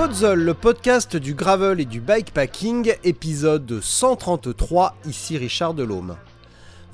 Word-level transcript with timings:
Podzol, 0.00 0.40
le 0.40 0.54
podcast 0.54 1.14
du 1.14 1.34
gravel 1.34 1.78
et 1.78 1.84
du 1.84 2.00
bikepacking, 2.00 2.94
épisode 3.04 3.82
133, 3.82 4.96
ici 5.04 5.36
Richard 5.36 5.74
Delhomme. 5.74 6.16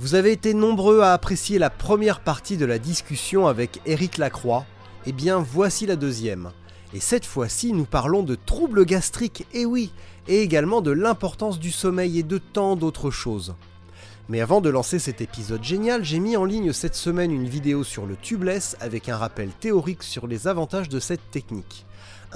Vous 0.00 0.16
avez 0.16 0.32
été 0.32 0.54
nombreux 0.54 1.02
à 1.02 1.12
apprécier 1.12 1.60
la 1.60 1.70
première 1.70 2.18
partie 2.18 2.56
de 2.56 2.66
la 2.66 2.80
discussion 2.80 3.46
avec 3.46 3.80
Éric 3.86 4.18
Lacroix, 4.18 4.66
eh 5.06 5.12
bien 5.12 5.38
voici 5.38 5.86
la 5.86 5.94
deuxième. 5.94 6.50
Et 6.94 6.98
cette 6.98 7.26
fois-ci, 7.26 7.72
nous 7.72 7.84
parlons 7.84 8.24
de 8.24 8.34
troubles 8.34 8.84
gastriques, 8.84 9.46
et 9.54 9.66
oui, 9.66 9.92
et 10.26 10.42
également 10.42 10.80
de 10.80 10.90
l'importance 10.90 11.60
du 11.60 11.70
sommeil 11.70 12.18
et 12.18 12.24
de 12.24 12.38
tant 12.38 12.74
d'autres 12.74 13.12
choses. 13.12 13.54
Mais 14.28 14.40
avant 14.40 14.60
de 14.60 14.68
lancer 14.68 14.98
cet 14.98 15.20
épisode 15.20 15.62
génial, 15.62 16.04
j'ai 16.04 16.18
mis 16.18 16.36
en 16.36 16.44
ligne 16.44 16.72
cette 16.72 16.96
semaine 16.96 17.30
une 17.30 17.48
vidéo 17.48 17.84
sur 17.84 18.04
le 18.04 18.16
tubeless 18.16 18.76
avec 18.80 19.08
un 19.08 19.16
rappel 19.16 19.50
théorique 19.60 20.02
sur 20.02 20.26
les 20.26 20.48
avantages 20.48 20.88
de 20.88 20.98
cette 20.98 21.30
technique 21.30 21.85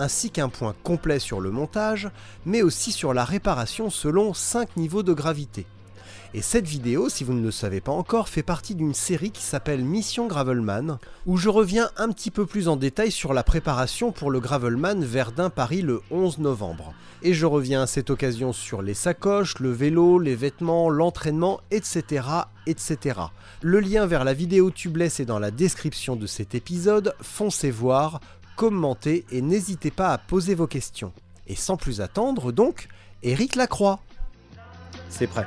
ainsi 0.00 0.30
qu'un 0.30 0.48
point 0.48 0.74
complet 0.82 1.20
sur 1.20 1.40
le 1.40 1.50
montage, 1.50 2.10
mais 2.44 2.62
aussi 2.62 2.90
sur 2.90 3.14
la 3.14 3.24
réparation 3.24 3.90
selon 3.90 4.34
5 4.34 4.76
niveaux 4.76 5.04
de 5.04 5.12
gravité. 5.12 5.66
Et 6.32 6.42
cette 6.42 6.66
vidéo, 6.66 7.08
si 7.08 7.24
vous 7.24 7.32
ne 7.32 7.42
le 7.42 7.50
savez 7.50 7.80
pas 7.80 7.90
encore, 7.90 8.28
fait 8.28 8.44
partie 8.44 8.76
d'une 8.76 8.94
série 8.94 9.32
qui 9.32 9.42
s'appelle 9.42 9.84
Mission 9.84 10.28
Gravelman, 10.28 10.98
où 11.26 11.36
je 11.36 11.48
reviens 11.48 11.90
un 11.96 12.10
petit 12.10 12.30
peu 12.30 12.46
plus 12.46 12.68
en 12.68 12.76
détail 12.76 13.10
sur 13.10 13.32
la 13.32 13.42
préparation 13.42 14.12
pour 14.12 14.30
le 14.30 14.38
Gravelman 14.38 15.04
Verdun 15.04 15.50
Paris 15.50 15.82
le 15.82 16.02
11 16.12 16.38
novembre. 16.38 16.94
Et 17.22 17.34
je 17.34 17.46
reviens 17.46 17.82
à 17.82 17.86
cette 17.88 18.10
occasion 18.10 18.52
sur 18.52 18.80
les 18.80 18.94
sacoches, 18.94 19.58
le 19.58 19.72
vélo, 19.72 20.20
les 20.20 20.36
vêtements, 20.36 20.88
l'entraînement, 20.88 21.60
etc., 21.72 22.24
etc. 22.68 23.20
Le 23.60 23.80
lien 23.80 24.06
vers 24.06 24.22
la 24.22 24.32
vidéo 24.32 24.70
tubeless 24.70 25.18
est 25.18 25.26
dans 25.26 25.40
la 25.40 25.50
description 25.50 26.14
de 26.14 26.26
cet 26.26 26.54
épisode, 26.54 27.14
foncez 27.20 27.72
voir, 27.72 28.20
commentez 28.60 29.24
et 29.30 29.40
n'hésitez 29.40 29.90
pas 29.90 30.12
à 30.12 30.18
poser 30.18 30.54
vos 30.54 30.66
questions. 30.66 31.14
Et 31.46 31.54
sans 31.54 31.78
plus 31.78 32.02
attendre, 32.02 32.52
donc, 32.52 32.88
Eric 33.22 33.56
Lacroix. 33.56 34.00
C'est 35.08 35.26
prêt. 35.26 35.46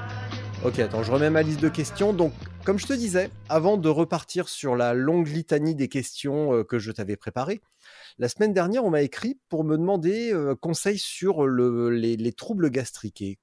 Ok, 0.65 0.79
attends, 0.79 1.03
je 1.03 1.11
remets 1.11 1.29
ma 1.29 1.43
liste 1.43 1.59
de 1.59 1.69
questions. 1.69 2.11
Donc, 2.11 2.33
comme 2.65 2.79
je 2.79 2.87
te 2.87 2.93
disais, 2.93 3.29
avant 3.49 3.77
de 3.77 3.87
repartir 3.87 4.49
sur 4.49 4.75
la 4.75 4.95
longue 4.95 5.27
litanie 5.27 5.75
des 5.75 5.89
questions 5.89 6.55
euh, 6.55 6.63
que 6.63 6.79
je 6.79 6.91
t'avais 6.91 7.15
préparées, 7.15 7.61
la 8.17 8.29
semaine 8.29 8.51
dernière, 8.51 8.83
on 8.83 8.89
m'a 8.89 9.03
écrit 9.03 9.39
pour 9.47 9.63
me 9.63 9.77
demander 9.77 10.33
euh, 10.33 10.55
conseils 10.55 10.97
sur 10.97 11.45
les, 11.45 12.17
les, 12.17 12.33
troubles 12.33 12.71
gastriques. 12.71 13.39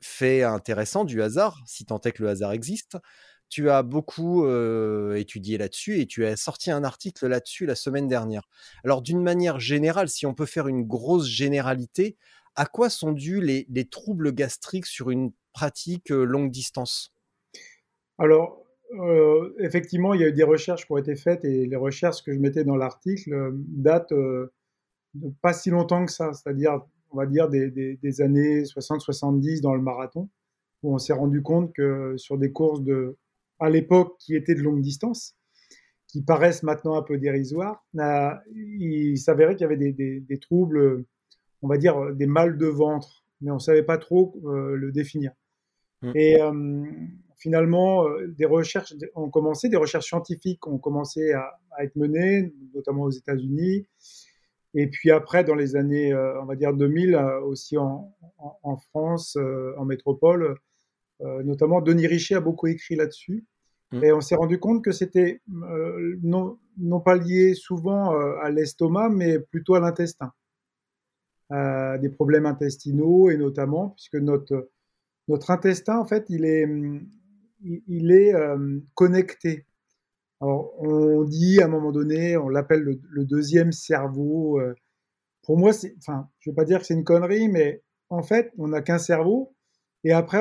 Fait 0.00 0.44
intéressant 0.44 1.04
du 1.04 1.22
hasard, 1.22 1.60
si 1.66 1.84
tant 1.84 2.00
est 2.02 2.12
que 2.12 2.22
le 2.22 2.28
hasard 2.28 2.52
existe, 2.52 2.98
tu 3.48 3.70
as 3.70 3.82
beaucoup 3.82 4.46
étudié 5.14 5.58
là-dessus 5.58 6.00
et 6.00 6.06
tu 6.06 6.24
as 6.24 6.36
sorti 6.36 6.70
un 6.70 6.84
article 6.84 7.26
là-dessus 7.26 7.66
la 7.66 7.74
semaine 7.74 8.08
dernière. 8.08 8.48
Alors 8.84 9.02
d'une 9.02 9.22
manière 9.22 9.58
générale, 9.60 10.08
si 10.08 10.26
on 10.26 10.34
peut 10.34 10.46
faire 10.46 10.68
une 10.68 10.84
grosse 10.84 11.26
généralité, 11.26 12.16
à 12.58 12.66
quoi 12.66 12.90
sont 12.90 13.12
dus 13.12 13.40
les, 13.40 13.88
troubles 13.88 14.32
gastriques 14.34 14.86
sur 14.86 15.10
une 15.10 15.32
pratique 15.52 16.10
longue 16.10 16.50
distance? 16.50 17.14
Alors, 18.18 18.64
effectivement, 19.60 20.12
il 20.12 20.20
y 20.20 20.24
a 20.24 20.28
eu 20.28 20.32
des 20.32 20.42
recherches 20.42 20.84
qui 20.84 20.92
ont 20.92 20.98
été 20.98 21.14
faites 21.14 21.44
et 21.44 21.66
les 21.66 21.76
recherches 21.76 22.22
que 22.24 22.32
je 22.32 22.38
mettais 22.38 22.64
dans 22.64 22.76
l'article 22.76 23.52
datent 23.54 24.12
de 24.12 24.52
pas 25.40 25.52
si 25.52 25.70
longtemps 25.70 26.04
que 26.04 26.10
ça, 26.10 26.32
c'est-à-dire, 26.32 26.80
on 27.10 27.16
va 27.16 27.26
dire, 27.26 27.48
des, 27.48 27.70
des 27.70 28.20
années 28.20 28.62
60-70 28.62 29.60
dans 29.60 29.74
le 29.74 29.80
marathon, 29.80 30.28
où 30.82 30.94
on 30.94 30.98
s'est 30.98 31.12
rendu 31.12 31.42
compte 31.42 31.72
que 31.72 32.16
sur 32.16 32.38
des 32.38 32.50
courses 32.50 32.82
de 32.82 33.16
à 33.60 33.70
l'époque 33.70 34.16
qui 34.18 34.34
étaient 34.34 34.54
de 34.54 34.62
longue 34.62 34.80
distance, 34.80 35.36
qui 36.06 36.22
paraissent 36.22 36.62
maintenant 36.62 36.96
un 36.96 37.02
peu 37.02 37.18
dérisoires, 37.18 37.84
euh, 37.98 38.30
il 38.54 39.18
s'avérait 39.18 39.54
qu'il 39.54 39.62
y 39.62 39.72
avait 39.72 39.76
des, 39.92 40.38
troubles, 40.40 41.04
on 41.62 41.68
va 41.68 41.76
dire 41.76 42.14
des 42.14 42.26
mal 42.26 42.56
de 42.56 42.66
ventre, 42.66 43.24
mais 43.40 43.50
on 43.50 43.54
ne 43.54 43.60
savait 43.60 43.82
pas 43.82 43.98
trop 43.98 44.34
euh, 44.46 44.74
le 44.74 44.90
définir. 44.90 45.32
Mmh. 46.02 46.12
Et 46.14 46.40
euh, 46.40 46.84
finalement, 47.36 48.06
des 48.26 48.46
recherches 48.46 48.94
ont 49.14 49.28
commencé, 49.30 49.68
des 49.68 49.76
recherches 49.76 50.06
scientifiques 50.06 50.66
ont 50.66 50.78
commencé 50.78 51.32
à, 51.32 51.58
être 51.80 51.94
menées, 51.96 52.52
notamment 52.74 53.02
aux 53.02 53.10
États-Unis. 53.10 53.86
Et 54.74 54.88
puis 54.88 55.10
après, 55.10 55.44
dans 55.44 55.54
les 55.54 55.76
années, 55.76 56.12
on 56.14 56.44
va 56.44 56.56
dire 56.56 56.72
2000, 56.72 57.14
aussi 57.44 57.76
en, 57.78 58.12
en 58.38 58.76
France, 58.76 59.36
en 59.76 59.84
métropole, 59.84 60.42
euh, 60.42 60.54
notamment, 61.20 61.80
Denis 61.80 62.06
Richer 62.06 62.36
a 62.36 62.40
beaucoup 62.40 62.66
écrit 62.66 62.96
là-dessus. 62.96 63.44
Mmh. 63.92 64.04
Et 64.04 64.12
on 64.12 64.20
s'est 64.20 64.34
rendu 64.34 64.58
compte 64.60 64.84
que 64.84 64.92
c'était 64.92 65.40
euh, 65.50 66.16
non, 66.22 66.58
non, 66.76 67.00
pas 67.00 67.16
lié 67.16 67.54
souvent 67.54 68.14
euh, 68.14 68.36
à 68.42 68.50
l'estomac, 68.50 69.08
mais 69.08 69.38
plutôt 69.38 69.74
à 69.74 69.80
l'intestin. 69.80 70.32
des 71.50 72.10
problèmes 72.10 72.46
intestinaux 72.46 73.30
et 73.30 73.38
notamment, 73.38 73.90
puisque 73.90 74.16
notre, 74.16 74.70
notre 75.28 75.50
intestin, 75.50 75.98
en 75.98 76.04
fait, 76.04 76.26
il 76.28 76.44
est, 76.44 76.68
il, 77.86 78.12
est 78.12 78.34
connecté. 78.94 79.64
Alors, 80.40 80.74
on 80.78 81.24
dit 81.24 81.60
à 81.62 81.64
un 81.64 81.68
moment 81.68 81.90
donné, 81.90 82.36
on 82.36 82.50
l'appelle 82.50 82.82
le, 82.82 83.24
deuxième 83.24 83.72
cerveau. 83.72 84.60
pour 85.42 85.56
moi, 85.56 85.72
c'est, 85.72 85.94
enfin, 85.98 86.28
je 86.40 86.50
ne 86.50 86.52
vais 86.52 86.56
pas 86.56 86.64
dire 86.64 86.80
que 86.80 86.86
c'est 86.86 86.94
une 86.94 87.04
connerie, 87.04 87.48
mais 87.48 87.82
en 88.10 88.22
fait, 88.22 88.52
on 88.58 88.68
n'a 88.68 88.82
qu'un 88.82 88.98
cerveau 88.98 89.54
et 90.08 90.12
après, 90.12 90.40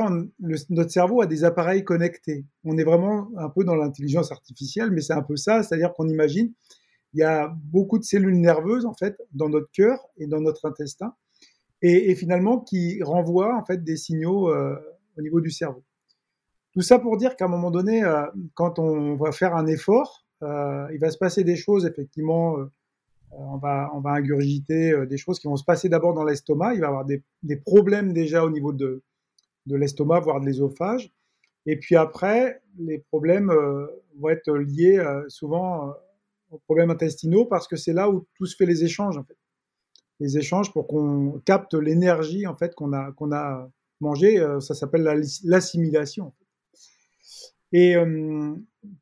notre 0.69 0.91
cerveau 0.91 1.22
a 1.22 1.25
des 1.25 1.44
appareils 1.44 1.83
connectés. 1.83 2.45
On 2.63 2.78
est 2.78 2.85
vraiment 2.85 3.29
un 3.35 3.50
peu 3.50 3.66
dans 3.66 3.75
l'intelligence 3.75 4.31
artificielle, 4.31 4.91
mais 4.91 5.01
c'est 5.01 5.11
un 5.11 5.22
peu 5.22 5.35
ça, 5.35 5.61
c'est-à-dire 5.61 5.91
qu'on 5.94 6.07
imagine, 6.07 6.53
il 7.13 7.19
y 7.19 7.23
a 7.23 7.53
beaucoup 7.66 8.00
de 8.00 8.05
cellules 8.05 8.39
nerveuses 8.39 8.85
en 8.85 8.94
fait 8.94 9.17
dans 9.33 9.50
notre 9.50 9.69
cœur 9.73 10.00
et 10.16 10.25
dans 10.25 10.39
notre 10.39 10.69
intestin, 10.69 11.13
et, 11.81 12.16
finalement 12.16 12.61
qui 12.61 13.03
renvoient 13.03 13.57
en 13.57 13.66
fait 13.66 13.83
des 13.83 13.97
signaux 13.97 14.50
euh, 14.50 14.78
au 15.17 15.22
niveau 15.22 15.41
du 15.41 15.51
cerveau. 15.51 15.84
Tout 16.72 16.81
ça 16.81 16.97
pour 16.97 17.17
dire 17.17 17.35
qu'à 17.35 17.44
un 17.44 17.49
moment 17.49 17.69
donné, 17.69 18.05
euh, 18.05 18.25
quand 18.53 18.79
on 18.79 19.17
va 19.17 19.34
faire 19.34 19.53
un 19.53 19.67
effort, 19.67 20.25
euh, 20.44 20.88
il 20.94 20.99
va 20.99 21.11
se 21.11 21.17
passer 21.17 21.44
des 21.44 21.57
choses 21.57 21.85
effectivement. 21.85 22.55
on 23.31 23.57
va, 23.57 23.91
on 23.94 23.99
va 23.99 24.11
ingurgiter 24.11 25.05
des 25.07 25.17
choses 25.17 25.39
qui 25.39 25.47
vont 25.47 25.57
se 25.57 25.66
passer 25.66 25.89
d'abord 25.89 26.13
dans 26.13 26.23
l'estomac. 26.23 26.75
Il 26.75 26.79
va 26.79 26.85
y 26.85 26.89
avoir 26.89 27.03
des, 27.03 27.22
des 27.44 27.57
problèmes 27.57 28.13
déjà 28.13 28.45
au 28.45 28.49
niveau 28.49 28.72
de, 28.72 29.03
de 29.67 29.75
l'estomac, 29.75 30.22
voire 30.22 30.39
de 30.39 30.45
l'ésophage. 30.45 31.11
Et 31.67 31.75
puis 31.78 31.95
après, 31.95 32.61
les 32.79 33.00
problèmes 33.00 33.51
euh, 33.51 33.85
vont 34.17 34.29
être 34.29 34.51
liés 34.53 34.97
euh, 34.97 35.28
souvent 35.28 35.89
euh, 35.89 35.91
aux 36.51 36.59
problèmes 36.59 36.89
intestinaux 36.89 37.45
parce 37.45 37.67
que 37.67 37.75
c'est 37.75 37.94
là 37.94 38.09
où 38.09 38.25
tout 38.35 38.45
se 38.45 38.55
fait 38.55 38.66
les 38.66 38.85
échanges. 38.85 39.19
Les 40.22 40.37
échanges 40.37 40.72
pour 40.72 40.87
qu'on 40.87 41.41
capte 41.46 41.73
l'énergie 41.73 42.47
en 42.47 42.55
fait 42.55 42.73
qu'on 42.73 42.93
a 42.93 43.11
qu'on 43.11 43.31
a 43.34 43.69
mangé, 43.99 44.43
ça 44.61 44.73
s'appelle 44.73 45.03
l'assimilation. 45.43 46.34
Et 47.72 47.96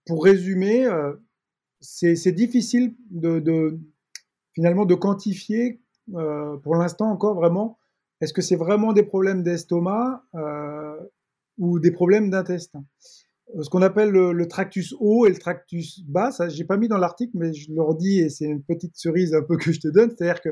pour 0.06 0.26
résumer, 0.26 0.90
c'est 1.80 2.32
difficile 2.34 2.96
de, 3.12 3.80
finalement 4.54 4.86
de 4.86 4.96
quantifier 4.96 5.80
pour 6.12 6.76
l'instant 6.76 7.12
encore 7.12 7.36
vraiment 7.36 7.78
est-ce 8.26 8.34
que 8.34 8.42
c'est 8.42 8.56
vraiment 8.56 8.92
des 8.92 9.04
problèmes 9.04 9.44
d'estomac 9.44 10.24
euh, 10.34 11.00
ou 11.60 11.80
des 11.80 11.92
problèmes 11.92 12.32
d'intestin? 12.32 12.84
Euh, 13.56 13.62
Ce 13.62 13.70
qu'on 13.70 13.84
appelle 13.84 14.10
le, 14.10 14.48
tractus 14.48 14.96
haut 15.00 15.28
et 15.28 15.30
le 15.30 15.38
tractus 15.38 16.02
bas, 16.08 16.32
ça 16.32 16.50
j'ai 16.50 16.66
pas 16.66 16.76
mis 16.76 16.88
dans 16.88 16.98
l'article, 16.98 17.34
mais 17.36 17.54
je 17.54 17.72
le 17.72 17.84
redis 17.84 18.22
et 18.22 18.30
c'est 18.30 18.46
une 18.46 18.64
petite 18.64 18.98
cerise 18.98 19.36
un 19.36 19.44
peu 19.44 19.58
que 19.58 19.72
je 19.72 19.80
te 19.80 19.88
donne, 19.88 20.10
c'est-à-dire 20.10 20.42
que 20.42 20.50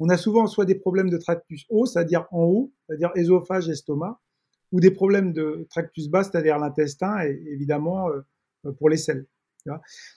on 0.00 0.10
a 0.10 0.18
souvent 0.18 0.46
soit 0.46 0.66
des 0.66 0.74
problèmes 0.74 1.08
de 1.08 1.16
tractus 1.16 1.64
haut, 1.70 1.86
c'est-à-dire 1.86 2.26
en 2.30 2.42
haut, 2.42 2.74
c'est-à-dire 2.86 3.10
ésophage, 3.14 3.70
estomac, 3.70 4.20
ou 4.72 4.80
des 4.80 4.90
problèmes 4.90 5.32
de 5.32 5.66
tractus 5.70 6.08
bas, 6.08 6.24
c'est-à-dire 6.24 6.58
l'intestin 6.58 7.22
et 7.24 7.42
évidemment 7.46 8.10
euh, 8.10 8.72
pour 8.72 8.90
les 8.90 8.98
selles. 8.98 9.26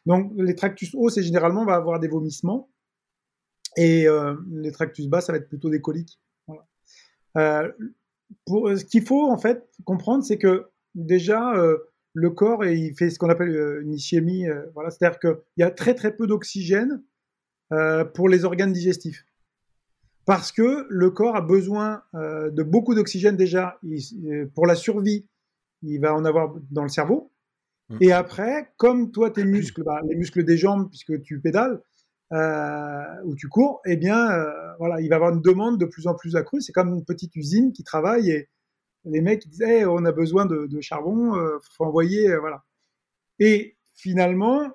Donc 0.06 0.34
les 0.36 0.56
tractus 0.56 0.94
hauts, 0.94 1.10
c'est 1.10 1.24
généralement 1.24 1.62
on 1.62 1.66
va 1.66 1.76
avoir 1.76 2.02
des 2.02 2.10
vomissements 2.10 2.70
et 3.78 4.08
les 4.52 4.72
tractus 4.74 5.08
bas, 5.08 5.22
ça 5.22 5.32
va 5.32 5.38
être 5.38 5.48
plutôt 5.48 5.70
des 5.70 5.80
coliques. 5.80 6.20
Euh, 7.38 7.72
pour, 8.46 8.70
ce 8.78 8.84
qu'il 8.84 9.06
faut 9.06 9.30
en 9.30 9.38
fait 9.38 9.68
comprendre, 9.86 10.24
c'est 10.24 10.38
que 10.38 10.68
déjà 10.96 11.54
le 12.14 12.30
corps 12.32 12.66
il 12.66 12.96
fait 12.96 13.10
ce 13.10 13.20
qu'on 13.20 13.30
appelle 13.30 13.82
une 13.84 13.94
ischémie. 13.94 14.46
voilà, 14.74 14.90
c'est-à-dire 14.90 15.20
qu'il 15.20 15.38
y 15.58 15.64
a 15.64 15.72
très 15.72 15.94
très 15.94 16.16
peu 16.16 16.28
d'oxygène 16.28 17.04
pour 18.14 18.28
les 18.28 18.44
organes 18.44 18.74
digestifs 18.74 19.24
parce 20.28 20.52
que 20.52 20.86
le 20.90 21.10
corps 21.10 21.38
a 21.38 21.42
besoin 21.42 22.04
euh, 22.14 22.52
de 22.52 22.62
beaucoup 22.62 22.94
d'oxygène 22.94 23.38
déjà 23.38 23.80
euh, 23.86 24.46
pour 24.54 24.68
la 24.68 24.76
survie. 24.76 25.26
Il 25.84 26.02
va 26.02 26.14
en 26.14 26.26
avoir 26.26 26.54
dans 26.70 26.84
le 26.84 26.90
cerveau. 26.90 27.32
Mmh. 27.88 27.98
Et 28.02 28.12
après, 28.12 28.74
comme 28.76 29.12
toi, 29.12 29.32
tes 29.32 29.46
muscles, 29.46 29.84
bah, 29.84 30.02
les 30.06 30.18
muscles 30.18 30.44
des 30.44 30.58
jambes, 30.58 30.90
puisque 30.90 31.22
tu 31.22 31.40
pédales 31.40 31.82
euh, 32.34 33.24
ou 33.24 33.36
tu 33.36 33.48
cours, 33.48 33.82
eh 33.86 33.98
bien, 33.98 34.30
voilà, 34.80 35.02
il 35.02 35.10
va 35.10 35.16
avoir 35.16 35.34
une 35.34 35.42
demande 35.42 35.80
de 35.80 35.86
plus 35.86 36.08
en 36.08 36.16
plus 36.16 36.36
accrue. 36.36 36.62
C'est 36.62 36.74
comme 36.74 36.94
une 36.94 37.06
petite 37.06 37.36
usine 37.36 37.72
qui 37.72 37.84
travaille 37.84 38.32
et 38.32 38.50
les 39.06 39.22
mecs 39.22 39.48
disent 39.48 39.86
on 39.88 40.06
a 40.06 40.12
besoin 40.12 40.46
de, 40.46 40.82
charbon, 40.82 41.36
il 41.36 41.60
faut 41.76 41.86
envoyer, 41.86 42.36
voilà. 42.38 42.64
Et 43.40 43.78
finalement, 43.96 44.72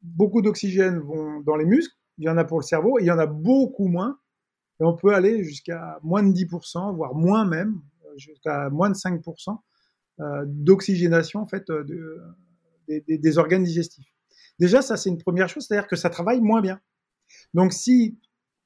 beaucoup 0.00 0.42
d'oxygène 0.42 0.98
vont 0.98 1.40
dans 1.40 1.56
les 1.56 1.64
muscles, 1.66 1.94
il 2.18 2.24
y 2.24 2.28
en 2.28 2.36
a 2.36 2.44
pour 2.44 2.58
le 2.58 2.64
cerveau, 2.64 2.98
il 2.98 3.06
y 3.06 3.10
en 3.10 3.18
a 3.18 3.26
beaucoup 3.26 3.88
moins 3.88 4.18
et 4.80 4.84
on 4.84 4.96
peut 4.96 5.14
aller 5.14 5.44
jusqu'à 5.44 5.98
moins 6.02 6.22
de 6.22 6.32
10%, 6.32 6.94
voire 6.94 7.14
moins 7.14 7.44
même, 7.44 7.80
euh, 8.04 8.18
jusqu'à 8.18 8.68
moins 8.70 8.90
de 8.90 8.96
5% 8.96 9.58
euh, 10.20 10.44
d'oxygénation 10.46 11.40
en 11.40 11.46
fait 11.46 11.70
euh, 11.70 11.84
des, 12.88 13.38
organes 13.38 13.64
digestifs. 13.64 14.11
Déjà, 14.62 14.80
ça 14.80 14.96
c'est 14.96 15.10
une 15.10 15.18
première 15.18 15.48
chose, 15.48 15.66
c'est-à-dire 15.66 15.88
que 15.88 15.96
ça 15.96 16.08
travaille 16.08 16.40
moins 16.40 16.60
bien. 16.60 16.80
Donc 17.52 17.72
si 17.72 18.16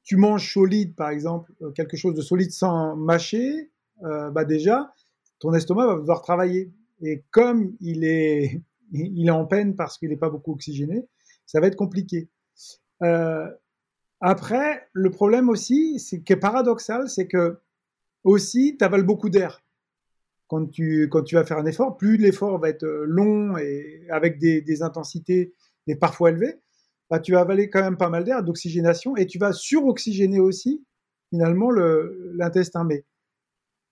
tu 0.04 0.16
manges 0.16 0.52
solide, 0.52 0.94
par 0.94 1.08
exemple, 1.08 1.52
quelque 1.74 1.96
chose 1.96 2.14
de 2.14 2.20
solide 2.20 2.50
sans 2.50 2.94
mâcher, 2.96 3.70
bah 4.02 4.44
déjà, 4.44 4.92
ton 5.38 5.54
estomac 5.54 5.86
va 5.86 5.96
devoir 5.96 6.20
travailler. 6.20 6.70
Et 7.00 7.24
comme 7.30 7.74
il 7.80 8.04
est, 8.04 8.60
il 8.92 9.26
est 9.26 9.30
en 9.30 9.46
peine 9.46 9.74
parce 9.74 9.96
qu'il 9.96 10.10
n'est 10.10 10.18
pas 10.18 10.28
beaucoup 10.28 10.52
oxygéné, 10.52 11.08
ça 11.46 11.60
va 11.60 11.66
être 11.66 11.76
compliqué. 11.76 12.28
Après, 14.20 14.88
le 14.92 15.10
problème 15.10 15.48
aussi, 15.48 15.98
c'est 15.98 16.20
qui 16.20 16.34
est 16.34 16.36
paradoxal, 16.36 17.08
c'est 17.08 17.26
que 17.26 17.58
aussi, 18.26 18.76
tu 18.78 18.84
avales 18.84 19.04
beaucoup 19.04 19.30
d'air. 19.30 19.62
Quand 20.48 20.66
tu, 20.66 21.08
quand 21.10 21.22
tu 21.22 21.34
vas 21.34 21.44
faire 21.44 21.58
un 21.58 21.66
effort, 21.66 21.96
plus 21.96 22.16
l'effort 22.16 22.58
va 22.58 22.68
être 22.68 22.84
euh, 22.84 23.04
long 23.06 23.56
et 23.56 24.06
avec 24.10 24.38
des, 24.38 24.82
intensités 24.82 25.54
des 25.86 25.96
parfois 25.96 26.30
élevées, 26.30 26.60
bah, 27.10 27.20
tu 27.20 27.32
vas 27.32 27.40
avaler 27.40 27.70
quand 27.70 27.82
même 27.82 27.96
pas 27.96 28.10
mal 28.10 28.24
d'air, 28.24 28.42
d'oxygénation, 28.42 29.16
et 29.16 29.26
tu 29.26 29.38
vas 29.38 29.52
suroxygéner 29.52 30.40
aussi, 30.40 30.84
finalement, 31.30 31.70
l'intestin. 31.70 32.84
Mais 32.84 33.04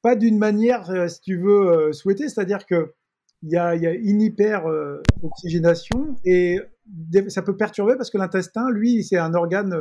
pas 0.02 0.16
d'une 0.16 0.38
manière, 0.38 0.90
euh, 0.90 1.08
si 1.08 1.20
tu 1.20 1.36
veux, 1.36 1.68
euh, 1.68 1.92
souhaiter, 1.92 2.28
c'est-à-dire 2.28 2.66
que 2.66 2.94
il 3.42 3.50
y 3.50 3.56
a, 3.56 3.76
y 3.76 3.86
a, 3.86 3.92
une 3.92 4.22
hyper-oxygénation 4.22 6.16
et 6.24 6.60
ça 7.28 7.42
peut 7.42 7.56
perturber 7.56 7.94
parce 7.96 8.10
que 8.10 8.16
l'intestin, 8.16 8.70
lui, 8.70 9.04
c'est 9.04 9.18
un 9.18 9.34
organe 9.34 9.76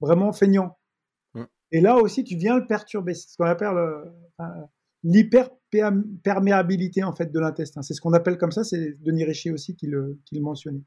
vraiment 0.00 0.32
feignant. 0.32 0.78
Mm. 1.34 1.42
Et 1.72 1.82
là 1.82 1.96
aussi, 1.96 2.24
tu 2.24 2.36
viens 2.36 2.56
le 2.56 2.66
perturber. 2.66 3.12
C'est 3.14 3.28
ce 3.28 3.36
qu'on 3.36 3.44
appelle 3.44 3.76
euh, 3.76 4.06
l'hyperperméabilité 5.02 7.04
en 7.04 7.14
fait 7.14 7.30
de 7.30 7.38
l'intestin. 7.38 7.82
C'est 7.82 7.92
ce 7.92 8.00
qu'on 8.00 8.14
appelle 8.14 8.38
comme 8.38 8.52
ça. 8.52 8.64
C'est 8.64 8.94
Denis 9.02 9.24
Richer 9.24 9.50
aussi 9.50 9.76
qui 9.76 9.86
le, 9.86 10.18
qui 10.24 10.36
le 10.36 10.40
mentionnait. 10.40 10.84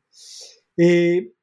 Et 0.77 1.35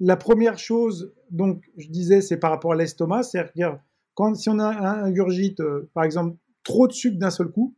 la 0.00 0.16
première 0.16 0.58
chose, 0.58 1.14
donc, 1.30 1.64
je 1.76 1.88
disais, 1.88 2.20
c'est 2.20 2.38
par 2.38 2.50
rapport 2.50 2.72
à 2.72 2.76
l'estomac, 2.76 3.24
c'est-à-dire 3.24 3.78
quand 4.14 4.34
si 4.34 4.48
on 4.48 4.58
a 4.58 4.68
ingurgite, 5.04 5.60
euh, 5.60 5.90
par 5.94 6.04
exemple, 6.04 6.36
trop 6.64 6.88
de 6.88 6.92
sucre 6.92 7.18
d'un 7.18 7.30
seul 7.30 7.48
coup, 7.48 7.76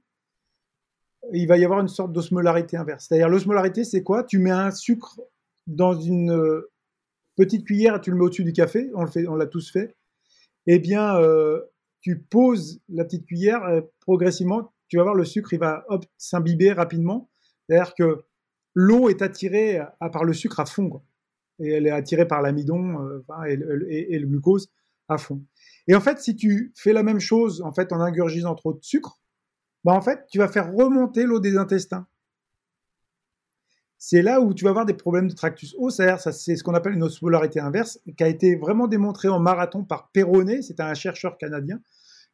il 1.32 1.46
va 1.46 1.58
y 1.58 1.64
avoir 1.64 1.80
une 1.80 1.88
sorte 1.88 2.12
d'osmolarité 2.12 2.76
inverse. 2.76 3.06
C'est-à-dire 3.06 3.28
l'osmolarité, 3.28 3.84
c'est 3.84 4.02
quoi? 4.02 4.24
Tu 4.24 4.38
mets 4.38 4.50
un 4.50 4.70
sucre 4.70 5.20
dans 5.66 5.94
une 5.94 6.32
euh, 6.32 6.70
petite 7.36 7.64
cuillère, 7.64 8.00
tu 8.00 8.10
le 8.10 8.16
mets 8.16 8.24
au-dessus 8.24 8.44
du 8.44 8.52
café, 8.52 8.90
on 8.94 9.02
le 9.02 9.10
fait, 9.10 9.26
on 9.28 9.34
l'a 9.34 9.46
tous 9.46 9.70
fait. 9.70 9.96
Eh 10.66 10.78
bien, 10.78 11.16
euh, 11.16 11.60
tu 12.00 12.20
poses 12.20 12.80
la 12.88 13.04
petite 13.04 13.26
cuillère 13.26 13.64
euh, 13.64 13.80
progressivement, 14.00 14.72
tu 14.88 14.96
vas 14.96 15.04
voir 15.04 15.14
le 15.14 15.24
sucre, 15.24 15.52
il 15.52 15.60
va 15.60 15.84
s'imbiber 16.16 16.72
rapidement. 16.72 17.30
C'est-à-dire 17.68 17.94
que 17.94 18.24
l'eau 18.74 19.08
est 19.08 19.22
attirée 19.22 19.80
par 20.12 20.24
le 20.24 20.32
sucre 20.32 20.60
à 20.60 20.66
fond, 20.66 21.02
et 21.60 21.70
elle 21.72 21.86
est 21.86 21.90
attirée 21.90 22.26
par 22.26 22.42
l'amidon 22.42 23.06
euh, 23.06 23.44
et, 23.46 24.18
le 24.18 24.26
glucose 24.26 24.68
à 25.08 25.18
fond. 25.18 25.42
Et 25.86 25.94
en 25.94 26.00
fait, 26.00 26.18
si 26.20 26.36
tu 26.36 26.72
fais 26.76 26.92
la 26.92 27.02
même 27.02 27.20
chose 27.20 27.62
en 27.62 27.72
fait 27.72 27.92
en 27.92 28.00
ingurgisant 28.00 28.54
trop 28.54 28.72
de 28.72 28.82
sucre, 28.82 29.20
bah 29.84 29.92
en 29.92 30.00
fait, 30.00 30.26
tu 30.30 30.38
vas 30.38 30.48
faire 30.48 30.72
remonter 30.72 31.24
l'eau 31.24 31.40
des 31.40 31.56
intestins. 31.56 32.06
C'est 33.98 34.22
là 34.22 34.40
où 34.40 34.54
tu 34.54 34.64
vas 34.64 34.70
avoir 34.70 34.86
des 34.86 34.94
problèmes 34.94 35.28
de 35.28 35.34
tractus 35.34 35.76
cest 35.90 36.30
c'est 36.32 36.56
ce 36.56 36.64
qu'on 36.64 36.72
appelle 36.72 36.94
une 36.94 37.02
osmolarité 37.02 37.60
inverse, 37.60 38.00
qui 38.16 38.24
a 38.24 38.28
été 38.28 38.56
vraiment 38.56 38.88
démontré 38.88 39.28
en 39.28 39.40
marathon 39.40 39.84
par 39.84 40.10
Perronnet, 40.10 40.62
c'est 40.62 40.80
un 40.80 40.94
chercheur 40.94 41.36
canadien 41.36 41.80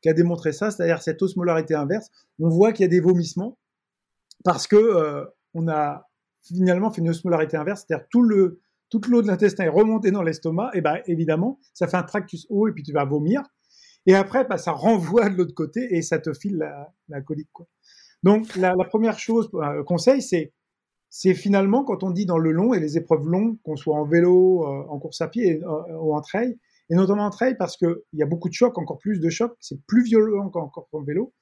qui 0.00 0.08
a 0.08 0.12
démontré 0.12 0.52
ça, 0.52 0.70
c'est-à-dire 0.70 1.02
cette 1.02 1.22
osmolarité 1.22 1.74
inverse. 1.74 2.10
On 2.38 2.48
voit 2.48 2.72
qu'il 2.72 2.84
y 2.84 2.86
a 2.86 2.90
des 2.90 3.00
vomissements 3.00 3.58
parce 4.44 4.68
que 4.68 4.76
euh, 4.76 5.24
on 5.54 5.66
a 5.68 6.06
finalement 6.46 6.90
fait 6.90 7.00
une 7.00 7.10
osmolarité 7.10 7.56
inverse, 7.56 7.84
c'est-à-dire 7.86 8.06
tout 8.10 8.22
le, 8.22 8.60
toute 8.90 9.06
l'eau 9.08 9.22
de 9.22 9.26
l'intestin 9.26 9.64
est 9.64 9.68
remontée 9.68 10.10
dans 10.10 10.22
l'estomac, 10.22 10.70
et 10.74 10.80
bien 10.80 11.00
évidemment, 11.06 11.58
ça 11.74 11.88
fait 11.88 11.96
un 11.96 12.02
tractus 12.02 12.46
haut 12.50 12.68
et 12.68 12.72
puis 12.72 12.82
tu 12.82 12.92
vas 12.92 13.04
vomir. 13.04 13.42
Et 14.06 14.14
après, 14.14 14.44
bah, 14.44 14.56
ça 14.56 14.72
renvoie 14.72 15.28
de 15.28 15.36
l'autre 15.36 15.54
côté 15.54 15.96
et 15.96 16.02
ça 16.02 16.18
te 16.18 16.32
file 16.32 16.58
la, 17.08 17.20
colique. 17.22 17.50
Quoi. 17.52 17.66
Donc, 18.22 18.54
la, 18.56 18.74
première 18.88 19.18
chose, 19.18 19.50
euh, 19.54 19.82
conseil, 19.82 20.22
c'est 20.22 20.52
c'est 21.08 21.34
finalement 21.34 21.84
quand 21.84 22.02
on 22.02 22.10
dit 22.10 22.26
dans 22.26 22.36
le 22.36 22.50
long 22.50 22.74
et 22.74 22.80
les 22.80 22.98
épreuves 22.98 23.26
longues, 23.26 23.56
qu'on 23.62 23.76
soit 23.76 23.96
en 23.96 24.04
vélo, 24.04 24.64
euh, 24.64 24.86
en 24.88 24.98
course 24.98 25.20
à 25.20 25.28
pied 25.28 25.62
euh, 25.62 25.98
ou 25.98 26.14
en 26.14 26.20
trail, 26.20 26.58
et 26.90 26.94
notamment 26.94 27.24
en 27.24 27.30
trail 27.30 27.56
parce 27.56 27.76
qu'il 27.76 27.96
y 28.12 28.22
a 28.22 28.26
beaucoup 28.26 28.48
de 28.48 28.54
chocs, 28.54 28.76
encore 28.76 28.98
plus 28.98 29.18
de 29.18 29.30
chocs, 29.30 29.56
c'est 29.60 29.80
plus 29.86 30.02
violent 30.02 30.50
qu'encore 30.50 30.88
en 30.92 31.02
vélo, 31.02 31.32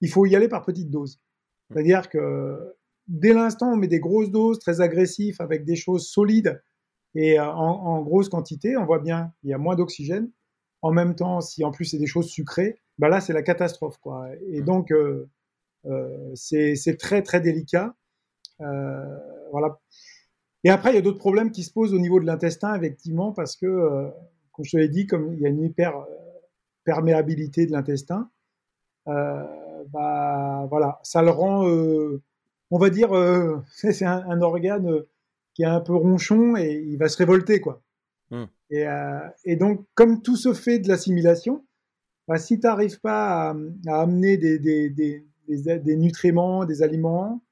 il 0.00 0.08
faut 0.08 0.26
y 0.26 0.34
aller 0.36 0.48
par 0.48 0.64
petites 0.64 0.90
doses. 0.90 1.20
C'est-à-dire 1.70 2.08
que 2.08 2.74
dès 3.08 3.32
l'instant 3.32 3.70
où 3.70 3.74
on 3.74 3.76
met 3.76 3.88
des 3.88 4.00
grosses 4.00 4.30
doses, 4.30 4.58
très 4.58 4.80
agressives, 4.80 5.36
avec 5.40 5.64
des 5.64 5.76
choses 5.76 6.08
solides 6.08 6.62
et 7.14 7.38
euh, 7.38 7.46
en, 7.46 8.02
grosse 8.02 8.28
quantité, 8.28 8.76
on 8.76 8.86
voit 8.86 8.98
bien 8.98 9.32
qu'il 9.40 9.50
y 9.50 9.54
a 9.54 9.58
moins 9.58 9.76
d'oxygène. 9.76 10.30
En 10.82 10.92
même 10.92 11.14
temps, 11.14 11.40
si 11.40 11.64
en 11.64 11.70
plus 11.70 11.86
c'est 11.86 11.98
des 11.98 12.06
choses 12.06 12.28
sucrées, 12.28 12.78
bah 12.98 13.08
là 13.08 13.20
c'est 13.20 13.32
la 13.32 13.42
catastrophe. 13.42 13.98
Quoi. 13.98 14.28
Et 14.48 14.62
donc 14.62 14.92
c'est 16.34 16.96
très 16.98 17.22
très 17.22 17.40
délicat. 17.40 17.94
Euh, 18.60 19.18
voilà. 19.50 19.78
Et 20.64 20.70
après, 20.70 20.92
il 20.92 20.94
y 20.94 20.98
a 20.98 21.02
d'autres 21.02 21.18
problèmes 21.18 21.50
qui 21.50 21.62
se 21.62 21.72
posent 21.72 21.92
au 21.94 21.98
niveau 21.98 22.20
de 22.20 22.26
l'intestin, 22.26 22.74
effectivement, 22.74 23.32
parce 23.32 23.56
que, 23.56 23.66
euh, 23.66 24.08
comme 24.52 24.64
je 24.64 24.72
te 24.72 24.76
l'ai 24.76 24.88
dit, 24.88 25.06
comme 25.06 25.34
il 25.34 25.40
y 25.40 25.46
a 25.46 25.48
une 25.48 25.62
hyper 25.62 25.96
euh, 25.96 26.04
perméabilité 26.84 27.66
de 27.66 27.72
l'intestin, 27.72 28.30
bah 29.06 30.66
voilà, 30.70 30.98
ça 31.02 31.20
le 31.20 31.30
rend, 31.30 31.66
on 32.70 32.78
va 32.78 32.90
dire, 32.90 33.10
c'est 33.66 34.04
un, 34.04 34.40
organe 34.40 35.02
qui 35.54 35.62
est 35.62 35.66
un 35.66 35.80
peu 35.80 35.94
ronchon 35.94 36.56
et 36.56 36.84
il 36.86 36.96
va 36.98 37.08
se 37.08 37.18
révolter, 37.18 37.60
quoi. 37.60 37.82
Hmm. 38.30 38.46
Et, 38.70 39.56
donc, 39.56 39.86
comme 39.94 40.22
tout 40.22 40.36
se 40.36 40.52
fait 40.52 40.78
de 40.78 40.88
l'assimilation, 40.88 41.64
bah, 42.26 42.38
si 42.38 42.58
tu 42.58 42.66
n'arrives 42.66 43.00
pas 43.00 43.50
à, 43.50 44.00
amener 44.00 44.36
des, 44.36 44.58
des, 44.58 44.90
des, 44.90 45.24
des, 45.48 45.96
nutriments, 45.96 46.64
des 46.64 46.82
aliments, 46.82 47.42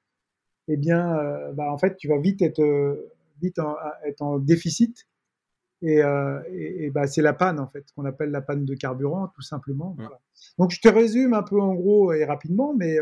eh 0.69 0.77
bien, 0.77 1.17
euh, 1.19 1.53
bah, 1.53 1.71
en 1.71 1.79
fait, 1.79 1.97
tu 1.97 2.09
vas 2.09 2.19
vite 2.19 2.43
être, 2.43 2.63
euh, 2.63 3.13
vite 3.41 3.59
en, 3.59 3.77
être 4.07 4.23
en 4.23 4.39
déficit. 4.39 5.07
Et, 5.83 6.03
euh, 6.03 6.41
bah, 6.93 7.07
c'est 7.07 7.23
la 7.23 7.35
panne, 7.35 7.59
en 7.59 7.69
fait, 7.69 7.85
qu'on 7.95 8.05
appelle 8.05 8.31
la 8.31 8.41
panne 8.41 8.65
de 8.65 8.75
carburant, 8.75 9.29
tout 9.35 9.43
simplement. 9.43 9.97
Donc, 10.59 10.71
je 10.71 10.81
te 10.81 10.89
résume 10.89 11.35
un 11.35 11.43
peu 11.43 11.61
en 11.61 11.75
gros 11.75 12.13
et 12.13 12.25
rapidement, 12.25 12.75
mais 12.75 12.99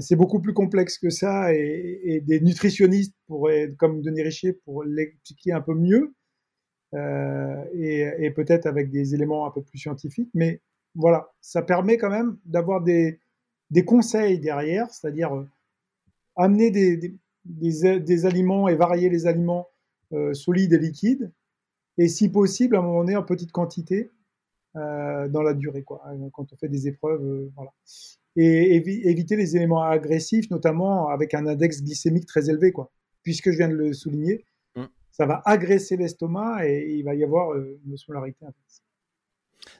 c'est 0.00 0.16
beaucoup 0.16 0.40
plus 0.40 0.54
complexe 0.54 0.98
que 0.98 1.10
ça. 1.10 1.52
Et, 1.54 2.22
des 2.26 2.40
nutritionnistes, 2.40 3.14
pourraient, 3.26 3.72
comme 3.78 4.02
Denis 4.02 4.22
Richer, 4.22 4.52
pour 4.52 4.84
l'expliquer 4.84 5.52
un 5.52 5.60
peu 5.60 5.74
mieux. 5.74 6.14
et, 6.94 8.30
peut-être 8.34 8.66
avec 8.66 8.90
des 8.90 9.14
éléments 9.14 9.46
un 9.46 9.50
peu 9.50 9.62
plus 9.62 9.78
scientifiques. 9.78 10.30
Mais 10.34 10.60
voilà, 10.94 11.30
ça 11.40 11.62
permet 11.62 11.96
quand 11.96 12.10
même 12.10 12.38
d'avoir 12.44 12.82
des, 12.82 13.20
conseils 13.86 14.38
derrière, 14.38 14.90
c'est-à-dire 14.90 15.46
amener 16.36 16.70
des, 16.70 17.14
des, 17.44 18.26
aliments 18.26 18.68
et 18.68 18.74
varier 18.74 19.08
les 19.08 19.26
aliments 19.26 19.68
euh, 20.12 20.34
solides 20.34 20.72
et 20.72 20.78
liquides, 20.78 21.32
et 21.98 22.08
si 22.08 22.28
possible, 22.28 22.76
à 22.76 22.78
un 22.80 22.82
moment 22.82 23.00
donné, 23.00 23.16
en 23.16 23.22
petite 23.22 23.52
quantité 23.52 24.10
euh, 24.76 25.28
dans 25.28 25.42
la 25.42 25.54
durée, 25.54 25.82
quoi, 25.82 26.02
hein, 26.06 26.16
quand 26.32 26.52
on 26.52 26.56
fait 26.56 26.68
des 26.68 26.88
épreuves. 26.88 27.22
Euh, 27.22 27.52
voilà. 27.54 27.70
Et 28.34 28.76
éviter 28.76 29.36
les 29.36 29.56
éléments 29.56 29.82
agressifs, 29.82 30.48
notamment 30.50 31.08
avec 31.08 31.34
un 31.34 31.46
index 31.46 31.82
glycémique 31.82 32.26
très 32.26 32.48
élevé. 32.48 32.72
Quoi. 32.72 32.90
puisque 33.22 33.50
je 33.50 33.56
viens 33.58 33.68
de 33.68 33.74
le 33.74 33.92
souligner, 33.92 34.44
mm. 34.76 34.84
ça 35.10 35.26
va 35.26 35.42
agresser 35.44 35.96
l'estomac 35.96 36.66
et 36.66 36.94
il 36.94 37.04
va 37.04 37.14
y 37.14 37.24
avoir 37.24 37.52
euh, 37.52 37.78
une 37.84 37.94
osmolarité 37.94 38.44
intense. 38.44 38.82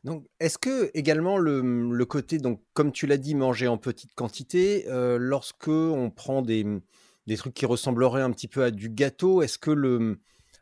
Donc, 0.04 0.26
est-ce 0.40 0.58
que 0.58 0.90
également 0.94 1.38
le, 1.38 2.04
côté, 2.04 2.38
donc, 2.38 2.60
comme 2.72 2.92
tu 2.92 3.06
l'as 3.06 3.16
dit, 3.16 3.34
manger 3.34 3.68
en 3.68 3.78
petite 3.78 4.14
quantité, 4.14 4.84
euh, 4.88 5.16
lorsque 5.18 5.68
on 5.68 6.10
prend 6.10 6.42
des, 6.42 6.64
des, 7.26 7.36
trucs 7.36 7.54
qui 7.54 7.66
ressembleraient 7.66 8.22
un 8.22 8.30
petit 8.30 8.48
peu 8.48 8.64
à 8.64 8.70
du 8.70 8.90
gâteau, 8.90 9.42
est-ce 9.42 9.58
que 9.58 9.70
le, 9.70 10.18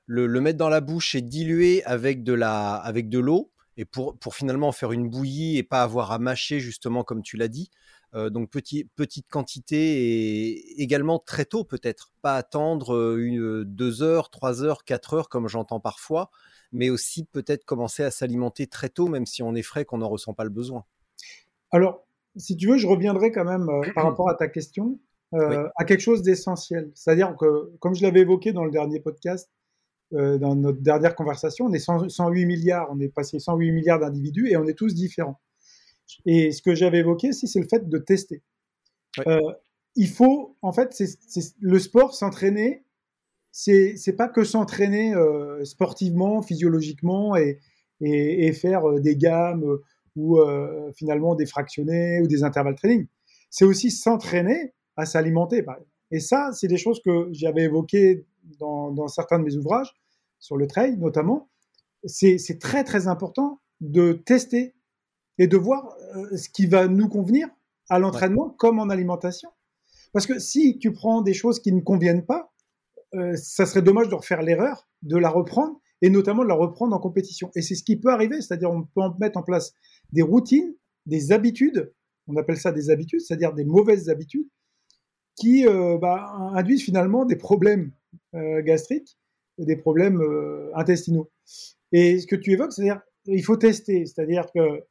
le, 0.06 0.40
mettre 0.40 0.58
dans 0.58 0.68
la 0.68 0.80
bouche 0.80 1.14
et 1.14 1.22
diluer 1.22 1.82
avec 1.84 2.22
de 2.22 2.32
la, 2.32 2.74
avec 2.74 3.08
de 3.08 3.18
l'eau, 3.18 3.50
et 3.80 3.86
pour, 3.86 4.18
pour 4.18 4.34
finalement 4.34 4.72
faire 4.72 4.92
une 4.92 5.08
bouillie 5.08 5.56
et 5.56 5.62
pas 5.62 5.82
avoir 5.82 6.12
à 6.12 6.18
mâcher 6.18 6.60
justement 6.60 7.02
comme 7.02 7.22
tu 7.22 7.38
l'as 7.38 7.48
dit, 7.48 7.70
euh, 8.14 8.28
donc 8.28 8.50
petit, 8.50 8.84
petite 8.94 9.26
quantité 9.30 10.02
et 10.02 10.82
également 10.82 11.18
très 11.18 11.46
tôt 11.46 11.64
peut-être, 11.64 12.12
pas 12.20 12.36
attendre 12.36 12.94
euh, 12.94 13.16
une, 13.16 13.64
deux 13.64 14.02
heures, 14.02 14.28
trois 14.28 14.62
heures, 14.62 14.84
quatre 14.84 15.14
heures 15.14 15.30
comme 15.30 15.48
j'entends 15.48 15.80
parfois, 15.80 16.30
mais 16.72 16.90
aussi 16.90 17.24
peut-être 17.24 17.64
commencer 17.64 18.02
à 18.02 18.10
s'alimenter 18.10 18.66
très 18.66 18.90
tôt, 18.90 19.08
même 19.08 19.24
si 19.24 19.42
on 19.42 19.54
est 19.54 19.62
frais, 19.62 19.86
qu'on 19.86 19.98
n'en 19.98 20.10
ressent 20.10 20.34
pas 20.34 20.44
le 20.44 20.50
besoin. 20.50 20.84
Alors, 21.70 22.06
si 22.36 22.58
tu 22.58 22.68
veux, 22.68 22.76
je 22.76 22.86
reviendrai 22.86 23.32
quand 23.32 23.46
même 23.46 23.66
euh, 23.70 23.92
par 23.94 24.04
rapport 24.10 24.28
à 24.28 24.34
ta 24.34 24.48
question 24.48 24.98
à 25.32 25.84
quelque 25.84 26.00
chose 26.00 26.22
d'essentiel. 26.22 26.90
C'est-à-dire 26.96 27.36
que, 27.38 27.70
comme 27.78 27.94
je 27.94 28.02
l'avais 28.02 28.22
évoqué 28.22 28.52
dans 28.52 28.64
le 28.64 28.72
dernier 28.72 28.98
podcast, 28.98 29.48
dans 30.12 30.56
notre 30.56 30.80
dernière 30.80 31.14
conversation, 31.14 31.66
on 31.66 31.72
est 31.72 31.78
108 31.78 32.46
milliards, 32.46 32.88
on 32.90 32.98
est 32.98 33.08
passé 33.08 33.38
108 33.38 33.72
milliards 33.72 34.00
d'individus 34.00 34.48
et 34.48 34.56
on 34.56 34.64
est 34.66 34.74
tous 34.74 34.94
différents. 34.94 35.40
Et 36.26 36.52
ce 36.52 36.62
que 36.62 36.74
j'avais 36.74 36.98
évoqué 36.98 37.30
aussi, 37.30 37.48
c'est 37.48 37.60
le 37.60 37.68
fait 37.68 37.88
de 37.88 37.98
tester. 37.98 38.42
Euh, 39.26 39.38
il 39.96 40.08
faut, 40.08 40.56
en 40.62 40.72
fait, 40.72 40.92
c'est 40.92 41.54
le 41.60 41.78
sport, 41.78 42.14
s'entraîner, 42.14 42.84
c'est 43.50 44.16
pas 44.16 44.28
que 44.28 44.44
s'entraîner 44.44 45.14
euh, 45.14 45.64
sportivement, 45.64 46.42
physiologiquement 46.42 47.36
et, 47.36 47.58
et, 48.00 48.52
faire 48.52 48.88
euh, 48.88 49.00
des 49.00 49.16
gammes 49.16 49.64
ou 50.16 50.38
finalement 50.94 51.34
des 51.34 51.46
fractionnés 51.46 52.20
ou 52.20 52.26
des 52.26 52.42
intervalles 52.42 52.74
training. 52.74 53.06
C'est 53.48 53.64
aussi 53.64 53.90
s'entraîner 53.90 54.74
à 54.96 55.06
s'alimenter. 55.06 55.64
Et 56.10 56.20
ça, 56.20 56.50
c'est 56.52 56.66
des 56.66 56.76
choses 56.76 57.00
que 57.02 57.28
j'avais 57.32 57.62
évoquées 57.62 58.26
dans, 58.58 58.90
dans, 58.90 59.08
certains 59.08 59.38
de 59.38 59.44
mes 59.44 59.56
ouvrages, 59.56 59.94
sur 60.38 60.56
le 60.56 60.66
trail 60.66 60.96
notamment. 60.96 61.50
C'est 62.04 62.58
très 62.58 62.82
très 62.84 63.08
important 63.08 63.60
de 63.80 64.12
tester 64.12 64.74
et 65.38 65.46
de 65.46 65.56
voir 65.56 65.94
euh, 66.16 66.36
ce 66.36 66.48
qui 66.48 66.66
va 66.66 66.88
nous 66.88 67.08
convenir 67.08 67.48
à 67.88 67.98
l'entraînement 67.98 68.50
comme 68.50 68.78
en 68.78 68.88
alimentation. 68.88 69.50
Parce 70.12 70.26
que 70.26 70.38
si 70.38 70.78
tu 70.78 70.92
prends 70.92 71.22
des 71.22 71.34
choses 71.34 71.60
qui 71.60 71.72
ne 71.72 71.80
conviennent 71.80 72.24
pas, 72.24 72.52
euh, 73.14 73.34
ça 73.36 73.66
serait 73.66 73.82
dommage 73.82 74.08
de 74.08 74.14
refaire 74.14 74.42
l'erreur, 74.42 74.88
de 75.02 75.16
la 75.16 75.28
reprendre 75.28 75.80
et 76.02 76.10
notamment 76.10 76.42
de 76.42 76.48
la 76.48 76.54
reprendre 76.54 76.94
en 76.94 76.98
compétition. 76.98 77.50
Et 77.54 77.62
c'est 77.62 77.74
ce 77.74 77.82
qui 77.82 77.96
peut 77.96 78.10
arriver, 78.10 78.40
c'est-à-dire 78.40 78.70
on 78.70 78.82
peut 78.82 79.02
mettre 79.18 79.38
en 79.38 79.42
place 79.42 79.74
des 80.12 80.22
routines, 80.22 80.74
des 81.06 81.32
habitudes, 81.32 81.92
on 82.26 82.36
appelle 82.36 82.56
ça 82.56 82.72
des 82.72 82.90
habitudes, 82.90 83.20
c'est-à-dire 83.20 83.52
des 83.52 83.64
mauvaises 83.64 84.08
habitudes, 84.08 84.48
qui 85.36 85.66
euh, 85.66 85.98
bah, 85.98 86.32
induisent 86.54 86.84
finalement 86.84 87.24
des 87.24 87.36
problèmes 87.36 87.92
gastriques, 88.34 89.18
des 89.58 89.76
problèmes 89.76 90.22
intestinaux. 90.74 91.30
Et 91.92 92.18
ce 92.18 92.26
que 92.26 92.36
tu 92.36 92.52
évoques, 92.52 92.72
c'est-à-dire 92.72 93.00
il 93.26 93.44
faut 93.44 93.56
tester, 93.56 94.06
c'est-à-dire 94.06 94.46
que 94.54 94.84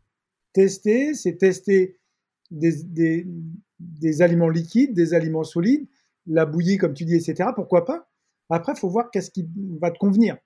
Tester, 0.54 1.14
c'est 1.14 1.38
tester 1.38 2.00
des, 2.50 3.26
des, 3.80 4.22
aliments 4.22 4.50
liquides, 4.50 4.94
des 4.94 5.14
aliments 5.14 5.44
solides, 5.44 5.88
la 6.26 6.46
bouillie, 6.46 6.78
comme 6.78 6.94
tu 6.94 7.06
dis, 7.06 7.16
etc. 7.16 7.52
Pourquoi 7.56 7.86
pas 7.86 8.10
Après, 8.50 8.74
il 8.74 8.80
faut 8.80 8.90
voir 8.90 9.12
qu'est-ce 9.12 9.30
qui 9.30 9.48
va 9.80 9.92
te 9.92 10.00
convenir. 10.00 10.38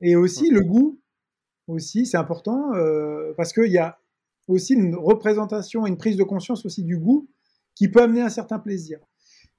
Et 0.00 0.16
aussi, 0.16 0.50
le 0.50 0.62
goût, 0.62 1.00
aussi, 1.68 2.06
c'est 2.06 2.16
important, 2.16 2.74
euh, 2.74 3.34
parce 3.36 3.52
qu'il 3.52 3.70
y 3.70 3.78
a 3.78 3.98
aussi 4.48 4.74
une 4.74 4.96
représentation, 4.96 5.86
une 5.86 5.98
prise 5.98 6.16
de 6.16 6.24
conscience 6.24 6.64
aussi 6.64 6.82
du 6.82 6.96
goût 6.96 7.28
qui 7.74 7.88
peut 7.88 8.02
amener 8.02 8.22
un 8.22 8.30
certain 8.30 8.58
plaisir. 8.58 8.98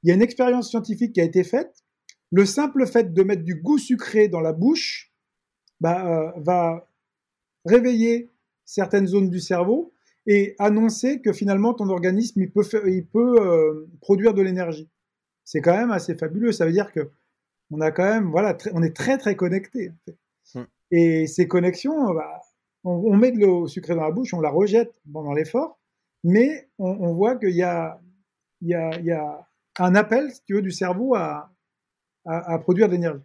Il 0.02 0.10
y 0.10 0.12
a 0.12 0.16
une 0.16 0.22
expérience 0.22 0.70
scientifique 0.70 1.14
qui 1.14 1.22
a 1.22 1.24
été 1.24 1.44
faite. 1.44 1.83
Le 2.34 2.48
simple 2.48 2.88
fait 2.88 3.14
de 3.14 3.22
mettre 3.22 3.44
du 3.44 3.54
goût 3.54 3.78
sucré 3.78 4.28
dans 4.28 4.42
la 4.42 4.54
bouche 4.54 5.14
bah, 5.80 6.04
euh, 6.08 6.32
va 6.38 6.90
réveiller 7.64 8.32
certaines 8.66 9.06
zones 9.06 9.30
du 9.30 9.40
cerveau 9.40 9.94
et 10.26 10.56
annoncer 10.58 11.22
que 11.22 11.32
finalement 11.32 11.76
ton 11.76 11.90
organisme 11.90 12.42
il 12.42 12.52
peut, 12.52 12.66
il 12.88 13.06
peut 13.06 13.40
euh, 13.40 13.88
produire 14.02 14.34
de 14.34 14.42
l'énergie. 14.42 14.90
C'est 15.44 15.62
quand 15.62 15.78
même 15.78 15.92
assez 15.92 16.16
fabuleux. 16.16 16.52
Ça 16.52 16.66
veut 16.66 16.72
dire 16.72 16.92
que 16.92 17.12
on 17.70 17.82
a 17.82 17.92
quand 17.92 18.04
même 18.04 18.32
voilà, 18.32 18.58
on 18.74 18.82
est 18.82 18.96
très 18.96 19.20
très 19.20 19.36
connecté. 19.36 19.92
Hmm. 20.56 20.64
Et 20.90 21.28
ces 21.28 21.48
connexions, 21.48 22.16
bah, 22.16 22.42
on, 22.84 23.16
met 23.16 23.32
de 23.32 23.42
l'eau 23.42 23.68
sucrée 23.68 23.94
dans 23.94 24.06
la 24.06 24.12
bouche, 24.12 24.34
on 24.34 24.42
la 24.42 24.50
rejette 24.50 25.00
pendant 25.12 25.34
l'effort, 25.34 25.80
mais 26.24 26.68
on, 26.80 27.14
voit 27.14 27.36
qu'il 27.36 27.56
y 27.56 27.62
a, 27.62 28.02
il 28.62 28.70
y, 28.70 28.74
a, 28.74 28.98
il 28.98 29.06
y 29.06 29.12
a 29.12 29.48
un 29.78 29.94
appel, 29.94 30.32
si 30.32 30.44
tu 30.46 30.56
veux, 30.56 30.62
du 30.64 30.72
cerveau 30.72 31.16
à, 31.16 31.53
à, 32.26 32.54
à 32.54 32.60
produire 32.60 32.88
de 32.88 32.94
l'énergie. 32.94 33.24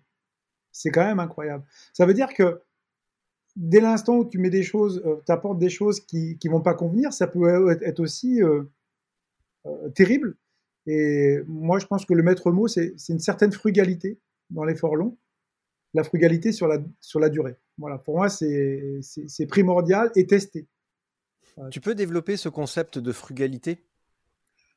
C'est 0.73 0.91
quand 0.91 1.05
même 1.05 1.21
incroyable. 1.21 1.65
Ça 1.93 2.07
veut 2.07 2.15
dire 2.15 2.33
que 2.35 2.63
dès 3.59 3.81
l'instant 3.81 4.17
où 4.17 4.25
tu 4.25 4.39
mets 4.39 4.51
des 4.51 4.63
choses, 4.63 5.03
euh, 5.05 5.17
tu 5.27 5.33
apportes 5.33 5.59
des 5.59 5.69
choses 5.69 6.01
qui 6.01 6.39
ne 6.43 6.51
vont 6.51 6.61
pas 6.61 6.75
convenir, 6.75 7.13
ça 7.13 7.27
peut 7.27 7.77
être 7.83 8.01
aussi 8.01 8.43
euh, 8.43 8.63
euh, 9.67 9.89
terrible. 9.91 10.37
Et 10.87 11.39
moi, 11.47 11.79
je 11.79 11.87
pense 11.87 12.07
que 12.07 12.15
le 12.15 12.23
maître 12.23 12.51
mot, 12.51 12.69
c'est 12.69 12.95
une 13.09 13.19
certaine 13.19 13.53
frugalité 13.53 14.19
dans 14.51 14.65
l'effort 14.65 14.97
long, 14.97 15.19
la 15.93 16.03
frugalité 16.03 16.53
sur 16.53 16.67
la, 16.67 16.79
sur 17.01 17.21
la 17.21 17.29
durée. 17.29 17.57
Voilà, 17.77 17.99
pour 17.99 18.17
moi, 18.17 18.29
c'est 18.31 19.47
primordial 19.49 20.11
et 20.17 20.27
testé. 20.27 20.67
Tu 21.71 21.81
peux 21.81 21.95
développer 21.95 22.37
ce 22.37 22.49
concept 22.49 22.99
de 22.99 23.13
frugalité? 23.13 23.85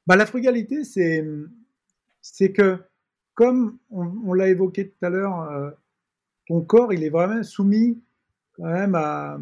Bah, 0.05 0.15
La 0.15 0.25
frugalité, 0.25 0.83
c'est 0.83 2.51
que, 2.51 2.79
comme 3.33 3.77
on, 3.89 4.11
on 4.25 4.33
l'a 4.33 4.49
évoqué 4.49 4.89
tout 4.89 5.05
à 5.05 5.09
l'heure, 5.09 5.73
ton 6.47 6.61
corps, 6.61 6.93
il 6.93 7.03
est 7.03 7.09
vraiment 7.09 7.43
soumis 7.43 8.01
quand 8.53 8.65
même 8.65 8.95
à, 8.95 9.39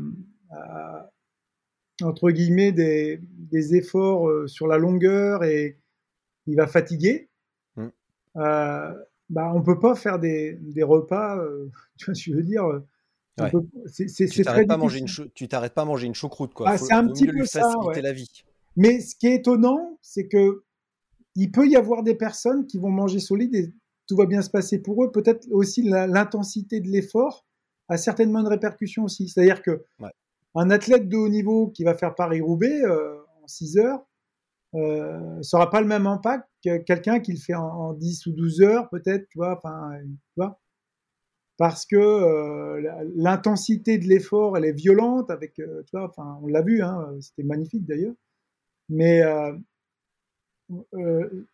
entre 2.03 2.31
guillemets 2.31 2.71
des, 2.71 3.19
des, 3.21 3.75
efforts 3.75 4.27
euh, 4.29 4.47
sur 4.47 4.67
la 4.67 4.77
longueur 4.77 5.43
et 5.43 5.77
il 6.47 6.55
va 6.55 6.67
fatiguer. 6.67 7.29
Mm. 7.75 7.87
Euh, 8.37 8.93
bah, 9.29 9.51
on 9.53 9.61
peut 9.61 9.79
pas 9.79 9.95
faire 9.95 10.19
des, 10.19 10.53
des 10.61 10.83
repas, 10.83 11.37
euh, 11.37 11.69
tu 11.97 12.05
vois 12.05 12.15
ce 12.15 12.25
que 12.25 12.31
je 12.31 12.35
veux 12.35 12.43
dire. 12.43 12.63
tu 13.37 14.43
t'arrêtes 14.43 14.67
pas, 14.67 14.77
manger 14.77 14.99
une 14.99 15.07
tu 15.33 15.47
t'arrêtes 15.47 15.73
pas 15.73 15.83
à 15.83 15.85
manger 15.85 16.07
une 16.07 16.15
choucroute 16.15 16.53
quoi. 16.53 16.69
Ah, 16.69 16.77
c'est 16.77 16.93
un 16.93 17.07
petit 17.07 17.27
peu 17.27 17.45
ça. 17.45 17.73
la 17.95 18.13
vie. 18.13 18.43
Mais 18.75 19.01
ce 19.01 19.15
qui 19.15 19.27
est 19.27 19.35
étonnant, 19.35 19.97
c'est 20.01 20.27
que 20.27 20.63
il 21.39 21.51
peut 21.51 21.67
y 21.67 21.75
avoir 21.75 22.03
des 22.03 22.15
personnes 22.15 22.67
qui 22.67 22.77
vont 22.77 22.89
manger 22.89 23.19
solide 23.19 23.55
et 23.55 23.73
tout 24.07 24.15
va 24.15 24.25
bien 24.25 24.41
se 24.41 24.49
passer 24.49 24.79
pour 24.79 25.03
eux. 25.03 25.11
Peut-être 25.11 25.47
aussi 25.51 25.83
l'intensité 25.83 26.79
de 26.79 26.87
l'effort 26.87 27.45
a 27.87 27.97
certainement 27.97 28.39
une 28.39 28.47
répercussion 28.47 29.03
aussi. 29.03 29.29
C'est-à-dire 29.29 29.61
que 29.61 29.83
un 30.55 30.69
athlète 30.69 31.07
de 31.07 31.17
haut 31.17 31.29
niveau 31.29 31.67
qui 31.67 31.83
va 31.83 31.95
faire 31.95 32.15
Paris-Roubaix 32.15 32.83
euh, 32.83 33.15
en 33.43 33.47
6 33.47 33.77
heures 33.77 34.05
euh, 34.75 35.41
sera 35.41 35.69
pas 35.69 35.81
le 35.81 35.87
même 35.87 36.05
impact 36.05 36.47
que 36.63 36.77
quelqu'un 36.77 37.19
qui 37.19 37.31
le 37.31 37.39
fait 37.39 37.55
en, 37.55 37.93
10 37.93 38.27
ou 38.27 38.33
12 38.33 38.61
heures, 38.61 38.89
peut-être, 38.89 39.27
tu 39.29 39.37
vois, 39.37 39.57
enfin, 39.57 39.91
tu 40.03 40.35
vois, 40.37 40.59
parce 41.57 41.85
que 41.85 41.95
euh, 41.97 43.05
l'intensité 43.15 43.97
de 43.97 44.05
l'effort, 44.07 44.57
elle 44.57 44.65
est 44.65 44.73
violente 44.73 45.31
avec, 45.31 45.59
euh, 45.59 45.83
tu 45.83 45.97
vois, 45.97 46.07
enfin, 46.07 46.39
on 46.43 46.47
l'a 46.47 46.61
vu, 46.61 46.81
hein, 46.81 47.15
c'était 47.19 47.43
magnifique 47.43 47.85
d'ailleurs, 47.85 48.13
mais 48.89 49.21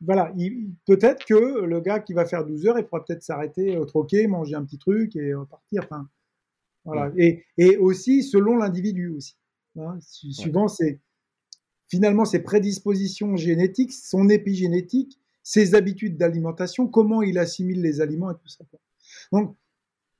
voilà, 0.01 0.33
peut-être 0.85 1.25
que 1.25 1.63
le 1.63 1.79
gars 1.79 1.99
qui 1.99 2.13
va 2.13 2.25
faire 2.25 2.45
12 2.45 2.67
heures, 2.67 2.79
il 2.79 2.85
pourra 2.85 3.03
peut-être 3.03 3.23
s'arrêter 3.23 3.77
au 3.77 3.85
troquet, 3.85 4.27
manger 4.27 4.55
un 4.55 4.63
petit 4.63 4.77
truc 4.77 5.15
et 5.15 5.33
repartir. 5.33 5.83
Enfin, 5.85 6.09
voilà. 6.83 7.11
Et, 7.17 7.43
et, 7.57 7.77
aussi 7.77 8.23
selon 8.23 8.57
l'individu 8.57 9.09
aussi. 9.09 9.35
Hein, 9.77 9.97
suivant 10.01 10.67
ses, 10.67 10.99
finalement 11.87 12.25
ses 12.25 12.39
prédispositions 12.39 13.35
génétiques, 13.35 13.93
son 13.93 14.29
épigénétique, 14.29 15.19
ses 15.43 15.75
habitudes 15.75 16.17
d'alimentation, 16.17 16.87
comment 16.87 17.21
il 17.21 17.37
assimile 17.37 17.81
les 17.81 18.01
aliments 18.01 18.31
et 18.31 18.35
tout 18.35 18.47
ça. 18.47 18.63
Donc 19.31 19.55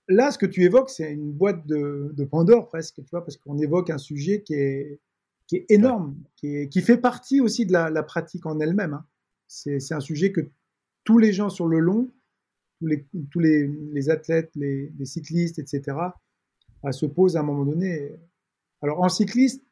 là, 0.08 0.32
ce 0.32 0.38
que 0.38 0.46
tu 0.46 0.64
évoques, 0.64 0.90
c'est 0.90 1.12
une 1.12 1.32
boîte 1.32 1.66
de, 1.66 2.12
de, 2.14 2.24
Pandore 2.26 2.68
presque, 2.68 2.96
tu 2.96 3.10
vois, 3.12 3.24
parce 3.24 3.38
qu'on 3.38 3.58
évoque 3.58 3.90
un 3.90 3.98
sujet 3.98 4.42
qui 4.44 4.54
est, 4.54 5.00
qui 5.48 5.58
est 5.58 5.66
énorme, 5.70 6.16
qui, 6.36 6.56
est, 6.56 6.70
qui, 6.70 6.82
fait 6.82 6.98
partie 6.98 7.40
aussi 7.40 7.66
de 7.66 7.74
la, 7.74 7.90
la 7.90 8.04
pratique 8.04 8.46
en 8.46 8.60
elle-même. 8.60 8.94
Hein. 8.94 9.06
C'est 9.48 9.94
un 9.94 10.00
sujet 10.00 10.32
que 10.32 10.42
tous 11.04 11.18
les 11.20 11.34
gens 11.34 11.50
sur 11.50 11.68
le 11.68 11.80
long, 11.80 12.12
tous 12.80 12.88
les, 12.88 13.06
tous 13.32 13.40
les, 13.40 13.68
les 13.68 14.10
athlètes, 14.10 14.52
les, 14.56 14.92
les, 14.98 15.06
cyclistes, 15.06 15.60
etc., 15.60 15.98
se 16.92 17.06
pose 17.06 17.36
à 17.36 17.40
un 17.40 17.44
moment 17.44 17.66
donné. 17.66 18.12
Alors 18.82 19.02
en 19.02 19.10
cycliste, 19.10 19.64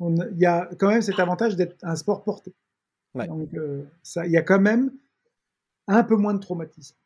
il 0.00 0.38
y 0.38 0.46
a 0.46 0.68
quand 0.78 0.88
même 0.88 1.02
cet 1.02 1.18
avantage 1.18 1.56
d'être 1.56 1.76
un 1.82 1.96
sport 1.96 2.22
porté. 2.22 2.54
Donc 3.14 3.52
euh, 3.54 3.84
ça, 4.02 4.26
il 4.26 4.32
y 4.32 4.36
a 4.36 4.42
quand 4.42 4.60
même 4.60 4.92
un 5.88 6.04
peu 6.04 6.16
moins 6.16 6.34
de 6.34 6.38
traumatisme. 6.38 6.96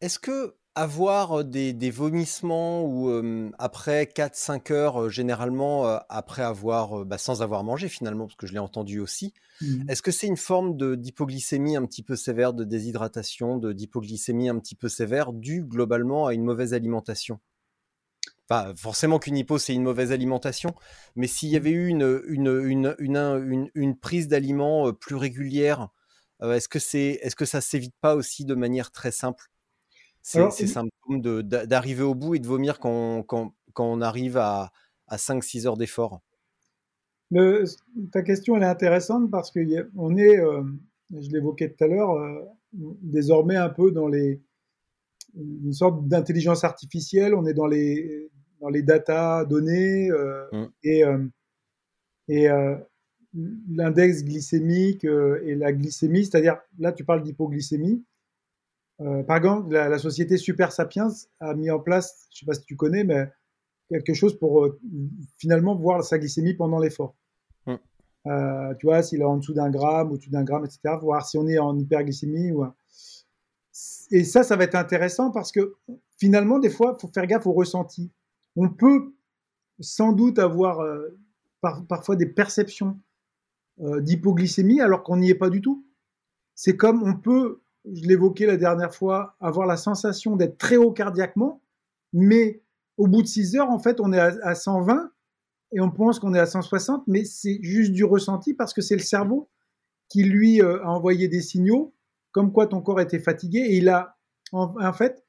Est-ce 0.00 0.18
que 0.18 0.54
avoir 0.74 1.44
des, 1.44 1.72
des 1.72 1.90
vomissements 1.90 2.84
ou 2.84 3.10
après 3.58 4.06
4-5 4.06 4.72
heures, 4.72 5.10
généralement 5.10 5.84
après 6.08 6.42
avoir, 6.42 7.04
bah, 7.04 7.18
sans 7.18 7.42
avoir 7.42 7.62
mangé 7.62 7.88
finalement, 7.88 8.26
parce 8.26 8.36
que 8.36 8.46
je 8.46 8.52
l'ai 8.52 8.58
entendu 8.58 8.98
aussi, 8.98 9.34
mmh. 9.60 9.90
est-ce 9.90 10.02
que 10.02 10.10
c'est 10.10 10.26
une 10.26 10.36
forme 10.36 10.76
de 10.76 10.94
d'hypoglycémie 10.94 11.76
un 11.76 11.84
petit 11.84 12.02
peu 12.02 12.16
sévère, 12.16 12.54
de 12.54 12.64
déshydratation, 12.64 13.58
de 13.58 13.72
d'hypoglycémie 13.72 14.48
un 14.48 14.58
petit 14.58 14.74
peu 14.74 14.88
sévère, 14.88 15.32
due 15.32 15.62
globalement 15.62 16.26
à 16.26 16.34
une 16.34 16.44
mauvaise 16.44 16.72
alimentation? 16.72 17.40
Enfin, 18.48 18.72
forcément 18.74 19.18
qu'une 19.18 19.36
hypo, 19.36 19.58
c'est 19.58 19.74
une 19.74 19.82
mauvaise 19.82 20.10
alimentation, 20.10 20.74
mais 21.16 21.26
s'il 21.26 21.50
y 21.50 21.54
mmh. 21.54 21.56
avait 21.56 21.70
eu 21.70 21.86
une, 21.88 22.22
une, 22.26 22.96
une, 22.98 23.70
une 23.74 23.96
prise 23.98 24.28
d'aliments 24.28 24.92
plus 24.92 25.16
régulière, 25.16 25.88
est-ce 26.42 26.68
que, 26.68 26.80
c'est, 26.80 27.20
est-ce 27.22 27.36
que 27.36 27.44
ça 27.44 27.60
s'évite 27.60 27.94
pas 28.00 28.16
aussi 28.16 28.44
de 28.44 28.54
manière 28.54 28.90
très 28.90 29.12
simple? 29.12 29.51
C'est, 30.22 30.50
c'est 30.52 30.66
symptôme 30.66 31.20
d'arriver 31.42 32.02
au 32.02 32.14
bout 32.14 32.36
et 32.36 32.38
de 32.38 32.46
vomir 32.46 32.78
quand, 32.78 33.22
quand, 33.24 33.54
quand 33.72 33.86
on 33.86 34.00
arrive 34.00 34.36
à, 34.36 34.72
à 35.08 35.16
5-6 35.16 35.66
heures 35.66 35.76
d'effort 35.76 36.20
Ta 38.12 38.22
question 38.22 38.56
elle 38.56 38.62
est 38.62 38.66
intéressante 38.66 39.30
parce 39.30 39.50
qu'on 39.50 40.16
est, 40.16 40.38
euh, 40.38 40.62
je 41.10 41.30
l'évoquais 41.30 41.70
tout 41.70 41.84
à 41.84 41.86
l'heure, 41.86 42.12
euh, 42.12 42.40
désormais 42.72 43.56
un 43.56 43.70
peu 43.70 43.90
dans 43.90 44.06
les, 44.06 44.42
une 45.34 45.72
sorte 45.72 46.06
d'intelligence 46.06 46.62
artificielle, 46.62 47.34
on 47.34 47.46
est 47.46 47.54
dans 47.54 47.66
les, 47.66 48.30
dans 48.60 48.68
les 48.68 48.82
data 48.82 49.46
données 49.46 50.10
euh, 50.10 50.44
mmh. 50.52 50.66
et, 50.84 51.02
et 52.28 52.48
l'index 53.70 54.24
glycémique 54.24 55.04
et 55.04 55.54
la 55.54 55.72
glycémie, 55.72 56.26
c'est-à-dire 56.26 56.58
là 56.78 56.92
tu 56.92 57.04
parles 57.04 57.22
d'hypoglycémie, 57.22 58.04
euh, 59.04 59.22
par 59.22 59.36
exemple, 59.36 59.72
la, 59.72 59.98
société 59.98 60.36
Super 60.36 60.72
Sapiens 60.72 61.08
a 61.40 61.54
mis 61.54 61.70
en 61.70 61.80
place, 61.80 62.28
je 62.30 62.36
ne 62.36 62.38
sais 62.40 62.46
pas 62.46 62.54
si 62.54 62.64
tu 62.64 62.76
connais, 62.76 63.04
mais 63.04 63.28
quelque 63.88 64.14
chose 64.14 64.38
pour 64.38 64.64
euh, 64.64 64.80
finalement 65.38 65.74
voir 65.74 66.04
sa 66.04 66.18
glycémie 66.18 66.54
pendant 66.54 66.78
l'effort. 66.78 67.14
Hum. 67.66 67.78
Euh, 68.26 68.74
tu 68.78 68.86
vois, 68.86 69.02
s'il 69.02 69.20
est 69.20 69.24
en 69.24 69.38
dessous 69.38 69.54
d'un 69.54 69.70
gramme, 69.70 70.12
au-dessus 70.12 70.30
d'un 70.30 70.44
gramme, 70.44 70.64
etc. 70.64 70.94
Voir 71.00 71.26
si 71.26 71.36
on 71.36 71.48
est 71.48 71.58
en 71.58 71.76
hyperglycémie. 71.78 72.52
Ou... 72.52 72.66
Et 74.10 74.24
ça, 74.24 74.42
ça 74.44 74.56
va 74.56 74.64
être 74.64 74.76
intéressant 74.76 75.30
parce 75.30 75.50
que 75.50 75.74
finalement, 76.18 76.58
des 76.58 76.70
fois, 76.70 76.96
il 76.96 77.00
faut 77.00 77.10
faire 77.12 77.26
gaffe 77.26 77.46
au 77.46 77.52
ressenti. 77.52 78.10
On 78.54 78.68
peut 78.68 79.14
sans 79.80 80.12
doute 80.12 80.38
avoir 80.38 80.86
parfois 81.88 82.14
des 82.14 82.26
perceptions 82.26 82.98
d'hypoglycémie 83.78 84.80
alors 84.80 85.02
qu'on 85.02 85.16
n'y 85.16 85.30
est 85.30 85.34
pas 85.34 85.50
du 85.50 85.60
tout. 85.60 85.84
C'est 86.54 86.76
comme 86.76 87.02
on 87.02 87.16
peut 87.16 87.61
je 87.84 88.06
l'évoquais 88.06 88.46
la 88.46 88.56
dernière 88.56 88.94
fois, 88.94 89.36
avoir 89.40 89.66
la 89.66 89.76
sensation 89.76 90.36
d'être 90.36 90.58
très 90.58 90.76
haut 90.76 90.92
cardiaquement, 90.92 91.62
mais 92.12 92.62
au 92.96 93.06
bout 93.06 93.22
de 93.22 93.26
6 93.26 93.56
heures, 93.56 93.70
en 93.70 93.78
fait, 93.78 94.00
on 94.00 94.12
est 94.12 94.18
à, 94.18 94.54
120 94.54 95.10
et 95.72 95.80
on 95.80 95.90
pense 95.90 96.18
qu'on 96.18 96.34
est 96.34 96.38
à 96.38 96.46
160, 96.46 97.04
mais 97.06 97.24
c'est 97.24 97.58
juste 97.62 97.92
du 97.92 98.04
ressenti 98.04 98.54
parce 98.54 98.74
que 98.74 98.82
c'est 98.82 98.96
le 98.96 99.02
cerveau 99.02 99.50
qui, 100.08 100.24
lui, 100.24 100.60
euh, 100.60 100.82
a 100.82 100.88
envoyé 100.88 101.28
des 101.28 101.40
signaux 101.40 101.94
comme 102.30 102.52
quoi 102.52 102.66
ton 102.66 102.80
corps 102.80 103.00
était 103.00 103.18
fatigué 103.18 103.58
et 103.58 103.76
il 103.76 103.88
a, 103.88 104.16
en, 104.52 104.92
fait, 104.92 105.24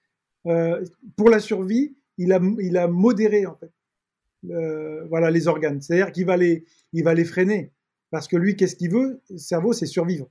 euh, 0.48 0.84
pour 1.18 1.30
la 1.30 1.40
survie, 1.40 1.98
il 2.18 2.34
a, 2.34 2.40
il 2.60 2.78
a 2.78 2.88
modéré, 2.88 3.46
en 3.46 3.56
fait, 3.56 3.72
voilà, 5.10 5.32
les 5.32 5.48
organes. 5.48 5.82
C'est-à-dire 5.82 6.12
qu'il 6.12 6.26
va 6.26 6.38
les, 6.38 6.66
il 6.92 7.04
va 7.04 7.14
les 7.14 7.26
freiner 7.26 7.74
parce 8.12 8.28
que 8.28 8.38
lui, 8.38 8.56
qu'est-ce 8.56 8.76
qu'il 8.76 8.92
veut? 8.92 9.22
Le 9.30 9.38
cerveau, 9.38 9.74
c'est 9.74 9.86
survivre. 9.86 10.30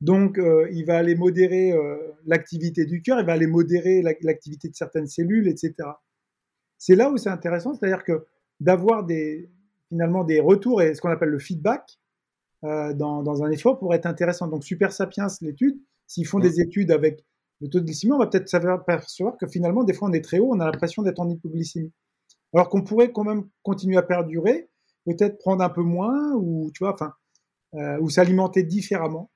Donc, 0.00 0.38
euh, 0.38 0.68
il 0.72 0.84
va 0.84 0.98
aller 0.98 1.14
modérer 1.14 1.72
euh, 1.72 1.96
l'activité 2.26 2.84
du 2.84 3.02
cœur, 3.02 3.20
il 3.20 3.26
va 3.26 3.32
aller 3.32 3.46
modérer 3.46 4.02
l'activité 4.02 4.68
de 4.68 4.74
certaines 4.74 5.06
cellules, 5.06 5.48
etc. 5.48 5.74
C'est 6.78 6.96
là 6.96 7.10
où 7.10 7.16
c'est 7.16 7.30
intéressant, 7.30 7.74
c'est-à-dire 7.74 8.04
que 8.04 8.26
d'avoir 8.60 9.04
des, 9.04 9.50
finalement 9.88 10.24
des 10.24 10.40
retours 10.40 10.82
et 10.82 10.94
ce 10.94 11.00
qu'on 11.00 11.10
appelle 11.10 11.30
le 11.30 11.38
feedback 11.38 11.98
euh, 12.64 12.92
dans, 12.92 13.42
un 13.42 13.50
effort 13.50 13.78
pourrait 13.78 13.98
être 13.98 14.06
intéressant. 14.06 14.48
Donc, 14.48 14.64
Super 14.64 14.92
Sapiens, 14.92 15.28
l'étude, 15.40 15.80
s'ils 16.06 16.26
font 16.26 16.38
des 16.38 16.60
études 16.60 16.90
avec 16.90 17.24
le 17.60 17.68
taux 17.68 17.80
de 17.80 17.84
glycémie, 17.84 18.12
on 18.12 18.18
va 18.18 18.26
peut-être 18.26 18.48
s'apercevoir 18.48 19.36
que 19.38 19.46
finalement, 19.46 19.84
des 19.84 19.94
fois, 19.94 20.08
on 20.08 20.12
est 20.12 20.24
très 20.24 20.38
haut, 20.38 20.50
on 20.52 20.60
a 20.60 20.66
l'impression 20.66 21.02
d'être 21.02 21.20
en 21.20 21.28
hypoglycémie. 21.30 21.92
Alors 22.52 22.68
qu'on 22.68 22.82
pourrait 22.82 23.10
quand 23.12 23.24
même 23.24 23.48
continuer 23.62 23.96
à 23.96 24.02
perdurer, 24.02 24.68
peut-être 25.06 25.38
prendre 25.38 25.62
un 25.62 25.70
peu 25.70 25.82
moins, 25.82 26.34
ou 26.34 26.70
tu 26.74 26.84
vois, 26.84 26.92
enfin, 26.92 27.14
ou 28.00 28.10
s'alimenter 28.10 28.62
différemment. 28.62 29.30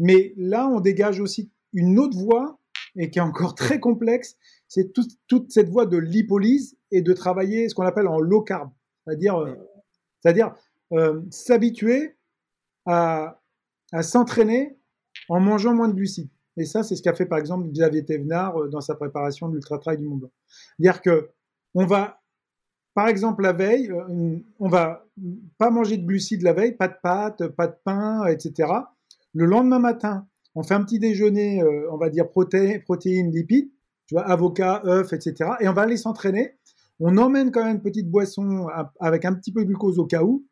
Mais 0.00 0.32
là, 0.36 0.66
on 0.66 0.80
dégage 0.80 1.20
aussi 1.20 1.52
une 1.72 1.98
autre 1.98 2.18
voie, 2.18 2.58
et 2.96 3.10
qui 3.10 3.20
est 3.20 3.22
encore 3.22 3.54
très 3.54 3.78
complexe, 3.78 4.36
c'est 4.66 4.92
toute 4.92 5.50
cette 5.52 5.68
voie 5.68 5.86
de 5.86 5.98
lipolyse 5.98 6.76
et 6.90 7.02
de 7.02 7.12
travailler 7.12 7.68
ce 7.68 7.74
qu'on 7.74 7.84
appelle 7.84 8.08
en 8.08 8.18
low 8.18 8.40
carb, 8.42 8.70
c'est-à-dire 9.04 9.36
euh, 9.36 9.54
c'est-à-dire 10.20 10.54
euh, 10.92 11.20
s'habituer 11.30 12.16
à, 12.86 13.40
s'entraîner 14.02 14.78
en 15.28 15.40
mangeant 15.40 15.74
moins 15.74 15.88
de 15.88 15.94
glucides. 15.94 16.30
Et 16.56 16.64
ça, 16.64 16.82
c'est 16.82 16.96
ce 16.96 17.02
qu'a 17.02 17.14
fait 17.14 17.26
par 17.26 17.38
exemple 17.38 17.68
Xavier 17.68 18.04
Thévenard 18.04 18.56
euh, 18.60 18.68
dans 18.68 18.80
sa 18.80 18.94
préparation 18.94 19.48
de 19.48 19.54
l'Ultra 19.54 19.78
Trail 19.78 19.98
du 19.98 20.04
Mont 20.04 20.16
Blanc. 20.16 20.30
Dire 20.78 21.00
que 21.02 21.30
on 21.74 21.86
va, 21.86 22.20
par 22.94 23.06
exemple, 23.08 23.42
la 23.42 23.52
veille, 23.52 23.92
on 24.58 24.68
va 24.68 25.06
pas 25.58 25.70
manger 25.70 25.96
de 25.96 26.04
glucides 26.04 26.42
la 26.42 26.52
veille, 26.52 26.72
pas 26.72 26.88
de 26.88 26.96
pâtes, 27.00 27.46
pas 27.48 27.68
de 27.68 27.76
pain, 27.84 28.26
etc. 28.26 28.72
Le 29.34 29.46
lendemain 29.46 29.78
matin, 29.78 30.26
on 30.54 30.62
fait 30.62 30.74
un 30.74 30.82
petit 30.82 30.98
déjeuner, 30.98 31.62
euh, 31.62 31.90
on 31.92 31.96
va 31.96 32.10
dire 32.10 32.28
protéines, 32.28 33.30
lipides, 33.30 33.70
tu 34.06 34.14
vois, 34.14 34.24
avocat, 34.24 34.82
œufs, 34.84 35.12
etc. 35.12 35.52
Et 35.60 35.68
on 35.68 35.72
va 35.72 35.82
aller 35.82 35.96
s'entraîner. 35.96 36.56
On 36.98 37.16
emmène 37.16 37.50
quand 37.50 37.64
même 37.64 37.76
une 37.76 37.82
petite 37.82 38.10
boisson 38.10 38.68
avec 38.98 39.24
un 39.24 39.34
petit 39.34 39.52
peu 39.52 39.62
de 39.62 39.68
glucose 39.68 39.98
au 39.98 40.06
cas 40.06 40.22
où, 40.22 40.46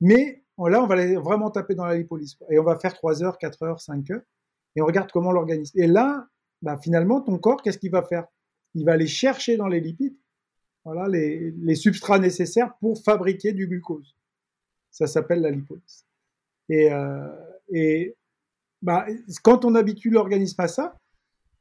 mais 0.00 0.44
là, 0.56 0.82
on 0.82 0.86
va 0.86 0.94
aller 0.94 1.16
vraiment 1.16 1.50
taper 1.50 1.74
dans 1.74 1.84
la 1.84 1.96
lipolyse. 1.96 2.38
Et 2.50 2.58
on 2.58 2.64
va 2.64 2.78
faire 2.78 2.94
3 2.94 3.22
heures, 3.22 3.36
4 3.36 3.62
heures, 3.64 3.80
5 3.80 4.10
heures, 4.10 4.22
et 4.76 4.82
on 4.82 4.86
regarde 4.86 5.10
comment 5.12 5.32
l'organisme. 5.32 5.78
Et 5.78 5.86
là, 5.86 6.26
bah, 6.62 6.78
finalement, 6.78 7.20
ton 7.20 7.38
corps, 7.38 7.60
qu'est-ce 7.62 7.78
qu'il 7.78 7.90
va 7.90 8.02
faire? 8.02 8.26
Il 8.74 8.86
va 8.86 8.92
aller 8.92 9.06
chercher 9.06 9.56
dans 9.56 9.68
les 9.68 9.80
lipides 9.80 10.16
voilà, 10.84 11.08
les, 11.08 11.74
substrats 11.74 12.18
nécessaires 12.18 12.74
pour 12.80 13.02
fabriquer 13.02 13.52
du 13.52 13.66
glucose. 13.66 14.16
Ça 14.90 15.06
s'appelle 15.06 15.42
la 15.42 15.50
lipolyse. 15.50 16.06
Et, 16.68 16.90
euh, 16.90 17.28
et 17.68 18.16
bah, 18.82 19.06
quand 19.42 19.64
on 19.64 19.74
habitue 19.74 20.10
l'organisme 20.10 20.60
à 20.60 20.68
ça, 20.68 20.96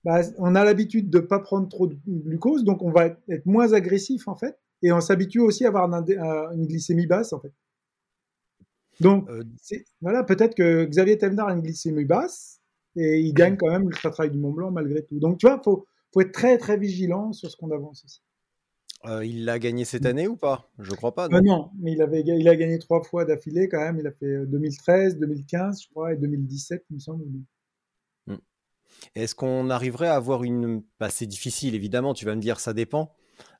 bah, 0.04 0.22
on 0.38 0.56
a 0.56 0.64
l'habitude 0.64 1.10
de 1.10 1.20
ne 1.20 1.26
pas 1.26 1.40
prendre 1.40 1.68
trop 1.68 1.88
de 1.88 1.98
glucose, 2.08 2.64
donc 2.64 2.82
on 2.82 2.92
va 2.92 3.08
être 3.08 3.46
moins 3.46 3.74
agressif 3.74 4.28
en 4.28 4.36
fait, 4.36 4.58
et 4.82 4.92
on 4.92 5.02
s'habitue 5.02 5.40
aussi 5.40 5.66
à 5.66 5.70
avoir 5.70 5.86
une 6.54 6.66
glycémie 6.66 7.08
basse 7.08 7.34
en 7.34 7.40
fait. 7.40 7.54
Donc 9.00 9.30
euh, 9.30 9.44
voilà, 10.02 10.24
peut-être 10.24 10.56
que 10.56 10.86
Xavier 10.86 11.18
Thévenard 11.18 11.50
a 11.50 11.54
une 11.54 11.62
glycémie 11.62 12.06
basse 12.06 12.60
et 12.96 13.20
il 13.20 13.34
gagne 13.34 13.58
quand 13.60 13.70
même 13.70 13.90
le 13.90 13.96
travail 13.96 14.32
du 14.32 14.38
Mont 14.38 14.52
Blanc 14.52 14.72
malgré 14.72 15.04
tout. 15.04 15.20
Donc 15.20 15.38
tu 15.38 15.48
vois, 15.48 15.62
faut 15.64 15.86
faut 16.14 16.22
être 16.22 16.32
très 16.32 16.58
très 16.58 16.78
vigilant 16.78 17.34
sur 17.34 17.52
ce 17.52 17.58
qu'on 17.58 17.72
avance 17.72 18.04
aussi. 18.04 18.22
Euh, 19.06 19.26
il 19.26 19.46
l'a 19.46 19.60
gagné 19.60 19.86
cette 19.86 20.06
année 20.06 20.28
ou 20.28 20.36
pas? 20.36 20.70
Je 20.78 20.92
crois 20.94 21.16
pas. 21.16 21.30
Non, 21.30 21.42
non 21.42 21.72
mais 21.80 21.94
il, 21.94 22.02
avait, 22.02 22.22
il 22.22 22.48
a 22.48 22.56
gagné 22.56 22.80
trois 22.80 23.02
fois 23.02 23.24
d'affilée 23.24 23.70
quand 23.70 23.80
même. 23.80 23.98
Il 24.00 24.08
a 24.08 24.12
fait 24.12 24.46
2013, 24.46 25.16
euh, 25.16 25.20
2015, 25.20 25.84
je 25.84 25.90
crois, 25.90 26.14
et 26.14 26.18
2017, 26.18 26.86
il 26.90 26.96
me 26.96 27.00
semble. 27.00 27.24
Hmm. 28.28 28.36
Est-ce 29.16 29.36
qu'on 29.36 29.70
arriverait 29.70 30.10
à 30.10 30.16
avoir 30.16 30.44
une. 30.44 30.84
Bah, 31.00 31.10
c'est 31.10 31.28
difficile, 31.28 31.76
évidemment, 31.76 32.14
tu 32.14 32.26
vas 32.26 32.36
me 32.36 32.42
dire, 32.42 32.60
ça 32.60 32.74
dépend. 32.74 33.14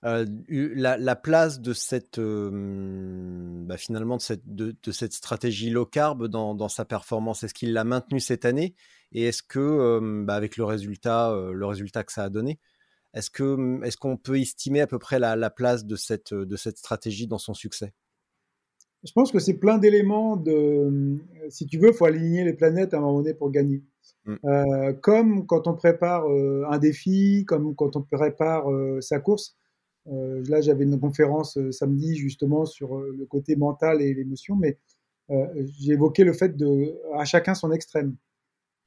Euh, 0.04 0.26
la, 0.50 1.16
place 1.16 1.62
de 1.62 1.72
cette. 1.72 2.20
bah, 2.20 3.78
finalement, 3.78 4.18
de 4.18 4.22
cette, 4.22 4.44
de, 4.46 4.92
cette, 4.92 5.14
stratégie 5.14 5.70
low 5.70 5.86
carb 5.86 6.28
dans, 6.28 6.54
dans 6.54 6.68
sa 6.68 6.84
performance, 6.84 7.44
est-ce 7.44 7.54
qu'il 7.54 7.72
l'a 7.72 7.86
maintenue 7.86 8.20
cette 8.20 8.44
année? 8.44 8.76
Et 9.14 9.24
est-ce 9.24 9.42
que, 9.42 10.22
bah, 10.26 10.36
avec 10.36 10.58
le 10.58 10.66
résultat, 10.66 11.34
le 11.54 11.66
résultat 11.66 12.04
que 12.04 12.12
ça 12.12 12.26
a 12.26 12.30
donné, 12.30 12.60
est-ce 13.14 13.30
que 13.30 13.44
mmh, 13.44 13.84
est-ce 13.84 13.98
qu'on 13.98 14.18
peut 14.18 14.40
estimer 14.40 14.82
à 14.82 14.88
peu 14.88 15.00
près 15.00 15.20
la, 15.20 15.50
place 15.50 15.86
de 15.86 15.96
cette, 15.96 16.34
de 16.34 16.56
cette 16.56 16.78
stratégie 16.78 17.28
dans 17.28 17.38
son 17.38 17.54
succès? 17.54 17.94
Je 19.04 19.12
pense 19.14 19.32
que 19.32 19.40
c'est 19.40 19.56
plein 19.58 19.78
d'éléments 19.78 20.36
de. 20.36 20.90
Mmh, 20.90 21.22
si 21.50 21.66
tu 21.66 21.78
veux, 21.80 21.90
il 21.90 21.94
faut 21.94 22.06
aligner 22.06 22.44
les 22.44 22.54
planètes 22.54 22.94
à 22.94 22.98
un 22.98 23.02
moment 23.02 23.20
donné 23.22 23.34
pour 23.34 23.52
gagner. 23.52 23.84
Mmh. 24.26 24.36
Euh, 24.46 24.94
comme 24.94 25.46
quand 25.48 25.68
on 25.68 25.74
prépare 25.74 26.30
euh, 26.30 26.66
un 26.70 26.78
défi, 26.78 27.46
comme 27.48 27.76
quand 27.76 27.96
on 27.96 28.02
prépare 28.02 28.72
euh, 28.72 29.02
sa 29.02 29.20
course. 29.20 29.56
là, 30.06 30.62
j'avais 30.62 30.86
une 30.86 31.00
conférence 31.00 31.58
samedi 31.72 32.16
justement 32.16 32.66
sur 32.66 32.98
le 32.98 33.26
côté 33.26 33.56
mental 33.56 34.02
et 34.02 34.14
l'émotion, 34.14 34.56
mais 34.56 34.80
j'ai 35.80 35.94
évoqué 35.94 36.24
le 36.24 36.34
fait 36.34 36.58
de 36.58 36.96
à 37.16 37.26
chacun 37.26 37.54
son 37.54 37.72
extrême. 37.72 38.16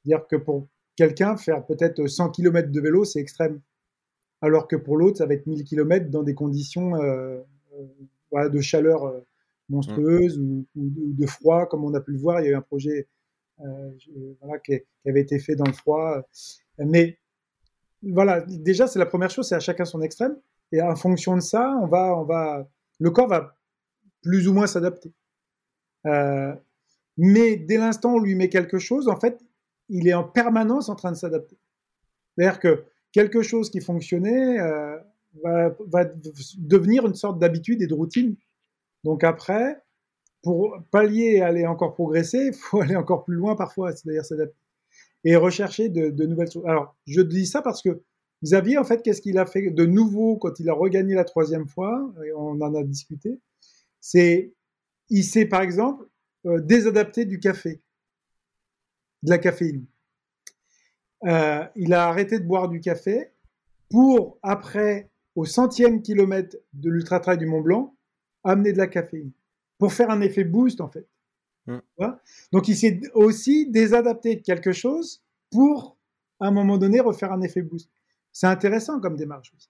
Dire 0.03 0.27
que 0.27 0.35
pour 0.35 0.67
quelqu'un, 0.97 1.37
faire 1.37 1.65
peut-être 1.65 2.07
100 2.07 2.31
km 2.31 2.69
de 2.71 2.81
vélo, 2.81 3.05
c'est 3.05 3.19
extrême 3.19 3.61
alors 4.43 4.67
que 4.67 4.75
pour 4.75 4.97
l'autre, 4.97 5.19
ça 5.19 5.25
va 5.25 5.35
être 5.35 5.47
1000 5.47 5.63
km 5.63 6.09
dans 6.09 6.21
des 6.21 6.35
conditions 6.35 7.01
euh, 7.01 7.39
euh, 8.35 8.49
de 8.49 8.59
chaleur 8.59 9.05
euh, 9.05 9.21
monstrueuse 9.69 10.37
ou, 10.37 10.65
de 10.75 11.25
froid, 11.25 11.65
comme 11.65 11.85
on 11.85 11.93
a 11.93 12.01
pu 12.01 12.11
le 12.11 12.19
voir. 12.19 12.41
Il 12.41 12.45
y 12.45 12.47
a 12.49 12.51
eu 12.51 12.55
un 12.55 12.61
projet 12.61 13.07
qui, 14.65 14.81
avait 15.07 15.21
été 15.21 15.39
fait 15.39 15.55
dans 15.55 15.65
le 15.65 15.71
froid. 15.71 16.21
Mais 16.77 17.19
voilà, 18.01 18.41
déjà, 18.41 18.85
c'est 18.85 18.99
la 18.99 19.05
première 19.05 19.29
chose, 19.29 19.47
c'est 19.47 19.55
à 19.55 19.61
chacun 19.61 19.85
son 19.85 20.01
extrême. 20.01 20.35
Et 20.73 20.81
en 20.81 20.95
fonction 20.97 21.35
de 21.35 21.41
ça, 21.41 21.79
on 21.81 21.87
va, 21.87 22.13
on 22.17 22.25
va, 22.25 22.67
le 22.99 23.11
corps 23.11 23.29
va 23.29 23.55
plus 24.23 24.49
ou 24.49 24.53
moins 24.53 24.67
s'adapter. 24.67 25.13
Euh, 26.05 26.53
mais 27.15 27.55
dès 27.55 27.77
l'instant 27.77 28.11
où 28.11 28.17
on 28.17 28.19
lui 28.19 28.35
met 28.35 28.49
quelque 28.49 28.77
chose, 28.77 29.07
en 29.07 29.17
fait, 29.17 29.39
il 29.87 30.05
est 30.05 30.13
en 30.13 30.25
permanence 30.25 30.89
en 30.89 30.95
train 30.95 31.13
de 31.13 31.17
s'adapter. 31.17 31.57
C'est-à-dire 32.35 32.59
que 32.59 32.83
quelque 33.13 33.41
chose 33.41 33.69
qui 33.69 33.79
fonctionnait 33.79 34.59
euh, 34.59 34.97
va, 35.41 36.05
devenir 36.57 37.07
une 37.07 37.15
sorte 37.15 37.39
d'habitude 37.39 37.81
et 37.81 37.87
de 37.87 37.93
routine. 37.93 38.35
Donc 39.05 39.23
après, 39.23 39.81
pour 40.41 40.77
pallier 40.91 41.35
et 41.37 41.41
aller 41.41 41.65
encore 41.65 41.93
progresser, 41.93 42.47
il 42.47 42.53
faut 42.53 42.81
aller 42.81 42.97
encore 42.97 43.23
plus 43.23 43.35
loin 43.35 43.55
parfois, 43.55 43.95
c'est-à-dire 43.95 44.25
s'adapter 44.25 44.57
et 45.23 45.35
rechercher 45.35 45.89
de, 45.89 46.25
nouvelles 46.25 46.51
choses. 46.51 46.65
Alors, 46.65 46.97
je 47.07 47.21
dis 47.21 47.45
ça 47.45 47.61
parce 47.61 47.81
que 47.81 48.01
Xavier, 48.43 48.77
en 48.77 48.83
fait, 48.83 49.01
qu'est-ce 49.01 49.21
qu'il 49.21 49.37
a 49.37 49.45
fait 49.45 49.69
de 49.69 49.85
nouveau 49.85 50.35
quand 50.35 50.59
il 50.59 50.69
a 50.69 50.73
regagné 50.73 51.15
la 51.15 51.23
troisième 51.23 51.65
fois 51.65 52.11
On 52.35 52.59
en 52.59 52.75
a 52.75 52.83
discuté. 52.83 53.39
C'est, 54.01 54.53
il 55.09 55.23
s'est 55.23 55.45
par 55.45 55.61
exemple 55.61 56.05
euh, 56.45 56.59
désadapté 56.59 57.23
du 57.23 57.39
café, 57.39 57.81
de 59.21 59.29
la 59.29 59.37
caféine. 59.37 59.85
Euh, 61.25 61.65
il 61.75 61.93
a 61.93 62.07
arrêté 62.07 62.39
de 62.39 62.45
boire 62.45 62.69
du 62.69 62.79
café 62.79 63.31
pour, 63.89 64.37
après, 64.41 65.09
au 65.35 65.45
centième 65.45 66.01
kilomètre 66.01 66.57
de 66.73 66.89
l'ultra-trail 66.89 67.37
du 67.37 67.45
Mont 67.45 67.61
Blanc, 67.61 67.95
amener 68.43 68.73
de 68.73 68.77
la 68.77 68.87
caféine. 68.87 69.31
Pour 69.77 69.93
faire 69.93 70.09
un 70.09 70.21
effet 70.21 70.43
boost, 70.43 70.81
en 70.81 70.89
fait. 70.89 71.07
Mm. 71.67 71.79
Donc 72.51 72.67
il 72.67 72.75
s'est 72.75 72.99
aussi 73.13 73.69
désadapté 73.69 74.35
de 74.35 74.41
quelque 74.41 74.71
chose 74.71 75.23
pour, 75.49 75.97
à 76.39 76.47
un 76.47 76.51
moment 76.51 76.77
donné, 76.77 76.99
refaire 76.99 77.31
un 77.31 77.41
effet 77.41 77.61
boost. 77.61 77.89
C'est 78.31 78.47
intéressant 78.47 78.99
comme 78.99 79.15
démarche 79.15 79.53
aussi. 79.55 79.69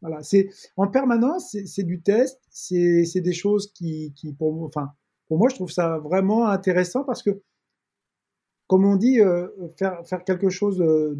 Voilà, 0.00 0.22
c'est 0.22 0.50
en 0.76 0.86
permanence, 0.86 1.56
c'est 1.64 1.82
du 1.82 2.02
test, 2.02 2.38
c'est 2.50 3.20
des 3.20 3.32
choses 3.32 3.72
qui, 3.72 4.12
qui, 4.14 4.34
pour, 4.34 4.62
enfin, 4.62 4.92
pour 5.28 5.38
moi, 5.38 5.48
je 5.48 5.54
trouve 5.54 5.70
ça 5.70 5.98
vraiment 5.98 6.46
intéressant 6.46 7.04
parce 7.04 7.22
que, 7.22 7.40
comme 8.74 8.86
on 8.86 8.96
dit, 8.96 9.20
euh, 9.20 9.46
faire, 9.78 10.04
faire 10.04 10.24
quelque 10.24 10.50
chose 10.50 10.82
euh, 10.82 11.16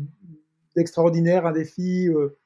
d'extraordinaire, 0.75 1.47
un 1.47 1.53
défi 1.53 2.09
euh, 2.09 2.37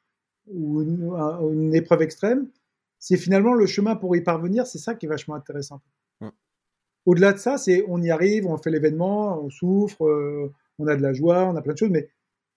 ou 0.52 0.82
une, 0.82 1.10
une, 1.50 1.74
épreuve 1.74 2.02
extrême, 2.02 2.50
c'est 2.98 3.16
finalement 3.16 3.54
le 3.54 3.64
chemin 3.64 3.96
pour 3.96 4.14
y 4.16 4.20
parvenir, 4.20 4.66
c'est 4.66 4.76
ça 4.76 4.94
qui 4.94 5.06
est 5.06 5.08
vachement 5.08 5.34
intéressant. 5.34 5.80
Au-delà 7.06 7.32
de 7.32 7.38
ça, 7.38 7.56
c'est 7.56 7.86
on 7.88 8.02
y 8.02 8.10
arrive, 8.10 8.46
on 8.46 8.58
fait 8.58 8.70
l'événement, 8.70 9.42
on 9.42 9.48
souffre, 9.48 10.02
on 10.78 10.86
a 10.86 10.94
de 10.94 11.00
la 11.00 11.14
joie, 11.14 11.46
on 11.46 11.56
a 11.56 11.62
plein 11.62 11.72
de 11.72 11.78
choses. 11.78 11.88
Mais 11.88 12.10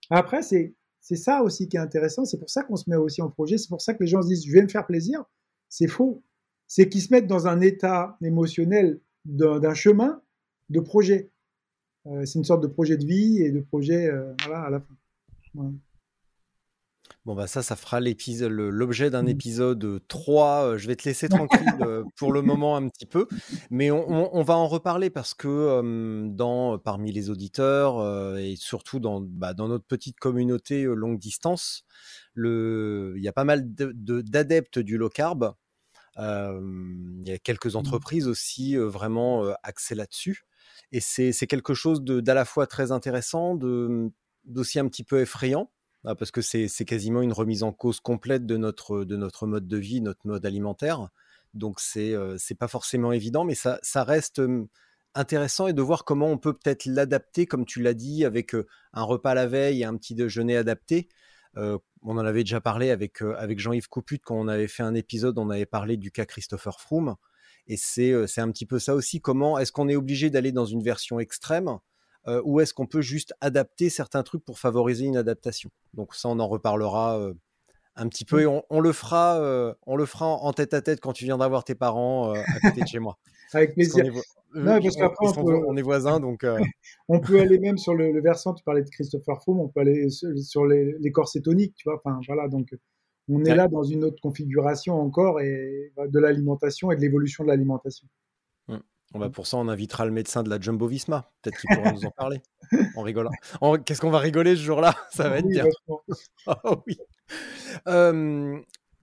après, 0.10 0.42
c'est 0.42 0.74
c'est 1.00 1.16
ça 1.16 1.42
aussi 1.42 1.70
qui 1.70 1.78
est 1.78 1.80
intéressant. 1.80 2.26
C'est 2.26 2.38
pour 2.38 2.50
ça 2.50 2.64
qu'on 2.64 2.76
se 2.76 2.90
met 2.90 2.98
aussi 2.98 3.22
en 3.22 3.30
projet. 3.30 3.58
C'est 3.58 3.70
pour 3.70 3.82
ça 3.82 3.94
que 3.94 4.04
les 4.04 4.08
gens 4.08 4.22
se 4.22 4.28
disent 4.28 4.46
je 4.46 4.52
vais 4.52 4.62
me 4.62 4.68
faire 4.68 4.86
plaisir. 4.86 5.24
C'est 5.70 5.88
faux. 5.88 6.22
C'est 6.68 6.90
qu'ils 6.90 7.02
se 7.02 7.14
mettent 7.14 7.28
dans 7.28 7.48
un 7.48 7.62
état 7.62 8.18
émotionnel 8.22 9.00
d'un 9.24 9.74
chemin 9.74 10.22
de 10.70 10.82
projet. 10.82 11.31
Euh, 12.08 12.26
c'est 12.26 12.40
une 12.40 12.46
sorte 12.46 12.64
de 12.64 12.68
projet 12.68 12.98
de 12.98 13.06
vie 13.06 13.42
et 13.42 13.52
de 13.52 13.62
projet 13.62 14.08
euh, 14.08 14.34
voilà, 14.46 14.64
à 14.64 14.70
la 14.70 14.80
fin. 14.80 15.74
Bon, 17.26 17.36
bah 17.36 17.46
ça, 17.46 17.62
ça 17.62 17.76
fera 17.76 18.00
l'épisode, 18.00 18.52
l'objet 18.52 19.12
d'un 19.12 19.24
mmh. 19.24 19.28
épisode 19.30 20.08
3. 20.08 20.78
Je 20.78 20.88
vais 20.88 20.96
te 20.96 21.08
laisser 21.08 21.30
tranquille 21.30 21.60
pour 22.18 22.32
le 22.32 22.42
moment 22.42 22.76
un 22.76 22.88
petit 22.88 23.06
peu. 23.06 23.28
Mais 23.70 23.92
on, 23.92 24.42
va 24.42 24.56
en 24.56 24.68
reparler 24.68 25.12
parce 25.12 25.36
que 25.36 26.28
dans, 26.30 26.80
parmi 26.80 27.12
les 27.12 27.30
auditeurs 27.30 28.38
et 28.40 28.56
surtout 28.56 29.00
dans, 29.00 29.22
bah, 29.22 29.54
dans 29.54 29.68
notre 29.68 29.86
petite 29.86 30.20
communauté 30.20 30.84
longue 30.84 31.20
distance, 31.20 31.84
le, 32.34 33.14
il 33.18 33.24
y 33.24 33.28
a 33.28 33.34
pas 33.34 33.44
mal 33.44 33.72
d'adeptes 33.72 34.80
du 34.80 34.98
low 34.98 35.10
carb. 35.10 35.54
il 36.18 37.24
y 37.28 37.32
a 37.32 37.38
quelques 37.38 37.76
mmh. 37.76 37.78
entreprises 37.78 38.28
aussi 38.28 38.78
vraiment 38.78 39.44
axées 39.62 39.96
là-dessus. 39.96 40.46
Et 40.92 41.00
c'est 41.00 41.48
quelque 41.48 41.74
chose 41.74 42.02
d'à 42.02 42.34
la 42.34 42.46
fois 42.46 42.68
très 42.68 42.92
intéressant, 42.92 43.56
d'aussi 44.46 44.80
un 44.80 44.88
petit 44.88 45.04
peu 45.04 45.22
effrayant 45.22 45.72
ah, 46.04 46.16
parce 46.16 46.32
que 46.32 46.42
c'est 46.42 46.86
quasiment 46.86 47.22
une 47.22 47.34
remise 47.34 47.64
en 47.64 47.72
cause 47.72 48.00
complète 48.00 48.46
de 48.46 48.58
notre, 48.58 49.04
de 49.04 49.16
notre 49.16 49.46
mode 49.46 49.68
de 49.68 49.78
vie, 49.78 50.02
notre 50.02 50.26
mode 50.26 50.46
alimentaire. 50.46 51.10
Donc 51.54 51.80
c'est 51.80 52.14
euh, 52.14 52.38
c'est 52.40 52.56
pas 52.56 52.68
forcément 52.68 53.12
évident, 53.12 53.44
mais 53.44 53.56
ça, 53.56 53.78
ça 53.84 54.04
reste 54.04 54.42
intéressant 55.14 55.68
et 55.68 55.74
de 55.74 55.82
voir 55.82 56.06
comment 56.06 56.28
on 56.28 56.38
peut 56.38 56.54
peut-être 56.54 56.86
l'adapter, 56.86 57.46
comme 57.46 57.66
tu 57.66 57.82
l'as 57.82 57.94
dit, 57.94 58.26
avec 58.26 58.56
un 58.94 59.04
repas 59.04 59.34
la 59.34 59.48
veille 59.48 59.82
et 59.82 59.86
un 59.86 59.96
petit 59.98 60.16
déjeuner 60.16 60.58
adapté. 60.58 61.10
on 61.56 61.80
en 62.04 62.18
avait 62.18 62.44
déjà 62.44 62.62
parlé 62.62 62.90
avec, 62.92 63.22
avec 63.22 63.60
Jean-Yves 63.60 63.90
Couput 63.90 64.20
quand 64.20 64.36
on 64.36 64.48
avait 64.48 64.68
fait 64.68 64.84
un 64.84 64.96
épisode, 64.96 65.38
on 65.38 65.50
avait 65.50 65.66
parlé 65.66 65.98
du 65.98 66.12
cas 66.12 66.26
Christopher 66.26 66.80
Froome. 66.80 67.16
Et 67.68 67.78
c'est 67.78 68.14
un 68.40 68.52
petit 68.52 68.66
peu 68.66 68.80
ça 68.80 68.96
aussi. 68.96 69.22
Comment 69.22 69.58
est-ce 69.58 69.72
qu'on 69.72 69.88
est 69.88 69.96
obligé 69.96 70.30
d'aller 70.30 70.52
dans 70.52 70.66
une 70.66 70.84
version 70.84 71.20
extrême 71.20 71.78
euh, 72.28 72.42
ou 72.46 72.60
est-ce 72.60 72.74
qu'on 72.74 72.86
peut 72.86 73.02
juste 73.02 73.34
adapter 73.42 73.90
certains 73.90 74.24
trucs 74.24 74.46
pour 74.46 74.60
favoriser 74.60 75.06
une 75.06 75.18
adaptation? 75.18 75.70
Donc 75.94 76.14
ça, 76.16 76.30
on 76.30 76.40
en 76.40 76.48
reparlera 76.48 77.20
euh, 77.20 77.34
un 77.96 78.08
petit 78.08 78.26
peu 78.26 78.42
et 78.42 78.46
on, 78.46 78.80
le 78.80 78.92
fera, 78.92 79.40
euh, 79.40 79.74
on 79.88 79.96
le 79.96 80.06
fera 80.06 80.28
en 80.28 80.54
tête 80.54 80.74
à 80.74 80.82
tête 80.82 81.00
quand 81.00 81.14
tu 81.14 81.26
viendras 81.26 81.48
voir 81.48 81.64
tes 81.64 81.76
parents 81.76 82.34
à 82.34 82.60
côté 82.62 82.82
de 82.82 82.88
chez 82.88 83.00
moi. 83.00 83.18
Avec 83.54 83.74
plaisir. 83.74 84.06
Non, 84.54 84.82
parce 84.82 84.96
qu'après, 84.96 85.28
on, 85.38 85.78
est 85.78 85.82
voisins, 85.82 86.20
donc. 86.20 86.46
on 87.08 87.20
peut 87.20 87.40
aller 87.40 87.58
même 87.58 87.78
sur 87.78 87.96
le, 87.96 88.22
versant. 88.22 88.54
Tu 88.54 88.64
parlais 88.64 88.84
de 88.84 88.90
Christopher 88.90 89.42
Froome, 89.42 89.60
on 89.60 89.70
peut 89.70 89.82
aller 89.82 90.10
sur, 90.10 90.66
les, 90.66 90.96
les, 91.00 91.12
corps 91.12 91.28
cétoniques, 91.28 91.74
tu 91.76 91.90
vois. 91.90 92.02
Enfin, 92.04 92.20
voilà, 92.28 92.48
donc 92.48 92.74
on 93.30 93.44
est 93.46 93.56
là 93.56 93.68
dans 93.68 93.84
une 93.84 94.04
autre 94.04 94.22
configuration 94.22 95.00
encore 95.00 95.42
et 95.42 95.92
de 95.98 96.20
l'alimentation 96.20 96.92
et 96.92 96.96
de 96.96 97.02
l'évolution 97.02 97.44
de 97.44 97.50
l'alimentation. 97.50 98.08
On 99.14 99.20
va 99.20 99.28
mmh. 99.28 99.32
pour 99.32 99.48
ça, 99.48 99.58
on 99.58 99.68
invitera 99.68 100.06
le 100.06 100.12
médecin 100.12 100.42
de 100.42 100.50
la 100.50 100.60
Jumbo 100.60 100.88
Visma. 100.88 101.30
Peut-être 101.42 101.60
qu'il 101.60 101.76
pourra 101.76 101.92
nous 101.92 102.06
en 102.06 102.12
parler. 102.12 102.42
En 102.96 103.02
rigolant. 103.02 103.32
Qu'est-ce 103.86 104.00
qu'on 104.00 104.12
va 104.12 104.20
rigoler 104.20 104.56
ce 104.56 104.62
jour-là? 104.62 104.96
Ça 105.12 105.28
va 105.28 105.40
être 105.40 105.48
bien. 105.48 105.66
oh, 105.88 106.02
oui. 106.88 106.98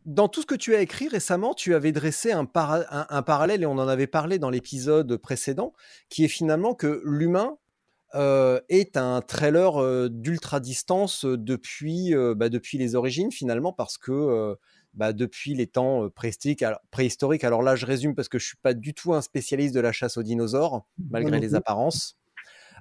dans 0.06 0.28
tout 0.28 0.40
ce 0.40 0.46
que 0.46 0.54
tu 0.54 0.74
as 0.74 0.80
écrit 0.80 1.08
récemment, 1.08 1.52
tu 1.52 1.74
avais 1.74 1.92
dressé 1.92 2.32
un, 2.32 2.48
un, 2.54 3.22
parallèle, 3.22 3.62
et 3.62 3.66
on 3.66 3.72
en 3.72 3.88
avait 3.88 4.06
parlé 4.06 4.38
dans 4.38 4.48
l'épisode 4.48 5.18
précédent, 5.18 5.74
qui 6.08 6.24
est 6.24 6.28
finalement 6.28 6.74
que 6.74 7.02
l'humain 7.04 7.58
euh, 8.14 8.60
est 8.70 8.96
un 8.96 9.20
trailer 9.20 9.82
euh, 9.82 10.08
d'ultra 10.08 10.60
distance 10.60 11.26
depuis, 11.26 12.14
euh, 12.14 12.34
bah, 12.34 12.48
depuis 12.48 12.78
les 12.78 12.94
origines, 12.94 13.30
finalement, 13.30 13.72
parce 13.72 13.98
que 13.98 14.56
bah, 14.94 15.12
depuis 15.12 15.54
les 15.54 15.66
temps 15.66 16.08
préhistoriques. 16.10 17.44
Alors, 17.44 17.62
là, 17.62 17.76
je 17.76 17.86
résume 17.86 18.14
parce 18.14 18.28
que 18.28 18.38
je 18.38 18.46
suis 18.46 18.56
pas 18.56 18.74
du 18.74 18.94
tout 18.94 19.14
un 19.14 19.20
spécialiste 19.20 19.74
de 19.74 19.80
la 19.80 19.92
chasse 19.92 20.16
aux 20.16 20.22
dinosaures, 20.22 20.86
malgré 21.10 21.38
les 21.38 21.54
apparences. 21.54 22.18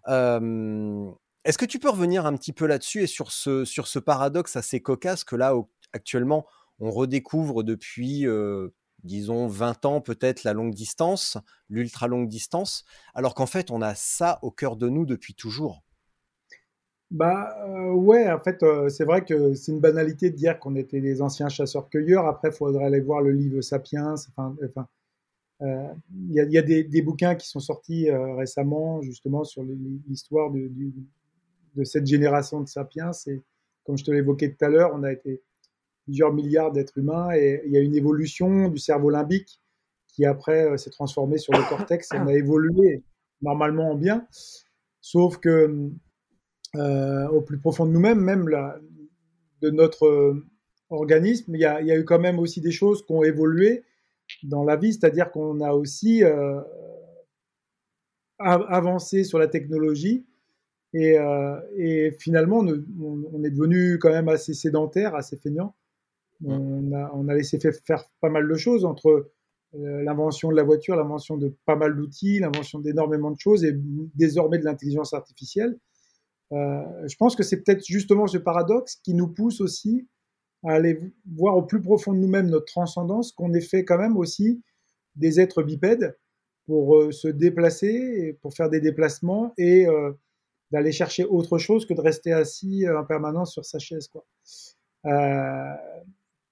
Est-ce 0.07 1.57
que 1.57 1.65
tu 1.65 1.79
peux 1.79 1.89
revenir 1.89 2.25
un 2.25 2.35
petit 2.35 2.53
peu 2.53 2.65
là-dessus 2.65 3.03
et 3.03 3.07
sur 3.07 3.31
ce, 3.31 3.65
sur 3.65 3.87
ce 3.87 3.99
paradoxe 3.99 4.55
assez 4.55 4.81
cocasse 4.81 5.23
que 5.23 5.35
là, 5.35 5.53
actuellement, 5.93 6.45
on 6.79 6.91
redécouvre 6.91 7.63
depuis, 7.63 8.25
disons, 9.07 9.47
20 9.47 9.85
ans 9.85 10.01
peut-être 10.01 10.43
la 10.43 10.53
longue 10.53 10.73
distance, 10.73 11.37
l'ultra 11.69 12.07
longue 12.07 12.27
distance, 12.27 12.85
alors 13.15 13.33
qu'en 13.33 13.47
fait, 13.47 13.71
on 13.71 13.81
a 13.81 13.95
ça 13.95 14.39
au 14.43 14.51
cœur 14.51 14.75
de 14.75 14.89
nous 14.89 15.05
depuis 15.05 15.33
toujours 15.33 15.83
bah 17.09 17.55
euh, 17.65 17.93
ouais, 17.93 18.29
en 18.29 18.39
fait, 18.39 18.61
euh, 18.63 18.89
c'est 18.89 19.05
vrai 19.05 19.23
que 19.23 19.53
c'est 19.53 19.71
une 19.71 19.79
banalité 19.79 20.29
de 20.29 20.35
dire 20.35 20.59
qu'on 20.59 20.75
était 20.75 20.99
des 20.99 21.21
anciens 21.21 21.47
chasseurs-cueilleurs. 21.47 22.27
Après, 22.27 22.49
il 22.49 22.53
faudrait 22.53 22.83
aller 22.85 22.99
voir 22.99 23.21
le 23.21 23.31
livre 23.31 23.61
Sapiens. 23.61 24.15
Enfin, 24.15 24.55
enfin, 24.65 24.87
euh, 25.61 25.87
il 26.11 26.33
y 26.33 26.57
a, 26.57 26.61
des, 26.61 27.01
bouquins 27.01 27.35
qui 27.35 27.47
sont 27.47 27.61
sortis 27.61 28.11
récemment, 28.11 29.01
justement, 29.01 29.43
sur 29.45 29.63
l'histoire 30.07 30.51
de, 30.51 30.69
de, 31.75 31.83
cette 31.85 32.05
génération 32.05 32.59
de 32.61 32.67
Sapiens. 32.67 33.11
Et 33.27 33.41
comme 33.85 33.97
je 33.97 34.03
te 34.03 34.11
l'évoquais 34.11 34.53
tout 34.53 34.65
à 34.65 34.69
l'heure, 34.69 34.91
on 34.93 35.03
a 35.03 35.11
été 35.11 35.41
plusieurs 36.07 36.33
milliards 36.33 36.71
d'êtres 36.71 36.97
humains 36.97 37.31
et 37.35 37.61
il 37.65 37.71
y 37.73 37.77
a 37.77 37.81
une 37.81 37.95
évolution 37.95 38.69
du 38.69 38.79
cerveau 38.79 39.09
limbique 39.09 39.59
qui 40.07 40.25
après 40.25 40.77
s'est 40.77 40.89
transformé 40.89 41.37
sur 41.37 41.51
le 41.51 41.67
cortex 41.67 42.09
on 42.13 42.27
a 42.27 42.33
évolué 42.33 43.03
normalement 43.41 43.91
en 43.91 43.95
bien. 43.95 44.25
Sauf 45.01 45.37
que 45.37 45.91
euh, 46.75 47.27
au 47.27 47.41
plus 47.41 47.59
profond 47.59 47.85
de 47.85 47.91
nous-mêmes, 47.91 48.19
même 48.19 48.47
la, 48.47 48.79
de 49.61 49.69
notre 49.69 50.05
euh, 50.05 50.45
organisme, 50.89 51.55
il 51.55 51.61
y, 51.61 51.65
a, 51.65 51.97
eu 51.97 52.05
quand 52.05 52.19
même 52.19 52.39
aussi 52.39 52.61
des 52.61 52.71
choses 52.71 53.05
qui 53.05 53.11
ont 53.11 53.23
évolué 53.23 53.83
dans 54.43 54.63
la 54.63 54.75
vie, 54.75 54.93
c'est-à-dire 54.93 55.31
qu'on 55.31 55.59
a 55.61 55.71
aussi 55.71 56.23
euh, 56.23 56.61
avancé 58.39 59.23
sur 59.23 59.39
la 59.39 59.47
technologie 59.47 60.25
et, 60.93 61.17
euh, 61.17 61.59
et 61.75 62.11
finalement 62.19 62.59
on, 62.59 63.23
on, 63.33 63.43
est 63.43 63.49
devenu 63.49 63.99
quand 63.99 64.09
même 64.09 64.29
assez 64.29 64.53
sédentaire, 64.53 65.15
assez 65.15 65.37
feignant. 65.37 65.75
On 66.45 67.27
a, 67.27 67.33
laissé 67.33 67.59
faire 67.59 68.03
pas 68.21 68.29
mal 68.29 68.47
de 68.47 68.55
choses 68.55 68.85
entre 68.85 69.31
l'invention 69.73 70.49
de 70.49 70.55
la 70.55 70.63
voiture, 70.63 70.95
l'invention 70.95 71.37
de 71.37 71.55
pas 71.65 71.75
mal 71.75 71.95
d'outils, 71.95 72.39
l'invention 72.39 72.79
d'énormément 72.79 73.31
de 73.31 73.39
choses 73.39 73.63
et 73.63 73.73
désormais 74.15 74.59
de 74.59 74.65
l'intelligence 74.65 75.13
artificielle 75.13 75.77
je 76.51 77.15
pense 77.17 77.35
que 77.35 77.43
c'est 77.43 77.61
peut-être 77.61 77.85
justement 77.85 78.27
ce 78.27 78.37
paradoxe 78.37 78.95
qui 78.95 79.13
nous 79.13 79.27
pousse 79.27 79.61
aussi 79.61 80.07
à 80.63 80.73
aller 80.73 80.99
voir 81.35 81.55
au 81.57 81.63
plus 81.63 81.81
profond 81.81 82.13
de 82.13 82.19
nous-mêmes 82.19 82.49
notre 82.49 82.65
transcendance, 82.65 83.31
qu'on 83.31 83.53
est 83.53 83.61
fait 83.61 83.85
quand 83.85 83.97
même 83.97 84.17
aussi 84.17 84.63
des 85.15 85.39
êtres 85.39 85.63
bipèdes 85.63 86.17
pour 86.65 86.97
euh, 86.97 87.11
se 87.11 87.27
déplacer, 87.27 88.37
pour 88.41 88.53
faire 88.53 88.69
des 88.69 88.81
déplacements 88.81 89.53
et 89.57 89.87
euh, 89.87 90.11
d'aller 90.71 90.91
chercher 90.91 91.25
autre 91.25 91.57
chose 91.57 91.85
que 91.85 91.93
de 91.93 92.01
rester 92.01 92.33
assis 92.33 92.85
euh, 92.85 92.99
en 92.99 93.05
permanence 93.05 93.53
sur 93.53 93.65
sa 93.65 93.79
chaise. 93.79 94.07
Quoi. 94.07 94.25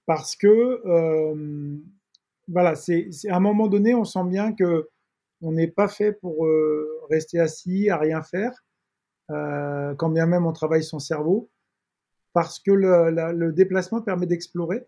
Parce 0.06 0.36
que, 0.36 0.82
voilà, 2.48 2.74
c'est 2.76 3.10
à 3.28 3.36
un 3.36 3.40
moment 3.40 3.66
donné, 3.66 3.94
on 3.94 4.04
sent 4.04 4.24
bien 4.24 4.52
que 4.52 4.88
on 5.42 5.52
n'est 5.52 5.68
pas 5.68 5.88
fait 5.88 6.12
pour 6.12 6.46
rester 7.10 7.40
assis 7.40 7.90
à 7.90 7.98
rien 7.98 8.22
faire, 8.22 8.64
quand 9.28 10.08
bien 10.08 10.26
même 10.26 10.46
on 10.46 10.52
travaille 10.52 10.84
son 10.84 10.98
cerveau 10.98 11.50
parce 12.36 12.58
que 12.58 12.70
le, 12.70 13.50
déplacement 13.50 14.02
permet 14.02 14.26
d'explorer, 14.26 14.86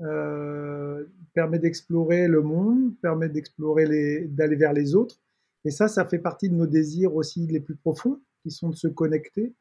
euh, 0.00 1.04
permet 1.34 1.58
d'explorer 1.58 2.28
le 2.28 2.42
monde, 2.42 2.94
permet 3.02 3.28
d'explorer 3.28 4.28
d'aller 4.28 4.54
vers 4.54 4.72
les 4.72 4.94
autres. 4.94 5.18
Et 5.64 5.72
ça, 5.72 5.88
ça 5.88 6.04
fait 6.04 6.20
partie 6.20 6.48
de 6.48 6.54
nos 6.54 6.68
désirs 6.68 7.16
aussi 7.16 7.44
les 7.48 7.58
plus 7.58 7.74
profonds, 7.74 8.20
qui 8.44 8.52
sont 8.52 8.68
de 8.68 8.76
se 8.76 8.86
connecter, 8.86 9.52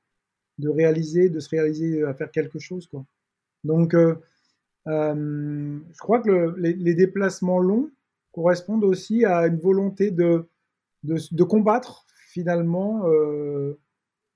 de 0.59 0.69
réaliser, 0.69 1.29
de 1.29 1.39
se 1.39 1.49
réaliser 1.49 2.03
à 2.03 2.13
faire 2.13 2.29
quelque 2.29 2.59
chose. 2.59 2.85
Quoi. 2.85 3.03
Donc, 3.63 3.95
euh, 3.95 4.13
euh, 4.13 4.15
je 4.89 5.99
crois 5.99 6.21
que 6.21 6.55
les, 6.57 6.95
déplacements 6.95 7.59
longs 7.59 7.89
correspondent 8.31 8.83
aussi 8.83 9.25
à 9.25 9.47
une 9.47 9.59
volonté 9.59 10.11
de, 10.11 10.49
de, 11.03 11.43
combattre 11.43 12.05
finalement 12.31 13.03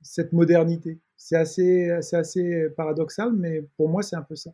cette 0.01 0.33
modernité 0.33 0.99
c'est 1.23 1.37
assez, 1.37 1.89
assez 1.89 2.69
paradoxal, 2.75 3.31
mais 3.31 3.61
pour 3.77 3.87
moi, 3.87 4.03
c'est 4.03 4.17
un 4.17 4.23
peu 4.23 4.35
ça. 4.35 4.51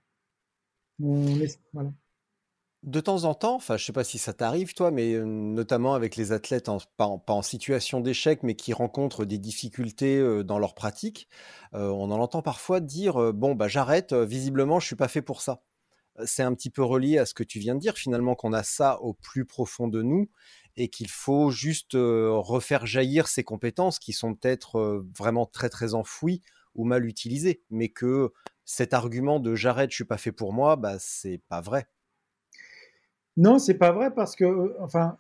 De 2.84 3.00
temps 3.02 3.24
en 3.24 3.34
temps, 3.34 3.56
enfin, 3.56 3.76
je 3.76 3.86
sais 3.86 3.92
pas 3.92 4.04
si 4.04 4.20
ça 4.20 4.34
t'arrive, 4.34 4.76
toi, 4.76 4.92
mais 4.92 5.14
euh, 5.14 5.26
notamment 5.26 5.96
avec 5.96 6.16
les 6.16 6.32
athlètes, 6.32 6.70
pas, 6.96 7.08
en, 7.08 7.42
situation 7.42 8.02
d'échec, 8.02 8.44
mais 8.44 8.56
qui 8.56 8.72
rencontrent 8.72 9.26
des 9.26 9.40
difficultés 9.40 10.18
euh, 10.20 10.44
dans 10.44 10.60
leur 10.60 10.76
pratique, 10.76 11.28
euh, 11.74 11.90
on 11.90 12.12
en 12.12 12.20
entend 12.20 12.44
parfois 12.44 12.80
dire 12.82 13.34
Bon, 13.34 13.56
bah, 13.56 13.68
j'arrête, 13.68 14.14
visiblement, 14.14 14.80
je 14.80 14.86
suis 14.86 14.96
pas 14.96 15.08
fait 15.08 15.24
pour 15.24 15.42
ça. 15.42 15.64
C'est 16.26 16.44
un 16.44 16.54
petit 16.54 16.70
peu 16.70 16.84
relié 16.84 17.18
à 17.18 17.26
ce 17.26 17.34
que 17.34 17.44
tu 17.44 17.60
viens 17.60 17.76
de 17.76 17.80
dire, 17.80 17.96
finalement, 17.96 18.36
qu'on 18.36 18.54
a 18.54 18.64
ça 18.64 19.02
au 19.02 19.14
plus 19.14 19.46
profond 19.46 19.88
de 19.88 20.02
nous 20.02 20.30
et 20.76 20.90
qu'il 20.90 21.10
faut 21.10 21.52
juste 21.52 21.92
refaire 21.94 22.86
jaillir 22.86 23.28
ces 23.28 23.44
compétences 23.44 24.00
qui 24.00 24.14
sont 24.14 24.36
peut-être 24.36 25.04
vraiment 25.18 25.46
très, 25.46 25.70
très 25.70 25.94
enfouies 25.94 26.42
ou 26.76 26.86
mal 26.86 27.06
utilisé, 27.06 27.62
mais 27.70 27.90
que 27.90 28.32
cet 28.66 28.94
argument 28.94 29.40
de 29.40 29.56
j'arrête, 29.56 29.90
je 29.92 29.96
suis 29.96 30.06
pas 30.06 30.18
fait 30.18 30.32
pour 30.32 30.54
moi, 30.54 30.76
bah 30.76 30.98
c'est 31.00 31.42
pas 31.50 31.60
vrai. 31.60 31.88
Non, 33.36 33.58
c'est 33.58 33.78
pas 33.78 33.92
vrai 33.92 34.14
parce 34.14 34.36
que, 34.36 34.44
euh, 34.44 34.76
enfin, 34.80 35.18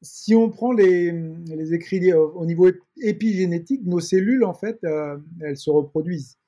si 0.00 0.34
on 0.34 0.50
prend 0.50 0.72
les, 0.72 1.12
écrits 1.72 2.12
au 2.12 2.46
niveau 2.46 2.70
épigénétique, 3.00 3.82
nos 3.84 4.00
cellules, 4.00 4.44
en 4.44 4.54
fait, 4.54 4.78
euh, 4.84 5.18
elles 5.40 5.56
se 5.56 5.70
reproduisent. 5.70 6.38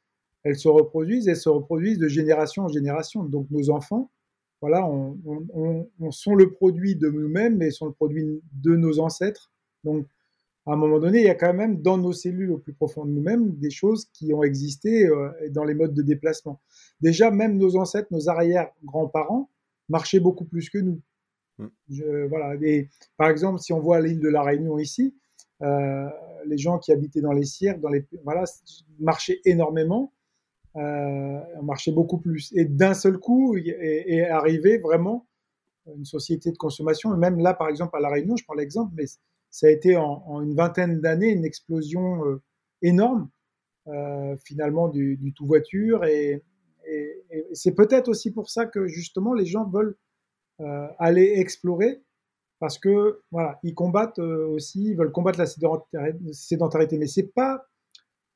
Elles 0.48 0.58
se 0.58 0.68
reproduisent, 0.68 1.28
elles 1.28 1.37
se 1.37 1.48
reproduisent 1.48 1.98
de 1.98 2.08
génération 2.08 2.64
en 2.64 2.68
génération. 2.68 3.24
Donc 3.24 3.50
nos 3.50 3.70
enfants, 3.70 4.11
voilà, 4.61 4.87
on, 4.87 5.18
on 6.00 6.11
sont 6.11 6.34
le 6.34 6.50
produit 6.50 6.96
de 6.96 7.08
nous-mêmes, 7.08 7.58
mais 7.58 7.70
sont 7.70 7.87
le 7.87 7.92
produit 7.92 8.40
de 8.52 8.74
nos 8.76 8.98
ancêtres. 8.98 9.52
Donc 9.84 10.06
à 10.68 10.72
un 10.72 10.76
moment 10.76 10.98
donné, 10.98 11.20
il 11.20 11.24
y 11.24 11.30
a 11.30 11.34
quand 11.34 11.54
même 11.54 11.80
dans 11.80 11.96
nos 11.96 12.12
cellules 12.12 12.50
au 12.50 12.58
plus 12.58 12.74
profond 12.74 13.06
de 13.06 13.11
nous-mêmes 13.11 13.56
des 13.56 13.70
choses 13.70 14.06
qui 14.12 14.34
ont 14.34 14.42
existé 14.42 15.06
euh, 15.06 15.30
dans 15.50 15.64
les 15.64 15.72
modes 15.72 15.94
de 15.94 16.02
déplacement. 16.02 16.61
Déjà, 17.00 17.30
même 17.30 17.56
nos 17.56 17.76
ancêtres, 17.76 18.08
nos 18.11 18.28
arrière-grands-parents 18.28 19.48
marchaient 19.88 20.20
beaucoup 20.20 20.44
plus 20.44 20.68
que 20.68 20.78
nous. 20.78 21.00
Mm. 21.58 22.26
voilà. 22.28 22.54
par 23.16 23.30
exemple, 23.30 23.61
si 23.61 23.72
on 23.72 23.80
voit 23.80 24.00
l'île 24.00 24.20
de 24.20 24.28
la 24.28 24.42
Réunion 24.42 24.78
ici, 24.78 25.14
euh, 25.62 26.06
les 26.46 26.58
gens 26.58 26.78
qui 26.78 26.92
habitaient 26.92 27.22
dans 27.22 27.32
les 27.32 27.46
cirques, 27.46 27.80
dans 27.80 27.88
les, 27.88 28.04
voilà, 28.22 28.44
marchaient 29.00 29.40
énormément, 29.46 30.12
euh, 30.79 31.41
marchaient 31.62 31.93
beaucoup 31.93 32.19
plus. 32.19 32.53
Et 32.55 32.64
d'un 32.64 32.95
seul 32.95 33.19
coup, 33.19 33.57
est, 33.57 33.69
est 33.69 34.29
arrivé 34.29 34.79
vraiment 34.79 35.27
une 35.97 36.05
société 36.05 36.51
de 36.53 36.57
consommation. 36.57 37.14
Et 37.14 37.19
même 37.19 37.38
là, 37.38 37.55
par 37.55 37.69
exemple, 37.69 37.97
à 37.97 38.01
la 38.01 38.11
Réunion, 38.11 38.37
je 38.37 38.45
prends 38.45 38.55
l'exemple, 38.55 38.93
mais 38.97 39.07
ça 39.51 39.67
a 39.67 39.71
été 39.71 39.97
en, 39.97 40.43
une 40.43 40.55
vingtaine 40.55 41.01
d'années 41.01 41.31
une 41.31 41.45
explosion 41.45 42.25
euh, 42.27 42.43
énorme 42.83 43.29
euh, 43.88 44.37
finalement 44.45 44.88
du, 44.88 45.33
tout 45.35 45.47
voiture 45.47 46.05
et, 46.05 46.43
c'est 47.53 47.75
peut-être 47.75 48.09
aussi 48.09 48.31
pour 48.31 48.49
ça 48.49 48.64
que 48.64 48.87
justement 48.87 49.35
les 49.35 49.45
gens 49.45 49.69
veulent 49.69 49.95
aller 50.99 51.35
explorer 51.37 52.03
parce 52.61 52.79
que 52.79 53.21
voilà 53.31 53.59
ils 53.62 53.75
combattent 53.75 54.19
aussi 54.19 54.93
ils 54.93 54.97
veulent 54.97 55.12
combattre 55.12 55.38
la 55.38 55.45
sédentarité 56.33 56.97
mais 56.97 57.07
c'est 57.07 57.31
pas 57.35 57.67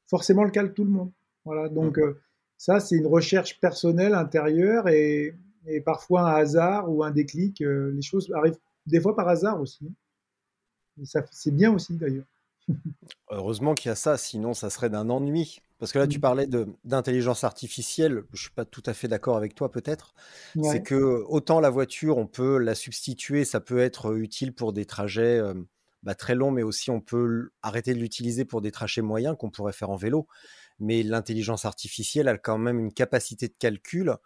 forcément 0.07 0.45
le 0.45 0.51
cas 0.51 0.65
de 0.65 0.69
tout 0.69 0.85
le 0.85 0.91
monde 0.91 1.13
voilà 1.47 1.71
donc 1.71 1.97
mmh. 1.97 2.15
Ça 2.63 2.79
c'est 2.79 2.97
une 2.97 3.09
recherche 3.09 3.59
personnelle 3.61 4.15
intérieure 4.15 4.89
et, 4.89 5.35
et, 5.67 5.81
parfois 5.81 6.31
un 6.31 6.35
hasard 6.35 6.91
ou 6.91 7.03
un 7.03 7.11
déclic 7.11 7.59
les 7.61 8.03
choses 8.03 8.31
arrivent 8.35 8.59
des 8.87 9.01
fois 9.01 9.17
par 9.17 9.29
hasard 9.29 9.61
aussi 9.61 9.93
c'est 11.31 11.55
bien 11.55 11.73
aussi 11.73 11.97
d'ailleurs. 11.97 12.27
Heureusement 13.31 13.75
qu'il 13.75 13.89
y 13.89 13.93
a 13.93 13.97
ça, 13.97 14.17
sinon 14.17 14.55
ça 14.55 14.71
serait 14.71 14.91
d'un 14.91 15.11
ennui. 15.11 15.61
Parce 15.79 15.91
que 15.91 15.99
là, 15.99 16.07
tu 16.07 16.19
mmh. 16.19 16.21
parlais 16.21 16.47
d'intelligence 16.85 17.43
artificielle, 17.43 18.23
je 18.33 18.43
suis 18.43 18.53
pas 18.53 18.65
tout 18.65 18.85
à 18.87 18.95
fait 18.95 19.09
d'accord 19.09 19.37
avec 19.37 19.57
toi 19.57 19.69
peut-être. 19.73 20.15
C'est 20.63 20.83
que 20.83 21.25
autant 21.27 21.59
la 21.59 21.71
voiture, 21.71 22.19
on 22.19 22.29
peut 22.29 22.59
la 22.59 22.77
substituer, 22.77 23.45
ça 23.45 23.59
peut 23.59 23.81
être 23.81 24.17
utile 24.17 24.55
pour 24.55 24.73
des 24.73 24.85
trajets 24.85 25.41
bah, 26.05 26.15
très 26.15 26.37
longs, 26.37 26.53
mais 26.53 26.63
aussi 26.63 26.93
on 26.93 27.01
peut 27.01 27.51
arrêter 27.63 27.95
de 27.95 27.99
l'utiliser 27.99 28.45
pour 28.45 28.61
des 28.61 28.71
trajets 28.71 29.03
moyens 29.03 29.37
qu'on 29.37 29.51
pourrait 29.51 29.73
faire 29.73 29.91
en 29.91 29.97
vélo. 29.97 30.29
Mais 30.83 31.03
l'intelligence 31.03 31.65
artificielle 31.65 32.29
a 32.29 32.37
quand 32.37 32.59
même 32.59 32.79
une 32.79 32.93
capacité 32.93 33.49
de 33.49 33.55
calcul. 33.59 34.17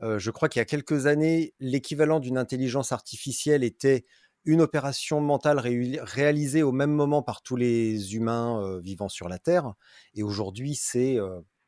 je 0.00 0.30
crois 0.30 0.48
qu'il 0.48 0.60
y 0.60 0.62
a 0.62 0.66
quelques 0.66 1.06
années, 1.06 1.54
l'équivalent 1.60 2.20
d'une 2.20 2.38
intelligence 2.38 2.90
artificielle 2.90 3.62
était 3.62 4.06
une 4.44 4.60
opération 4.60 5.20
mentale 5.20 5.58
réalisée 5.58 6.62
au 6.62 6.72
même 6.72 6.92
moment 6.92 7.22
par 7.22 7.42
tous 7.42 7.56
les 7.56 8.14
humains 8.14 8.80
vivant 8.80 9.08
sur 9.08 9.28
la 9.28 9.38
Terre. 9.38 9.74
Et 10.14 10.22
aujourd'hui, 10.22 10.74
c'est 10.74 11.18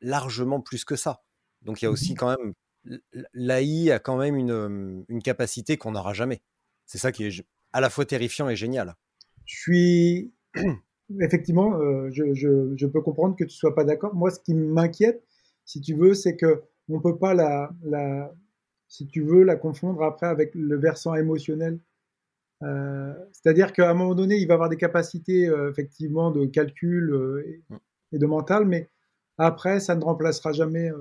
largement 0.01 0.61
plus 0.61 0.83
que 0.83 0.95
ça. 0.95 1.21
Donc 1.61 1.81
il 1.81 1.85
y 1.85 1.87
a 1.87 1.91
aussi 1.91 2.13
mmh 2.13 2.17
quand 2.17 2.29
même 2.29 2.53
l'AI 3.33 3.91
a 3.91 3.99
quand 3.99 4.17
même 4.17 4.35
une, 4.35 5.05
une 5.07 5.21
capacité 5.21 5.77
qu'on 5.77 5.91
n'aura 5.91 6.13
jamais. 6.13 6.41
C'est 6.85 6.97
ça 6.97 7.11
qui 7.11 7.25
est 7.25 7.45
à 7.73 7.81
la 7.81 7.89
fois 7.89 8.05
terrifiant 8.05 8.49
et 8.49 8.55
génial. 8.55 8.95
Je 9.45 9.59
suis 9.59 10.33
effectivement, 11.21 11.79
je, 12.11 12.33
je, 12.33 12.85
peux 12.85 13.01
comprendre 13.01 13.35
que 13.35 13.43
tu 13.43 13.55
sois 13.55 13.75
pas 13.75 13.83
d'accord. 13.83 14.13
Moi, 14.15 14.31
ce 14.31 14.39
qui 14.39 14.53
m'inquiète, 14.53 15.23
si 15.65 15.81
tu 15.81 15.95
veux, 15.95 16.13
c'est 16.13 16.35
que 16.35 16.63
on 16.89 16.99
peut 16.99 17.17
pas 17.17 17.33
la, 17.33 17.71
si 18.87 19.07
tu 19.07 19.21
veux, 19.21 19.43
la 19.43 19.55
confondre 19.55 20.03
après 20.03 20.27
avec 20.27 20.55
le 20.55 20.77
versant 20.77 21.15
émotionnel 21.15 21.79
euh, 22.63 23.13
c'est-à-dire 23.31 23.71
qu'à 23.73 23.89
un 23.89 23.93
moment 23.93 24.15
donné, 24.15 24.35
il 24.37 24.47
va 24.47 24.55
avoir 24.55 24.69
des 24.69 24.77
capacités 24.77 25.47
euh, 25.47 25.69
effectivement 25.69 26.31
de 26.31 26.45
calcul 26.45 27.11
euh, 27.13 27.63
et, 28.11 28.17
de 28.19 28.25
mental, 28.25 28.65
mais 28.65 28.89
après, 29.37 29.79
ça 29.79 29.95
ne 29.95 30.03
remplacera 30.03 30.51
jamais 30.51 30.91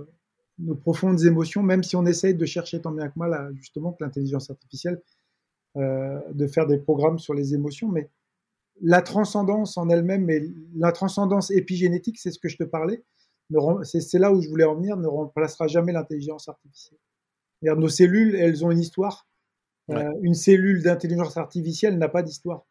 nos 0.59 0.75
profondes 0.75 1.23
émotions, 1.25 1.63
même 1.63 1.83
si 1.83 1.97
on 1.97 2.07
essaye 2.07 2.35
de 2.35 2.45
chercher 2.47 2.81
tant 2.81 2.93
bien 2.93 3.09
que 3.09 3.19
mal, 3.19 3.53
justement, 3.57 3.93
que 3.93 4.05
l'intelligence 4.05 4.51
artificielle, 4.51 5.01
de 5.75 6.47
faire 6.47 6.67
des 6.67 6.79
programmes 6.79 7.19
sur 7.19 7.35
les 7.35 7.55
émotions, 7.55 7.89
mais 7.89 8.11
la 8.83 9.03
transcendance 9.03 9.77
en 9.77 9.89
elle-même, 9.89 10.25
mais 10.25 10.43
la 10.77 10.93
transcendance 10.93 11.51
épigénétique, 11.51 12.19
c'est 12.19 12.31
ce 12.31 12.39
que 12.39 12.49
je 12.49 12.57
te 12.57 12.65
parlais, 12.65 13.05
c'est 13.83 14.19
là 14.19 14.33
où 14.33 14.41
je 14.41 14.49
voulais 14.49 14.65
en 14.65 14.77
venir, 14.77 14.97
ne 14.97 15.07
remplacera 15.07 15.67
jamais 15.67 15.93
l'intelligence 15.93 16.49
artificielle. 16.49 16.99
Nos 17.63 17.89
cellules, 17.89 18.37
elles 18.37 18.65
ont 18.65 18.71
une 18.71 18.81
histoire 18.81 19.29
euh, 19.91 20.13
une 20.23 20.35
cellule 20.35 20.83
d'intelligence 20.83 21.37
artificielle 21.37 21.97
n'a 21.97 22.09
pas 22.09 22.23
d'histoire. 22.23 22.67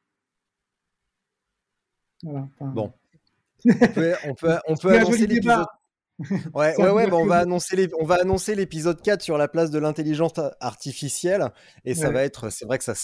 bon. 2.24 2.94
On 3.66 3.88
peut, 3.88 4.14
on 4.68 4.76
peut, 4.76 4.92
annoncer 4.96 5.26
l'épisode. 5.26 5.66
Ouais, 6.54 6.76
ouais, 6.78 6.90
ouais, 6.90 7.12
on, 7.12 7.26
va 7.26 7.40
annoncer 7.40 7.90
on 8.00 8.06
va 8.06 8.16
annoncer 8.16 8.56
l'épisode 8.56 9.02
4 9.02 9.22
sur 9.22 9.38
la 9.38 9.48
place 9.48 9.70
de 9.70 9.78
l'intelligence 9.78 10.34
artificielle. 10.60 11.52
Et 11.86 11.94
ça 11.94 12.10
va 12.10 12.24
être, 12.24 12.50
c'est 12.50 12.66
vrai 12.66 12.80
que 12.80 12.84
ça 12.84 12.96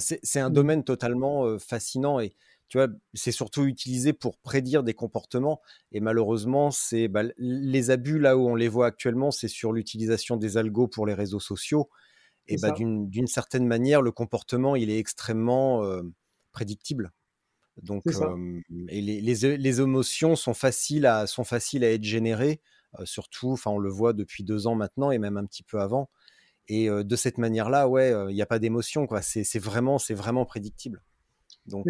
c'est 0.00 0.40
un 0.40 0.50
mm. 0.50 0.52
domaine 0.52 0.84
totalement 0.84 1.46
euh, 1.46 1.58
fascinant. 1.58 2.20
Et 2.20 2.32
tu 2.68 2.78
vois, 2.78 2.86
c'est 3.14 3.32
surtout 3.32 3.64
utilisé 3.64 4.12
pour 4.12 4.38
prédire 4.38 4.84
des 4.84 4.94
comportements. 4.94 5.60
Et 5.90 6.00
malheureusement, 6.00 6.70
c'est 6.70 7.08
bah, 7.08 7.24
les 7.38 7.90
abus 7.90 8.20
là 8.20 8.36
où 8.36 8.48
on 8.48 8.54
les 8.54 8.68
voit 8.68 8.86
actuellement, 8.86 9.32
c'est 9.32 9.48
sur 9.48 9.72
l'utilisation 9.72 10.36
des 10.36 10.56
algos 10.56 10.86
pour 10.86 11.06
les 11.06 11.14
réseaux 11.14 11.40
sociaux 11.40 11.90
et 12.50 12.56
bah, 12.60 12.72
d'une 12.76 13.26
certaine 13.26 13.66
manière, 13.66 14.02
le 14.02 14.10
comportement, 14.10 14.74
il 14.74 14.90
est 14.90 14.98
extrêmement 14.98 15.82
prédictible. 16.52 17.12
Donc, 17.82 18.02
et 18.88 19.00
les, 19.00 19.20
les, 19.20 19.80
émotions 19.80 20.36
sont 20.36 20.54
faciles 20.54 21.06
à, 21.06 21.26
sont 21.26 21.44
faciles 21.44 21.84
à 21.84 21.90
être 21.92 22.04
générées, 22.04 22.60
surtout, 23.04 23.52
enfin, 23.52 23.70
on 23.70 23.78
le 23.78 23.90
voit 23.90 24.12
depuis 24.12 24.44
deux 24.44 24.66
ans 24.66 24.74
maintenant 24.74 25.10
et 25.10 25.18
même 25.18 25.36
un 25.36 25.46
petit 25.46 25.62
peu 25.62 25.80
avant. 25.80 26.10
Et 26.68 26.88
de 26.88 27.16
cette 27.16 27.38
manière-là, 27.38 27.88
ouais, 27.88 28.12
il 28.28 28.34
n'y 28.34 28.42
a 28.42 28.46
pas 28.46 28.58
d'émotion, 28.58 29.06
quoi. 29.06 29.22
C'est 29.22 29.58
vraiment, 29.58 29.98
c'est 29.98 30.14
vraiment 30.14 30.44
prédictible. 30.44 31.02
Donc, 31.66 31.86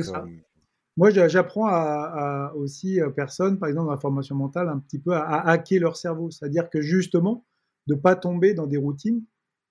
moi, 0.97 1.11
j'apprends 1.11 1.67
à, 1.67 2.53
aussi 2.57 3.03
aux 3.03 3.11
personnes, 3.11 3.59
par 3.59 3.69
exemple 3.69 3.87
dans 3.87 3.93
la 3.93 4.01
formation 4.01 4.37
mentale, 4.37 4.69
un 4.69 4.79
petit 4.79 4.99
peu 4.99 5.15
à, 5.15 5.49
hacker 5.49 5.81
leur 5.81 5.97
cerveau, 5.97 6.31
c'est-à-dire 6.31 6.69
que 6.69 6.81
justement, 6.81 7.45
de 7.87 7.95
pas 7.95 8.17
tomber 8.17 8.55
dans 8.55 8.67
des 8.67 8.77
routines 8.77 9.25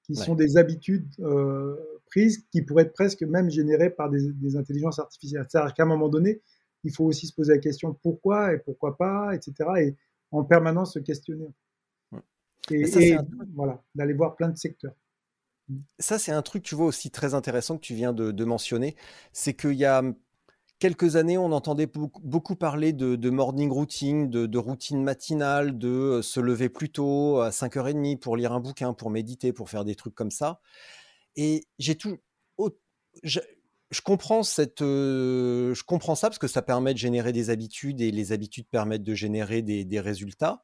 qui 0.04 0.16
sont 0.16 0.34
des 0.34 0.58
habitudes 0.58 1.08
prises 2.10 2.46
qui 2.52 2.62
pourraient 2.62 2.84
être 2.84 2.94
presque 2.94 3.24
même 3.24 3.50
générées 3.50 3.90
par 3.90 4.10
des, 4.10 4.56
intelligences 4.56 5.00
artificielles. 5.00 5.46
C'est-à-dire 5.50 5.74
qu'à 5.74 5.84
un 5.84 5.88
moment 5.88 6.10
donné, 6.10 6.42
il 6.84 6.94
faut 6.94 7.06
aussi 7.06 7.28
se 7.28 7.34
poser 7.34 7.54
la 7.54 7.60
question 7.60 7.94
pourquoi 7.94 8.54
et 8.54 8.60
pourquoi 8.60 8.98
pas, 8.98 9.36
etc. 9.36 9.70
Et 9.80 9.96
en 10.32 10.44
permanence 10.44 10.94
se 10.94 11.00
questionner. 11.00 11.48
Et, 12.72 13.16
voilà, 13.56 13.84
d'aller 13.96 14.14
voir 14.14 14.36
plein 14.36 14.50
de 14.50 14.58
secteurs. 14.58 14.94
Ça, 15.98 16.20
c'est 16.20 16.32
un 16.32 16.42
truc, 16.42 16.64
tu 16.64 16.76
vois, 16.76 16.86
aussi 16.86 17.10
très 17.12 17.34
intéressant 17.34 17.78
que 17.78 17.82
tu 17.82 17.94
viens 17.94 18.14
de, 18.14 18.44
mentionner. 18.44 18.96
C'est 19.34 19.54
qu'il 19.54 19.74
y 19.74 19.86
a 19.86 20.04
quelques 20.80 21.16
années, 21.16 21.38
on 21.38 21.52
entendait 21.52 21.88
beaucoup, 21.88 22.56
parler 22.56 22.94
de, 22.94 23.30
morning 23.30 23.72
routine, 23.72 24.30
de, 24.30 24.46
de, 24.46 24.58
routine 24.58 25.04
matinale, 25.04 25.78
de 25.78 26.22
se 26.22 26.40
lever 26.40 26.70
plus 26.70 26.90
tôt 26.90 27.40
à 27.40 27.50
5h30 27.50 28.20
pour 28.20 28.38
lire 28.38 28.52
un 28.54 28.60
bouquin, 28.60 28.94
pour 28.94 29.10
méditer, 29.10 29.52
pour 29.52 29.70
faire 29.70 29.84
des 29.84 29.96
trucs 29.96 30.16
comme 30.16 30.32
ça. 30.32 30.60
Et 31.36 31.64
j'ai 31.78 31.96
tout. 31.96 32.18
Je, 33.24 33.40
comprends 34.04 34.44
cette, 34.44 34.82
je 34.82 35.84
comprends 35.84 36.14
ça 36.16 36.30
parce 36.30 36.38
que 36.38 36.48
ça 36.48 36.62
permet 36.62 36.94
de 36.94 37.00
générer 37.00 37.32
des 37.32 37.50
habitudes 37.50 38.02
et 38.02 38.12
les 38.12 38.32
habitudes 38.32 38.68
permettent 38.70 39.04
de 39.04 39.16
générer 39.16 39.62
des, 39.64 40.00
résultats. 40.00 40.64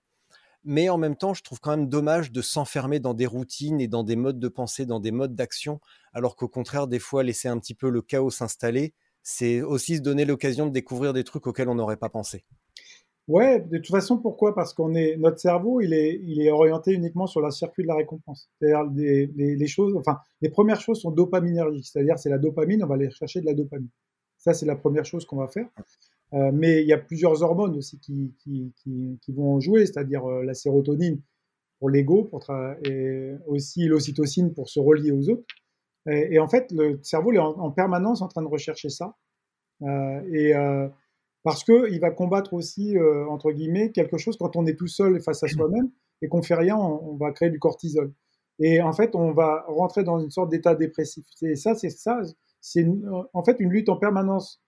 Mais 0.63 0.89
en 0.89 0.97
même 0.97 1.15
temps, 1.15 1.33
je 1.33 1.43
trouve 1.43 1.59
quand 1.59 1.71
même 1.71 1.89
dommage 1.89 2.31
de 2.31 2.41
s'enfermer 2.41 2.99
dans 2.99 3.13
des 3.13 3.25
routines 3.25 3.81
et 3.81 3.87
dans 3.87 4.03
des 4.03 4.15
modes 4.15 4.39
de 4.39 4.47
pensée, 4.47 4.85
dans 4.85 4.99
des 4.99 5.11
modes 5.11 5.35
d'action, 5.35 5.79
alors 6.13 6.35
qu'au 6.35 6.47
contraire, 6.47 6.87
des 6.87 6.99
fois, 6.99 7.23
laisser 7.23 7.47
un 7.47 7.59
petit 7.59 7.75
peu 7.75 7.89
le 7.89 8.01
chaos 8.01 8.31
s'installer, 8.31 8.93
c'est 9.23 9.61
aussi 9.61 9.97
se 9.97 10.01
donner 10.01 10.25
l'occasion 10.25 10.67
de 10.67 10.71
découvrir 10.71 11.13
des 11.13 11.23
trucs 11.23 11.47
auxquels 11.47 11.69
on 11.69 11.75
n'aurait 11.75 11.97
pas 11.97 12.09
pensé. 12.09 12.45
Ouais, 13.27 13.59
de 13.59 13.77
toute 13.77 13.89
façon, 13.89 14.17
pourquoi? 14.17 14.53
Parce 14.53 14.73
qu'on 14.73 14.93
est 14.93 15.17
notre 15.17 15.39
cerveau, 15.39 15.81
il 15.81 15.93
est, 15.93 16.19
il 16.23 16.41
est 16.41 16.51
orienté 16.51 16.93
uniquement 16.93 17.25
sur 17.25 17.41
la 17.41 17.49
circuit 17.49 17.81
de 17.83 17.87
la 17.87 17.95
récompense. 17.95 18.49
C'est-à-dire 18.59 18.83
les, 18.93 19.25
les, 19.55 19.67
choses, 19.67 19.95
enfin, 19.95 20.19
les 20.41 20.49
premières 20.49 20.79
choses 20.79 21.01
sont 21.01 21.09
dopaminergiques, 21.09 21.87
c'est-à-dire 21.87 22.19
c'est 22.19 22.29
la 22.29 22.37
dopamine, 22.37 22.83
on 22.83 22.87
va 22.87 22.95
aller 22.95 23.09
chercher 23.09 23.41
de 23.41 23.47
la 23.47 23.55
dopamine. 23.55 23.89
Ça, 24.37 24.53
c'est 24.53 24.67
la 24.67 24.75
première 24.75 25.05
chose 25.05 25.25
qu'on 25.25 25.37
va 25.37 25.47
faire. 25.47 25.67
Euh, 26.33 26.51
mais 26.53 26.83
il 26.83 26.87
y 26.87 26.93
a 26.93 26.97
plusieurs 26.99 27.41
hormones 27.41 27.75
aussi 27.75 27.99
qui, 27.99 28.33
qui, 28.39 28.73
qui, 28.83 29.31
vont 29.31 29.59
jouer, 29.59 29.85
c'est-à-dire 29.87 30.25
euh, 30.25 30.43
la 30.43 30.53
sérotonine 30.53 31.19
pour 31.79 31.89
l'ego, 31.89 32.23
pour 32.25 32.45
et 32.83 33.33
aussi 33.47 33.85
l'ocytocine 33.87 34.53
pour 34.53 34.69
se 34.69 34.79
relier 34.79 35.11
aux 35.11 35.29
autres. 35.29 35.45
Et, 36.07 36.37
en 36.39 36.47
fait, 36.47 36.71
le 36.71 36.99
cerveau 37.01 37.33
est 37.33 37.39
en, 37.39 37.71
permanence 37.71 38.21
en 38.21 38.27
train 38.27 38.43
de 38.43 38.47
rechercher 38.47 38.89
ça. 38.89 39.15
Euh, 39.81 40.21
et 40.31 40.55
euh, 40.55 40.87
parce 41.45 41.63
qu'il 41.63 41.99
va 41.99 42.09
combattre 42.09 42.53
aussi, 42.55 42.97
euh, 42.97 43.27
entre 43.27 43.51
guillemets, 43.51 43.91
quelque 43.91 44.17
chose 44.17 44.35
quand 44.35 44.55
on 44.55 44.65
est 44.65 44.73
tout 44.73 44.87
seul 44.87 45.21
face 45.21 45.43
à 45.43 45.47
soi-même 45.47 45.91
et 46.23 46.27
qu'on 46.27 46.41
fait 46.41 46.55
rien, 46.55 46.75
on, 46.75 47.15
va 47.17 47.31
créer 47.31 47.51
du 47.51 47.59
cortisol. 47.59 48.11
Et 48.57 48.81
en 48.81 48.93
fait, 48.93 49.15
on 49.15 49.31
va 49.31 49.63
rentrer 49.67 50.03
dans 50.03 50.19
une 50.19 50.31
sorte 50.31 50.49
d'état 50.49 50.73
dépressif. 50.73 51.23
Et 51.43 51.55
ça, 51.55 51.75
c'est 51.75 51.91
ça, 51.91 52.21
c'est 52.61 52.87
en 53.33 53.43
fait 53.43 53.57
une 53.59 53.69
lutte 53.69 53.89
en 53.89 53.97
permanence 53.97 54.59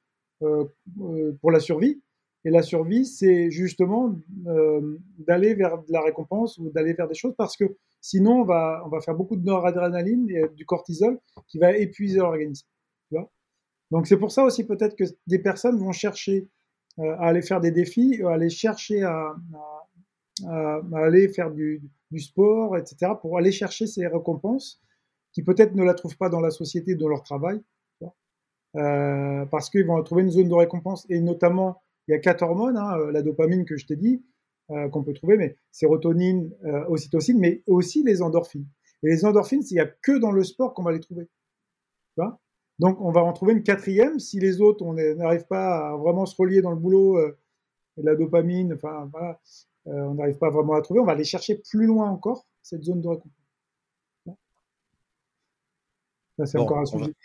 euh, 0.44 0.66
euh, 1.02 1.36
pour 1.42 1.50
la 1.50 1.60
survie. 1.60 2.00
Et 2.46 2.52
la 2.52 2.62
survie, 2.62 3.08
c'est 3.08 3.50
justement 3.50 4.13
euh, 4.46 5.00
d'aller 5.18 5.56
vers 5.56 5.80
de 5.80 5.92
la 5.92 6.02
récompense 6.02 6.60
ou 6.60 6.70
d'aller 6.70 6.94
vers 6.94 7.08
des 7.08 7.16
choses 7.16 7.34
parce 7.36 7.58
que 7.58 7.76
sinon, 8.02 8.42
on 8.42 8.44
va, 8.44 8.84
on 8.86 8.90
va 8.90 9.02
faire 9.02 9.16
beaucoup 9.16 9.36
de 9.36 9.44
noradrénaline 9.44 10.30
et 10.30 10.48
du 10.56 10.63
cortisol 10.63 11.20
qui 11.48 11.58
va 11.58 11.76
épuiser 11.76 12.20
l'organisme. 12.20 12.68
Donc, 13.90 14.06
c'est 14.06 14.18
pour 14.18 14.32
ça 14.32 14.44
aussi 14.44 14.66
peut-être 14.66 14.96
que 14.96 15.06
des 15.28 15.40
personnes 15.40 15.78
vont 15.78 15.94
chercher 15.94 16.50
à 17.00 17.28
aller 17.28 17.42
faire 17.42 17.62
des 17.62 17.72
défis, 17.72 18.22
à 18.24 18.32
aller 18.32 18.50
chercher 18.50 19.04
à, 19.04 19.36
aller 20.94 21.30
faire 21.30 21.52
du, 21.52 21.82
sport, 22.18 22.78
etc., 22.78 23.14
pour 23.22 23.38
aller 23.38 23.52
chercher 23.52 23.88
ces 23.88 24.08
récompenses 24.08 24.82
qui 25.34 25.44
peut-être 25.44 25.76
ne 25.76 25.84
la 25.84 25.94
trouvent 25.94 26.18
pas 26.18 26.30
dans 26.30 26.40
la 26.40 26.52
société, 26.52 26.96
dans 26.96 27.08
leur 27.08 27.24
travail, 27.24 27.62
euh, 28.76 29.46
parce 29.46 29.70
qu'ils 29.70 29.86
vont 29.86 30.02
trouver 30.04 30.24
une 30.24 30.32
zone 30.32 30.50
de 30.50 30.54
récompense. 30.54 31.06
Et 31.10 31.20
notamment, 31.20 31.82
il 32.08 32.12
y 32.12 32.16
a 32.16 32.20
quatre 32.20 32.44
hormones, 32.44 32.78
hein, 32.78 32.98
euh, 32.98 33.12
la 33.12 33.22
dopamine 33.22 33.66
que 33.66 33.78
je 33.78 33.86
t'ai 33.86 33.96
dit, 33.96 34.24
qu'on 34.92 35.02
peut 35.02 35.14
trouver, 35.14 35.38
mais 35.38 35.58
sérotonine, 35.72 36.52
ocytocine, 36.90 37.40
mais 37.40 37.64
aussi 37.68 38.04
les 38.04 38.22
endorphines. 38.22 38.68
Et 39.02 39.08
les 39.08 39.24
endorphines, 39.24 39.64
il 39.72 39.74
n'y 39.74 39.80
a 39.80 39.86
que 39.86 40.18
dans 40.18 40.32
le 40.32 40.44
sport 40.44 40.74
qu'on 40.74 40.84
va 40.84 40.92
les 40.92 41.00
trouver. 41.00 41.24
Tu 41.24 42.22
vois? 42.22 42.38
Donc, 42.80 43.02
on 43.02 43.12
va 43.12 43.24
en 43.24 43.34
trouver 43.34 43.54
une 43.54 43.63
quatrième. 43.63 44.20
Si 44.20 44.40
les 44.40 44.62
autres, 44.62 44.84
on 44.86 44.94
n'arrive 44.94 45.46
pas 45.48 45.90
à 45.90 45.98
vraiment 45.98 46.26
se 46.26 46.36
relier 46.36 46.62
dans 46.62 46.72
le 46.72 46.78
boulot, 46.78 47.18
euh, 47.18 47.38
et 47.98 48.04
la 48.04 48.16
dopamine, 48.16 48.74
enfin, 48.74 49.10
voilà, 49.12 49.40
euh, 49.88 49.92
on 49.92 50.13
n'arrive 50.16 50.38
pas 50.38 50.50
vraiment 50.50 50.74
à 50.74 50.78
la 50.78 50.82
trouver, 50.84 51.00
on 51.00 51.06
va 51.06 51.13
aller 51.13 51.24
chercher 51.24 51.56
plus 51.70 51.88
loin 51.88 52.10
encore, 52.10 52.46
cette 52.62 52.84
zone 52.84 53.02
de 53.02 53.08
récompense. 53.08 53.32
c'est 56.46 56.60
encore 56.60 56.78
un 56.78 56.86
sujet. 56.86 57.16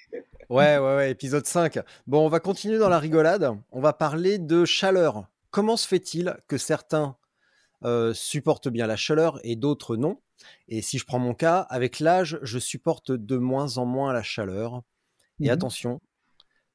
Ouais, 0.49 0.79
ouais, 0.79 0.97
ouais, 0.97 1.11
épisode 1.11 1.45
5. 1.45 1.79
Bon, 2.07 2.25
on 2.25 2.29
va 2.29 2.41
continuer 2.41 2.79
dans 2.79 2.89
la 2.89 2.99
rigolade. 2.99 3.55
On 3.71 3.81
va 3.81 3.93
parler 3.93 4.39
de 4.39 4.65
chaleur. 4.65 5.29
Comment 5.51 5.77
se 5.77 5.87
fait-il 5.87 6.35
que 6.49 6.57
certains 6.57 7.17
euh, 7.85 8.15
supportent 8.15 8.69
bien 8.69 8.87
la 8.87 8.97
chaleur 8.97 9.39
et 9.45 9.55
d'autres 9.55 9.97
non? 9.97 10.19
Et 10.69 10.81
si 10.81 10.99
je 10.99 11.05
prends 11.05 11.19
mon 11.19 11.35
cas, 11.35 11.61
avec 11.69 12.01
l'âge, 12.01 12.39
je 12.43 12.59
supporte 12.59 13.13
de 13.13 13.37
moins 13.37 13.77
en 13.77 13.85
moins 13.85 14.15
la 14.15 14.23
chaleur. 14.23 14.83
Et 15.41 15.49
mmh 15.49 15.51
attention, 15.51 16.01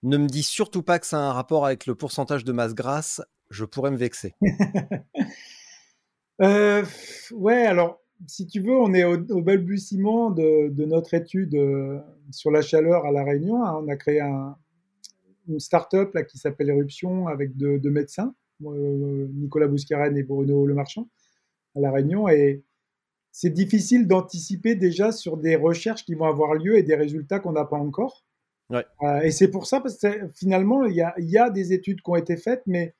ne 0.03 0.17
me 0.17 0.27
dis 0.27 0.43
surtout 0.43 0.83
pas 0.83 0.99
que 0.99 1.07
ça 1.07 1.17
a 1.17 1.29
un 1.29 1.33
rapport 1.33 1.65
avec 1.65 1.85
le 1.85 1.95
pourcentage 1.95 2.43
de 2.43 2.51
masse 2.51 2.75
grasse, 2.75 3.21
je 3.49 3.65
pourrais 3.65 3.91
me 3.91 3.97
vexer. 3.97 4.35
euh, 6.41 6.83
ouais, 7.31 7.65
alors, 7.65 8.01
si 8.25 8.47
tu 8.47 8.59
veux, 8.59 8.75
on 8.75 8.93
est 8.93 9.03
au, 9.03 9.41
balbutiement 9.41 10.31
de, 10.31 10.85
notre 10.85 11.13
étude 11.13 11.55
euh, 11.55 11.99
sur 12.31 12.51
la 12.51 12.61
chaleur 12.61 13.05
à 13.05 13.11
La 13.11 13.23
Réunion. 13.23 13.63
Hein. 13.63 13.81
On 13.83 13.87
a 13.87 13.95
créé 13.95 14.21
une 15.47 15.59
start-up 15.59 16.13
là, 16.13 16.23
qui 16.23 16.37
s'appelle 16.37 16.69
Éruption 16.69 17.27
avec 17.27 17.55
deux, 17.55 17.79
médecins, 17.89 18.33
euh, 18.65 19.27
Nicolas 19.33 19.67
Bouscarène 19.67 20.17
et 20.17 20.23
Bruno 20.23 20.65
Lemarchand, 20.65 21.07
à 21.75 21.79
La 21.79 21.91
Réunion. 21.91 22.27
Et 22.27 22.63
c'est 23.31 23.51
difficile 23.51 24.07
d'anticiper 24.07 24.75
déjà 24.75 25.11
sur 25.11 25.37
des 25.37 25.55
recherches 25.55 26.05
qui 26.05 26.15
vont 26.15 26.25
avoir 26.25 26.55
lieu 26.55 26.77
et 26.77 26.83
des 26.83 26.95
résultats 26.95 27.39
qu'on 27.39 27.53
n'a 27.53 27.65
pas 27.65 27.77
encore. 27.77 28.25
Euh, 28.71 29.19
et 29.21 29.31
c'est 29.31 29.49
pour 29.49 29.65
ça, 29.65 29.79
parce 29.79 29.97
que 29.97 30.29
finalement, 30.35 30.83
il 30.85 30.95
y 30.95 31.01
a, 31.01 31.13
y 31.17 31.37
a, 31.37 31.49
des 31.49 31.73
études 31.73 32.01
qui 32.01 32.09
ont 32.09 32.15
été 32.15 32.35
faites, 32.37 32.63
mais 32.65 32.95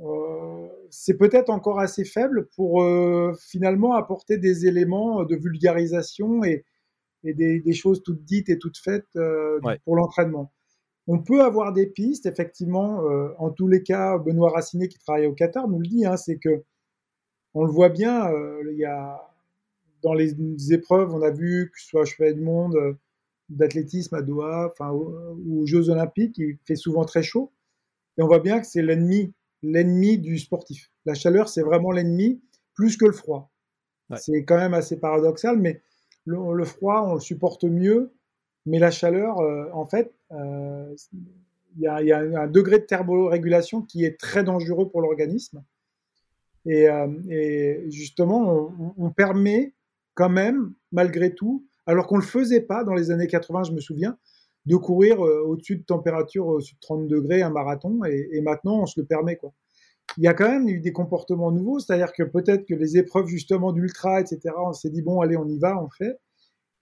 euh, 0.00 0.68
c'est 0.90 1.16
peut-être 1.16 1.50
encore 1.50 1.78
assez 1.78 2.04
faible 2.04 2.48
pour 2.56 2.82
euh, 2.82 3.34
finalement 3.40 3.94
apporter 3.94 4.38
des 4.38 4.66
éléments 4.66 5.24
de 5.24 5.36
vulgarisation 5.36 6.44
et, 6.44 6.64
et 7.24 7.34
des, 7.34 7.60
des, 7.60 7.72
choses 7.72 8.02
toutes 8.02 8.24
dites 8.24 8.48
et 8.48 8.58
toutes 8.58 8.78
faites 8.78 9.18
pour 9.84 9.96
l'entraînement. 9.96 10.52
On 11.06 11.20
peut 11.20 11.42
avoir 11.42 11.72
des 11.72 11.86
pistes, 11.86 12.26
effectivement. 12.26 13.02
en 13.38 13.50
tous 13.50 13.66
les 13.66 13.82
cas, 13.82 14.18
Benoît 14.18 14.50
Racinet, 14.50 14.88
qui 14.88 14.98
travaille 14.98 15.26
au 15.26 15.32
Qatar, 15.32 15.66
nous 15.66 15.80
le 15.80 15.86
dit, 15.86 16.04
hein, 16.04 16.16
c'est 16.16 16.36
que 16.36 16.64
on 17.54 17.64
le 17.64 17.72
voit 17.72 17.88
bien. 17.88 18.30
il 18.70 18.76
y 18.76 18.84
a 18.84 19.18
dans 20.02 20.12
les 20.12 20.34
épreuves, 20.72 21.12
on 21.14 21.22
a 21.22 21.30
vu 21.30 21.70
que 21.72 21.80
ce 21.80 21.88
soit 21.88 22.04
cheval 22.04 22.34
du 22.34 22.42
monde 22.42 22.98
d'athlétisme 23.48 24.14
à 24.14 24.22
Doha, 24.22 24.68
enfin, 24.70 24.90
aux, 24.90 25.66
Jeux 25.66 25.90
Olympiques, 25.90 26.38
il 26.38 26.58
fait 26.64 26.76
souvent 26.76 27.04
très 27.04 27.22
chaud. 27.22 27.52
Et 28.16 28.22
on 28.22 28.26
voit 28.26 28.40
bien 28.40 28.60
que 28.60 28.66
c'est 28.66 28.82
l'ennemi, 28.82 29.32
l'ennemi 29.62 30.18
du 30.18 30.38
sportif. 30.38 30.90
La 31.06 31.14
chaleur, 31.14 31.48
c'est 31.48 31.62
vraiment 31.62 31.90
l'ennemi, 31.90 32.40
plus 32.74 32.96
que 32.96 33.06
le 33.06 33.12
froid. 33.12 33.50
C'est 34.16 34.44
quand 34.44 34.56
même 34.56 34.74
assez 34.74 34.98
paradoxal, 34.98 35.58
mais 35.58 35.82
le, 36.24 36.64
froid, 36.64 37.02
on 37.06 37.14
le 37.14 37.20
supporte 37.20 37.64
mieux, 37.64 38.12
mais 38.66 38.78
la 38.78 38.90
chaleur, 38.90 39.38
euh, 39.40 39.68
en 39.72 39.86
fait, 39.86 40.14
euh, 40.32 40.94
il 41.76 41.82
y, 41.82 41.86
a 41.86 42.18
un 42.18 42.46
degré 42.48 42.78
de 42.78 42.84
thermorégulation 42.84 43.82
qui 43.82 44.04
est 44.04 44.18
très 44.18 44.42
dangereux 44.42 44.88
pour 44.88 45.00
l'organisme. 45.00 45.62
Et, 46.66 46.88
euh, 46.88 47.88
justement, 47.90 48.74
on, 48.96 49.10
permet 49.10 49.74
quand 50.14 50.28
même, 50.28 50.72
malgré 50.92 51.34
tout, 51.34 51.67
alors 51.88 52.06
qu'on 52.06 52.16
ne 52.16 52.20
le 52.20 52.26
faisait 52.26 52.60
pas 52.60 52.84
dans 52.84 52.92
les 52.92 53.10
années 53.10 53.26
80, 53.26 53.64
je 53.64 53.72
me 53.72 53.80
souviens, 53.80 54.18
de 54.66 54.76
courir 54.76 55.24
euh, 55.24 55.40
au-dessus 55.40 55.76
de 55.76 55.82
température, 55.82 56.46
au-dessus 56.46 56.74
de 56.74 56.80
30 56.80 57.08
degrés 57.08 57.40
un 57.40 57.48
marathon, 57.48 58.04
et, 58.04 58.40
maintenant 58.42 58.82
on 58.82 58.86
se 58.86 59.00
le 59.00 59.06
permet. 59.06 59.38
Il 60.18 60.24
y 60.24 60.28
a 60.28 60.34
quand 60.34 60.48
même 60.48 60.68
eu 60.68 60.80
des 60.80 60.92
comportements 60.92 61.50
nouveaux, 61.50 61.78
c'est-à-dire 61.78 62.12
que 62.12 62.22
peut-être 62.24 62.66
que 62.66 62.74
les 62.74 62.98
épreuves 62.98 63.26
justement 63.26 63.72
d'ultra, 63.72 64.20
etc., 64.20 64.54
on 64.58 64.74
s'est 64.74 64.90
dit, 64.90 65.00
bon, 65.00 65.22
allez, 65.22 65.38
on 65.38 65.48
y 65.48 65.58
va, 65.58 65.82
on 65.82 65.88
fait. 65.88 66.18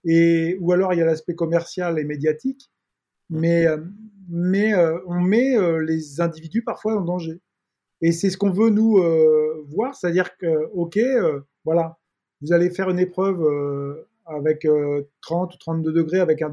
Et, 0.03 0.57
ou 0.59 0.73
alors 0.73 0.93
il 0.93 0.99
y 0.99 1.01
a 1.01 1.05
l'aspect 1.05 1.35
commercial 1.35 1.97
et 1.99 2.03
médiatique. 2.03 2.69
mais, 3.29 3.65
mais 4.29 4.73
on 5.05 5.21
met 5.21 5.55
les 5.81 6.19
individus 6.19 6.63
parfois 6.63 6.97
en 6.97 7.01
danger. 7.01 7.39
Et 8.01 8.11
c'est 8.11 8.29
ce 8.29 8.37
qu'on 8.37 8.51
veut 8.51 8.69
nous 8.69 9.01
voir, 9.69 9.95
c'est-à-dire 9.95 10.35
que, 10.37 10.69
ok, 10.73 10.99
voilà, 11.63 11.97
vous 12.41 12.51
allez 12.51 12.69
faire 12.69 12.89
une 12.89 12.99
épreuve 12.99 14.05
avec 14.27 14.67
30 15.21 15.53
ou 15.53 15.57
32 15.57 15.91
degrés, 15.91 16.19
avec 16.19 16.41
un 16.41 16.51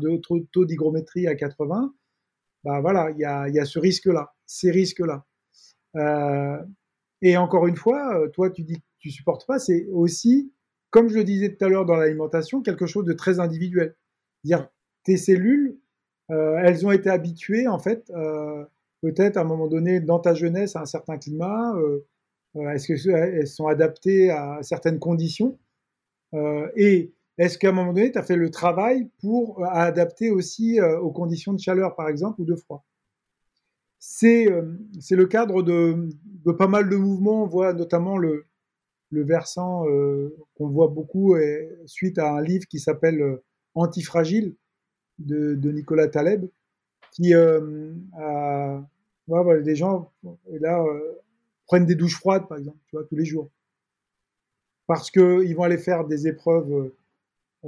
taux 0.52 0.64
d'hygrométrie 0.64 1.26
à 1.26 1.34
80, 1.34 1.92
bah 2.64 2.80
voilà, 2.80 3.10
il 3.10 3.18
y 3.18 3.24
a, 3.24 3.48
y 3.48 3.58
a, 3.58 3.64
ce 3.64 3.78
risque-là, 3.78 4.34
ces 4.46 4.70
risques-là. 4.70 5.26
Euh, 5.96 6.58
et 7.22 7.36
encore 7.36 7.66
une 7.66 7.76
fois, 7.76 8.18
euh, 8.18 8.28
toi, 8.28 8.50
tu 8.50 8.62
dis 8.62 8.76
que 8.76 8.86
tu 8.98 9.10
supportes 9.10 9.46
pas, 9.46 9.58
c'est 9.58 9.86
aussi, 9.92 10.52
comme 10.90 11.08
je 11.08 11.16
le 11.16 11.24
disais 11.24 11.54
tout 11.54 11.64
à 11.64 11.68
l'heure 11.68 11.84
dans 11.84 11.96
l'alimentation, 11.96 12.62
quelque 12.62 12.86
chose 12.86 13.04
de 13.04 13.12
très 13.12 13.38
individuel. 13.38 13.94
Dire 14.44 14.68
tes 15.04 15.16
cellules, 15.16 15.78
euh, 16.30 16.58
elles 16.62 16.86
ont 16.86 16.92
été 16.92 17.10
habituées, 17.10 17.68
en 17.68 17.78
fait, 17.78 18.10
euh, 18.10 18.64
peut-être 19.02 19.36
à 19.36 19.42
un 19.42 19.44
moment 19.44 19.68
donné 19.68 20.00
dans 20.00 20.18
ta 20.18 20.34
jeunesse 20.34 20.76
à 20.76 20.80
un 20.80 20.86
certain 20.86 21.18
climat. 21.18 21.74
Euh, 21.76 22.06
euh, 22.56 22.70
est-ce 22.70 22.88
qu'elles 22.88 23.46
sont 23.46 23.66
adaptées 23.66 24.30
à 24.30 24.58
certaines 24.62 24.98
conditions 24.98 25.58
Et 26.76 27.13
est-ce 27.39 27.59
qu'à 27.59 27.70
un 27.70 27.72
moment 27.72 27.93
donné, 27.93 28.12
tu 28.12 28.18
as 28.18 28.22
fait 28.22 28.37
le 28.37 28.51
travail 28.51 29.11
pour 29.20 29.61
euh, 29.61 29.66
adapter 29.70 30.30
aussi 30.30 30.80
euh, 30.80 30.99
aux 31.01 31.11
conditions 31.11 31.53
de 31.53 31.61
chaleur, 31.61 31.97
par 31.97 32.09
exemple, 32.09 32.41
ou 32.41 32.45
de 32.45 32.55
froid? 32.55 32.85
C'est 33.99 34.51
euh, 34.51 34.62
le 35.11 35.26
cadre 35.26 35.62
de, 35.62 36.09
pas 36.53 36.68
mal 36.68 36.89
de 36.89 36.97
mouvements. 36.97 37.43
On 37.43 37.47
voit 37.47 37.72
notamment 37.72 38.18
le, 38.18 38.47
versant 39.11 39.85
qu'on 40.57 40.68
voit 40.70 40.89
beaucoup 40.89 41.37
suite 41.87 42.18
à 42.18 42.32
un 42.32 42.43
livre 42.43 42.66
qui 42.66 42.80
s'appelle 42.80 43.39
Antifragile 43.76 44.57
de, 45.20 45.70
Nicolas 45.70 46.09
Taleb, 46.09 46.49
qui 47.12 47.32
a, 47.32 47.61
voilà, 49.28 49.61
des 49.61 49.76
gens 49.76 50.11
là, 50.51 50.85
prennent 51.66 51.87
des 51.87 51.95
douches 51.95 52.16
froides, 52.16 52.49
par 52.49 52.59
exemple, 52.59 52.78
tu 52.89 52.97
vois, 52.97 53.05
tous 53.05 53.14
les 53.14 53.24
jours. 53.24 53.51
Parce 54.87 55.11
qu'ils 55.11 55.55
vont 55.57 55.62
aller 55.62 55.78
faire 55.78 56.05
des 56.05 56.26
épreuves 56.26 56.72
euh, 56.72 56.97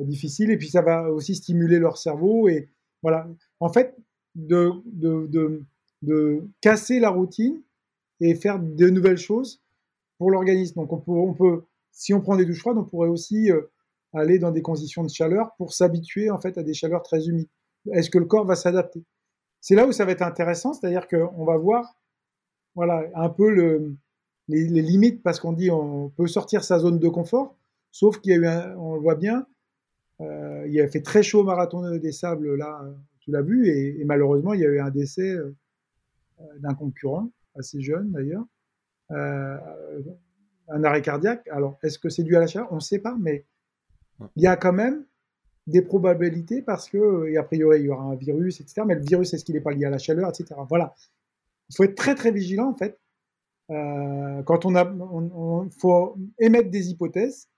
difficile 0.04 0.50
et 0.50 0.56
puis 0.56 0.68
ça 0.68 0.82
va 0.82 1.10
aussi 1.10 1.34
stimuler 1.34 1.78
leur 1.78 1.98
cerveau 1.98 2.48
et 2.48 2.68
voilà. 3.02 3.28
En 3.60 3.68
fait, 3.68 3.96
de, 4.34 4.72
de, 4.86 5.64
de, 6.02 6.48
casser 6.60 7.00
la 7.00 7.10
routine 7.10 7.62
et 8.20 8.34
faire 8.34 8.60
de 8.60 8.88
nouvelles 8.90 9.16
choses 9.16 9.62
pour 10.18 10.30
l'organisme. 10.30 10.80
Donc 10.80 10.92
on 10.92 10.98
peut, 10.98 11.12
on 11.12 11.34
peut, 11.34 11.64
si 11.90 12.14
on 12.14 12.20
prend 12.20 12.36
des 12.36 12.44
douches 12.44 12.60
froides, 12.60 12.78
on 12.78 12.84
pourrait 12.84 13.08
aussi 13.08 13.50
euh, 13.50 13.62
aller 14.12 14.38
dans 14.38 14.50
des 14.50 14.62
conditions 14.62 15.02
de 15.02 15.08
chaleur 15.08 15.54
pour 15.56 15.72
s'habituer 15.72 16.30
en 16.30 16.38
fait 16.38 16.58
à 16.58 16.62
des 16.62 16.74
chaleurs 16.74 17.02
très 17.02 17.26
humides. 17.26 17.48
Est-ce 17.92 18.10
que 18.10 18.18
le 18.18 18.26
corps 18.26 18.44
va 18.44 18.56
s'adapter? 18.56 19.04
C'est 19.60 19.74
là 19.74 19.86
où 19.86 19.92
ça 19.92 20.04
va 20.04 20.12
être 20.12 20.22
intéressant, 20.22 20.72
c'est-à-dire 20.72 21.08
qu'on 21.08 21.44
va 21.44 21.56
voir, 21.56 21.96
voilà, 22.74 23.04
un 23.14 23.28
peu 23.28 23.50
le, 23.50 23.96
les, 24.48 24.82
limites 24.82 25.22
parce 25.22 25.40
qu'on 25.40 25.52
dit 25.52 25.70
on 25.70 26.10
peut 26.10 26.26
sortir 26.26 26.62
sa 26.62 26.78
zone 26.78 26.98
de 26.98 27.08
confort, 27.08 27.56
sauf 27.90 28.20
qu'il 28.20 28.32
y 28.32 28.34
a 28.34 28.38
eu, 28.38 28.76
on 28.76 28.94
le 28.94 29.00
voit 29.00 29.14
bien, 29.14 29.40
euh, 29.40 29.44
il 30.20 30.80
a 30.80 30.88
fait 30.88 31.02
très 31.02 31.22
chaud 31.22 31.40
au 31.40 31.44
marathon 31.44 31.96
des 31.96 32.12
sables, 32.12 32.54
là, 32.56 32.80
tu 33.20 33.30
l'as 33.30 33.42
vu, 33.42 33.68
et, 33.68 34.00
et, 34.00 34.04
malheureusement, 34.04 34.54
il 34.54 34.60
y 34.60 34.64
a 34.64 34.68
eu 34.68 34.80
un 34.80 34.90
décès 34.90 35.36
euh, 36.40 36.44
d'un 36.58 36.74
concurrent, 36.74 37.30
assez 37.58 37.80
jeune 37.80 38.12
d'ailleurs, 38.12 38.44
euh, 39.10 39.56
un 40.68 40.84
arrêt 40.84 41.00
cardiaque. 41.00 41.48
Alors, 41.48 41.78
est-ce 41.82 41.98
que 41.98 42.10
c'est 42.10 42.24
dû 42.24 42.36
à 42.36 42.40
la 42.40 42.46
chaleur? 42.46 42.68
On 42.72 42.76
ne 42.76 42.80
sait 42.80 42.98
pas, 42.98 43.16
mais 43.18 43.46
il 44.36 44.42
y 44.42 44.46
a 44.46 44.56
quand 44.56 44.74
même 44.74 45.06
des 45.66 45.80
probabilités 45.80 46.60
parce 46.60 46.90
que, 46.90 47.26
et 47.28 47.38
a 47.38 47.42
priori, 47.42 47.80
il 47.80 47.86
y 47.86 47.88
aura 47.88 48.04
un 48.04 48.16
virus, 48.16 48.60
etc. 48.60 48.82
Mais 48.86 48.96
le 48.96 49.00
virus, 49.00 49.32
est-ce 49.32 49.44
qu'il 49.44 49.54
n'est 49.54 49.62
pas 49.62 49.72
lié 49.72 49.86
à 49.86 49.90
la 49.90 49.98
chaleur, 49.98 50.28
etc. 50.28 50.60
Voilà. 50.68 50.94
Il 51.70 51.76
faut 51.76 51.84
être 51.84 51.94
très, 51.94 52.14
très 52.14 52.32
vigilant, 52.32 52.68
en 52.68 52.76
fait. 52.76 52.98
Euh, 53.70 54.42
quand 54.42 54.66
on 54.66 54.74
a, 54.74 54.84
on, 54.84 55.30
on, 55.34 55.70
faut 55.70 56.16
émettre 56.38 56.70
des 56.70 56.90
hypothèses 56.90 57.48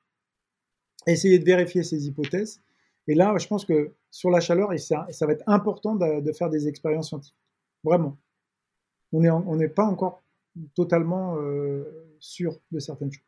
essayer 1.13 1.39
de 1.39 1.45
vérifier 1.45 1.83
ces 1.83 2.07
hypothèses. 2.07 2.61
Et 3.07 3.15
là, 3.15 3.35
je 3.39 3.47
pense 3.47 3.65
que 3.65 3.93
sur 4.11 4.31
la 4.31 4.41
chaleur, 4.41 4.79
ça, 4.79 5.07
ça 5.11 5.27
va 5.27 5.33
être 5.33 5.45
important 5.47 5.95
de, 5.95 6.21
de, 6.21 6.33
faire 6.33 6.51
des 6.51 6.69
expériences 6.69 7.09
scientifiques. 7.09 7.37
Vraiment. 7.83 8.19
On 9.13 9.21
n'est 9.21 9.31
on 9.31 9.59
pas 9.75 9.85
encore 9.85 10.23
totalement 10.75 11.37
euh, 11.39 11.85
sûr 12.21 12.61
de 12.71 12.79
certaines 12.79 13.13
choses. 13.13 13.23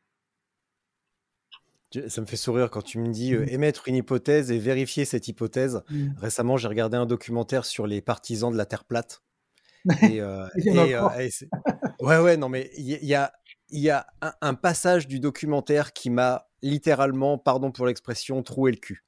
Ça 2.09 2.21
me 2.21 2.27
fait 2.27 2.37
sourire 2.37 2.71
quand 2.71 2.83
tu 2.83 2.99
me 2.99 3.09
dis 3.09 3.35
euh, 3.35 3.45
émettre 3.51 3.89
une 3.89 3.97
hypothèse 3.97 4.53
et 4.53 4.59
vérifier 4.59 5.05
cette 5.05 5.27
hypothèse. 5.27 5.83
Mmh. 5.91 6.11
Récemment, 6.19 6.57
j'ai 6.57 6.69
regardé 6.69 6.97
un 6.97 7.07
documentaire 7.07 7.65
sur 7.65 7.87
les 7.87 8.01
partisans 8.01 8.53
de 8.53 8.57
la 8.57 8.67
Terre 8.67 8.85
plate. 8.85 9.23
Et, 10.03 10.21
euh, 10.21 10.47
et, 10.59 10.95
euh, 10.95 11.09
et 11.19 11.31
ouais, 12.05 12.19
ouais, 12.19 12.37
non, 12.37 12.51
mais 12.51 12.71
il 12.77 12.85
y, 12.87 13.07
y, 13.07 13.15
a, 13.15 13.33
y 13.71 13.89
a 13.89 14.07
un, 14.21 14.35
un, 14.43 14.53
passage 14.53 15.09
du 15.09 15.21
documentaire 15.21 15.95
qui 15.95 16.11
m'a 16.11 16.50
littéralement, 16.63 17.39
pardon 17.39 17.71
pour 17.71 17.87
l'expression, 17.87 18.43
trouer 18.43 18.73
le 18.73 18.79
cul. 18.79 19.05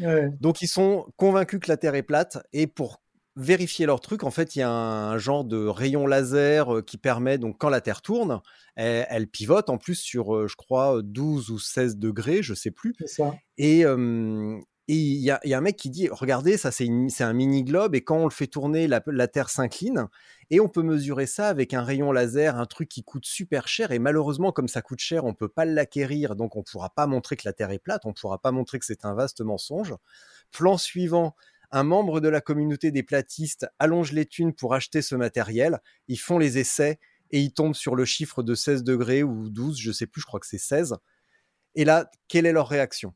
Ouais. 0.00 0.30
Donc 0.40 0.62
ils 0.62 0.68
sont 0.68 1.06
convaincus 1.16 1.60
que 1.60 1.68
la 1.68 1.76
Terre 1.76 1.94
est 1.94 2.02
plate 2.02 2.38
et 2.52 2.66
pour 2.66 3.02
vérifier 3.36 3.86
leur 3.86 4.00
truc, 4.00 4.24
en 4.24 4.30
fait, 4.30 4.56
il 4.56 4.60
y 4.60 4.62
a 4.62 4.70
un, 4.70 5.18
genre 5.18 5.44
de 5.44 5.66
rayon 5.66 6.06
laser 6.06 6.74
euh, 6.74 6.82
qui 6.82 6.98
permet, 6.98 7.38
donc 7.38 7.56
quand 7.58 7.70
la 7.70 7.80
Terre 7.80 8.02
tourne, 8.02 8.40
elle, 8.76 9.06
elle 9.08 9.26
pivote 9.26 9.70
en 9.70 9.78
plus 9.78 9.94
sur, 9.94 10.34
euh, 10.34 10.48
je 10.48 10.56
crois, 10.56 11.00
12 11.02 11.50
ou 11.50 11.58
16 11.58 11.96
degrés, 11.96 12.42
je 12.42 12.54
sais 12.54 12.70
plus. 12.70 12.94
Ça. 13.06 13.34
Et, 13.56 13.84
euh, 13.84 14.58
et 14.92 14.94
il 14.94 15.22
y, 15.22 15.30
a 15.30 15.40
un 15.44 15.60
mec 15.62 15.78
qui 15.78 15.88
dit, 15.88 16.10
regardez, 16.10 16.58
ça 16.58 16.70
c'est 16.70 16.86
un 17.20 17.32
mini 17.32 17.64
globe 17.64 17.94
et 17.94 18.04
quand 18.04 18.18
on 18.18 18.24
le 18.24 18.30
fait 18.30 18.46
tourner, 18.46 18.86
la, 18.86 19.00
Terre 19.26 19.48
s'incline 19.48 20.06
et 20.50 20.60
on 20.60 20.68
peut 20.68 20.82
mesurer 20.82 21.24
ça 21.24 21.48
avec 21.48 21.72
un 21.72 21.82
rayon 21.82 22.12
laser, 22.12 22.58
un 22.58 22.66
truc 22.66 22.90
qui 22.90 23.02
coûte 23.02 23.24
super 23.24 23.68
cher 23.68 23.90
et 23.92 23.98
malheureusement 23.98 24.52
comme 24.52 24.68
ça 24.68 24.82
coûte 24.82 24.98
cher, 24.98 25.24
on 25.24 25.32
peut 25.32 25.48
pas 25.48 25.64
l'acquérir, 25.64 26.36
donc 26.36 26.56
on 26.56 26.62
pourra 26.62 26.90
pas 26.90 27.06
montrer 27.06 27.38
que 27.38 27.44
la 27.46 27.54
Terre 27.54 27.70
est 27.70 27.78
plate, 27.78 28.02
on 28.04 28.12
pourra 28.12 28.38
pas 28.38 28.52
montrer 28.52 28.78
que 28.78 28.84
c'est 28.84 29.06
un 29.06 29.14
vaste 29.14 29.40
mensonge. 29.40 29.94
Plan 30.50 30.76
suivant, 30.76 31.36
un 31.70 31.84
membre 31.84 32.20
de 32.20 32.28
la 32.28 32.42
communauté 32.42 32.90
des 32.90 33.02
platistes 33.02 33.66
allonge 33.78 34.12
les 34.12 34.26
thunes 34.26 34.52
pour 34.52 34.74
acheter 34.74 35.00
ce 35.00 35.14
matériel, 35.14 35.80
ils 36.08 36.20
font 36.20 36.36
les 36.36 36.58
essais 36.58 36.98
et 37.30 37.40
ils 37.40 37.54
tombent 37.54 37.74
sur 37.74 37.96
le 37.96 38.04
chiffre 38.04 38.42
de 38.42 38.54
16 38.54 38.84
degrés 38.84 39.22
ou 39.22 39.48
12, 39.48 39.80
je 39.80 39.90
sais 39.90 40.06
plus, 40.06 40.20
je 40.20 40.26
crois 40.26 40.38
que 40.38 40.46
c'est 40.46 40.58
16. 40.58 40.96
Et 41.76 41.86
là, 41.86 42.10
quelle 42.28 42.44
est 42.44 42.52
leur 42.52 42.68
réaction? 42.68 43.14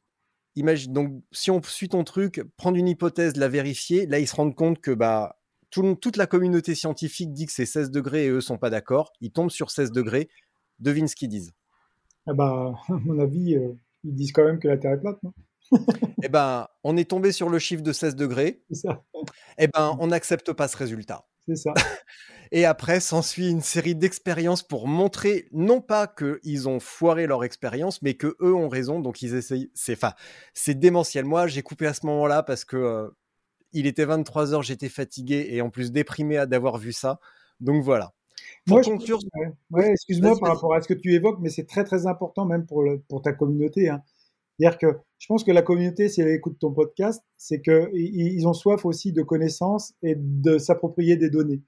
Imagine, 0.56 0.92
donc, 0.92 1.22
si 1.32 1.50
on 1.50 1.62
suit 1.62 1.88
ton 1.88 2.04
truc, 2.04 2.42
prendre 2.56 2.76
une 2.76 2.88
hypothèse, 2.88 3.36
la 3.36 3.48
vérifier, 3.48 4.06
là, 4.06 4.18
ils 4.18 4.26
se 4.26 4.34
rendent 4.34 4.54
compte 4.54 4.80
que 4.80 4.90
bah, 4.90 5.38
tout, 5.70 5.94
toute 5.94 6.16
la 6.16 6.26
communauté 6.26 6.74
scientifique 6.74 7.32
dit 7.32 7.46
que 7.46 7.52
c'est 7.52 7.66
16 7.66 7.90
degrés 7.90 8.26
et 8.26 8.30
eux 8.30 8.40
sont 8.40 8.58
pas 8.58 8.70
d'accord. 8.70 9.12
Ils 9.20 9.30
tombent 9.30 9.50
sur 9.50 9.70
16 9.70 9.92
degrés. 9.92 10.28
Devine 10.78 11.08
ce 11.08 11.16
qu'ils 11.16 11.28
disent. 11.28 11.52
Ah 12.26 12.34
bah, 12.34 12.74
à 12.88 12.92
mon 12.92 13.18
avis, 13.18 13.54
euh, 13.54 13.72
ils 14.04 14.14
disent 14.14 14.32
quand 14.32 14.44
même 14.44 14.58
que 14.58 14.68
la 14.68 14.78
Terre 14.78 14.92
est 14.92 15.00
plate, 15.00 15.22
non? 15.22 15.32
Eh 16.22 16.28
ben, 16.28 16.66
on 16.82 16.96
est 16.96 17.10
tombé 17.10 17.32
sur 17.32 17.48
le 17.48 17.58
chiffre 17.58 17.82
de 17.82 17.92
16 17.92 18.16
degrés. 18.16 18.62
Ça. 18.70 19.04
Eh 19.58 19.68
ben, 19.68 19.96
on 20.00 20.06
n'accepte 20.08 20.52
pas 20.52 20.68
ce 20.68 20.76
résultat. 20.76 21.26
C'est 21.46 21.56
ça. 21.56 21.74
Et 22.52 22.64
après, 22.64 23.00
s'ensuit 23.00 23.48
une 23.50 23.60
série 23.60 23.94
d'expériences 23.94 24.62
pour 24.62 24.88
montrer 24.88 25.48
non 25.52 25.80
pas 25.80 26.06
qu'ils 26.06 26.68
ont 26.68 26.80
foiré 26.80 27.26
leur 27.26 27.44
expérience, 27.44 28.02
mais 28.02 28.14
que 28.14 28.36
eux 28.40 28.54
ont 28.54 28.68
raison. 28.68 29.00
Donc 29.00 29.22
ils 29.22 29.34
essayent. 29.34 29.70
C'est, 29.74 29.94
enfin, 29.94 30.12
c'est 30.54 30.78
démentiel. 30.78 31.24
Moi, 31.24 31.46
j'ai 31.46 31.62
coupé 31.62 31.86
à 31.86 31.94
ce 31.94 32.06
moment-là 32.06 32.42
parce 32.42 32.64
que 32.64 32.76
euh, 32.76 33.08
il 33.72 33.86
était 33.86 34.04
23 34.04 34.54
heures, 34.54 34.62
j'étais 34.62 34.88
fatigué 34.88 35.48
et 35.50 35.60
en 35.60 35.70
plus 35.70 35.92
déprimé 35.92 36.44
d'avoir 36.46 36.78
vu 36.78 36.92
ça. 36.92 37.20
Donc 37.60 37.82
voilà. 37.82 38.12
Pour 38.66 38.76
Moi, 38.76 38.82
conclure, 38.82 39.18
je... 39.20 39.40
ouais, 39.40 39.52
ouais, 39.70 39.90
excuse-moi 39.90 40.38
par 40.38 40.54
rapport 40.54 40.74
à 40.74 40.80
ce 40.80 40.88
que 40.88 40.94
tu 40.94 41.12
évoques, 41.14 41.38
mais 41.40 41.50
c'est 41.50 41.66
très 41.66 41.84
très 41.84 42.06
important 42.06 42.44
même 42.44 42.66
pour, 42.66 42.82
le, 42.82 43.00
pour 43.08 43.22
ta 43.22 43.32
communauté. 43.32 43.88
Hein. 43.88 44.02
C'est-à-dire 44.58 44.78
que 44.78 44.98
je 45.18 45.26
pense 45.26 45.44
que 45.44 45.52
la 45.52 45.62
communauté, 45.62 46.08
si 46.08 46.20
elle 46.20 46.28
écoute 46.28 46.58
ton 46.58 46.72
podcast, 46.72 47.22
c'est 47.36 47.60
qu'ils 47.60 48.48
ont 48.48 48.52
soif 48.52 48.84
aussi 48.84 49.12
de 49.12 49.22
connaissances 49.22 49.94
et 50.02 50.14
de 50.16 50.58
s'approprier 50.58 51.16
des 51.16 51.30
données. 51.30 51.62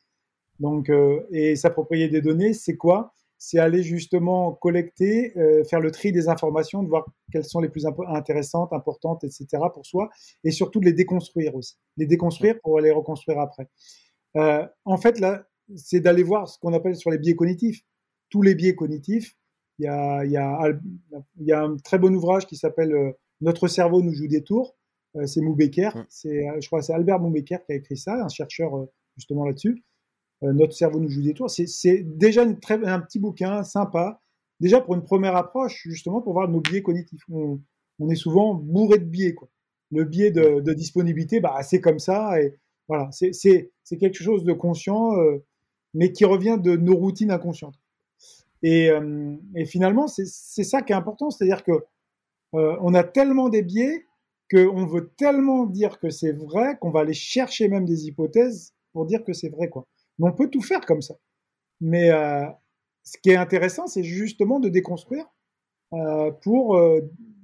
Donc, 0.58 0.90
euh, 0.90 1.26
et 1.30 1.56
s'approprier 1.56 2.08
des 2.08 2.20
données, 2.20 2.52
c'est 2.52 2.76
quoi? 2.76 3.12
C'est 3.40 3.60
aller 3.60 3.84
justement 3.84 4.52
collecter, 4.52 5.32
euh, 5.38 5.62
faire 5.64 5.80
le 5.80 5.92
tri 5.92 6.10
des 6.10 6.28
informations, 6.28 6.82
de 6.82 6.88
voir 6.88 7.06
quelles 7.32 7.44
sont 7.44 7.60
les 7.60 7.68
plus 7.68 7.86
imp 7.86 7.96
intéressantes, 8.08 8.72
importantes, 8.72 9.22
etc. 9.22 9.46
pour 9.72 9.86
soi, 9.86 10.08
et 10.42 10.50
surtout 10.50 10.80
de 10.80 10.86
les 10.86 10.92
déconstruire 10.92 11.54
aussi. 11.54 11.76
Les 11.96 12.06
déconstruire 12.06 12.58
pour 12.60 12.80
les 12.80 12.90
reconstruire 12.90 13.38
après. 13.38 13.68
Euh, 14.36 14.66
en 14.84 14.96
fait, 14.96 15.20
là, 15.20 15.44
c'est 15.76 16.00
d'aller 16.00 16.24
voir 16.24 16.48
ce 16.48 16.58
qu'on 16.58 16.72
appelle 16.72 16.96
sur 16.96 17.10
les 17.10 17.18
biais 17.18 17.36
cognitifs. 17.36 17.82
Tous 18.28 18.42
les 18.42 18.54
biais 18.54 18.74
cognitifs, 18.74 19.36
il 19.78 19.84
y 19.84 19.88
a, 19.88 20.24
il 20.24 20.32
y 20.32 20.36
a, 20.36 20.72
il 21.38 21.46
y 21.46 21.52
a 21.52 21.62
un 21.62 21.76
très 21.76 21.98
bon 21.98 22.14
ouvrage 22.14 22.46
qui 22.46 22.56
s'appelle 22.56 22.92
euh, 22.92 23.12
Notre 23.40 23.68
cerveau 23.68 24.02
nous 24.02 24.12
joue 24.12 24.26
des 24.26 24.42
tours. 24.42 24.76
Euh, 25.16 25.26
c'est 25.26 25.40
Moubeker. 25.40 25.96
Mmh. 25.96 26.06
C'est, 26.08 26.46
je 26.60 26.66
crois, 26.66 26.82
c'est 26.82 26.92
Albert 26.92 27.20
Moubeker 27.20 27.64
qui 27.64 27.72
a 27.72 27.76
écrit 27.76 27.96
ça, 27.96 28.14
un 28.14 28.28
chercheur 28.28 28.86
justement 29.16 29.44
là-dessus. 29.44 29.84
Euh, 30.44 30.52
notre 30.52 30.74
cerveau 30.74 31.00
nous 31.00 31.08
joue 31.08 31.22
des 31.22 31.34
tours. 31.34 31.50
C'est 31.50 32.02
déjà 32.02 32.44
une 32.44 32.58
très, 32.60 32.84
un 32.84 33.00
petit 33.00 33.18
bouquin 33.18 33.64
sympa, 33.64 34.20
déjà 34.60 34.80
pour 34.80 34.94
une 34.94 35.04
première 35.04 35.36
approche, 35.36 35.82
justement 35.84 36.20
pour 36.20 36.32
voir 36.32 36.48
nos 36.48 36.60
biais 36.60 36.82
cognitifs. 36.82 37.22
On, 37.30 37.60
on 37.98 38.08
est 38.10 38.16
souvent 38.16 38.54
bourré 38.54 38.98
de 38.98 39.04
biais. 39.04 39.34
Quoi. 39.34 39.48
Le 39.90 40.04
biais 40.04 40.30
de, 40.30 40.60
de 40.60 40.72
disponibilité, 40.72 41.40
bah, 41.40 41.62
c'est 41.62 41.80
comme 41.80 41.98
ça. 41.98 42.40
Et, 42.40 42.58
Voilà, 42.88 43.10
c'est 43.12 43.98
quelque 43.98 44.22
chose 44.22 44.44
de 44.44 44.52
conscient, 44.54 45.16
euh, 45.18 45.44
mais 45.94 46.12
qui 46.12 46.24
revient 46.24 46.58
de 46.58 46.76
nos 46.76 46.96
routines 46.96 47.30
inconscientes. 47.30 47.78
Et, 48.62 48.90
euh, 48.90 49.36
et 49.54 49.64
finalement, 49.66 50.08
c'est 50.08 50.24
ça 50.64 50.82
qui 50.82 50.92
est 50.92 50.96
important, 50.96 51.30
c'est-à-dire 51.30 51.64
que 51.64 51.72
euh, 52.54 52.76
on 52.80 52.94
a 52.94 53.04
tellement 53.04 53.48
des 53.50 53.62
biais 53.62 54.06
qu'on 54.50 54.86
veut 54.86 55.10
tellement 55.16 55.66
dire 55.66 55.98
que 55.98 56.10
c'est 56.10 56.32
vrai 56.32 56.78
qu'on 56.80 56.90
va 56.90 57.00
aller 57.00 57.14
chercher 57.14 57.68
même 57.68 57.84
des 57.84 58.06
hypothèses 58.06 58.72
pour 58.92 59.04
dire 59.04 59.22
que 59.22 59.32
c'est 59.34 59.50
vrai, 59.50 59.68
quoi. 59.68 59.86
Mais 60.18 60.28
on 60.28 60.32
peut 60.32 60.48
tout 60.48 60.62
faire 60.62 60.84
comme 60.86 61.02
ça. 61.02 61.14
Mais 61.80 62.10
ce 63.04 63.16
qui 63.22 63.30
est 63.30 63.36
intéressant, 63.36 63.86
c'est 63.86 64.02
justement 64.02 64.60
de 64.60 64.68
déconstruire 64.68 65.26
pour 66.42 66.80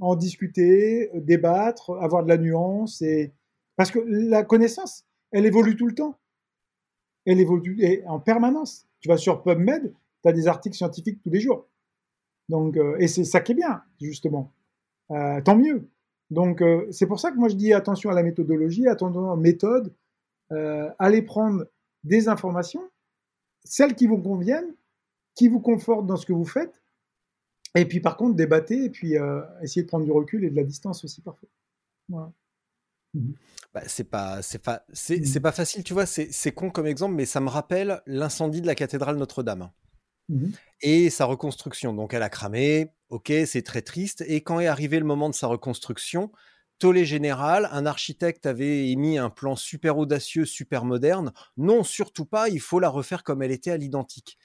en 0.01 0.17
discuter, 0.17 1.11
débattre, 1.15 1.93
avoir 2.01 2.25
de 2.25 2.29
la 2.29 2.39
nuance 2.39 3.03
parce 3.77 3.91
que 3.91 3.99
la 4.07 4.45
connaissance, 4.45 5.05
elle 5.33 5.47
évolue 5.47 5.77
tout 5.77 5.87
le 5.87 5.95
temps. 5.95 6.19
Elle 7.27 7.41
évolue 7.41 8.03
en 8.07 8.21
permanence. 8.21 8.87
Tu 9.01 9.09
vas 9.09 9.17
sur 9.17 9.43
PubMed, 9.43 9.95
tu 10.23 10.29
as 10.29 10.33
des 10.33 10.47
articles 10.47 10.77
scientifiques 10.77 11.21
tous 11.23 11.31
les 11.31 11.41
jours. 11.41 11.67
Donc, 12.49 12.77
euh, 12.77 12.97
et 12.99 13.09
c'est 13.09 13.25
ça 13.25 13.41
qui 13.41 13.53
est 13.53 13.57
bien, 13.57 13.83
justement. 14.01 14.53
Euh, 15.11 15.41
tant 15.41 15.57
mieux. 15.57 15.89
Donc, 16.31 16.63
euh, 16.63 16.87
c'est 16.91 17.07
pour 17.07 17.21
ça 17.21 17.31
que 17.31 17.37
moi 17.37 17.49
je 17.49 17.55
dis 17.55 17.73
attention 17.73 18.11
à 18.11 18.15
la 18.15 18.23
méthodologie, 18.23 18.87
attention 18.89 19.31
à 19.31 19.37
la 19.37 19.41
méthode, 19.41 19.93
allez 20.99 21.23
prendre 21.23 21.65
des 22.05 22.29
informations, 22.29 22.89
celles 23.65 23.95
qui 23.95 24.07
vous 24.07 24.19
conviennent, 24.19 24.75
qui 25.35 25.49
vous 25.49 25.61
confortent 25.61 26.07
dans 26.07 26.17
ce 26.17 26.27
que 26.27 26.33
vous 26.33 26.45
faites, 26.45 26.83
et 27.75 27.87
puis 27.87 28.01
par 28.01 28.17
contre 28.17 28.37
débattez 28.37 28.85
et 28.85 28.91
puis 28.91 29.17
essayez 29.63 29.83
de 29.83 29.89
prendre 29.89 30.05
du 30.05 30.13
recul 30.13 30.45
et 30.45 30.51
de 30.51 30.57
la 30.57 30.65
distance 30.65 31.05
aussi 31.05 31.21
parfois. 31.23 31.49
Voilà. 32.09 32.33
Mmh 33.15 33.33
bah, 33.73 33.83
c'est 33.89 34.05
pas, 34.05 34.41
c'est 34.41 34.61
pas, 34.61 34.85
mmh 34.89 35.25
c'est, 35.25 35.41
pas 35.41 35.51
facile, 35.51 35.83
tu 35.83 35.95
vois. 35.95 36.07
C'est, 36.07 36.53
con 36.53 36.71
comme 36.71 36.87
exemple, 36.87 37.15
mais 37.17 37.27
ça 37.27 37.41
me 37.41 37.49
rappelle 37.49 38.01
l'incendie 38.07 38.61
de 38.61 38.69
la 38.69 38.77
cathédrale 38.77 39.17
Notre-Dame 39.17 39.71
mmh 40.29 40.47
et 40.83 41.11
sa 41.11 41.25
reconstruction. 41.25 41.93
Donc 41.93 42.15
elle 42.15 42.23
a 42.23 42.29
cramé, 42.29 42.93
ok, 43.09 43.33
c'est 43.47 43.63
très 43.63 43.83
triste. 43.83 44.23
Et 44.29 44.43
quand 44.43 44.61
est 44.61 44.69
arrivé 44.69 45.01
le 45.01 45.05
moment 45.05 45.29
de 45.29 45.35
sa 45.35 45.49
reconstruction, 45.49 46.31
tollé 46.79 47.05
général, 47.05 47.69
un 47.73 47.87
architecte 47.87 48.47
avait 48.47 48.91
émis 48.91 49.19
un 49.19 49.31
plan 49.31 49.57
super 49.57 49.99
audacieux, 49.99 50.45
super 50.45 50.85
moderne. 50.85 51.33
Non, 51.57 51.85
surtout 51.85 52.25
pas, 52.27 52.49
il 52.49 52.61
faut 52.61 52.81
la 52.81 52.89
refaire 52.89 53.23
comme 53.23 53.43
elle 53.43 53.53
était 53.53 53.71
à 53.71 53.77
l'identique. 53.77 54.39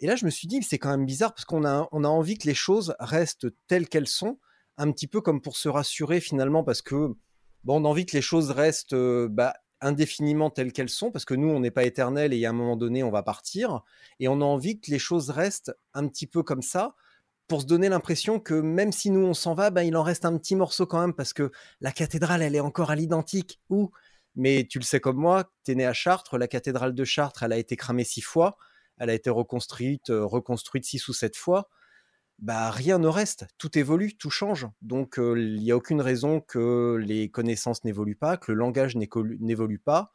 Et 0.00 0.06
là, 0.06 0.16
je 0.16 0.24
me 0.24 0.30
suis 0.30 0.48
dit, 0.48 0.62
c'est 0.62 0.78
quand 0.78 0.90
même 0.90 1.06
bizarre 1.06 1.34
parce 1.34 1.44
qu'on 1.44 1.64
a, 1.64 1.88
on 1.92 2.04
a 2.04 2.08
envie 2.08 2.38
que 2.38 2.46
les 2.46 2.54
choses 2.54 2.94
restent 2.98 3.48
telles 3.66 3.88
qu'elles 3.88 4.08
sont, 4.08 4.38
un 4.78 4.90
petit 4.92 5.06
peu 5.06 5.20
comme 5.20 5.42
pour 5.42 5.56
se 5.56 5.68
rassurer 5.68 6.20
finalement, 6.20 6.64
parce 6.64 6.80
que 6.80 7.14
bon, 7.64 7.80
on 7.80 7.84
a 7.84 7.88
envie 7.88 8.06
que 8.06 8.16
les 8.16 8.22
choses 8.22 8.50
restent 8.50 8.94
bah, 8.94 9.54
indéfiniment 9.82 10.48
telles 10.48 10.72
qu'elles 10.72 10.88
sont, 10.88 11.10
parce 11.10 11.24
que 11.24 11.34
nous, 11.34 11.48
on 11.48 11.60
n'est 11.60 11.70
pas 11.70 11.84
éternel 11.84 12.32
et 12.32 12.44
à 12.46 12.50
un 12.50 12.54
moment 12.54 12.76
donné, 12.76 13.02
on 13.02 13.10
va 13.10 13.22
partir. 13.22 13.82
Et 14.20 14.28
on 14.28 14.40
a 14.40 14.44
envie 14.44 14.80
que 14.80 14.90
les 14.90 14.98
choses 14.98 15.30
restent 15.30 15.72
un 15.92 16.08
petit 16.08 16.26
peu 16.26 16.42
comme 16.42 16.62
ça, 16.62 16.94
pour 17.50 17.62
se 17.62 17.66
donner 17.66 17.88
l'impression 17.88 18.38
que 18.38 18.54
même 18.54 18.92
si 18.92 19.10
nous, 19.10 19.26
on 19.26 19.34
s'en 19.34 19.54
va, 19.54 19.70
bah, 19.70 19.82
il 19.82 19.96
en 19.96 20.04
reste 20.04 20.24
un 20.24 20.38
petit 20.38 20.54
morceau 20.54 20.86
quand 20.86 21.00
même, 21.00 21.12
parce 21.12 21.32
que 21.32 21.50
la 21.80 21.90
cathédrale, 21.90 22.42
elle 22.42 22.54
est 22.54 22.60
encore 22.60 22.92
à 22.92 22.94
l'identique. 22.94 23.60
Ou, 23.70 23.90
mais 24.36 24.68
tu 24.70 24.78
le 24.78 24.84
sais 24.84 25.00
comme 25.00 25.16
moi, 25.16 25.50
tu 25.64 25.72
es 25.72 25.74
né 25.74 25.84
à 25.84 25.92
Chartres, 25.92 26.38
la 26.38 26.46
cathédrale 26.46 26.94
de 26.94 27.04
Chartres, 27.04 27.42
elle 27.42 27.52
a 27.52 27.58
été 27.58 27.74
cramée 27.74 28.04
six 28.04 28.20
fois, 28.20 28.56
elle 28.98 29.10
a 29.10 29.14
été 29.14 29.30
reconstruite, 29.30 30.10
reconstruite 30.10 30.84
six 30.84 31.08
ou 31.08 31.12
sept 31.12 31.36
fois 31.36 31.68
bah, 32.38 32.70
rien 32.70 32.98
ne 32.98 33.08
reste, 33.08 33.48
tout 33.58 33.76
évolue, 33.76 34.16
tout 34.16 34.30
change. 34.30 34.68
Donc 34.80 35.16
il 35.18 35.56
n'y 35.56 35.72
a 35.72 35.76
aucune 35.76 36.00
raison 36.00 36.40
que 36.40 36.96
les 37.04 37.28
connaissances 37.30 37.84
n'évoluent 37.84 38.16
pas, 38.16 38.36
que 38.36 38.52
le 38.52 38.58
langage 38.58 38.96
n'évolue 38.96 39.78
pas 39.80 40.12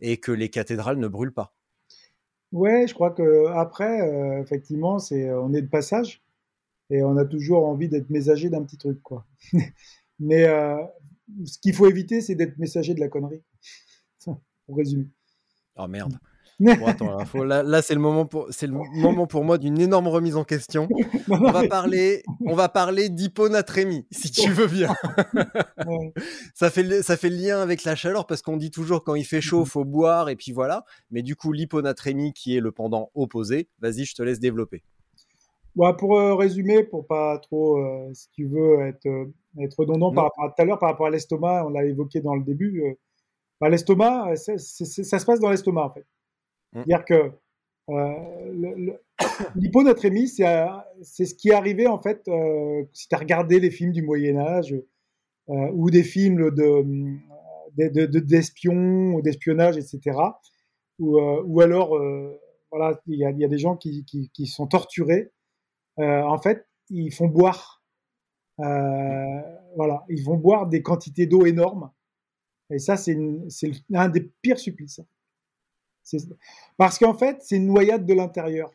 et 0.00 0.18
que 0.18 0.32
les 0.32 0.50
cathédrales 0.50 0.98
ne 0.98 1.08
brûlent 1.08 1.34
pas. 1.34 1.52
Ouais, 2.52 2.86
je 2.86 2.94
crois 2.94 3.10
que 3.10 3.48
après, 3.48 4.40
effectivement, 4.40 4.98
c'est 4.98 5.30
on 5.32 5.52
est 5.52 5.60
de 5.60 5.68
passage 5.68 6.22
et 6.90 7.02
on 7.02 7.16
a 7.16 7.24
toujours 7.24 7.66
envie 7.66 7.88
d'être 7.88 8.10
messager 8.10 8.48
d'un 8.48 8.62
petit 8.62 8.78
truc, 8.78 9.02
quoi. 9.02 9.26
Mais 10.18 10.46
ce 11.44 11.58
qu'il 11.58 11.74
faut 11.74 11.88
éviter, 11.88 12.20
c'est 12.20 12.34
d'être 12.34 12.58
messager 12.58 12.94
de 12.94 13.00
la 13.00 13.08
connerie. 13.08 13.42
pour 14.66 14.76
résumer. 14.76 15.08
Oh 15.76 15.86
merde. 15.86 16.18
là, 16.58 17.82
c'est 17.82 17.94
le 17.94 18.00
moment 18.00 18.24
pour, 18.24 18.46
c'est 18.50 18.66
le 18.66 18.72
moment 18.72 19.26
pour 19.26 19.44
moi 19.44 19.58
d'une 19.58 19.78
énorme 19.78 20.08
remise 20.08 20.36
en 20.36 20.44
question. 20.44 20.88
On 21.28 21.52
va 21.52 21.68
parler, 21.68 22.22
on 22.46 22.54
va 22.54 22.70
parler 22.70 23.10
d'hyponatrémie, 23.10 24.06
si 24.10 24.30
tu 24.30 24.50
veux 24.50 24.66
bien. 24.66 24.94
ça 26.54 26.70
fait, 26.70 27.02
ça 27.02 27.18
fait 27.18 27.28
le 27.28 27.36
lien 27.36 27.60
avec 27.60 27.84
la 27.84 27.94
chaleur 27.94 28.26
parce 28.26 28.40
qu'on 28.40 28.56
dit 28.56 28.70
toujours 28.70 29.04
quand 29.04 29.14
il 29.14 29.24
fait 29.24 29.42
chaud, 29.42 29.64
mm-hmm. 29.64 29.68
faut 29.68 29.84
boire 29.84 30.30
et 30.30 30.36
puis 30.36 30.52
voilà. 30.52 30.86
Mais 31.10 31.22
du 31.22 31.36
coup, 31.36 31.52
l'hyponatrémie 31.52 32.32
qui 32.32 32.56
est 32.56 32.60
le 32.60 32.72
pendant 32.72 33.10
opposé. 33.14 33.68
Vas-y, 33.80 34.06
je 34.06 34.14
te 34.14 34.22
laisse 34.22 34.40
développer. 34.40 34.82
Bah, 35.76 35.92
pour 35.92 36.18
euh, 36.18 36.34
résumer, 36.34 36.84
pour 36.84 37.06
pas 37.06 37.38
trop, 37.38 37.76
euh, 37.76 38.10
si 38.14 38.30
tu 38.30 38.46
veux, 38.46 38.80
être, 38.80 39.04
euh, 39.04 39.26
être 39.60 39.78
redondant 39.78 40.10
par 40.10 40.24
rapport 40.24 40.44
à 40.44 40.48
tout 40.48 40.62
à 40.62 40.64
l'heure, 40.64 40.78
par 40.78 40.88
rapport 40.88 41.06
à 41.06 41.10
l'estomac, 41.10 41.66
on 41.66 41.68
l'a 41.68 41.84
évoqué 41.84 42.20
dans 42.20 42.34
le 42.34 42.42
début. 42.42 42.96
Bah, 43.60 43.68
l'estomac, 43.68 44.36
ça 44.36 44.56
se 44.58 45.26
passe 45.26 45.38
dans 45.38 45.50
l'estomac 45.50 45.84
en 45.84 45.90
fait. 45.90 46.06
Mm. 46.72 46.82
C'est-à-dire 46.86 47.04
que 47.04 47.30
l'hyponatrémie, 49.54 50.28
c'est 50.28 51.26
ce 51.26 51.34
qui 51.34 51.50
est 51.50 51.54
arrivé 51.54 51.86
en 51.86 51.98
fait 51.98 52.28
si 52.92 53.08
tu 53.08 53.14
as 53.14 53.18
regardé 53.18 53.60
les 53.60 53.70
films 53.70 53.92
du 53.92 54.02
Moyen 54.02 54.38
Âge 54.38 54.74
euh, 55.50 55.70
ou 55.74 55.90
des 55.90 56.02
films 56.02 56.50
d'espions 57.76 59.14
ou 59.14 59.22
d'espionnage, 59.22 59.76
etc. 59.76 60.18
Ou, 60.98 61.20
ou 61.20 61.60
alors, 61.60 62.00
voilà, 62.70 62.98
il 63.06 63.16
y, 63.16 63.40
y, 63.40 63.44
a 63.44 63.48
des 63.48 63.58
gens 63.58 63.76
qui, 63.76 64.06
qui, 64.06 64.30
qui 64.30 64.46
sont 64.46 64.66
torturés. 64.66 65.32
En 65.98 66.38
fait, 66.38 66.66
ils 66.90 67.12
font 67.12 67.28
boire, 67.28 67.82
voilà, 68.58 70.04
ils 70.08 70.24
vont 70.24 70.36
boire 70.36 70.66
des 70.66 70.82
quantités 70.82 71.26
d'eau 71.26 71.46
énormes. 71.46 71.90
Et 72.70 72.78
ça, 72.78 72.96
c'est 72.96 73.16
un 73.94 74.08
des 74.08 74.32
pires 74.42 74.58
supplices. 74.58 75.00
Parce 76.76 76.98
qu'en 76.98 77.14
fait, 77.14 77.42
c'est 77.42 77.56
une 77.56 77.66
noyade 77.66 78.06
de 78.06 78.14
l'intérieur. 78.14 78.70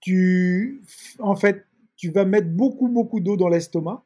Tu, 0.00 0.82
en 1.18 1.36
fait, 1.36 1.66
tu 1.96 2.10
vas 2.10 2.24
mettre 2.24 2.48
beaucoup, 2.48 2.88
beaucoup 2.88 3.20
d'eau 3.20 3.36
dans 3.36 3.48
l'estomac. 3.48 4.02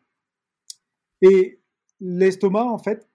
Et 1.22 1.60
l'estomac, 2.00 2.64
en 2.64 2.78
fait, 2.78 3.08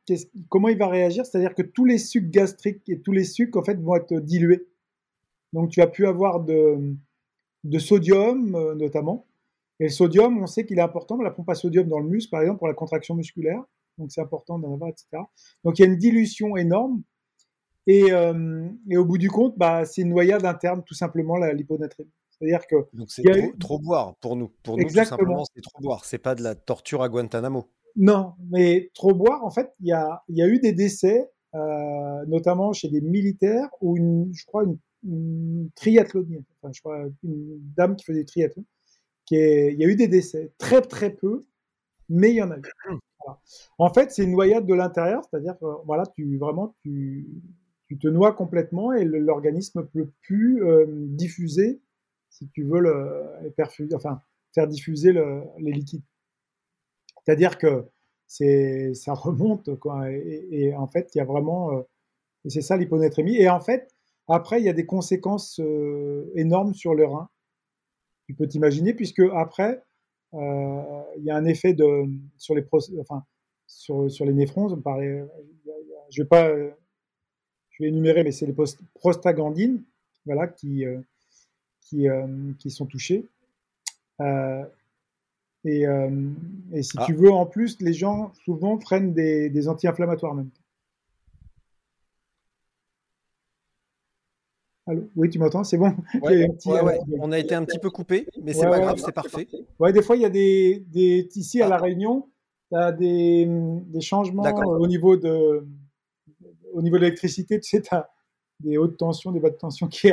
comment 0.47 0.69
il 0.69 0.77
va 0.77 0.87
réagir? 0.87 1.25
C'est-à-dire 1.25 1.53
que 1.53 1.61
tous 1.61 1.83
les 1.85 1.97
sucs 1.97 2.29
gastriques 2.29 2.87
et 2.87 3.01
tous 3.01 3.11
les 3.11 3.25
sucs, 3.25 3.55
en 3.57 3.63
fait, 3.63 3.75
vont 3.75 3.95
être 3.95 4.19
dilués. 4.19 4.67
Donc, 5.51 5.71
tu 5.71 5.81
vas 5.81 5.87
plus 5.87 6.07
avoir 6.07 6.39
de, 6.39 6.95
de 7.63 7.79
sodium, 7.79 8.55
euh, 8.55 8.75
notamment. 8.75 9.27
Et 9.79 9.85
le 9.85 9.89
sodium, 9.89 10.41
on 10.41 10.47
sait 10.47 10.65
qu'il 10.65 10.77
est 10.77 10.81
important, 10.81 11.17
la 11.21 11.31
pompe 11.31 11.49
à 11.49 11.55
sodium 11.55 11.87
dans 11.87 11.99
le 11.99 12.07
muscle, 12.09 12.29
par 12.29 12.41
exemple, 12.41 12.59
pour 12.59 12.67
la 12.67 12.73
contraction 12.73 13.15
musculaire. 13.15 13.63
Donc, 13.97 14.11
c'est 14.11 14.21
important 14.21 14.59
d'en 14.59 14.73
avoir, 14.73 14.89
etc. 14.89 15.07
Donc, 15.63 15.79
il 15.79 15.81
y 15.81 15.85
a 15.85 15.87
une 15.87 15.97
dilution 15.97 16.57
énorme 16.57 17.03
euh, 17.89 18.69
et, 18.89 18.97
au 18.97 19.05
bout 19.05 19.17
du 19.17 19.29
compte, 19.29 19.57
bah, 19.57 19.85
c'est 19.85 20.01
une 20.01 20.09
noyade 20.09 20.45
interne, 20.45 20.83
tout 20.85 20.93
simplement, 20.93 21.37
l'hyponatrémie. 21.37 22.11
C'est-à-dire 22.31 22.67
que. 22.67 22.75
Donc 22.93 23.11
c'est 23.11 23.23
trop, 23.23 23.57
trop, 23.59 23.79
boire 23.79 24.15
pour 24.21 24.35
nous. 24.35 24.49
Pour 24.63 24.77
nous, 24.77 24.85
tout 24.85 25.03
simplement, 25.03 25.43
c'est 25.53 25.61
trop 25.61 25.81
boire. 25.81 26.05
C'est 26.05 26.19
pas 26.19 26.35
de 26.35 26.43
la 26.43 26.55
torture 26.55 27.01
à 27.01 27.09
Guantanamo. 27.09 27.65
Non, 27.95 28.33
mais 28.49 28.91
trop 28.93 29.13
boire, 29.13 29.43
en 29.43 29.49
fait, 29.49 29.73
il 29.81 29.87
y 29.87 29.91
a, 29.91 30.23
y 30.29 30.41
a, 30.41 30.47
eu 30.47 30.59
des 30.59 30.71
décès, 30.71 31.29
euh, 31.55 32.25
notamment 32.27 32.71
chez 32.71 32.87
des 32.87 33.01
militaires 33.01 33.69
ou 33.81 33.97
une, 33.97 34.31
je 34.33 34.45
crois, 34.45 34.63
une, 34.63 34.77
une 35.03 35.69
triathlonienne, 35.75 36.43
enfin, 36.61 36.71
je 36.73 36.79
crois, 36.81 37.05
une 37.23 37.59
dame 37.75 37.95
qui 37.95 38.05
faisait 38.05 38.19
des 38.19 38.25
triathlon. 38.25 38.65
Qui 39.25 39.35
est, 39.35 39.73
il 39.73 39.79
y 39.79 39.85
a 39.85 39.87
eu 39.87 39.95
des 39.95 40.07
décès, 40.07 40.51
très 40.57 40.81
très 40.81 41.11
peu, 41.11 41.45
mais 42.09 42.31
il 42.31 42.35
y 42.35 42.41
en 42.41 42.51
a 42.51 42.57
eu. 42.57 42.61
En 43.77 43.93
fait, 43.93 44.11
c'est 44.11 44.23
une 44.23 44.31
noyade 44.31 44.65
de 44.65 44.73
l'intérieur, 44.73 45.23
c'est-à-dire 45.23 45.57
que 45.59 45.65
voilà, 45.85 46.05
tu 46.15 46.37
vraiment 46.37 46.75
tu, 46.81 47.27
tu 47.87 47.99
te 47.99 48.07
noies 48.07 48.33
complètement 48.33 48.93
et 48.93 49.03
l'organisme 49.03 49.81
ne 49.81 49.85
peut 49.85 50.11
plus 50.21 50.63
euh, 50.63 50.85
diffuser, 50.87 51.81
si 52.29 52.49
tu 52.49 52.63
veux, 52.63 52.79
le, 52.79 53.53
enfin, 53.93 54.21
faire 54.53 54.67
diffuser 54.67 55.13
les 55.13 55.71
liquides. 55.71 56.03
C'est-à-dire 57.23 57.57
que 57.57 57.85
ça 58.27 59.13
remonte, 59.13 59.75
quoi. 59.79 60.11
Et, 60.11 60.73
en 60.75 60.87
fait, 60.87 61.09
il 61.13 61.17
y 61.17 61.21
a 61.21 61.25
vraiment, 61.25 61.73
euh, 61.73 61.81
et 62.45 62.49
c'est 62.49 62.61
ça 62.61 62.77
l'hyponatrémie. 62.77 63.35
Et 63.35 63.49
en 63.49 63.59
fait, 63.59 63.93
après, 64.29 64.61
il 64.61 64.65
y 64.65 64.69
a 64.69 64.73
des 64.73 64.85
conséquences 64.85 65.59
euh, 65.59 66.31
énormes 66.35 66.73
sur 66.73 66.93
le 66.93 67.05
rein. 67.05 67.29
Tu 68.27 68.33
peux 68.33 68.47
t'imaginer, 68.47 68.93
puisque 68.93 69.23
après, 69.33 69.83
il 70.33 71.23
y 71.23 71.31
a 71.31 71.35
un 71.35 71.45
effet 71.45 71.73
de, 71.73 72.05
sur 72.37 72.53
les, 72.53 72.63
enfin, 72.99 73.23
sur, 73.65 74.09
sur 74.11 74.25
les 74.25 74.33
néphrons. 74.33 74.71
On 74.71 74.77
parlait, 74.77 75.25
je 76.11 76.21
vais 76.21 76.27
pas 76.27 76.51
je 77.79 77.83
vais 77.83 77.89
énumérer, 77.89 78.23
mais 78.23 78.31
c'est 78.31 78.45
les 78.45 78.55
prostaglandines 78.95 79.83
voilà, 80.25 80.47
qui, 80.47 80.85
euh, 80.85 80.99
qui, 81.81 82.09
euh, 82.09 82.51
qui, 82.59 82.71
sont 82.71 82.85
touchées. 82.85 83.25
Euh, 84.19 84.65
et, 85.65 85.85
et, 86.73 86.83
si 86.83 86.97
ah. 86.97 87.05
tu 87.05 87.13
veux, 87.13 87.31
en 87.31 87.45
plus, 87.45 87.81
les 87.81 87.93
gens 87.93 88.31
souvent 88.45 88.77
prennent 88.77 89.13
des, 89.13 89.49
des 89.49 89.67
anti-inflammatoires 89.67 90.35
même. 90.35 90.49
Oui, 95.15 95.29
tu 95.29 95.39
m'entends, 95.39 95.63
c'est 95.63 95.77
bon? 95.77 95.95
On 97.19 97.31
a 97.31 97.39
été 97.39 97.55
un 97.55 97.63
petit 97.65 97.79
peu 97.79 97.89
coupé, 97.89 98.27
mais 98.41 98.53
c'est 98.53 98.67
pas 98.67 98.79
grave, 98.79 99.01
c'est 99.03 99.11
parfait. 99.11 99.47
Ouais, 99.79 99.93
des 99.93 100.01
fois, 100.01 100.15
il 100.15 100.21
y 100.21 100.25
a 100.25 100.29
des, 100.29 100.85
des 100.87 101.27
ici 101.35 101.61
à 101.61 101.67
la 101.67 101.75
ah. 101.75 101.79
Réunion, 101.79 102.27
tu 102.71 102.77
as 102.77 102.91
des, 102.91 103.47
des 103.47 104.01
changements 104.01 104.43
au 104.43 104.87
niveau 104.87 105.17
de 105.17 105.65
au 106.73 106.81
niveau 106.83 106.97
de 106.97 107.01
l'électricité, 107.01 107.59
tu 107.59 107.69
sais, 107.69 107.81
tu 107.81 107.93
as 107.93 108.09
des 108.59 108.77
hautes 108.77 108.97
tensions, 108.97 109.31
des 109.31 109.39
bas 109.39 109.49
de 109.49 109.55
tension 109.55 109.87
qui 109.87 110.11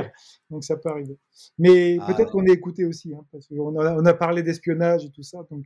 donc 0.51 0.65
ça 0.65 0.77
peut 0.77 0.89
arriver. 0.89 1.19
Mais 1.59 1.99
ah. 2.01 2.07
peut-être 2.07 2.31
qu'on 2.31 2.47
est 2.47 2.53
écouté 2.53 2.85
aussi, 2.85 3.13
hein, 3.15 3.25
parce 3.33 3.47
qu'on 3.49 3.79
a, 3.79 3.95
on 3.95 4.07
a 4.07 4.15
parlé 4.15 4.43
d'espionnage 4.43 5.05
et 5.05 5.11
tout 5.11 5.23
ça. 5.23 5.45
Donc... 5.51 5.65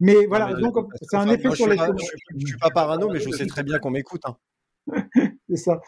Mais 0.00 0.26
voilà, 0.26 0.54
donc 0.54 0.76
c'est 1.00 1.16
un 1.16 1.28
effet 1.28 1.50
sur 1.54 1.68
les. 1.68 1.76
je, 1.76 2.36
ne 2.36 2.46
suis 2.46 2.58
pas 2.58 2.70
parano, 2.70 3.10
mais 3.10 3.18
je 3.18 3.30
sais 3.30 3.46
très 3.46 3.62
bien 3.62 3.78
qu'on 3.78 3.90
m'écoute. 3.90 4.22
Hein. 4.24 4.36
c'est 5.52 5.64
ça. 5.64 5.80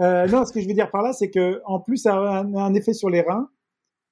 Euh, 0.00 0.26
non, 0.26 0.44
ce 0.44 0.52
que 0.52 0.60
je 0.60 0.66
veux 0.66 0.74
dire 0.74 0.90
par 0.90 1.02
là, 1.02 1.12
c'est 1.12 1.30
que 1.30 1.60
en 1.64 1.80
plus, 1.80 1.98
ça 1.98 2.16
a 2.16 2.42
un, 2.42 2.74
effet 2.74 2.92
sur 2.92 3.10
les 3.10 3.20
reins. 3.20 3.48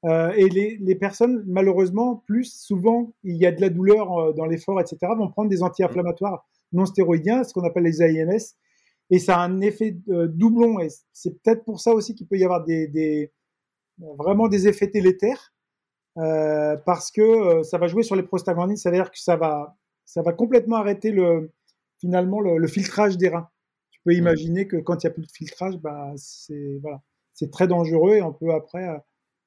Euh, 0.06 0.32
et 0.36 0.48
les, 0.48 0.94
personnes, 0.94 1.44
malheureusement, 1.46 2.22
plus 2.26 2.44
souvent, 2.44 3.12
il 3.22 3.36
y 3.36 3.44
a 3.44 3.52
de 3.52 3.60
la 3.60 3.68
douleur 3.68 4.18
euh, 4.18 4.32
dans 4.32 4.46
l'effort, 4.46 4.80
etc., 4.80 4.98
vont 5.16 5.28
prendre 5.28 5.50
des 5.50 5.62
anti-inflammatoires 5.62 6.46
non 6.72 6.86
stéroïdiens, 6.86 7.44
ce 7.44 7.52
qu'on 7.52 7.64
appelle 7.64 7.82
les 7.82 8.00
AINS, 8.00 8.54
et 9.10 9.18
ça 9.18 9.38
a 9.38 9.44
un 9.44 9.60
effet 9.60 9.96
doublon. 10.06 10.78
Et 10.78 10.88
c'est 11.12 11.42
peut-être 11.42 11.64
pour 11.64 11.80
ça 11.80 11.92
aussi 11.92 12.14
qu'il 12.14 12.28
peut 12.28 12.38
y 12.38 12.44
avoir 12.44 12.64
vraiment 13.98 14.46
des 14.46 14.68
effets 14.68 14.86
délétères, 14.86 15.52
parce 16.14 17.10
que 17.10 17.64
ça 17.64 17.76
va 17.78 17.88
jouer 17.88 18.04
sur 18.04 18.14
les 18.14 18.22
prostaglandines, 18.22 18.76
ça 18.76 18.90
veut 18.90 18.96
dire 18.96 19.10
que 19.10 19.18
ça 19.18 19.36
va, 19.36 19.76
complètement 20.38 20.76
arrêter 20.76 21.10
le, 21.10 21.50
finalement 21.98 22.40
le 22.40 22.66
filtrage 22.68 23.18
des 23.18 23.30
reins 23.30 23.48
tu 24.00 24.04
peux 24.04 24.14
imaginer 24.14 24.66
que 24.66 24.78
quand 24.78 25.04
il 25.04 25.06
n'y 25.06 25.10
a 25.10 25.12
plus 25.12 25.26
de 25.26 25.30
filtrage, 25.30 25.76
bah, 25.76 26.14
c'est 26.16 26.78
voilà, 26.80 27.02
très 27.52 27.68
dangereux 27.68 28.14
et 28.14 28.22
on 28.22 28.32
peut 28.32 28.50
après 28.50 28.88
euh, 28.88 28.96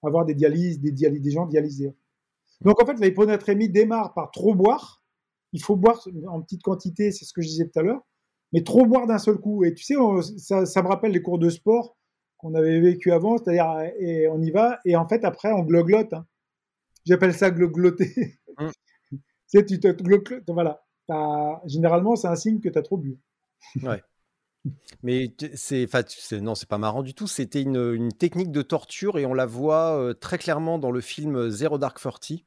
avoir 0.04 0.26
des 0.26 0.36
dialyses, 0.36 0.80
des, 0.80 0.92
dialyses, 0.92 1.22
des 1.22 1.32
gens 1.32 1.48
dialysés. 1.48 1.96
Donc 2.62 2.80
en 2.80 2.86
fait, 2.86 3.00
la 3.00 3.08
hyponatrémie 3.08 3.70
démarre 3.70 4.14
par 4.14 4.30
trop 4.30 4.54
boire. 4.54 5.02
Il 5.54 5.62
faut 5.62 5.76
boire 5.76 6.08
en 6.28 6.42
petite 6.42 6.62
quantité, 6.62 7.12
c'est 7.12 7.26
ce 7.26 7.34
que 7.34 7.42
je 7.42 7.48
disais 7.48 7.68
tout 7.68 7.80
à 7.80 7.82
l'heure, 7.82 8.02
mais 8.52 8.62
trop 8.62 8.86
boire 8.86 9.08
d'un 9.08 9.18
seul 9.18 9.38
coup. 9.38 9.64
Et 9.64 9.74
tu 9.74 9.84
sais, 9.84 9.96
ça, 10.38 10.84
me 10.84 10.88
rappelle 10.88 11.12
les 11.12 11.22
cours 11.24 11.40
de 11.40 11.50
sport 11.50 11.98
qu'on 12.38 12.54
avait 12.54 12.80
vécu 12.80 13.12
avant, 13.12 13.38
c'est-à-dire 13.38 13.92
et 14.00 14.28
on 14.28 14.40
y 14.40 14.52
va 14.52 14.80
et 14.86 14.96
en 14.96 15.08
fait 15.08 15.26
après 15.26 15.52
on 15.52 15.64
gloglote. 15.64 16.14
Hein. 16.14 16.28
J'appelle 17.06 17.34
ça 17.34 17.50
glogloter. 17.50 18.38
Mmh. 18.60 18.70
tu 19.52 19.66
tu 19.66 19.80
te 19.80 20.52
voilà. 20.52 20.84
Généralement, 21.66 22.16
c'est 22.16 22.28
un 22.28 22.36
signe 22.36 22.60
que 22.60 22.70
tu 22.70 22.78
as 22.78 22.84
trop 22.84 22.98
bu. 22.98 23.18
Ouais. 23.82 24.02
Mais 25.04 25.34
c'est, 25.56 25.88
non, 26.42 26.56
c'est 26.56 26.70
pas 26.70 26.78
marrant 26.78 27.04
du 27.04 27.14
tout. 27.14 27.28
C'était 27.28 27.62
une, 27.62 28.12
technique 28.14 28.52
de 28.52 28.62
torture 28.62 29.18
et 29.18 29.26
on 29.26 29.34
la 29.34 29.46
voit 29.46 30.14
très 30.20 30.38
clairement 30.38 30.80
dans 30.80 30.92
le 30.92 31.02
film 31.02 31.50
Zero 31.50 31.78
Dark 31.78 32.00
Thirty, 32.00 32.46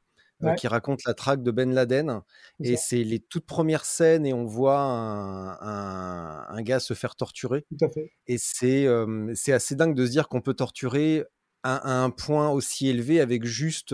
qui 0.57 0.67
raconte 0.67 1.03
la 1.05 1.13
traque 1.13 1.43
de 1.43 1.51
Ben 1.51 1.73
Laden. 1.73 2.21
Et 2.59 2.75
c'est 2.75 3.03
les 3.03 3.19
toutes 3.19 3.45
premières 3.45 3.85
scènes 3.85 4.25
et 4.25 4.33
on 4.33 4.45
voit 4.45 4.79
un, 4.79 6.61
gars 6.61 6.79
se 6.79 6.93
faire 6.93 7.15
torturer. 7.15 7.65
Tout 7.69 7.85
à 7.85 7.89
fait. 7.89 8.11
Et 8.25 8.37
c'est, 8.39 8.87
c'est 9.35 9.53
assez 9.53 9.75
dingue 9.75 9.95
de 9.95 10.05
se 10.05 10.11
dire 10.11 10.27
qu'on 10.27 10.41
peut 10.41 10.55
torturer 10.55 11.23
à, 11.63 12.03
un 12.03 12.09
point 12.09 12.49
aussi 12.49 12.87
élevé 12.87 13.19
avec 13.19 13.45
juste 13.45 13.93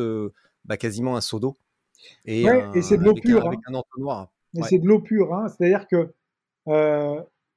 bah, 0.65 0.77
quasiment 0.77 1.17
un 1.17 1.21
seau 1.21 1.39
d'eau. 1.39 1.57
Et, 2.25 2.43
et 2.73 2.81
c'est 2.81 2.97
de 2.97 3.03
l'eau 3.03 3.13
pure. 3.13 3.45
Avec 3.45 3.59
un 3.67 3.73
entonnoir. 3.73 4.29
Et 4.55 4.63
c'est 4.63 4.79
de 4.79 4.87
l'eau 4.87 4.99
pure. 4.99 5.33
Hein. 5.33 5.47
C'est-à-dire 5.49 5.87
que 5.87 6.13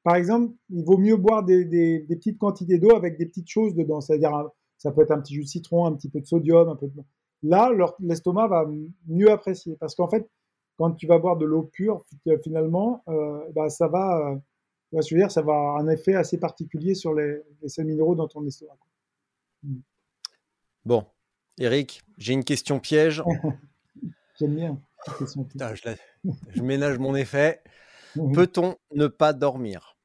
par 0.06 0.14
exemple, 0.14 0.54
il 0.70 0.84
vaut 0.84 0.98
mieux 0.98 1.16
boire 1.16 1.42
des, 1.42 2.06
petites 2.08 2.38
quantités 2.38 2.78
d'eau 2.78 2.94
avec 2.94 3.18
des 3.18 3.26
petites 3.26 3.48
choses 3.50 3.74
dedans. 3.74 4.00
C'est-à-dire, 4.00 4.50
ça 4.78 4.92
peut 4.92 5.02
être 5.02 5.10
un 5.10 5.20
petit 5.20 5.34
jus 5.34 5.42
de 5.42 5.48
citron, 5.48 5.84
un 5.84 5.94
petit 5.94 6.08
peu 6.08 6.20
de 6.20 6.26
sodium, 6.26 6.68
un 6.68 6.76
peu 6.76 6.86
de... 6.86 7.02
Là, 7.42 7.72
l'estomac 7.98 8.46
va 8.46 8.70
mieux 9.08 9.32
apprécier. 9.32 9.74
Parce 9.80 9.96
qu'en 9.96 10.06
fait, 10.06 10.30
quand 10.76 10.92
tu 10.92 11.08
vas 11.08 11.18
boire 11.18 11.36
de 11.36 11.44
l'eau 11.44 11.64
pure, 11.64 12.04
finalement, 12.44 13.02
euh, 13.08 13.50
bah, 13.52 13.68
ça 13.68 13.88
va, 13.88 14.38
euh, 14.94 15.02
je 15.02 15.12
veux 15.12 15.20
dire, 15.20 15.32
ça 15.32 15.42
va 15.42 15.54
avoir 15.54 15.76
un 15.78 15.88
effet 15.88 16.14
assez 16.14 16.38
particulier 16.38 16.94
sur 16.94 17.12
les, 17.12 17.42
les 17.60 17.68
sels 17.68 17.86
minéraux 17.86 18.14
dans 18.14 18.28
ton 18.28 18.46
estomac. 18.46 18.78
Hmm. 19.64 19.80
Bon, 20.84 21.04
Eric, 21.58 22.00
j'ai 22.16 22.32
une 22.32 22.44
question 22.44 22.78
piège. 22.78 23.24
J'aime 24.38 24.54
bien. 24.54 24.80
je, 25.18 25.96
je 26.50 26.62
ménage 26.62 27.00
mon 27.00 27.16
effet. 27.16 27.60
Peut-on 28.34 28.76
ne 28.94 29.08
pas 29.08 29.32
dormir? 29.32 29.95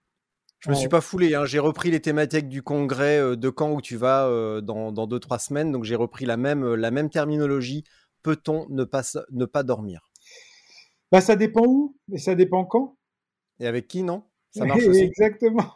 Je 0.62 0.70
me 0.70 0.76
suis 0.76 0.90
pas 0.90 1.02
foulé, 1.02 1.34
hein. 1.34 1.46
j'ai 1.46 1.58
repris 1.58 1.90
les 1.90 2.00
thématiques 2.00 2.48
du 2.48 2.62
congrès 2.62 3.18
euh, 3.18 3.36
de 3.36 3.52
Caen 3.58 3.72
où 3.72 3.82
tu 3.82 3.98
vas 3.98 4.28
euh, 4.28 4.62
dans, 4.62 4.92
dans 4.92 5.08
deux 5.08 5.20
trois 5.20 5.40
semaines, 5.40 5.72
donc 5.72 5.86
j'ai 5.86 5.96
repris 5.96 6.26
la 6.26 6.38
même 6.38 6.64
euh, 6.64 6.76
la 6.76 6.92
même 6.92 7.10
terminologie. 7.10 7.84
Peut-on 8.22 8.68
ne 8.70 8.84
pas 8.84 9.02
ne 9.32 9.46
pas 9.46 9.64
dormir? 9.64 10.12
Bah 11.12 11.20
ça 11.20 11.36
dépend 11.36 11.66
où 11.66 11.98
et 12.14 12.20
ça 12.20 12.36
dépend 12.36 12.66
quand. 12.66 12.96
Et 13.60 13.66
avec 13.66 13.88
qui 13.88 14.04
non? 14.04 14.24
Ça 14.52 14.66
marche 14.66 14.86
aussi. 14.88 15.02
Exactement. 15.02 15.74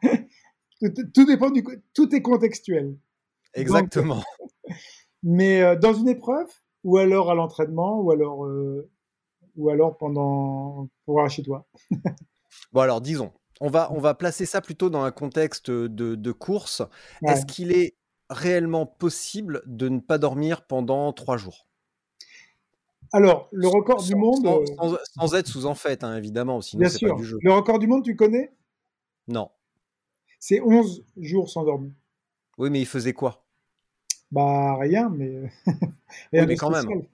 tout, 1.12 1.26
dépend 1.26 1.50
du 1.50 1.62
tout 1.92 2.14
est 2.14 2.22
contextuel. 2.22 2.96
Exactement. 3.52 4.22
mais 5.22 5.76
dans 5.76 5.92
une 5.92 6.08
épreuve 6.08 6.48
ou 6.84 6.96
alors 6.96 7.30
à 7.30 7.34
l'entraînement 7.34 8.00
ou 8.00 8.10
alors 8.10 8.48
ou 9.56 9.68
alors 9.68 9.98
pendant 9.98 10.88
pour 11.04 11.28
chez 11.28 11.42
toi. 11.42 11.66
bon 12.72 12.80
alors 12.80 13.02
disons 13.02 13.30
on 13.60 13.68
va, 13.68 13.92
on 13.92 13.98
va 13.98 14.14
placer 14.14 14.46
ça 14.46 14.60
plutôt 14.60 14.90
dans 14.90 15.02
un 15.02 15.10
contexte 15.10 15.70
de, 15.70 16.32
course. 16.32 16.82
Est-ce 17.26 17.46
qu'il 17.46 17.72
est 17.72 17.94
réellement 18.30 18.86
possible 18.86 19.62
de 19.66 19.88
ne 19.88 20.00
pas 20.00 20.18
dormir 20.18 20.66
pendant 20.66 21.12
trois 21.12 21.36
jours? 21.36 21.66
Alors, 23.12 23.48
le 23.52 23.68
record 23.68 24.02
du 24.02 24.16
monde. 24.16 24.48
Sans, 25.14 25.34
être 25.34 25.46
sous 25.46 25.66
en 25.66 25.76
fait, 25.76 26.02
hein, 26.02 26.16
évidemment, 26.16 26.60
sinon 26.60 26.80
Bien 26.80 26.88
sûr. 26.88 27.10
Pas 27.10 27.20
du 27.20 27.24
jeu. 27.24 27.38
Le 27.42 27.52
record 27.52 27.78
du 27.78 27.86
monde, 27.86 28.02
tu 28.02 28.16
connais? 28.16 28.52
Non. 29.28 29.50
C'est 30.40 30.60
11 30.60 31.04
jours 31.18 31.48
sans 31.48 31.64
dormir. 31.64 31.92
Oui, 32.58 32.70
mais 32.70 32.80
il 32.80 32.86
faisait 32.86 33.12
quoi? 33.12 33.44
Bah, 34.32 34.76
rien, 34.80 35.10
mais. 35.10 35.42
mais 36.32 36.56
quand 36.56 36.70
même. 36.70 37.04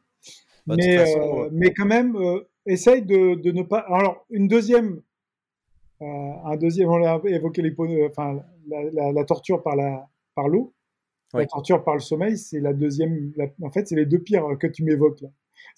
Bah, 0.67 0.75
mais, 0.79 0.99
euh, 0.99 1.49
mais 1.53 1.73
quand 1.75 1.87
même, 1.87 2.17
euh, 2.17 2.49
essaye 2.67 3.03
de, 3.03 3.35
de, 3.35 3.51
ne 3.53 3.63
pas. 3.63 3.81
Alors, 3.81 4.25
une 4.31 4.49
deuxième 4.49 4.95
euh, 4.97 5.03
un 6.01 6.57
deuxième, 6.57 6.89
on 6.89 7.05
a 7.05 7.21
évoqué 7.27 7.63
les, 7.63 7.75
enfin, 8.07 8.43
la, 8.69 9.13
la, 9.13 9.25
torture 9.25 9.63
par 9.63 10.49
l'eau. 10.49 10.75
La 11.33 11.47
torture 11.47 11.85
par 11.85 11.95
le 11.95 12.01
sommeil, 12.01 12.37
c'est 12.37 12.61
la 12.61 12.73
deuxième. 12.73 13.33
en 13.63 13.71
fait, 13.71 13.87
c'est 13.87 13.97
les 13.97 14.07
deux 14.07 14.19
pires 14.19 14.45
que 14.59 14.67
tu 14.67 14.85
m'évoques 14.85 15.21
là. 15.21 15.29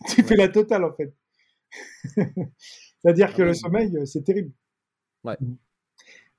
Tu 0.08 0.22
fais 0.22 0.36
la 0.36 0.48
totale 0.48 0.84
en 0.84 0.92
fait. 0.92 1.12
C'est-à-dire 3.02 3.28
ah 3.30 3.36
que 3.36 3.42
le 3.42 3.52
sommeil, 3.52 4.06
c'est 4.06 4.22
terrible. 4.22 4.52
Ouais. 5.24 5.36
Mm. 5.40 5.56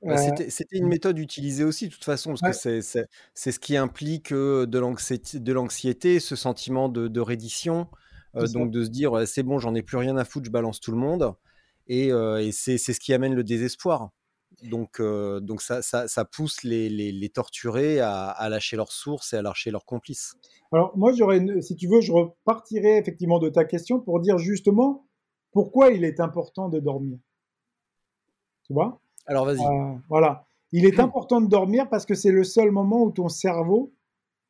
Bah, 0.01 0.15
euh, 0.19 0.45
c'était 0.49 0.77
une 0.77 0.88
méthode 0.88 1.17
utilisée 1.17 1.63
aussi, 1.63 1.88
de 1.88 1.93
toute 1.93 2.03
façon, 2.03 2.34
parce 2.39 2.63
que 2.63 2.81
c'est 2.81 3.51
ce 3.51 3.59
qui 3.59 3.77
implique 3.77 4.34
euh, 4.34 4.65
de 4.65 4.79
l'anxiété, 4.79 6.19
ce 6.19 6.36
sentiment 6.36 6.89
de, 6.89 7.07
de 7.07 7.19
reddition, 7.21 7.88
donc 8.34 8.71
de 8.71 8.84
se 8.84 8.89
dire 8.89 9.27
c'est 9.27 9.43
bon, 9.43 9.59
j'en 9.59 9.75
ai 9.75 9.81
plus 9.81 9.97
rien 9.97 10.17
à 10.17 10.25
foutre, 10.25 10.45
je 10.45 10.51
balance 10.51 10.81
tout 10.81 10.91
le 10.91 10.97
monde 10.97 11.36
et, 11.88 12.11
c'est 12.51 12.77
ce 12.77 12.99
qui 12.99 13.13
amène 13.13 13.36
le 13.36 13.43
désespoir. 13.43 14.09
Donc, 14.63 15.01
donc 15.01 15.61
ça, 15.61 15.81
ça, 15.81 16.25
pousse 16.25 16.63
les, 16.63 16.89
les, 16.89 17.29
torturés 17.29 17.99
à, 17.99 18.47
lâcher 18.49 18.77
leurs 18.77 18.91
sources 18.91 19.34
et 19.34 19.38
à 19.38 19.41
lâcher 19.41 19.71
leurs 19.71 19.86
complices. 19.86 20.36
Alors 20.71 20.97
moi, 20.97 21.11
j'aurais, 21.13 21.61
si 21.61 21.75
tu 21.75 21.88
veux, 21.88 22.01
je 22.01 22.11
repartirai 22.11 22.97
effectivement 22.97 23.39
de 23.39 23.49
ta 23.49 23.65
question 23.65 23.99
pour 23.99 24.19
dire 24.19 24.38
justement 24.38 25.05
pourquoi 25.51 25.91
il 25.91 26.03
est 26.03 26.19
important 26.19 26.67
de 26.67 26.79
dormir. 26.79 27.17
Tu 28.65 28.73
vois? 28.73 28.99
Alors 29.25 29.45
vas-y. 29.45 29.59
Euh, 29.59 29.95
voilà. 30.09 30.45
Il 30.71 30.86
est 30.86 30.99
important 30.99 31.41
de 31.41 31.47
dormir 31.47 31.89
parce 31.89 32.05
que 32.05 32.15
c'est 32.15 32.31
le 32.31 32.43
seul 32.43 32.71
moment 32.71 33.03
où 33.03 33.11
ton 33.11 33.29
cerveau 33.29 33.93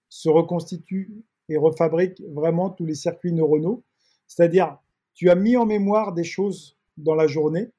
se 0.09 0.29
reconstitue 0.29 1.23
et 1.49 1.57
refabrique 1.57 2.21
vraiment 2.31 2.69
tous 2.69 2.85
les 2.85 2.95
circuits 2.95 3.33
neuronaux. 3.33 3.83
C'est-à-dire, 4.27 4.77
tu 5.13 5.29
as 5.29 5.35
mis 5.35 5.57
en 5.57 5.65
mémoire 5.65 6.13
des 6.13 6.23
choses 6.23 6.77
dans 6.97 7.15
la 7.15 7.27
journée. 7.27 7.71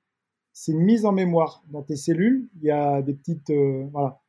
C'est 0.52 0.72
une 0.72 0.82
mise 0.82 1.04
en 1.04 1.12
mémoire 1.12 1.64
dans 1.68 1.82
tes 1.82 1.96
cellules. 1.96 2.48
Il 2.56 2.64
y 2.64 2.70
a 2.70 3.02
des 3.02 3.14
petites, 3.14 3.50
euh, 3.50 3.86
voilà, 3.92 4.20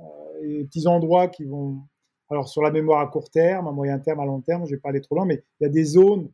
euh, 0.00 0.64
petits 0.64 0.86
endroits 0.86 1.28
qui 1.28 1.44
vont, 1.44 1.82
alors 2.30 2.48
sur 2.48 2.62
la 2.62 2.70
mémoire 2.70 3.00
à 3.00 3.06
court 3.06 3.30
terme, 3.30 3.68
à 3.68 3.72
moyen 3.72 3.98
terme, 3.98 4.20
à 4.20 4.24
long 4.24 4.40
terme, 4.40 4.64
je 4.66 4.70
vais 4.74 4.80
pas 4.80 4.88
aller 4.88 5.02
trop 5.02 5.14
loin, 5.16 5.26
mais 5.26 5.44
il 5.60 5.64
y 5.64 5.66
a 5.66 5.70
des 5.70 5.84
zones 5.84 6.30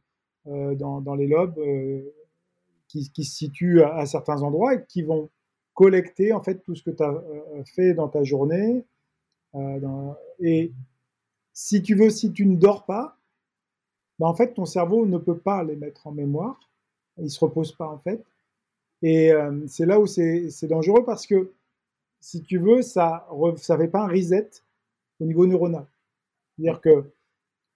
euh, 0.47 0.75
dans, 0.77 1.15
les 1.15 1.27
lobes 1.27 1.61
qui, 2.89 3.11
qui, 3.11 3.25
se 3.25 3.37
situent 3.37 3.83
à, 3.83 4.07
certains 4.07 4.43
endroits 4.43 4.75
et 4.75 4.85
qui 4.87 5.03
vont 5.03 5.29
collecter 5.75 6.33
en 6.33 6.43
fait 6.43 6.63
tout 6.63 6.75
ce 6.75 6.83
que 6.83 6.91
tu 6.91 7.03
as 7.03 7.23
fait 7.75 7.95
dans 7.95 8.09
ta 8.09 8.23
journée. 8.23 8.85
et 10.39 10.73
si 11.53 11.83
tu 11.83 11.95
veux, 11.97 12.11
si 12.11 12.33
tu 12.33 12.47
ne 12.47 12.57
dors 12.57 12.87
pas, 12.87 13.19
ben 14.19 14.29
en 14.29 14.35
fait 14.35 14.55
ton 14.55 14.65
cerveau 14.65 15.07
ne 15.07 15.19
peut 15.19 15.39
pas 15.39 15.65
les 15.65 15.77
mettre 15.77 16.07
en 16.07 16.13
mémoire 16.13 16.70
il 17.19 17.31
se 17.31 17.41
repose 17.41 17.73
pas 17.73 17.89
en 17.89 17.99
fait. 17.99 18.25
Et 19.03 19.33
euh, 19.33 19.67
c'est 19.67 19.87
là 19.87 19.99
où 19.99 20.07
c'est 20.07 20.67
dangereux 20.69 21.05
parce 21.05 21.27
que 21.27 21.53
si 22.21 22.43
tu 22.43 22.59
veux, 22.59 22.83
ça 22.83 23.27
ne 23.33 23.57
fait 23.57 23.89
pas 23.89 24.03
un 24.03 24.09
reset 24.09 24.51
au 25.21 25.25
niveau 25.25 25.47
neuronal. 25.47 25.87
C'est-à-dire 26.57 26.81
que, 26.81 27.11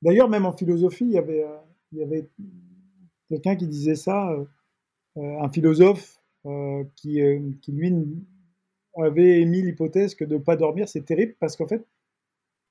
d'ailleurs, 0.02 0.28
même 0.28 0.44
en 0.44 0.52
philosophie, 0.52 1.06
il 1.06 1.12
y 1.12 1.18
avait, 1.18 1.44
euh, 1.44 2.02
avait 2.02 2.28
quelqu'un 3.30 3.56
qui 3.56 3.66
disait 3.66 3.94
ça, 3.94 4.30
euh, 4.32 5.40
un 5.40 5.48
philosophe 5.48 6.20
qui, 6.96 7.22
qui, 7.62 7.72
lui, 7.72 7.90
avait 8.96 9.40
émis 9.40 9.62
l'hypothèse 9.62 10.14
que 10.14 10.26
de 10.26 10.34
ne 10.34 10.40
pas 10.40 10.56
dormir, 10.56 10.90
c'est 10.90 11.06
terrible 11.06 11.34
parce 11.40 11.56
qu'en 11.56 11.66
fait, 11.66 11.86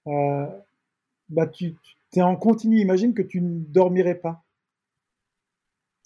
bah, 0.06 1.48
tu, 1.48 1.74
tu 2.12 2.20
es 2.20 2.22
en 2.22 2.36
continu. 2.36 2.80
Imagine 2.80 3.16
que 3.16 3.24
tu 3.24 3.42
ne 3.42 3.64
dormirais 3.66 4.20
pas. 4.20 4.44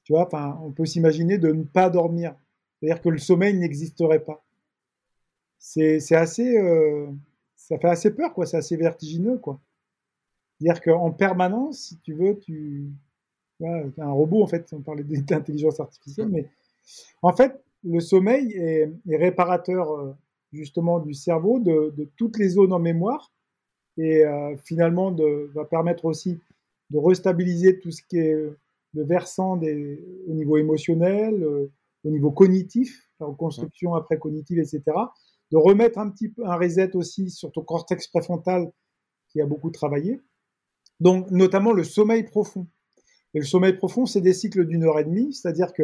Tu 0.08 0.14
vois, 0.14 0.26
enfin, 0.26 0.58
on 0.64 0.72
peut 0.72 0.86
s'imaginer 0.86 1.38
de 1.38 1.52
ne 1.52 1.64
pas 1.64 1.90
dormir. 1.90 2.34
C'est-à-dire 2.80 3.02
que 3.02 3.10
le 3.10 3.18
sommeil 3.18 3.54
n'existerait 3.58 4.24
pas. 4.24 4.42
C'est 5.58 6.16
assez, 6.16 6.58
euh, 6.58 7.08
ça 7.58 7.78
fait 7.78 7.90
assez 7.90 8.12
peur, 8.12 8.34
quoi. 8.34 8.46
C'est 8.46 8.56
assez 8.56 8.78
vertigineux, 8.78 9.38
quoi. 9.38 9.60
C'est-à-dire 10.58 10.82
qu'en 10.82 11.12
permanence, 11.12 11.80
si 11.80 11.98
tu 11.98 12.14
veux, 12.14 12.40
tu, 12.40 12.90
un 13.62 14.12
robot, 14.12 14.44
en 14.44 14.48
fait, 14.48 14.72
on 14.72 14.80
parlait 14.80 15.04
d'intelligence 15.04 15.82
artificielle, 15.82 16.30
mais 16.30 16.46
en 17.22 17.34
fait, 17.34 17.62
le 17.84 18.00
sommeil 18.00 18.54
est, 18.54 18.90
réparateur, 19.10 19.92
euh, 19.92 20.14
justement, 20.54 21.00
du 21.00 21.16
cerveau, 21.16 21.60
de, 21.60 21.94
toutes 22.16 22.38
les 22.38 22.48
zones 22.48 22.72
en 22.72 22.80
mémoire, 22.80 23.34
et 23.98 24.24
euh, 24.24 24.56
finalement, 24.56 25.12
de, 25.12 25.52
va 25.54 25.66
permettre 25.66 26.06
aussi 26.06 26.40
de 26.92 26.98
restabiliser 26.98 27.82
tout 27.82 27.92
ce 27.92 28.02
qui 28.04 28.20
est 28.20 28.50
le 28.98 29.06
versant 29.06 29.58
des, 29.58 30.04
au 30.28 30.34
niveau 30.34 30.58
émotionnel, 30.58 31.46
au 32.04 32.10
niveau 32.10 32.32
cognitif, 32.32 33.10
la 33.20 33.28
reconstruction 33.28 33.94
après 33.96 34.18
cognitive, 34.18 34.60
etc. 34.60 34.82
De 35.52 35.58
remettre 35.58 36.00
un 36.00 36.10
petit 36.10 36.30
peu 36.30 36.46
un 36.46 36.56
reset 36.56 36.96
aussi 36.96 37.30
sur 37.30 37.52
ton 37.52 37.62
cortex 37.62 38.08
préfrontal 38.08 38.72
qui 39.30 39.40
a 39.42 39.46
beaucoup 39.46 39.70
travaillé. 39.70 40.20
Donc, 41.00 41.30
notamment 41.32 41.74
le 41.74 41.84
sommeil 41.84 42.24
profond. 42.24 42.68
Et 43.34 43.40
le 43.40 43.46
sommeil 43.46 43.74
profond, 43.74 44.06
c'est 44.06 44.22
des 44.22 44.34
cycles 44.34 44.66
d'une 44.66 44.84
heure 44.84 45.00
et 45.00 45.04
demie, 45.04 45.34
c'est-à-dire 45.34 45.74
que 45.74 45.84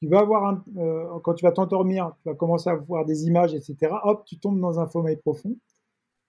tu 0.00 0.08
vas 0.08 0.20
avoir 0.20 0.46
un, 0.46 0.64
euh, 0.78 1.18
quand 1.22 1.34
tu 1.34 1.44
vas 1.44 1.52
t'endormir, 1.52 2.12
tu 2.22 2.28
vas 2.28 2.34
commencer 2.34 2.70
à 2.70 2.74
voir 2.74 3.04
des 3.04 3.26
images, 3.26 3.54
etc. 3.54 3.76
Hop, 4.02 4.24
tu 4.26 4.38
tombes 4.38 4.60
dans 4.60 4.80
un 4.80 4.88
sommeil 4.88 5.16
profond. 5.16 5.56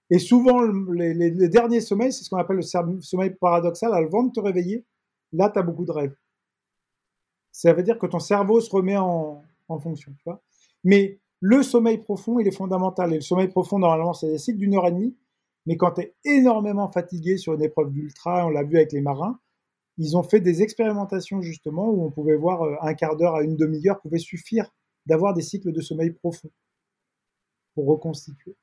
Et 0.10 0.20
souvent, 0.20 0.62
les, 0.62 1.48
derniers 1.48 1.80
sommeils, 1.80 2.12
c'est 2.12 2.26
ce 2.26 2.30
qu'on 2.30 2.38
appelle 2.38 2.58
le 2.58 3.02
sommeil 3.02 3.30
paradoxal. 3.40 3.94
Avant 3.94 4.24
de 4.24 4.32
te 4.34 4.42
réveiller, 4.42 4.86
là, 5.34 5.50
tu 5.50 5.60
as 5.60 5.64
beaucoup 5.64 5.86
de 5.86 5.92
rêves 5.92 6.16
ça 7.52 7.74
veut 7.74 7.84
dire 7.84 8.00
que 8.00 8.08
ton 8.08 8.20
cerveau 8.20 8.62
se 8.62 8.70
remet 8.70 8.98
en, 8.98 9.44
fonction. 9.82 10.12
Tu 10.18 10.24
vois 10.26 10.42
Mais 10.84 11.20
le 11.40 11.64
sommeil 11.64 11.98
profond, 11.98 12.40
il 12.40 12.48
est 12.48 12.56
fondamental. 12.56 13.14
Et 13.14 13.18
le 13.18 13.22
sommeil 13.22 13.48
profond, 13.48 13.80
normalement, 13.80 14.14
c'est 14.14 14.28
des 14.28 14.38
cycles 14.38 14.58
d'une 14.58 14.76
heure 14.76 14.88
et 14.88 14.92
demie. 14.92 15.16
Mais 15.66 15.78
quand 15.78 15.92
tu 15.92 16.02
es 16.02 16.16
énormément 16.26 16.92
fatigué 16.92 17.38
sur 17.38 17.54
une 17.54 17.62
épreuve 17.62 17.92
d'ultra, 17.92 18.46
on 18.48 18.50
l'a 18.50 18.64
vu 18.64 18.78
avec 18.78 18.92
les 18.92 19.02
marins, 19.02 19.40
ils 19.98 20.18
ont 20.18 20.24
fait 20.24 20.42
des 20.42 20.62
expérimentations 20.62 21.42
justement 21.42 21.90
où 21.90 22.04
on 22.04 22.10
pouvait 22.10 22.36
voir 22.36 22.64
euh, 22.64 22.76
un 22.82 22.94
quart 22.96 23.16
d'heure 23.16 23.36
à 23.36 23.44
une 23.44 23.56
demi-heure 23.56 24.02
pouvait 24.02 24.18
suffire 24.18 24.66
d'avoir 25.06 25.34
des 25.34 25.42
cycles 25.42 25.72
de 25.72 25.82
sommeil 25.82 26.12
profond 26.12 26.50
pour 27.76 27.86
reconstituer. 27.86 28.56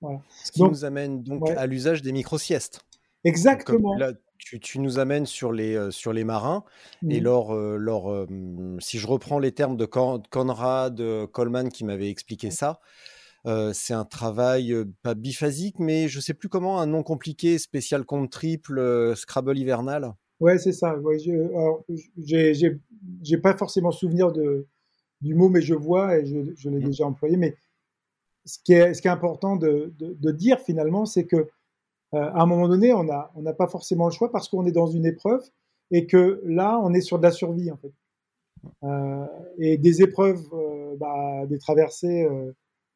Voilà. 0.00 0.20
Ce 0.44 0.52
qui 0.52 0.62
nous 0.62 0.84
amène 0.84 1.22
donc 1.22 1.50
à 1.50 1.66
l'usage 1.66 2.02
des 2.02 2.12
micro-siestes. 2.12 2.80
Exactement 3.24 3.96
tu, 4.38 4.78
nous 4.78 4.98
amènes 4.98 5.26
sur 5.26 5.52
les, 5.52 5.74
euh, 5.74 5.90
sur 5.90 6.12
les 6.12 6.24
marins. 6.24 6.64
Et 7.08 7.20
mmh. 7.20 7.24
lors, 7.24 7.52
euh, 7.52 8.76
si 8.80 8.98
je 8.98 9.06
reprends 9.06 9.38
les 9.38 9.52
termes 9.52 9.76
de 9.76 9.84
Conrad 9.84 11.26
Coleman 11.32 11.68
qui 11.68 11.84
m'avait 11.84 12.10
expliqué 12.10 12.50
ça, 12.50 12.80
c'est 13.72 13.94
un 13.94 14.04
travail 14.04 14.74
pas 15.02 15.14
biphasique, 15.14 15.78
mais 15.78 16.08
je 16.08 16.20
sais 16.20 16.34
plus 16.34 16.50
comment, 16.50 16.80
un 16.80 16.86
nom 16.86 17.02
compliqué, 17.02 17.58
spécial 17.58 18.04
compte 18.04 18.30
triple, 18.30 19.14
Scrabble 19.16 19.56
hivernal? 19.56 20.12
Ouais, 20.40 20.58
c'est 20.58 20.72
ça. 20.72 20.96
Ouais, 20.98 21.16
j'ai 22.18 23.38
pas 23.38 23.56
forcément 23.56 23.90
souvenir 23.90 24.32
de, 24.32 24.66
du 25.20 25.34
mot, 25.34 25.48
mais 25.48 25.62
je 25.62 25.74
vois 25.74 26.18
et 26.18 26.26
je, 26.26 26.54
je 26.56 26.68
l'ai 26.68 26.78
mmh. 26.78 26.84
déjà 26.84 27.06
employé. 27.06 27.36
Mais 27.36 27.56
ce 28.44 28.58
qui 28.62 28.74
est, 28.74 28.92
ce 28.94 29.02
qui 29.02 29.08
est 29.08 29.10
important 29.10 29.56
de, 29.56 29.94
de, 29.98 30.14
de 30.18 30.30
dire 30.30 30.60
finalement, 30.60 31.06
c'est 31.06 31.26
que 31.26 31.48
à 32.12 32.42
un 32.42 32.46
moment 32.46 32.68
donné, 32.68 32.92
on 32.92 33.04
n'a 33.04 33.52
pas 33.52 33.68
forcément 33.68 34.06
le 34.06 34.12
choix 34.12 34.30
parce 34.32 34.48
qu'on 34.48 34.64
est 34.66 34.72
dans 34.72 34.86
une 34.86 35.06
épreuve 35.06 35.42
et 35.90 36.06
que 36.06 36.42
là, 36.44 36.80
on 36.82 36.92
est 36.94 37.00
sur 37.00 37.18
de 37.18 37.22
la 37.22 37.30
survie 37.30 37.70
en 37.70 37.76
fait. 37.76 37.92
Euh, 38.82 39.26
et 39.58 39.78
des 39.78 40.02
épreuves, 40.02 40.42
euh, 40.52 40.96
bah, 40.96 41.46
des 41.46 41.58
traversées 41.58 42.28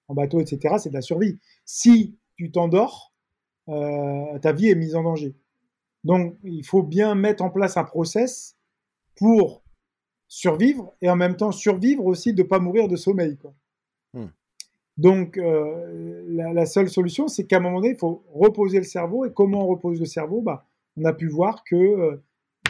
en 0.09 0.15
bateau, 0.15 0.41
etc., 0.41 0.77
c'est 0.79 0.91
de 0.91 0.95
la 0.95 1.03
survie. 1.03 1.39
Si 1.65 2.17
tu 2.37 2.51
t'endors, 2.51 3.13
ta 3.67 4.53
vie 4.53 4.71
est 4.71 4.75
mise 4.75 4.97
en 4.97 5.03
danger. 5.03 5.35
Donc, 6.05 6.37
il 6.43 6.65
faut 6.65 6.83
bien 6.83 7.15
mettre 7.15 7.45
en 7.45 7.51
place 7.51 7.77
un 7.77 7.85
process 7.85 8.57
pour 9.17 9.63
survivre 10.29 10.95
et 11.01 11.11
en 11.11 11.17
même 11.17 11.37
temps 11.37 11.53
survivre 11.53 12.07
aussi 12.07 12.33
de 12.33 12.43
ne 12.43 12.49
pas 12.49 12.59
mourir 12.59 12.89
de 12.89 12.97
sommeil. 12.97 13.37
Quoi. 13.37 13.55
Donc, 14.99 15.39
euh, 15.39 16.23
la, 16.29 16.67
seule 16.67 16.91
solution, 16.91 17.29
c'est 17.29 17.47
qu'à 17.47 17.57
un 17.57 17.61
moment 17.61 17.81
donné, 17.81 17.95
il 17.95 17.99
faut 17.99 18.25
reposer 18.33 18.79
le 18.79 18.85
cerveau. 18.85 19.25
Et 19.25 19.33
comment 19.33 19.65
on 19.65 19.67
repose 19.67 19.99
le 19.99 20.07
cerveau? 20.07 20.43
Bah, 20.43 20.67
On 20.97 21.05
a 21.05 21.13
pu 21.13 21.29
voir 21.29 21.65
que, 21.65 21.77
euh, 21.77 22.23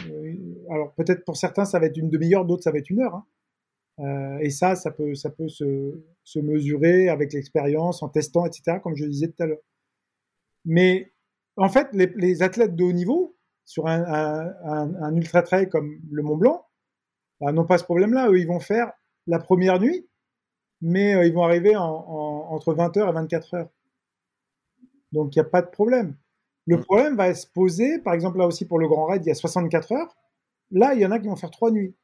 euh, 0.09 0.33
alors 0.69 0.93
peut-être 0.93 1.25
pour 1.25 1.37
certains, 1.37 1.65
ça 1.65 1.79
va 1.79 1.87
être 1.87 1.97
une 1.97 2.09
demi-heure, 2.09 2.45
d'autres, 2.45 2.63
ça 2.63 2.71
va 2.71 2.79
être 2.79 2.89
une 2.89 3.01
heure. 3.01 3.15
Hein. 3.15 4.39
et 4.41 4.49
ça, 4.49 4.75
ça 4.75 4.91
peut, 4.91 5.13
ça 5.15 5.29
peut 5.29 5.47
se, 5.49 6.39
mesurer 6.39 7.09
avec 7.09 7.33
l'expérience, 7.33 8.01
en 8.01 8.09
testant, 8.09 8.45
etc., 8.45 8.79
comme 8.81 8.95
je 8.95 9.05
disais 9.05 9.27
tout 9.27 9.43
à 9.43 9.47
l'heure. 9.47 9.61
Mais 10.65 11.11
en 11.57 11.69
fait, 11.69 11.89
les, 11.93 12.41
athlètes 12.41 12.75
de 12.75 12.83
haut 12.83 12.93
niveau, 12.93 13.35
sur 13.65 13.87
un, 13.87 14.03
un, 14.03 15.15
ultra-trail 15.15 15.69
comme 15.69 15.99
le 16.11 16.23
Mont 16.23 16.37
Blanc, 16.37 16.65
bah, 17.39 17.51
n'ont 17.51 17.65
pas 17.65 17.77
ce 17.77 17.83
problème-là. 17.83 18.29
Eux, 18.29 18.39
ils 18.39 18.47
vont 18.47 18.59
faire 18.59 18.91
la 19.27 19.39
première 19.39 19.79
nuit, 19.79 20.07
mais 20.83 21.15
euh, 21.15 21.25
ils 21.25 21.33
vont 21.33 21.43
arriver 21.43 21.75
entre 21.77 22.73
20 22.73 22.97
heures 22.97 23.09
et 23.09 23.13
24 23.13 23.53
heures. 23.55 23.69
Donc 25.13 25.33
il 25.35 25.39
n'y 25.39 25.45
a 25.45 25.49
pas 25.49 25.61
de 25.61 25.69
problème. 25.69 26.15
Le 26.67 26.77
mm. 26.77 26.83
problème 26.83 27.15
va 27.15 27.33
se 27.33 27.47
poser, 27.47 27.99
par 27.99 28.13
exemple 28.13 28.37
là 28.37 28.45
aussi 28.45 28.65
pour 28.65 28.79
le 28.79 28.87
Grand 28.87 29.05
Raid, 29.05 29.23
il 29.25 29.29
y 29.29 29.31
a 29.31 29.35
64 29.35 29.93
heures. 29.93 30.15
Là, 30.71 30.93
il 30.93 31.01
y 31.01 31.05
en 31.05 31.11
a 31.11 31.19
qui 31.19 31.27
vont 31.27 31.35
faire 31.35 31.51
trois 31.51 31.71
nuits. 31.71 31.95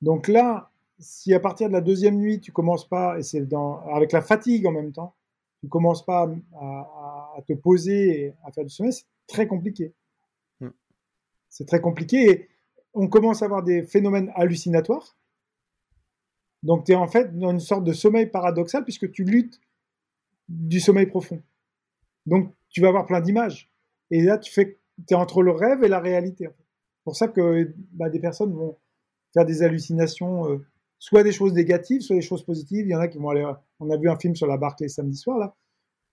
Donc 0.00 0.28
là, 0.28 0.70
si 0.98 1.34
à 1.34 1.40
partir 1.40 1.68
de 1.68 1.72
la 1.72 1.80
deuxième 1.80 2.16
nuit, 2.16 2.40
tu 2.40 2.52
commences 2.52 2.88
pas, 2.88 3.18
et 3.18 3.22
c'est 3.22 3.44
avec 3.92 4.12
la 4.12 4.22
fatigue 4.22 4.66
en 4.66 4.72
même 4.72 4.92
temps, 4.92 5.14
tu 5.60 5.68
commences 5.68 6.04
pas 6.04 6.30
à, 6.60 7.42
te 7.48 7.54
poser 7.54 8.20
et 8.20 8.34
à 8.44 8.52
faire 8.52 8.64
du 8.64 8.70
sommeil, 8.70 8.92
c'est 8.92 9.06
très 9.26 9.48
compliqué. 9.48 9.92
Mm. 10.60 10.68
C'est 11.48 11.66
très 11.66 11.80
compliqué 11.80 12.30
et 12.30 12.48
on 12.94 13.08
commence 13.08 13.42
à 13.42 13.46
avoir 13.46 13.64
des 13.64 13.82
phénomènes 13.82 14.30
hallucinatoires 14.36 15.16
donc, 16.62 16.84
tu 16.84 16.92
es 16.92 16.94
en 16.94 17.08
fait 17.08 17.36
dans 17.36 17.50
une 17.50 17.60
sorte 17.60 17.84
de 17.84 17.92
sommeil 17.92 18.26
paradoxal 18.26 18.84
puisque 18.84 19.10
tu 19.10 19.24
luttes 19.24 19.60
du 20.48 20.80
sommeil 20.80 21.06
profond. 21.06 21.42
Donc, 22.26 22.52
tu 22.68 22.80
vas 22.80 22.88
avoir 22.88 23.06
plein 23.06 23.20
d'images. 23.20 23.70
Et 24.10 24.22
là, 24.22 24.38
tu 24.38 24.52
fais, 24.52 24.78
es 25.10 25.14
entre 25.14 25.42
le 25.42 25.50
rêve 25.50 25.82
et 25.82 25.88
la 25.88 25.98
réalité. 25.98 26.44
C'est 26.46 27.04
pour 27.04 27.16
ça 27.16 27.28
que 27.28 27.74
bah, 27.92 28.10
des 28.10 28.20
personnes 28.20 28.52
vont 28.52 28.76
faire 29.34 29.44
des 29.44 29.62
hallucinations, 29.62 30.48
euh, 30.48 30.64
soit 30.98 31.22
des 31.24 31.32
choses 31.32 31.52
négatives, 31.52 32.02
soit 32.02 32.16
des 32.16 32.22
choses 32.22 32.44
positives. 32.44 32.86
Il 32.86 32.90
y 32.90 32.94
en 32.94 33.00
a 33.00 33.08
qui 33.08 33.18
vont 33.18 33.30
aller. 33.30 33.50
On 33.80 33.90
a 33.90 33.96
vu 33.96 34.08
un 34.08 34.16
film 34.16 34.36
sur 34.36 34.46
la 34.46 34.56
Barclay 34.56 34.88
samedi 34.88 35.16
soir, 35.16 35.38
là. 35.38 35.56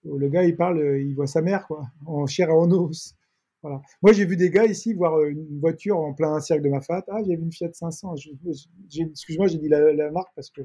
Le 0.02 0.28
gars, 0.30 0.44
il 0.44 0.56
parle, 0.56 0.98
il 0.98 1.14
voit 1.14 1.26
sa 1.26 1.42
mère, 1.42 1.66
quoi, 1.66 1.84
en 2.06 2.26
chair 2.26 2.48
et 2.48 2.52
en 2.52 2.70
os. 2.70 3.14
Voilà. 3.62 3.82
Moi, 4.00 4.12
j'ai 4.12 4.24
vu 4.24 4.36
des 4.36 4.50
gars 4.50 4.64
ici 4.64 4.94
voir 4.94 5.18
euh, 5.18 5.30
une 5.30 5.60
voiture 5.60 5.98
en 5.98 6.14
plein 6.14 6.40
cercle 6.40 6.64
de 6.64 6.70
ma 6.70 6.80
fat. 6.80 7.04
Ah, 7.08 7.18
j'ai 7.26 7.36
vu 7.36 7.42
une 7.42 7.52
Fiat 7.52 7.72
500. 7.72 8.14
Excuse-moi, 8.98 9.48
j'ai 9.48 9.58
dit 9.58 9.68
la, 9.68 10.10
marque 10.10 10.32
parce 10.34 10.50
que 10.50 10.62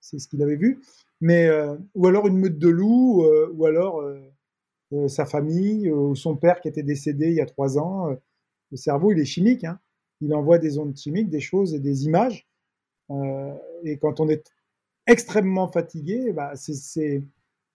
c'est 0.00 0.18
ce 0.18 0.28
qu'il 0.28 0.42
avait 0.42 0.56
vu. 0.56 0.80
Mais 1.20 1.48
euh, 1.48 1.76
ou 1.94 2.06
alors 2.06 2.26
une 2.28 2.38
meute 2.38 2.58
de 2.58 2.68
loups, 2.68 3.24
euh, 3.24 3.50
ou 3.54 3.66
alors 3.66 4.04
sa 5.08 5.24
famille, 5.24 5.90
ou 5.90 6.14
son 6.14 6.36
père 6.36 6.60
qui 6.60 6.68
était 6.68 6.82
décédé 6.82 7.28
il 7.28 7.34
y 7.34 7.40
a 7.40 7.46
trois 7.46 7.78
ans. 7.78 8.08
le 8.70 8.76
cerveau, 8.76 9.12
il 9.12 9.18
est 9.20 9.24
chimique. 9.24 9.64
Hein. 9.64 9.78
Il 10.20 10.34
envoie 10.34 10.58
des 10.58 10.78
ondes 10.78 10.96
chimiques, 10.96 11.30
des 11.30 11.40
choses 11.40 11.74
et 11.74 11.80
des 11.80 12.04
images. 12.06 12.48
et 13.84 13.98
quand 13.98 14.20
on 14.20 14.28
est 14.28 14.52
extrêmement 15.06 15.68
fatigué, 15.68 16.32
bah, 16.32 16.52
c'est 16.56 17.22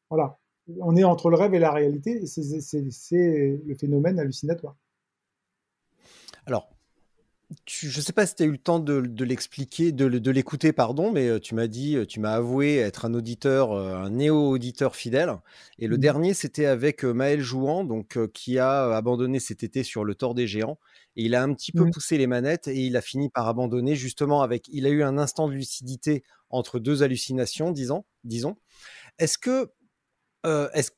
voilà, 0.09 0.37
on 0.79 0.95
est 0.95 1.03
entre 1.03 1.29
le 1.29 1.37
rêve 1.37 1.53
et 1.53 1.59
la 1.59 1.71
réalité, 1.71 2.23
et 2.23 2.25
c'est 2.25 2.81
le 2.81 3.75
phénomène 3.75 4.19
hallucinatoire. 4.19 4.75
Alors, 6.45 6.69
je 7.67 7.87
ne 7.87 8.03
sais 8.03 8.13
pas 8.13 8.25
si 8.25 8.35
tu 8.35 8.43
as 8.43 8.45
eu 8.45 8.51
le 8.51 8.57
temps 8.57 8.79
de, 8.79 9.23
l'expliquer, 9.23 9.91
de, 9.91 10.31
l'écouter, 10.31 10.73
pardon, 10.73 11.11
mais 11.11 11.27
euh, 11.27 11.39
tu 11.39 11.55
m'as 11.55 11.67
dit, 11.67 11.95
euh, 11.95 12.05
tu 12.05 12.19
m'as 12.19 12.33
avoué 12.33 12.77
être 12.77 13.05
un 13.05 13.13
auditeur, 13.13 13.71
euh, 13.71 13.95
un 13.97 14.09
néo-auditeur 14.11 14.95
fidèle. 14.95 15.35
Et 15.77 15.87
le 15.87 15.97
mmh. 15.97 15.99
dernier, 15.99 16.33
c'était 16.33 16.65
avec 16.65 17.03
Maël 17.03 17.41
Jouan, 17.41 17.83
donc, 17.83 18.17
qui 18.33 18.57
a 18.57 18.95
abandonné 18.95 19.39
cet 19.39 19.63
été 19.63 19.83
sur 19.83 20.03
le 20.03 20.15
Tort 20.15 20.33
des 20.33 20.47
Géants. 20.47 20.79
Et 21.15 21.23
il 21.23 21.35
a 21.35 21.43
un 21.43 21.53
petit 21.53 21.71
peu 21.71 21.85
mmh. 21.85 21.91
poussé 21.91 22.17
les 22.17 22.27
manettes 22.27 22.67
et 22.67 22.79
il 22.81 22.97
a 22.97 23.01
fini 23.01 23.29
par 23.29 23.47
abandonner 23.47 23.95
justement 23.95 24.41
avec. 24.41 24.67
Il 24.69 24.85
a 24.85 24.89
eu 24.89 25.03
un 25.03 25.17
instant 25.17 25.47
de 25.47 25.53
lucidité 25.53 26.23
entre 26.49 26.79
deux 26.79 27.03
hallucinations, 27.03 27.71
disons. 27.71 28.05
disons. 28.23 28.57
Est-ce 29.17 29.37
que 29.37 29.71
euh, 30.45 30.69
est-ce 30.73 30.91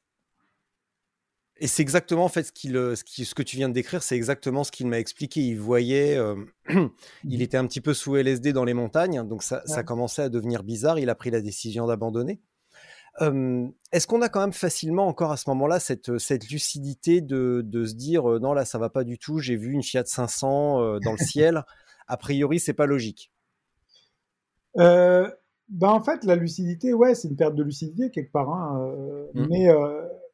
Et 1.58 1.68
c'est 1.68 1.82
exactement 1.82 2.26
en 2.26 2.30
fait 2.30 2.43
ce, 2.43 2.52
qu'il, 2.52 2.74
ce, 2.74 3.24
ce, 3.24 3.36
que 3.36 3.43
tu 3.43 3.58
viens 3.58 3.70
de 3.70 3.74
décrire, 3.74 4.04
c'est 4.04 4.16
exactement 4.16 4.64
ce 4.64 4.72
qu'il 4.72 4.88
m'a 4.88 5.00
expliqué. 5.00 5.41
Il 5.41 5.60
voyait, 5.60 6.18
il 6.70 7.39
mmh. 7.39 7.41
était 7.41 7.58
un 7.58 7.66
petit 7.68 7.82
peu 7.82 7.93
sous 7.93 8.16
LSD 8.16 8.54
dans 8.54 8.66
les 8.66 8.74
montagnes, 8.74 9.28
donc 9.28 9.43
ça, 9.43 9.64
ça 9.66 9.84
commençait 9.84 10.24
à 10.24 10.30
devenir 10.30 10.64
bizarre. 10.64 11.00
Il 11.00 11.10
a 11.10 11.16
pris 11.16 11.32
la 11.32 11.41
décision 11.41 11.88
d'abandonner. 11.88 12.41
Est-ce 13.91 14.06
qu'on 14.06 14.22
a 14.22 14.30
quand 14.30 14.41
même 14.41 14.54
facilement 14.54 15.08
encore 15.08 15.32
à 15.32 15.38
ce 15.38 15.50
moment-là 15.50 15.80
cette, 15.80 16.20
cette 16.20 16.52
lucidité 16.52 17.20
de, 17.22 17.64
de 17.66 17.86
se 17.86 17.95
dire 17.95 18.26
non 18.39 18.54
là 18.54 18.64
ça 18.64 18.78
va 18.78 18.91
pas 18.91 19.04
du 19.04 19.18
tout, 19.18 19.39
j'ai 19.39 19.56
vu 19.56 19.72
une 19.72 19.82
Fiat 19.82 20.06
500 20.06 21.00
dans 21.00 21.14
le 21.14 21.18
ciel, 21.26 21.64
a 22.08 22.18
priori 22.18 22.60
c'est 22.60 22.76
pas 22.76 22.86
logique. 22.86 23.32
Euh, 25.70 25.74
bah 25.78 25.93
en 25.93 26.01
fait 26.01 26.24
la 26.24 26.36
lucidité 26.36 26.93
ouais 26.93 27.15
c'est 27.15 27.28
une 27.28 27.36
perte 27.36 27.55
de 27.55 27.63
lucidité 27.63 28.11
quelque 28.11 28.32
part, 28.32 28.49
hein, 28.49 28.93
mmh. 29.34 29.47
mais 29.49 29.68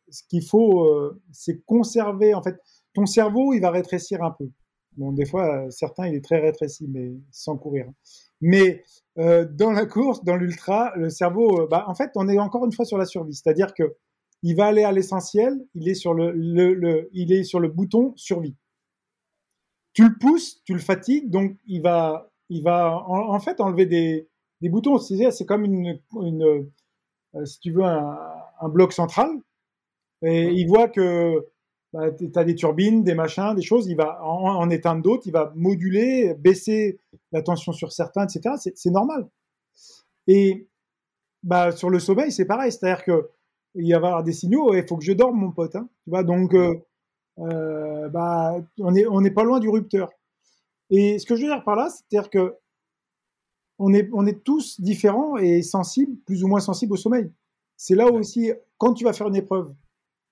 ce 0.09 0.23
qu'il 0.29 0.43
faut 0.43 0.89
c'est 1.31 1.63
conserver 1.65 2.33
en 2.33 2.43
fait 2.43 2.59
ton 2.93 3.05
cerveau 3.05 3.53
il 3.53 3.61
va 3.61 3.71
rétrécir 3.71 4.23
un 4.23 4.31
peu. 4.31 4.49
Bon 4.97 5.11
des 5.11 5.25
fois 5.25 5.69
certains 5.71 6.07
il 6.07 6.15
est 6.15 6.23
très 6.23 6.39
rétréci 6.39 6.87
mais 6.87 7.13
sans 7.31 7.57
courir. 7.57 7.87
Hein. 7.89 7.93
Mais 8.45 8.83
euh, 9.19 9.45
dans 9.45 9.71
la 9.71 9.85
course, 9.85 10.23
dans 10.25 10.35
l'ultra, 10.35 10.91
le 10.97 11.09
cerveau, 11.09 11.61
euh, 11.61 11.67
bah, 11.67 11.85
en 11.87 11.95
fait, 11.95 12.11
on 12.15 12.27
est 12.27 12.37
encore 12.37 12.65
une 12.65 12.73
fois 12.73 12.83
sur 12.83 12.97
la 12.97 13.05
survie. 13.05 13.33
C'est-à-dire 13.33 13.73
que 13.73 13.95
il 14.41 14.57
va 14.57 14.65
aller 14.65 14.83
à 14.83 14.91
l'essentiel, 14.91 15.65
il 15.73 15.87
est 15.87 15.93
sur 15.93 16.13
le, 16.13 16.33
le, 16.33 17.09
il 17.13 17.31
est 17.31 17.45
sur 17.45 17.61
le 17.61 17.69
bouton 17.69 18.11
survie. 18.17 18.57
Tu 19.93 20.03
le 20.03 20.17
pousses, 20.19 20.61
tu 20.65 20.73
le 20.73 20.79
fatigues, 20.79 21.29
donc 21.29 21.55
il 21.65 21.81
va, 21.81 22.29
il 22.49 22.63
va 22.63 23.05
en, 23.07 23.39
fait 23.39 23.61
enlever 23.61 23.85
des, 23.85 24.27
des 24.63 24.69
boutons. 24.69 24.97
C'est 24.97 25.45
comme 25.45 25.65
une, 25.65 25.99
une 26.13 26.71
euh, 27.35 27.45
si 27.45 27.59
tu 27.59 27.71
veux, 27.71 27.83
un, 27.83 28.17
un, 28.61 28.69
bloc 28.69 28.93
central. 28.93 29.29
Et 30.23 30.45
il 30.45 30.67
voit 30.67 30.87
que 30.87 31.45
bah, 31.91 32.11
tu 32.11 32.31
as 32.33 32.43
des 32.45 32.55
turbines, 32.55 33.03
des 33.03 33.13
machins, 33.13 33.53
des 33.55 33.61
choses, 33.61 33.87
il 33.87 33.97
va 33.97 34.23
en, 34.23 34.55
en 34.55 34.69
éteindre 34.69 35.01
d'autres, 35.01 35.27
il 35.27 35.33
va 35.33 35.51
moduler, 35.55 36.33
baisser 36.35 36.97
la 37.33 37.41
tension 37.41 37.73
sur 37.73 37.91
certains, 37.91 38.25
etc. 38.25 38.55
C'est 38.73 38.89
normal. 38.89 39.27
Et 40.27 40.67
bah, 41.43 41.73
sur 41.73 41.89
le 41.89 41.99
sommeil, 41.99 42.31
c'est 42.31 42.45
pareil, 42.45 42.71
c'est-à-dire 42.71 43.03
que 43.03 43.29
il 43.75 43.81
va 43.81 43.87
y 43.87 43.93
avoir 43.93 44.23
des 44.23 44.33
signaux, 44.33 44.73
il 44.73 44.87
faut 44.87 44.97
que 44.97 45.03
je 45.03 45.13
dorme, 45.13 45.39
mon 45.39 45.51
pote. 45.51 45.75
Hein, 45.75 45.89
tu 46.03 46.11
vois, 46.11 46.23
donc 46.23 46.53
euh, 46.53 46.73
euh, 47.39 48.07
bah, 48.09 48.55
on 48.79 48.91
n'est 48.91 49.05
on 49.07 49.23
est 49.23 49.31
pas 49.31 49.43
loin 49.43 49.59
du 49.59 49.67
rupteur. 49.67 50.09
Et 50.89 51.19
ce 51.19 51.25
que 51.25 51.35
je 51.35 51.41
veux 51.41 51.47
dire 51.47 51.63
par 51.63 51.75
là, 51.75 51.89
c'est-à-dire 51.89 52.29
que 52.29 52.55
on 53.79 53.93
est, 53.93 54.09
on 54.13 54.25
est 54.25 54.43
tous 54.43 54.79
différents 54.79 55.37
et 55.37 55.61
sensibles, 55.61 56.15
plus 56.25 56.43
ou 56.43 56.47
moins 56.47 56.59
sensibles 56.59 56.93
au 56.93 56.97
sommeil. 56.97 57.31
C'est 57.77 57.95
là 57.95 58.11
aussi, 58.11 58.51
quand 58.77 58.93
tu 58.93 59.03
vas 59.03 59.13
faire 59.13 59.27
une 59.27 59.35
épreuve, 59.35 59.73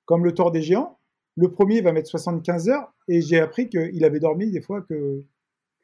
comme 0.06 0.24
le 0.24 0.34
tort 0.34 0.52
des 0.52 0.62
géants, 0.62 1.00
le 1.38 1.52
premier 1.52 1.82
va 1.82 1.92
mettre 1.92 2.10
75 2.10 2.70
heures 2.70 2.94
et 3.08 3.22
j'ai 3.22 3.40
appris 3.40 3.70
qu'il 3.70 4.04
avait 4.04 4.20
dormi 4.20 4.52
des 4.52 4.62
fois 4.62 4.82
que 4.82 5.24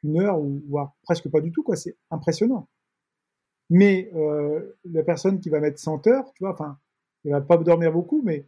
qu'une 0.00 0.20
heure 0.20 0.38
ou 0.38 0.62
voire 0.68 0.94
presque 1.02 1.28
pas 1.28 1.40
du 1.40 1.50
tout 1.50 1.62
quoi. 1.62 1.76
C'est 1.76 1.96
impressionnant. 2.10 2.68
Mais 3.70 4.10
euh, 4.14 4.76
la 4.84 5.02
personne 5.02 5.40
qui 5.40 5.50
va 5.50 5.60
mettre 5.60 5.78
100 5.78 6.06
heures, 6.06 6.32
tu 6.34 6.44
vois, 6.44 6.52
enfin, 6.52 6.78
il 7.24 7.32
va 7.32 7.40
pas 7.40 7.56
dormir 7.58 7.92
beaucoup, 7.92 8.22
mais 8.24 8.46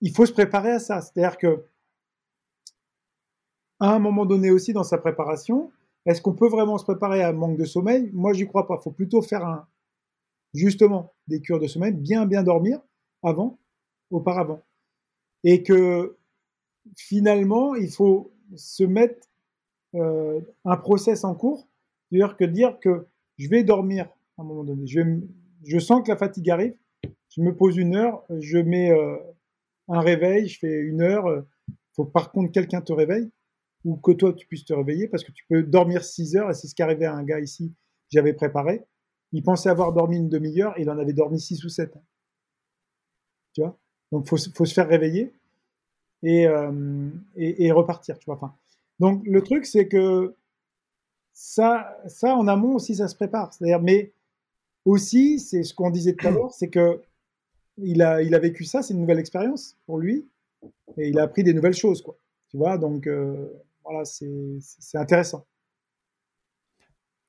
il 0.00 0.12
faut 0.14 0.26
se 0.26 0.32
préparer 0.32 0.72
à 0.72 0.78
ça. 0.78 1.00
C'est-à-dire 1.00 1.38
que 1.38 1.64
à 3.80 3.94
un 3.94 3.98
moment 3.98 4.26
donné 4.26 4.50
aussi 4.50 4.72
dans 4.72 4.84
sa 4.84 4.98
préparation, 4.98 5.70
est-ce 6.06 6.20
qu'on 6.20 6.34
peut 6.34 6.48
vraiment 6.48 6.78
se 6.78 6.84
préparer 6.84 7.22
à 7.22 7.28
un 7.28 7.32
manque 7.32 7.56
de 7.56 7.64
sommeil? 7.64 8.10
Moi, 8.12 8.32
j'y 8.34 8.46
crois 8.46 8.66
pas. 8.66 8.76
Il 8.80 8.82
faut 8.82 8.90
plutôt 8.90 9.22
faire 9.22 9.66
justement 10.52 11.14
des 11.26 11.40
cures 11.40 11.58
de 11.58 11.66
sommeil, 11.66 11.92
bien 11.92 12.26
bien 12.26 12.42
dormir 12.42 12.80
avant, 13.22 13.58
auparavant. 14.10 14.62
Et 15.42 15.62
que 15.62 16.16
finalement, 16.96 17.74
il 17.74 17.90
faut 17.90 18.32
se 18.54 18.84
mettre 18.84 19.28
euh, 19.94 20.40
un 20.64 20.76
process 20.76 21.24
en 21.24 21.34
cours, 21.34 21.66
c'est-à-dire 22.10 22.36
que 22.36 22.44
dire 22.44 22.78
que 22.80 23.06
je 23.38 23.48
vais 23.48 23.64
dormir 23.64 24.08
à 24.36 24.42
un 24.42 24.44
moment 24.44 24.64
donné, 24.64 24.86
je, 24.86 25.00
je 25.64 25.78
sens 25.78 26.02
que 26.02 26.10
la 26.10 26.16
fatigue 26.16 26.50
arrive, 26.50 26.76
je 27.30 27.40
me 27.40 27.54
pose 27.54 27.76
une 27.76 27.94
heure, 27.94 28.24
je 28.30 28.58
mets 28.58 28.90
euh, 28.90 29.16
un 29.88 30.00
réveil, 30.00 30.48
je 30.48 30.58
fais 30.58 30.80
une 30.80 31.00
heure, 31.00 31.44
il 31.68 31.74
faut 31.94 32.04
par 32.04 32.30
contre 32.32 32.52
quelqu'un 32.52 32.80
te 32.80 32.92
réveille 32.92 33.30
ou 33.84 33.96
que 33.96 34.12
toi 34.12 34.32
tu 34.32 34.46
puisses 34.46 34.64
te 34.64 34.72
réveiller 34.72 35.08
parce 35.08 35.24
que 35.24 35.32
tu 35.32 35.44
peux 35.48 35.62
dormir 35.62 36.04
6 36.04 36.36
heures 36.36 36.50
et 36.50 36.54
c'est 36.54 36.68
ce 36.68 36.74
qui 36.74 36.82
arrivait 36.82 37.06
à 37.06 37.14
un 37.14 37.22
gars 37.22 37.40
ici, 37.40 37.72
j'avais 38.10 38.32
préparé. 38.32 38.84
Il 39.32 39.42
pensait 39.42 39.68
avoir 39.68 39.92
dormi 39.92 40.16
une 40.16 40.28
demi-heure, 40.28 40.74
il 40.78 40.88
en 40.90 40.98
avait 40.98 41.12
dormi 41.12 41.40
6 41.40 41.64
ou 41.64 41.68
7. 41.68 41.92
Tu 43.52 43.60
vois? 43.60 43.76
Donc, 44.12 44.28
faut, 44.28 44.36
faut 44.36 44.64
se 44.64 44.74
faire 44.74 44.88
réveiller 44.88 45.32
euh, 46.24 47.10
et, 47.36 47.66
et, 47.66 47.72
repartir, 47.72 48.18
tu 48.18 48.26
vois. 48.26 48.36
Enfin, 48.36 48.54
donc, 49.00 49.22
le 49.26 49.42
truc, 49.42 49.66
c'est 49.66 49.88
que 49.88 50.34
ça, 51.32 51.98
ça, 52.06 52.34
en 52.36 52.46
amont 52.46 52.76
aussi, 52.76 52.94
ça 52.94 53.08
se 53.08 53.16
prépare. 53.16 53.52
C'est-à-dire, 53.52 53.82
mais 53.82 54.12
aussi, 54.84 55.40
c'est 55.40 55.62
ce 55.64 55.74
qu'on 55.74 55.90
disait 55.90 56.14
tout 56.14 56.28
à 56.28 56.30
l'heure, 56.30 56.52
c'est 56.52 56.68
que 56.68 57.02
il 57.78 58.02
a, 58.02 58.22
il 58.22 58.34
a 58.34 58.38
vécu 58.38 58.64
ça, 58.64 58.82
c'est 58.82 58.94
une 58.94 59.00
nouvelle 59.00 59.18
expérience 59.18 59.76
pour 59.86 59.98
lui, 59.98 60.28
et 60.96 61.08
il 61.08 61.18
a 61.18 61.24
appris 61.24 61.42
des 61.42 61.52
nouvelles 61.52 61.74
choses, 61.74 62.02
quoi. 62.02 62.16
Tu 62.50 62.56
vois, 62.56 62.78
donc 62.78 63.06
euh, 63.08 63.48
voilà, 63.84 64.04
c'est 64.04 64.98
intéressant. 64.98 65.46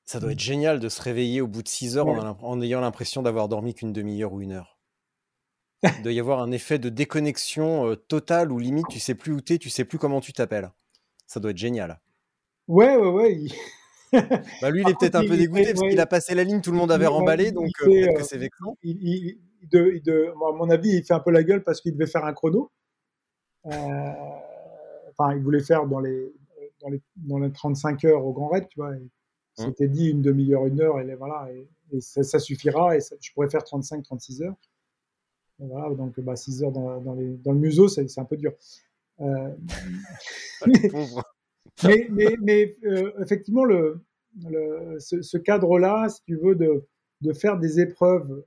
Ça 0.06 0.20
doit 0.20 0.32
être 0.32 0.40
génial 0.40 0.78
de 0.78 0.88
se 0.88 1.02
réveiller 1.02 1.40
au 1.40 1.48
bout 1.48 1.64
de 1.64 1.68
6 1.68 1.98
heures 1.98 2.06
en, 2.06 2.62
ayant 2.62 2.80
l'impression 2.80 3.22
d'avoir 3.22 3.48
dormi 3.48 3.74
qu'une 3.74 3.92
demi-heure 3.92 4.32
ou 4.32 4.40
une 4.40 4.52
heure. 4.52 4.78
Il 5.82 5.90
doit 6.02 6.12
y 6.12 6.20
avoir 6.20 6.40
un 6.40 6.52
effet 6.52 6.78
de 6.78 6.88
déconnexion 6.88 7.90
euh, 7.90 7.96
totale 7.96 8.52
ou 8.52 8.58
limite 8.60 8.86
tu 8.88 9.00
sais 9.00 9.16
plus 9.16 9.32
où 9.32 9.40
es, 9.50 9.58
tu 9.58 9.68
sais 9.68 9.84
plus 9.84 9.98
comment 9.98 10.20
tu 10.20 10.32
t'appelles. 10.32 10.70
Ça 11.26 11.40
doit 11.40 11.50
être 11.50 11.56
génial. 11.56 12.00
Ouais, 12.68 12.96
ouais, 12.96 13.08
ouais. 13.08 13.46
bah 14.62 14.70
lui, 14.70 14.82
il 14.82 14.88
est 14.88 14.98
peut-être 14.98 15.16
un 15.16 15.26
peu 15.26 15.36
dégoûté 15.36 15.74
parce 15.74 15.88
qu'il 15.88 16.00
a 16.00 16.06
passé 16.06 16.36
la 16.36 16.44
ligne, 16.44 16.60
tout 16.60 16.70
le 16.70 16.78
monde 16.78 16.92
avait 16.92 17.06
remballé, 17.06 17.50
donc 17.50 17.70
euh, 17.82 17.86
peut-être 17.86 18.14
que 18.14 18.20
euh, 18.20 18.24
c'est 18.24 18.38
vexant. 18.38 18.76
Il, 18.84 19.38
de, 19.72 20.00
de, 20.04 20.28
à 20.28 20.52
mon 20.52 20.70
avis, 20.70 20.90
il 20.90 21.04
fait 21.04 21.14
un 21.14 21.20
peu 21.20 21.32
la 21.32 21.42
gueule 21.42 21.64
parce 21.64 21.80
qu'il 21.80 21.92
devait 21.92 22.06
faire 22.06 22.24
un 22.24 22.32
chrono. 22.32 22.70
enfin, 23.64 23.74
il 25.34 25.42
voulait 25.42 25.62
faire 25.62 25.86
dans 25.86 25.98
les, 25.98 26.32
dans 26.86 26.92
les, 26.92 27.02
dans 27.16 27.38
les 27.38 27.52
35 27.52 28.04
heures 28.04 28.24
au 28.24 28.32
Grand 28.32 28.48
Raid, 28.48 28.68
tu 28.68 28.78
vois. 28.78 28.92
Mmh. 28.92 29.08
s'était 29.56 29.88
dit 29.88 30.10
une 30.10 30.22
demi-heure, 30.22 30.66
une 30.66 30.80
heure, 30.80 31.00
et 31.00 31.14
voilà, 31.14 31.48
et, 31.92 32.00
ça, 32.00 32.38
suffira, 32.38 32.96
et 32.96 33.00
je 33.20 33.32
pourrais 33.32 33.48
faire 33.48 33.62
35-36 33.62 34.42
heures. 34.42 34.56
Voilà, 35.58 35.94
donc 35.94 36.20
bah, 36.20 36.36
6 36.36 36.62
heures 36.62 36.72
dans, 36.72 37.00
dans, 37.00 37.14
les, 37.14 37.36
dans 37.38 37.52
le 37.52 37.58
museau, 37.58 37.88
c'est 37.88 38.18
un 38.18 38.24
peu 38.24 38.36
dur. 38.36 38.52
Euh, 39.20 39.50
mais, 41.82 42.08
mais, 42.10 42.36
mais 42.42 42.76
euh, 42.84 43.12
effectivement, 43.22 43.64
le, 43.64 44.00
le 44.44 44.98
ce, 44.98 45.22
ce 45.22 45.38
cadre-là, 45.38 46.08
si 46.10 46.22
tu 46.24 46.36
veux, 46.36 46.54
de, 46.54 46.86
de, 47.22 47.32
faire 47.32 47.58
des 47.58 47.80
épreuves 47.80 48.44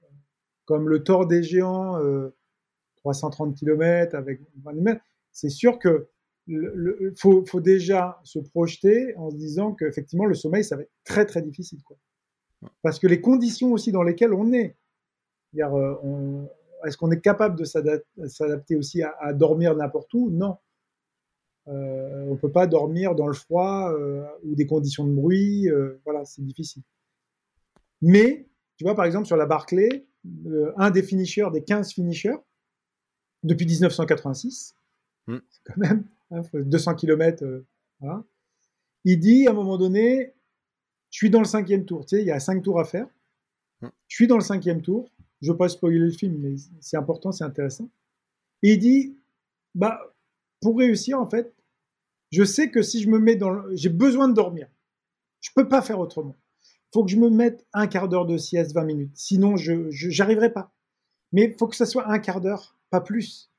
comme 0.66 0.88
le 0.88 1.04
Tour 1.04 1.26
des 1.26 1.42
Géants, 1.42 1.98
euh, 1.98 2.36
330 2.98 3.56
km 3.56 4.16
avec 4.16 4.42
20 4.64 4.74
mètres, 4.74 5.02
c'est 5.32 5.50
sûr 5.50 5.80
que 5.80 6.08
il 6.50 7.14
faut, 7.16 7.46
faut, 7.46 7.62
déjà 7.62 8.20
se 8.24 8.40
projeter 8.40 9.16
en 9.18 9.30
se 9.30 9.36
disant 9.36 9.74
qu'effectivement, 9.74 10.26
le 10.26 10.34
sommeil, 10.34 10.64
ça 10.64 10.76
va 10.76 10.82
être 10.82 10.92
très, 11.04 11.26
très 11.26 11.42
difficile. 11.42 11.82
Quoi. 11.84 11.98
Parce 12.82 13.00
que 13.00 13.08
les 13.08 13.22
conditions 13.22 13.72
aussi 13.72 13.92
dans 13.92 14.04
lesquelles 14.04 14.34
on 14.34 14.52
est, 14.52 14.76
euh, 15.58 16.46
est-ce 16.86 16.98
qu'on 16.98 17.12
est 17.12 17.22
capable 17.22 17.58
de 17.58 17.66
s'adapter 17.66 18.76
aussi 18.76 19.04
à, 19.04 19.34
dormir 19.34 19.76
n'importe 19.76 20.14
où? 20.14 20.30
Non. 20.32 20.58
Euh, 21.68 22.26
on 22.28 22.34
ne 22.34 22.38
peut 22.38 22.52
pas 22.52 22.66
dormir 22.66 23.14
dans 23.16 23.28
le 23.28 23.34
froid 23.34 23.92
euh, 23.92 24.26
ou 24.44 24.56
des 24.56 24.66
conditions 24.66 25.06
de 25.06 25.14
bruit. 25.14 25.68
Voilà, 26.04 26.26
c'est 26.26 26.44
difficile. 26.44 26.84
Mais, 28.02 28.48
tu 28.78 28.86
vois, 28.86 28.96
par 28.96 29.06
exemple, 29.06 29.28
sur 29.28 29.38
la 29.38 29.46
Barclay, 29.46 30.08
un 30.78 30.90
des 30.90 31.04
finishers, 31.04 31.50
des 31.52 31.64
15 31.64 31.94
finishers, 31.94 32.38
depuis 33.44 33.66
1986, 33.66 34.76
hmm. 35.28 35.38
c'est 35.50 35.62
quand 35.64 35.78
même 35.78 36.06
200 36.32 36.92
hein, 36.92 36.96
km, 36.96 37.64
il 39.06 39.20
dit 39.20 39.48
à 39.48 39.52
un 39.52 39.54
moment 39.54 39.78
donné, 39.78 40.34
je 41.10 41.18
suis 41.18 41.30
dans 41.30 41.40
le 41.40 41.46
cinquième 41.46 41.86
tour. 41.86 42.06
Tu 42.06 42.18
sais, 42.18 42.22
il 42.22 42.28
y 42.28 42.32
a 42.32 42.40
cinq 42.40 42.62
tours 42.62 42.80
à 42.80 42.86
faire. 42.86 43.08
Hmm. 43.82 43.90
Je 44.08 44.16
suis 44.16 44.28
dans 44.28 44.36
le 44.38 44.44
cinquième 44.44 44.82
tour 44.82 45.10
je 45.42 45.48
ne 45.48 45.52
veux 45.54 45.58
pas 45.58 45.70
spoiler 45.70 46.00
le 46.00 46.12
film, 46.12 46.38
mais 46.40 46.56
c'est 46.82 46.98
important, 46.98 47.32
c'est 47.32 47.44
intéressant. 47.44 47.90
Et 48.62 48.74
il 48.74 48.80
dit, 48.80 49.18
bah, 49.74 50.14
pour 50.62 50.78
réussir, 50.78 51.20
en 51.20 51.30
fait, 51.30 51.54
je 52.32 52.44
sais 52.44 52.70
que 52.70 52.82
si 52.82 53.02
je 53.02 53.10
me 53.10 53.20
mets 53.20 53.36
dans, 53.36 53.64
j'ai 53.76 53.90
besoin 53.90 54.28
de 54.28 54.34
dormir. 54.34 54.68
Je 55.40 55.50
peux 55.56 55.68
pas 55.68 55.82
faire 55.82 56.00
autrement. 56.00 56.36
Il 56.62 56.90
faut 56.94 57.06
que 57.06 57.12
je 57.12 57.18
me 57.18 57.30
mette 57.30 57.66
un 57.72 57.88
quart 57.88 58.10
d'heure 58.10 58.26
de 58.26 58.38
sieste, 58.38 58.74
20 58.74 58.84
minutes. 58.84 59.12
Sinon, 59.14 59.56
je, 59.56 59.90
j'arriverai 59.90 60.52
pas. 60.52 60.74
Mais 61.32 61.46
il 61.46 61.58
faut 61.58 61.68
que 61.68 61.76
ça 61.76 61.86
soit 61.86 62.10
un 62.10 62.20
quart 62.20 62.42
d'heure, 62.42 62.78
pas 62.90 63.02
plus. 63.02 63.52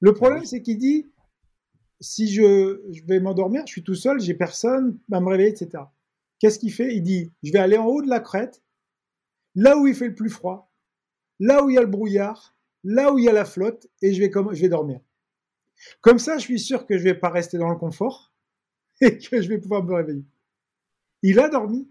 Le 0.00 0.14
problème, 0.14 0.44
c'est 0.44 0.62
qu'il 0.62 0.78
dit, 0.78 1.10
si 2.00 2.28
je, 2.28 2.80
je 2.92 3.02
vais 3.04 3.20
m'endormir, 3.20 3.62
je 3.66 3.72
suis 3.72 3.82
tout 3.82 3.94
seul, 3.94 4.20
j'ai 4.20 4.34
personne 4.34 4.98
à 5.12 5.20
me 5.20 5.28
réveiller, 5.28 5.50
etc. 5.50 5.84
Qu'est-ce 6.38 6.58
qu'il 6.58 6.72
fait? 6.72 6.94
Il 6.94 7.02
dit, 7.02 7.32
je 7.42 7.52
vais 7.52 7.58
aller 7.58 7.78
en 7.78 7.86
haut 7.86 8.02
de 8.02 8.08
la 8.08 8.20
crête, 8.20 8.62
là 9.54 9.76
où 9.78 9.86
il 9.86 9.94
fait 9.94 10.08
le 10.08 10.14
plus 10.14 10.28
froid, 10.30 10.70
là 11.40 11.64
où 11.64 11.70
il 11.70 11.74
y 11.74 11.78
a 11.78 11.82
le 11.82 11.86
brouillard, 11.86 12.54
là 12.84 13.12
où 13.12 13.18
il 13.18 13.24
y 13.24 13.28
a 13.28 13.32
la 13.32 13.44
flotte, 13.46 13.86
et 14.02 14.12
je 14.12 14.20
vais, 14.20 14.30
comme, 14.30 14.52
je 14.54 14.60
vais 14.60 14.68
dormir. 14.68 15.00
Comme 16.00 16.18
ça, 16.18 16.38
je 16.38 16.42
suis 16.44 16.58
sûr 16.60 16.86
que 16.86 16.96
je 16.98 17.02
vais 17.04 17.14
pas 17.14 17.30
rester 17.30 17.58
dans 17.58 17.68
le 17.70 17.76
confort 17.76 18.32
et 19.00 19.18
que 19.18 19.40
je 19.42 19.48
vais 19.48 19.58
pouvoir 19.58 19.82
me 19.84 19.94
réveiller. 19.94 20.24
Il 21.22 21.38
a 21.40 21.48
dormi, 21.48 21.88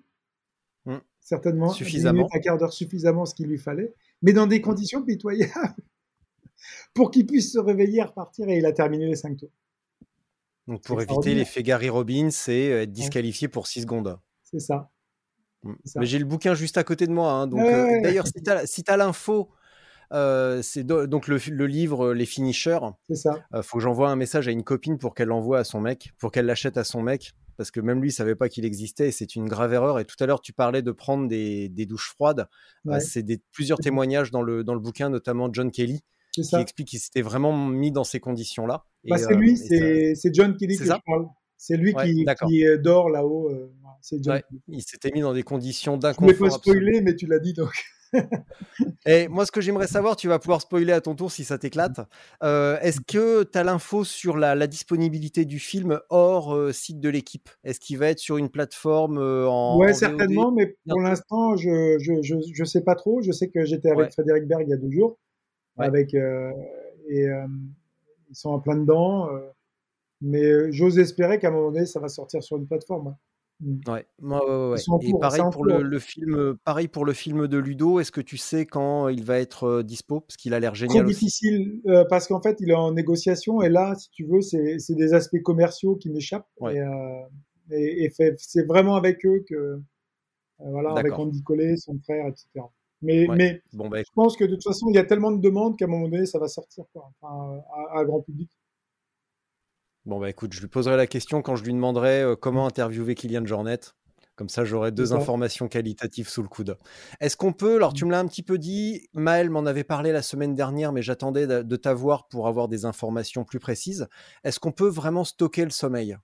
Hmm. 0.88 1.00
certainement, 1.20 1.70
Suffisamment. 1.70 2.30
un 2.32 2.40
quart 2.40 2.60
d'heure 2.60 2.72
suffisamment 2.72 3.26
ce 3.26 3.34
qu'il 3.34 3.48
lui 3.48 3.58
fallait, 3.58 3.96
mais 4.22 4.34
dans 4.34 4.46
des 4.46 4.62
conditions 4.62 5.02
pitoyables 5.02 5.52
pour 6.94 7.10
qu'il 7.10 7.26
puisse 7.26 7.52
se 7.54 7.58
réveiller 7.58 7.98
et 8.00 8.04
repartir. 8.04 8.48
Et 8.50 8.58
il 8.60 8.66
a 8.68 8.72
terminé 8.72 9.08
les 9.08 9.16
cinq 9.16 9.36
tours. 9.38 9.50
Donc 10.68 10.82
pour 10.84 11.02
éviter 11.02 11.36
l'effet 11.36 11.62
Gary 11.64 11.90
Robbins 11.90 12.30
et 12.48 12.70
euh, 12.72 12.82
être 12.82 12.92
disqualifié 12.92 13.48
pour 13.48 13.68
6 13.68 13.82
secondes. 13.82 14.18
C'est 14.44 14.60
ça. 14.60 14.90
Mm. 15.64 15.74
C'est 15.84 15.92
ça. 15.94 16.00
Mais 16.00 16.06
j'ai 16.06 16.20
le 16.20 16.26
bouquin 16.26 16.54
juste 16.56 16.78
à 16.78 16.84
côté 16.84 17.06
de 17.08 17.12
moi. 17.12 17.32
hein, 17.32 17.48
donc, 17.48 17.60
Ouais, 17.60 17.98
euh. 17.98 18.02
D'ailleurs, 18.02 18.26
si 18.28 18.42
tu 18.44 18.50
as, 18.50 18.66
si 18.66 18.84
l'info, 18.88 19.50
euh, 20.14 20.62
c'est 20.62 20.84
do- 20.84 21.08
donc 21.08 21.28
le, 21.28 21.38
le 21.52 21.68
livre 21.68 22.14
Les 22.14 22.26
Finishers. 22.26 22.80
C'est 23.08 23.16
ça. 23.16 23.44
euh, 23.54 23.62
faut 23.64 23.78
que 23.78 23.84
j'envoie 23.84 24.10
un 24.10 24.16
message 24.16 24.48
à 24.48 24.52
une 24.52 24.64
copine 24.64 24.98
pour 24.98 25.14
qu'elle 25.16 25.28
l'envoie 25.30 25.60
à 25.60 25.64
son 25.64 25.82
mec, 25.82 26.14
pour 26.20 26.32
qu'elle 26.32 26.46
l'achète 26.46 26.78
à 26.78 26.84
son 26.84 27.02
mec, 27.02 27.34
parce 27.58 27.72
que 27.72 27.80
même 27.80 28.02
lui 28.02 28.12
savait 28.12 28.36
pas 28.36 28.50
qu'il 28.50 28.66
existait 28.66 29.08
et 29.10 29.12
c'est 29.12 29.36
une 29.36 29.48
grave 29.48 29.74
erreur. 29.74 30.00
Et 30.00 30.06
tout 30.06 30.16
à 30.20 30.26
l'heure, 30.26 30.42
tu 30.42 30.54
parlais 30.54 30.82
de 30.82 30.92
prendre 30.92 31.28
des, 31.28 31.70
des 31.70 31.86
douches 31.86 32.10
froides. 32.12 32.48
Euh, 32.88 32.92
Ouais. 32.92 33.00
c'est 33.00 33.24
plusieurs 33.52 33.80
témoignages 33.80 34.30
dans 34.32 34.42
le, 34.44 34.64
dans 34.64 34.74
le 34.74 34.80
bouquin, 34.80 35.10
notamment 35.10 35.50
John 35.52 35.72
Kelly, 35.72 36.04
qui 36.42 36.56
explique 36.56 36.88
qu'il 36.88 37.00
s'était 37.00 37.22
vraiment 37.22 37.56
mis 37.68 37.92
dans 37.92 38.04
ces 38.04 38.20
conditions-là. 38.20 38.84
Bah, 39.08 39.18
c'est 39.18 39.34
euh, 39.34 39.38
lui, 39.38 39.58
ça- 39.58 39.66
c'est 40.16 40.34
John 40.34 40.56
Kelly 40.58 40.78
que 40.78 40.86
ça? 40.86 40.96
je 41.06 41.12
parle. 41.12 41.28
C'est 41.58 41.78
lui 41.78 41.94
Ouais, 41.94 42.12
qui, 42.48 42.66
euh, 42.68 42.78
dort 42.78 43.10
là-haut. 43.10 43.50
euh, 43.50 43.72
voilà, 43.82 43.98
c'est 44.02 44.22
John 44.24 44.36
Ouais, 44.36 44.44
il 44.68 44.82
s'était 44.84 45.12
mis 45.12 45.22
dans 45.22 45.34
des 45.34 45.44
conditions 45.44 45.94
Je 45.94 45.98
ne 45.98 46.02
d'inconfort. 46.02 46.38
pas 46.50 46.56
absolu. 46.56 46.80
spoiler, 46.82 47.02
mais 47.02 47.16
tu 47.16 47.26
l'as 47.28 47.40
dit 47.40 47.54
donc. 47.54 47.72
Et 49.06 49.28
moi, 49.28 49.46
ce 49.46 49.52
que 49.52 49.62
j'aimerais 49.62 49.88
savoir, 49.88 50.16
tu 50.16 50.28
vas 50.28 50.40
pouvoir 50.40 50.62
spoiler 50.62 50.92
à 50.94 51.02
ton 51.02 51.16
tour 51.16 51.32
si 51.32 51.44
ça 51.44 51.58
t'éclate. 51.58 52.00
Euh, 52.44 52.80
Est-ce 52.82 53.00
que 53.02 53.44
tu 53.44 53.58
as 53.58 53.64
l'info 53.64 54.04
sur 54.04 54.38
la, 54.38 54.56
la 54.56 54.68
disponibilité 54.68 55.46
du 55.46 55.60
film 55.60 56.00
hors 56.10 56.54
euh, 56.56 56.72
site 56.72 57.00
de 57.00 57.10
l'équipe? 57.10 57.50
Est-ce 57.64 57.80
qu'il 57.80 57.98
va 57.98 58.08
être 58.10 58.20
sur 58.20 58.38
une 58.38 58.50
plateforme 58.50 59.18
euh, 59.18 59.48
en. 59.48 59.78
ouais, 59.80 59.92
en 59.92 59.94
certainement, 59.94 60.52
mais 60.52 60.76
pour 60.88 61.02
l'instant, 61.02 61.56
je, 61.56 61.98
je, 62.00 62.22
je, 62.22 62.36
je 62.54 62.64
sais 62.64 62.82
pas 62.84 62.96
trop. 62.96 63.22
Je 63.22 63.32
sais 63.32 63.50
que 63.50 63.64
j'étais 63.66 63.90
avec 63.90 64.06
Ouais. 64.08 64.12
Frédéric 64.12 64.46
Berg 64.48 64.64
il 64.68 64.70
y 64.70 64.74
a 64.74 64.78
deux 64.78 64.92
jours. 64.92 65.18
Ouais. 65.78 65.86
Avec, 65.86 66.14
euh, 66.14 66.52
et 67.10 67.28
euh, 67.28 67.46
ils 68.30 68.36
sont 68.36 68.50
en 68.50 68.60
plein 68.60 68.78
dedans. 68.78 69.30
euh, 69.30 69.40
mais 70.22 70.72
j'ose 70.72 70.98
espérer 70.98 71.40
qu'à 71.40 71.50
un 71.50 71.52
moment 71.52 71.72
donné, 71.72 71.86
ça 71.86 72.00
va 72.00 72.08
sortir 72.08 72.42
sur 72.42 72.58
une 72.58 72.68
plateforme. 72.68 73.08
hein. 73.10 73.18
Mm. 73.62 73.90
Ouais, 73.90 74.06
Et 75.02 75.12
cours, 75.12 75.20
pareil 75.20 75.42
c'est 75.46 75.52
pour 75.52 75.64
le, 75.66 75.82
le 75.82 76.00
film, 76.00 76.58
pareil 76.66 76.88
pour 76.90 77.06
le 77.06 77.14
film 77.14 77.48
de 77.48 77.58
Ludo. 77.58 78.00
Est-ce 78.02 78.12
que 78.12 78.20
tu 78.20 78.36
sais 78.38 78.66
quand 78.66 79.08
il 79.08 79.24
va 79.24 79.40
être 79.40 79.64
euh, 79.66 79.84
dispo? 79.84 80.20
Parce 80.22 80.36
qu'il 80.36 80.54
a 80.54 80.60
l'air 80.60 80.76
génial 80.76 81.06
aussi. 81.06 81.14
difficile 81.16 81.82
euh, 81.88 82.04
parce 82.10 82.28
qu'en 82.28 82.42
fait, 82.42 82.58
il 82.60 82.70
est 82.72 82.76
en 82.76 82.92
négociation 82.92 83.62
et 83.62 83.70
là, 83.70 83.96
si 83.96 84.10
tu 84.12 84.26
veux, 84.26 84.42
c'est 84.42 84.80
c'est 84.80 84.96
des 84.96 85.14
aspects 85.14 85.42
commerciaux 85.42 85.96
qui 85.96 86.10
m'échappent. 86.10 86.50
Et, 86.70 86.80
euh, 86.82 86.88
et, 87.72 88.04
et 88.04 88.10
fait- 88.10 88.36
c'est 88.40 88.66
vraiment 88.68 88.96
avec 88.96 89.26
eux 89.26 89.46
que, 89.48 89.80
voilà, 90.60 90.94
avec. 90.96 91.14
Andy 91.14 91.42
Collet, 91.44 91.78
son 91.78 91.98
frère, 92.00 92.28
etc. 92.28 92.48
Mais, 93.06 93.28
Ouais. 93.30 93.36
mais 93.38 93.62
Bon, 93.74 93.88
bah, 93.88 94.00
je 94.00 94.12
pense 94.16 94.36
que 94.36 94.44
de 94.44 94.56
toute 94.56 94.64
façon, 94.64 94.88
il 94.90 94.96
y 94.96 94.98
a 94.98 95.04
tellement 95.06 95.32
de 95.32 95.40
demandes 95.42 95.78
qu'à 95.78 95.86
un 95.86 95.88
moment 95.88 96.08
donné, 96.08 96.26
ça 96.26 96.40
va 96.40 96.48
sortir 96.48 96.86
quoi, 96.92 97.12
enfin, 97.22 97.62
à, 97.94 98.00
à 98.00 98.04
grand 98.06 98.22
public. 98.22 98.50
bon, 100.06 100.20
bah, 100.20 100.30
écoute, 100.30 100.54
je 100.54 100.62
lui 100.62 100.68
poserai 100.68 100.98
la 100.98 101.08
question 101.08 101.42
quand 101.42 101.56
je 101.56 101.64
lui 101.64 101.74
demanderai 101.74 102.22
euh, 102.22 102.36
comment 102.36 102.66
interviewer 102.68 103.16
Kylian 103.16 103.46
Jornet. 103.46 103.80
Comme 104.36 104.50
ça, 104.50 104.66
j'aurai 104.66 104.92
deux 104.92 105.08
ça. 105.08 105.16
informations 105.16 105.70
qualitatives 105.70 106.28
sous 106.28 106.42
le 106.42 106.50
coude. 106.50 106.78
Est-ce 107.22 107.38
qu'on 107.38 107.54
peut, 107.54 107.76
alors 107.78 107.94
tu 107.94 108.04
me 108.04 108.12
l'as 108.12 108.20
un 108.20 108.28
petit 108.28 108.44
peu 108.44 108.58
dit, 108.58 109.08
Maël 109.14 109.50
m'en 109.50 109.66
avait 109.66 109.86
parlé 109.86 110.12
la 110.12 110.22
semaine 110.22 110.56
dernière, 110.56 110.92
mais 110.92 111.02
j'attendais 111.02 111.48
de, 111.48 111.76
t'avoir 111.78 112.28
pour 112.28 112.48
avoir 112.50 112.68
des 112.68 112.84
informations 112.84 113.46
plus 113.46 113.60
précises. 113.60 114.08
Est-ce 114.44 114.60
qu'on 114.60 114.74
peut 114.74 114.90
vraiment 114.90 115.24
stocker 115.24 115.64
le 115.64 115.70
sommeil? 115.70 116.18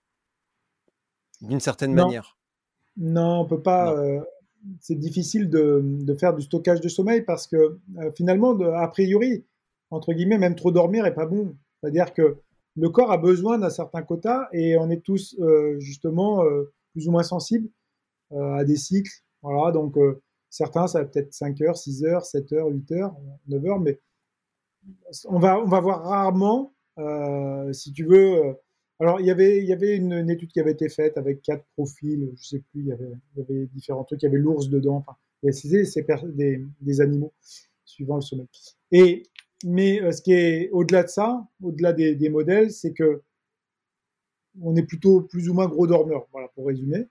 D'une 1.39 1.61
certaine 1.61 1.93
Non. 1.93 2.03
manière 2.03 2.37
Non, 2.97 3.41
on 3.41 3.45
peut 3.45 3.61
pas. 3.61 3.93
Euh, 3.95 4.19
c'est 4.79 4.95
difficile 4.95 5.49
de, 5.49 6.15
faire 6.19 6.33
du 6.33 6.41
stockage 6.41 6.81
de 6.81 6.89
sommeil 6.89 7.21
parce 7.21 7.47
que 7.47 7.79
euh, 7.97 8.11
finalement, 8.15 8.57
a 8.59 8.87
priori, 8.87 9.45
entre 9.89 10.13
guillemets, 10.13 10.37
même 10.37 10.55
trop 10.55 10.71
dormir 10.71 11.05
est 11.05 11.13
pas 11.13 11.25
bon. 11.25 11.55
C'est-à-dire 11.79 12.13
que 12.13 12.37
le 12.75 12.89
corps 12.89 13.11
a 13.11 13.17
besoin 13.17 13.57
d'un 13.57 13.69
certain 13.69 14.01
quota 14.01 14.47
et 14.53 14.77
on 14.77 14.89
est 14.89 15.03
tous 15.03 15.35
euh, 15.39 15.79
justement 15.79 16.43
euh, 16.43 16.71
plus 16.93 17.07
ou 17.07 17.11
moins 17.11 17.23
sensibles 17.23 17.69
à 18.33 18.63
des 18.63 18.77
cycles. 18.77 19.11
Voilà, 19.41 19.73
donc 19.73 19.97
certains, 20.49 20.87
ça 20.87 20.99
va 20.99 21.05
peut-être 21.05 21.33
5 21.33 21.59
heures, 21.61 21.75
6 21.75 22.05
heures, 22.05 22.25
7 22.25 22.53
heures, 22.53 22.67
8 22.67 22.91
heures, 22.93 23.15
9 23.49 23.65
heures, 23.65 23.79
mais 23.79 23.99
on 25.25 25.37
va, 25.37 25.59
on 25.59 25.67
va 25.67 25.81
voir 25.81 26.03
rarement, 26.03 26.73
si 27.73 27.91
tu 27.91 28.05
veux. 28.05 28.55
Alors, 29.01 29.19
il 29.19 29.25
y 29.25 29.31
avait, 29.31 29.57
il 29.57 29.65
y 29.65 29.73
avait 29.73 29.95
une, 29.97 30.13
une 30.13 30.29
étude 30.29 30.49
qui 30.51 30.59
avait 30.59 30.71
été 30.71 30.87
faite 30.87 31.17
avec 31.17 31.41
quatre 31.41 31.65
profils, 31.75 32.31
je 32.37 32.43
sais 32.45 32.59
plus, 32.71 32.81
il 32.81 32.87
y 32.87 32.91
avait, 32.93 33.11
il 33.35 33.39
y 33.39 33.41
avait 33.41 33.65
différents 33.67 34.03
trucs, 34.05 34.21
il 34.21 34.25
y 34.25 34.29
avait 34.29 34.37
l'ours 34.37 34.69
dedans, 34.69 34.97
enfin, 34.97 35.17
il 35.43 35.47
y 35.47 35.49
a- 35.49 35.53
c'était 35.53 35.85
c'est 35.85 36.03
per- 36.03 36.21
des, 36.25 36.63
des 36.81 37.01
animaux 37.01 37.33
suivant 37.83 38.15
le 38.15 38.21
sommeil. 38.21 38.47
Et, 38.91 39.23
mais 39.65 40.01
euh, 40.01 40.11
ce 40.11 40.21
qui 40.21 40.33
est 40.33 40.69
au-delà 40.71 41.03
de 41.03 41.09
ça, 41.09 41.45
au-delà 41.61 41.93
des, 41.93 42.15
des 42.15 42.29
modèles, 42.29 42.71
c'est 42.71 42.93
que 42.93 43.21
on 44.61 44.75
est 44.75 44.83
plutôt 44.83 45.21
plus 45.21 45.49
ou 45.49 45.53
moins 45.53 45.67
gros 45.67 45.87
dormeurs, 45.87 46.27
voilà, 46.31 46.47
pour 46.49 46.67
résumer. 46.67 47.07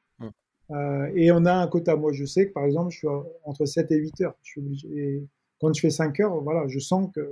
Euh, 0.72 1.10
et 1.16 1.32
on 1.32 1.44
a 1.46 1.52
un 1.54 1.66
quota. 1.66 1.96
Moi, 1.96 2.12
je 2.12 2.24
sais 2.24 2.46
que 2.46 2.52
par 2.52 2.64
exemple, 2.64 2.92
je 2.92 2.98
suis 2.98 3.08
entre 3.42 3.64
7 3.66 3.90
et 3.90 3.96
8 3.96 4.20
heures. 4.20 4.36
Je 4.42 4.50
suis 4.50 4.60
obligé, 4.60 4.88
et 4.88 5.26
quand 5.60 5.72
je 5.74 5.80
fais 5.80 5.90
5 5.90 6.20
heures, 6.20 6.40
voilà, 6.42 6.68
je 6.68 6.78
sens 6.78 7.10
que 7.12 7.28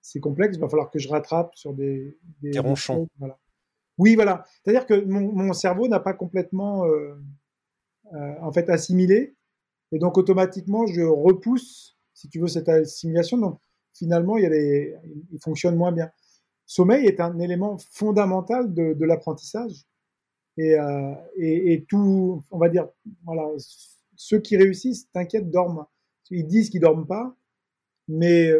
c'est 0.00 0.18
complexe. 0.20 0.56
Il 0.56 0.60
va 0.60 0.68
falloir 0.70 0.90
que 0.90 0.98
je 0.98 1.08
rattrape 1.08 1.54
sur 1.56 1.74
des, 1.74 2.16
des, 2.40 2.52
Des 2.52 2.58
ronchons. 2.60 2.94
choses, 3.00 3.06
Voilà. 3.18 3.38
Oui, 3.98 4.14
voilà. 4.14 4.44
C'est-à-dire 4.62 4.86
que 4.86 5.04
mon, 5.04 5.32
mon 5.32 5.52
cerveau 5.52 5.88
n'a 5.88 6.00
pas 6.00 6.14
complètement 6.14 6.84
euh, 6.86 7.14
euh, 8.12 8.34
en 8.40 8.52
fait 8.52 8.68
assimilé. 8.70 9.36
Et 9.92 9.98
donc, 9.98 10.18
automatiquement, 10.18 10.86
je 10.86 11.02
repousse, 11.02 11.96
si 12.12 12.28
tu 12.28 12.40
veux, 12.40 12.48
cette 12.48 12.68
assimilation. 12.68 13.38
Donc, 13.38 13.60
finalement, 13.92 14.36
il, 14.36 14.42
y 14.42 14.46
a 14.46 14.50
des, 14.50 14.96
il 15.30 15.40
fonctionne 15.40 15.76
moins 15.76 15.92
bien. 15.92 16.10
Sommeil 16.66 17.06
est 17.06 17.20
un 17.20 17.38
élément 17.38 17.76
fondamental 17.78 18.72
de, 18.72 18.94
de 18.94 19.04
l'apprentissage. 19.04 19.84
Et, 20.56 20.78
euh, 20.78 21.14
et, 21.36 21.74
et 21.74 21.84
tout, 21.84 22.42
on 22.50 22.58
va 22.58 22.68
dire, 22.68 22.88
voilà, 23.24 23.48
ceux 24.16 24.40
qui 24.40 24.56
réussissent, 24.56 25.10
t'inquiète, 25.12 25.50
dorment. 25.50 25.86
Ils 26.30 26.46
disent 26.46 26.70
qu'ils 26.70 26.80
dorment 26.80 27.06
pas, 27.06 27.36
mais 28.08 28.52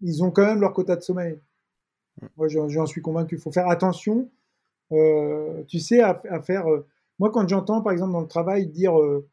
ils 0.00 0.22
ont 0.22 0.30
quand 0.30 0.46
même 0.46 0.60
leur 0.60 0.72
quota 0.72 0.96
de 0.96 1.02
sommeil. 1.02 1.40
Moi, 2.36 2.48
j'en 2.48 2.86
suis 2.86 3.02
convaincu. 3.02 3.36
Il 3.36 3.40
faut 3.40 3.52
faire 3.52 3.68
attention, 3.68 4.30
tu 4.90 5.78
sais, 5.80 6.00
à, 6.00 6.20
faire. 6.42 6.66
euh, 6.68 6.86
moi, 7.18 7.30
quand 7.30 7.46
j'entends, 7.48 7.82
par 7.82 7.92
exemple, 7.92 8.12
dans 8.12 8.20
le 8.20 8.28
travail, 8.28 8.66
dire, 8.68 8.98
euh, 9.00 9.28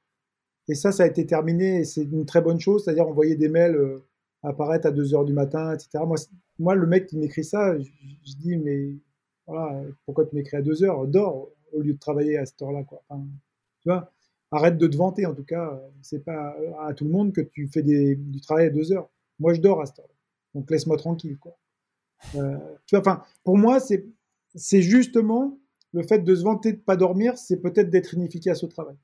et 0.67 0.75
ça, 0.75 0.91
ça 0.91 1.03
a 1.03 1.07
été 1.07 1.25
terminé, 1.25 1.81
et 1.81 1.85
c'est 1.85 2.03
une 2.03 2.25
très 2.25 2.41
bonne 2.41 2.59
chose, 2.59 2.83
c'est-à-dire 2.83 3.07
envoyer 3.07 3.35
des 3.35 3.49
mails 3.49 3.75
euh, 3.75 4.03
apparaître 4.43 4.87
à 4.87 4.91
2 4.91 5.13
heures 5.15 5.25
du 5.25 5.33
matin, 5.33 5.73
etc. 5.73 6.03
Moi, 6.05 6.17
moi 6.59 6.75
le 6.75 6.87
mec 6.87 7.07
qui 7.07 7.17
m'écrit 7.17 7.43
ça, 7.43 7.77
je, 7.77 8.35
dis, 8.37 8.57
mais 8.57 8.93
voilà, 9.47 9.81
pourquoi 10.05 10.25
tu 10.25 10.35
m'écris 10.35 10.57
à 10.57 10.61
2 10.61 10.83
heures? 10.83 11.07
Dors 11.07 11.49
au 11.73 11.81
lieu 11.81 11.93
de 11.93 11.99
travailler 11.99 12.37
à 12.37 12.45
cette 12.45 12.61
heure-là, 12.61 12.83
quoi. 12.83 13.03
Tu 13.81 13.89
vois, 13.89 14.11
arrête 14.51 14.77
de 14.77 14.87
te 14.87 14.97
vanter, 14.97 15.25
en 15.25 15.33
tout 15.33 15.43
cas. 15.43 15.79
C'est 16.01 16.23
pas 16.23 16.55
à 16.79 16.93
tout 16.93 17.05
le 17.05 17.11
monde 17.11 17.33
que 17.33 17.41
tu 17.41 17.67
fais 17.67 17.81
du 17.83 18.41
travail 18.41 18.67
à 18.67 18.69
2 18.69 18.93
heures. 18.93 19.09
Moi, 19.39 19.53
je 19.53 19.61
dors 19.61 19.81
à 19.81 19.85
cette 19.85 19.99
heure-là. 19.99 20.13
Donc, 20.55 20.71
laisse-moi 20.71 20.97
tranquille, 20.97 21.37
quoi. 21.37 21.57
Euh, 22.35 22.57
tu 22.85 22.95
vois, 22.95 22.99
enfin, 22.99 23.23
pour 23.43 23.57
moi, 23.57 23.79
c'est 23.79 24.05
c'est 24.55 24.81
justement 24.81 25.59
le 25.93 26.03
fait 26.03 26.19
de 26.19 26.35
se 26.35 26.43
vanter 26.43 26.73
de 26.73 26.77
pas 26.77 26.97
dormir, 26.97 27.37
c'est 27.37 27.57
peut-être 27.57 27.89
d'être 27.89 28.13
inefficace 28.13 28.63
au 28.63 28.67
travail. 28.67 28.97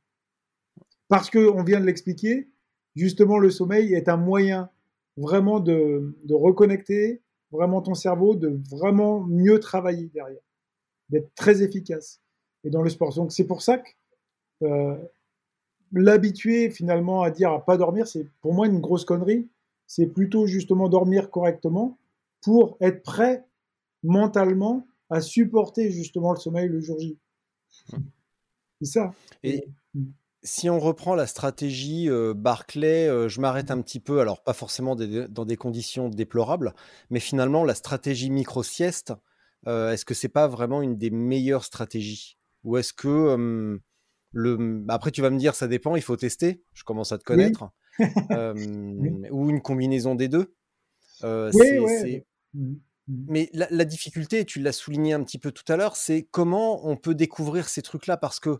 Parce 1.07 1.29
que 1.29 1.49
on 1.49 1.63
vient 1.63 1.79
de 1.79 1.85
l'expliquer, 1.85 2.49
justement, 2.95 3.37
le 3.37 3.49
sommeil 3.49 3.93
est 3.93 4.09
un 4.09 4.17
moyen 4.17 4.69
vraiment 5.17 5.59
de, 5.59 6.17
de 6.23 6.33
reconnecter 6.33 7.21
vraiment 7.51 7.81
ton 7.81 7.93
cerveau, 7.93 8.35
de 8.35 8.59
vraiment 8.69 9.21
mieux 9.21 9.59
travailler 9.59 10.09
derrière, 10.13 10.41
d'être 11.09 11.33
très 11.35 11.61
efficace. 11.61 12.21
Et 12.63 12.69
dans 12.69 12.81
le 12.81 12.89
sport, 12.89 13.13
donc 13.13 13.31
c'est 13.31 13.47
pour 13.47 13.61
ça 13.61 13.77
que 13.77 13.89
euh, 14.63 14.95
l'habituer 15.91 16.69
finalement 16.69 17.23
à 17.23 17.31
dire 17.31 17.51
à 17.51 17.65
pas 17.65 17.77
dormir, 17.77 18.07
c'est 18.07 18.27
pour 18.41 18.53
moi 18.53 18.67
une 18.67 18.79
grosse 18.79 19.05
connerie. 19.05 19.49
C'est 19.87 20.07
plutôt 20.07 20.47
justement 20.47 20.87
dormir 20.87 21.29
correctement 21.29 21.97
pour 22.41 22.77
être 22.79 23.03
prêt 23.03 23.45
mentalement 24.03 24.87
à 25.11 25.21
supporter 25.21 25.91
justement 25.91 26.31
le 26.31 26.39
sommeil 26.39 26.67
le 26.67 26.79
jour 26.79 26.99
J. 26.99 27.17
C'est 28.81 28.91
ça. 28.93 29.13
Et 29.43 29.65
si 30.43 30.69
on 30.69 30.79
reprend 30.79 31.13
la 31.13 31.27
stratégie 31.27 32.09
euh, 32.09 32.33
Barclay, 32.33 33.07
euh, 33.07 33.29
je 33.29 33.39
m'arrête 33.41 33.69
un 33.69 33.79
petit 33.81 33.99
peu, 33.99 34.21
alors 34.21 34.41
pas 34.41 34.53
forcément 34.53 34.95
des- 34.95 35.27
dans 35.27 35.45
des 35.45 35.55
conditions 35.57 36.09
déplorables, 36.09 36.73
mais 37.11 37.19
finalement 37.19 37.63
la 37.63 37.75
stratégie 37.75 38.31
micro-sieste, 38.31 39.13
euh, 39.67 39.91
est-ce 39.91 40.05
que 40.05 40.15
c'est 40.15 40.29
pas 40.29 40.47
vraiment 40.47 40.81
une 40.81 40.97
des 40.97 41.11
meilleures 41.11 41.63
stratégies? 41.63 42.37
Ou 42.63 42.77
est-ce 42.77 42.93
que 42.93 43.07
euh, 43.07 43.77
le... 44.31 44.83
Après 44.87 45.11
tu 45.11 45.21
vas 45.21 45.29
me 45.29 45.37
dire 45.37 45.53
ça 45.53 45.67
dépend, 45.67 45.95
il 45.95 46.01
faut 46.01 46.17
tester, 46.17 46.63
je 46.73 46.83
commence 46.83 47.11
à 47.11 47.19
te 47.19 47.23
connaître, 47.23 47.69
ou 47.99 49.49
une 49.49 49.61
combinaison 49.61 50.15
des 50.15 50.27
deux 50.27 50.55
Oui, 51.53 51.77
ouais. 51.77 52.25
Mhm. 53.07 53.25
Mais 53.27 53.49
la, 53.53 53.85
difficulté, 53.85 54.45
tu 54.45 54.59
l'as 54.59 54.71
souligné 54.71 55.13
un 55.13 55.23
petit 55.23 55.39
peu 55.39 55.51
tout 55.51 55.69
à 55.71 55.77
l'heure, 55.77 55.95
c'est 55.95 56.27
comment 56.31 56.87
on 56.87 56.97
peut 56.97 57.15
découvrir 57.15 57.69
ces 57.69 57.81
trucs-là? 57.81 58.17
Parce 58.17 58.39
que 58.39 58.59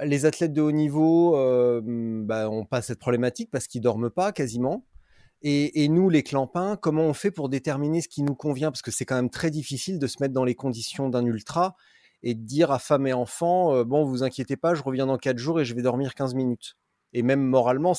les 0.00 0.26
athlètes 0.26 0.52
de 0.52 0.60
haut 0.62 0.72
niveau 0.72 1.36
euh, 1.36 1.80
bah, 1.84 2.48
ont 2.50 2.64
pas 2.64 2.82
cette 2.82 3.00
problématique 3.00 3.50
parce 3.50 3.66
qu'ils 3.66 3.80
dorment 3.80 4.10
pas 4.10 4.32
quasiment. 4.32 4.84
Et, 5.42 5.88
nous, 5.88 6.08
les 6.10 6.24
clampins, 6.24 6.76
comment 6.76 7.04
on 7.04 7.14
fait 7.14 7.30
pour 7.30 7.48
déterminer 7.48 8.00
ce 8.00 8.08
qui 8.08 8.22
nous 8.22 8.34
convient? 8.34 8.72
Parce 8.72 8.82
que 8.82 8.90
c'est 8.90 9.04
quand 9.04 9.14
même 9.14 9.30
très 9.30 9.50
difficile 9.52 10.00
de 10.00 10.06
se 10.08 10.16
mettre 10.20 10.34
dans 10.34 10.44
les 10.44 10.56
conditions 10.56 11.08
d'un 11.08 11.24
ultra 11.24 11.76
et 12.24 12.34
de 12.34 12.42
dire 12.44 12.72
à 12.72 12.80
femme 12.80 13.06
et 13.06 13.12
enfants, 13.12 13.72
euh, 13.74 13.84
bon, 13.84 14.04
vous 14.04 14.24
inquiétez 14.24 14.56
pas, 14.56 14.74
je 14.74 14.82
reviens 14.82 15.06
dans 15.06 15.16
4 15.16 15.38
jours 15.38 15.60
et 15.60 15.64
je 15.64 15.74
vais 15.74 15.82
dormir 15.82 16.16
15 16.16 16.34
minutes. 16.34 16.76
Et 17.12 17.22
même 17.22 17.42
moralement, 17.42 17.94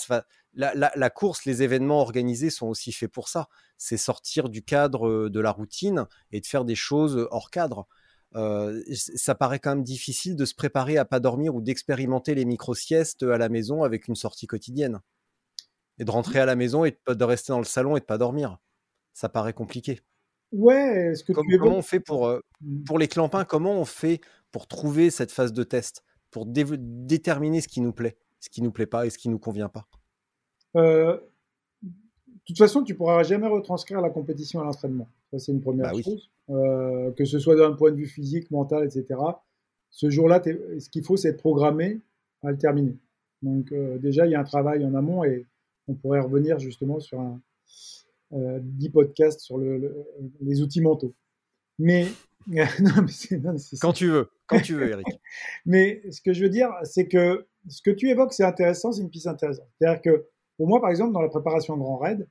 la, 0.53 0.73
la, 0.73 1.09
course, 1.09 1.45
les 1.45 1.63
événements 1.63 2.01
organisés 2.01 2.49
sont 2.49 2.67
aussi 2.67 2.91
faits 2.91 3.11
pour 3.11 3.27
ça. 3.27 3.47
C'est 3.77 3.97
sortir 3.97 4.49
du 4.49 4.63
cadre 4.63 5.07
euh, 5.07 5.29
de 5.29 5.39
la 5.39 5.51
routine 5.51 6.05
et 6.31 6.41
de 6.41 6.45
faire 6.45 6.65
des 6.65 6.75
choses 6.75 7.27
hors 7.31 7.49
cadre. 7.49 7.87
Euh, 8.35 8.83
ça 8.93 9.33
paraît 9.33 9.59
quand 9.59 9.71
même 9.71 9.83
difficile 9.83 10.35
de 10.35 10.45
se 10.45 10.53
préparer 10.53 10.97
à 10.97 11.05
pas 11.05 11.19
dormir 11.19 11.55
ou 11.55 11.61
d'expérimenter 11.61 12.35
les 12.35 12.45
micro-siestes 12.45 13.23
à 13.23 13.37
la 13.37 13.49
maison 13.49 13.83
avec 13.83 14.07
une 14.07 14.15
sortie 14.15 14.47
quotidienne. 14.47 14.99
Et 15.97 16.05
de 16.05 16.11
rentrer 16.11 16.39
à 16.39 16.45
la 16.45 16.55
maison 16.55 16.85
et 16.85 16.97
de 17.07 17.23
rester 17.23 17.51
dans 17.51 17.59
le 17.59 17.65
salon 17.65 17.97
et 17.97 17.99
de 17.99 18.05
pas 18.05 18.17
dormir. 18.17 18.57
Ça 19.13 19.27
paraît 19.27 19.53
compliqué. 19.53 19.99
Ouais, 20.51 21.13
ce 21.15 21.23
que 21.23 21.33
tu 21.33 21.57
comment 21.57 21.77
on 21.77 21.81
fait 21.81 21.99
pour, 21.99 22.27
euh, 22.27 22.39
mmh. 22.61 22.83
pour 22.83 22.97
les 22.97 23.07
clampins 23.07 23.45
Comment 23.45 23.73
on 23.73 23.85
fait 23.85 24.21
pour 24.51 24.67
trouver 24.67 25.09
cette 25.09 25.31
phase 25.31 25.53
de 25.53 25.63
test? 25.63 26.03
Pour 26.31 26.45
déterminer 26.45 27.59
ce 27.59 27.67
qui 27.67 27.81
nous 27.81 27.91
plaît, 27.91 28.17
ce 28.39 28.49
qui 28.49 28.61
nous 28.61 28.71
plaît 28.71 28.85
pas 28.85 29.05
et 29.05 29.09
ce 29.09 29.17
qui 29.17 29.29
nous 29.29 29.39
convient 29.39 29.69
pas 29.69 29.87
euh, 30.75 31.17
de 32.49 32.55
toute 32.55 32.57
façon, 32.57 32.83
tu 32.83 32.95
pourras 32.95 33.21
jamais 33.21 33.47
retranscrire 33.47 34.01
la 34.01 34.09
compétition 34.09 34.59
à 34.59 34.63
l'entraînement. 34.63 35.07
Ça, 35.29 35.37
c'est 35.37 35.51
une 35.51 35.61
première 35.61 35.91
bah 35.91 36.01
chose. 36.01 36.31
Euh, 36.49 37.11
que 37.11 37.23
ce 37.23 37.37
soit 37.37 37.55
d'un 37.55 37.73
point 37.73 37.91
de 37.91 37.95
vue 37.95 38.07
physique, 38.07 38.49
mental, 38.49 38.83
etc. 38.83 39.19
Ce 39.91 40.09
jour-là, 40.09 40.41
ce 40.43 40.89
qu'il 40.89 41.03
faut, 41.03 41.15
c'est 41.15 41.29
être 41.29 41.37
programmé 41.37 41.99
à 42.41 42.49
le 42.49 42.57
terminer. 42.57 42.97
Donc, 43.43 43.71
euh, 43.71 43.99
déjà, 43.99 44.25
il 44.25 44.31
y 44.31 44.35
a 44.35 44.39
un 44.39 44.45
travail 44.45 44.83
en 44.83 44.95
amont 44.95 45.23
et 45.23 45.45
on 45.87 45.93
pourrait 45.93 46.21
revenir 46.21 46.57
justement 46.57 46.99
sur 46.99 47.19
un 47.19 47.39
euh, 48.33 48.59
10 48.63 48.89
podcasts 48.89 49.41
sur 49.41 49.59
les 49.59 50.61
outils 50.61 50.81
mentaux. 50.81 51.13
Mais, 51.77 52.07
quand 53.81 53.93
tu 53.93 54.09
veux, 54.09 54.29
quand 54.47 54.59
tu 54.61 54.75
veux, 54.75 54.89
Eric. 54.91 55.05
mais 55.65 56.01
ce 56.11 56.21
que 56.21 56.33
je 56.33 56.43
veux 56.43 56.49
dire, 56.49 56.69
c'est 56.83 57.07
que 57.07 57.45
ce 57.67 57.81
que 57.81 57.91
tu 57.91 58.09
évoques, 58.09 58.33
c'est 58.33 58.43
intéressant, 58.43 58.91
c'est 58.91 59.01
une 59.01 59.09
piste 59.09 59.27
intéressante. 59.27 59.67
C'est-à-dire 59.77 60.01
que 60.01 60.25
pour 60.57 60.67
moi, 60.67 60.81
par 60.81 60.89
exemple, 60.89 61.13
dans 61.13 61.21
la 61.21 61.29
préparation 61.29 61.77
Grand 61.77 61.97
Raid, 61.97 62.27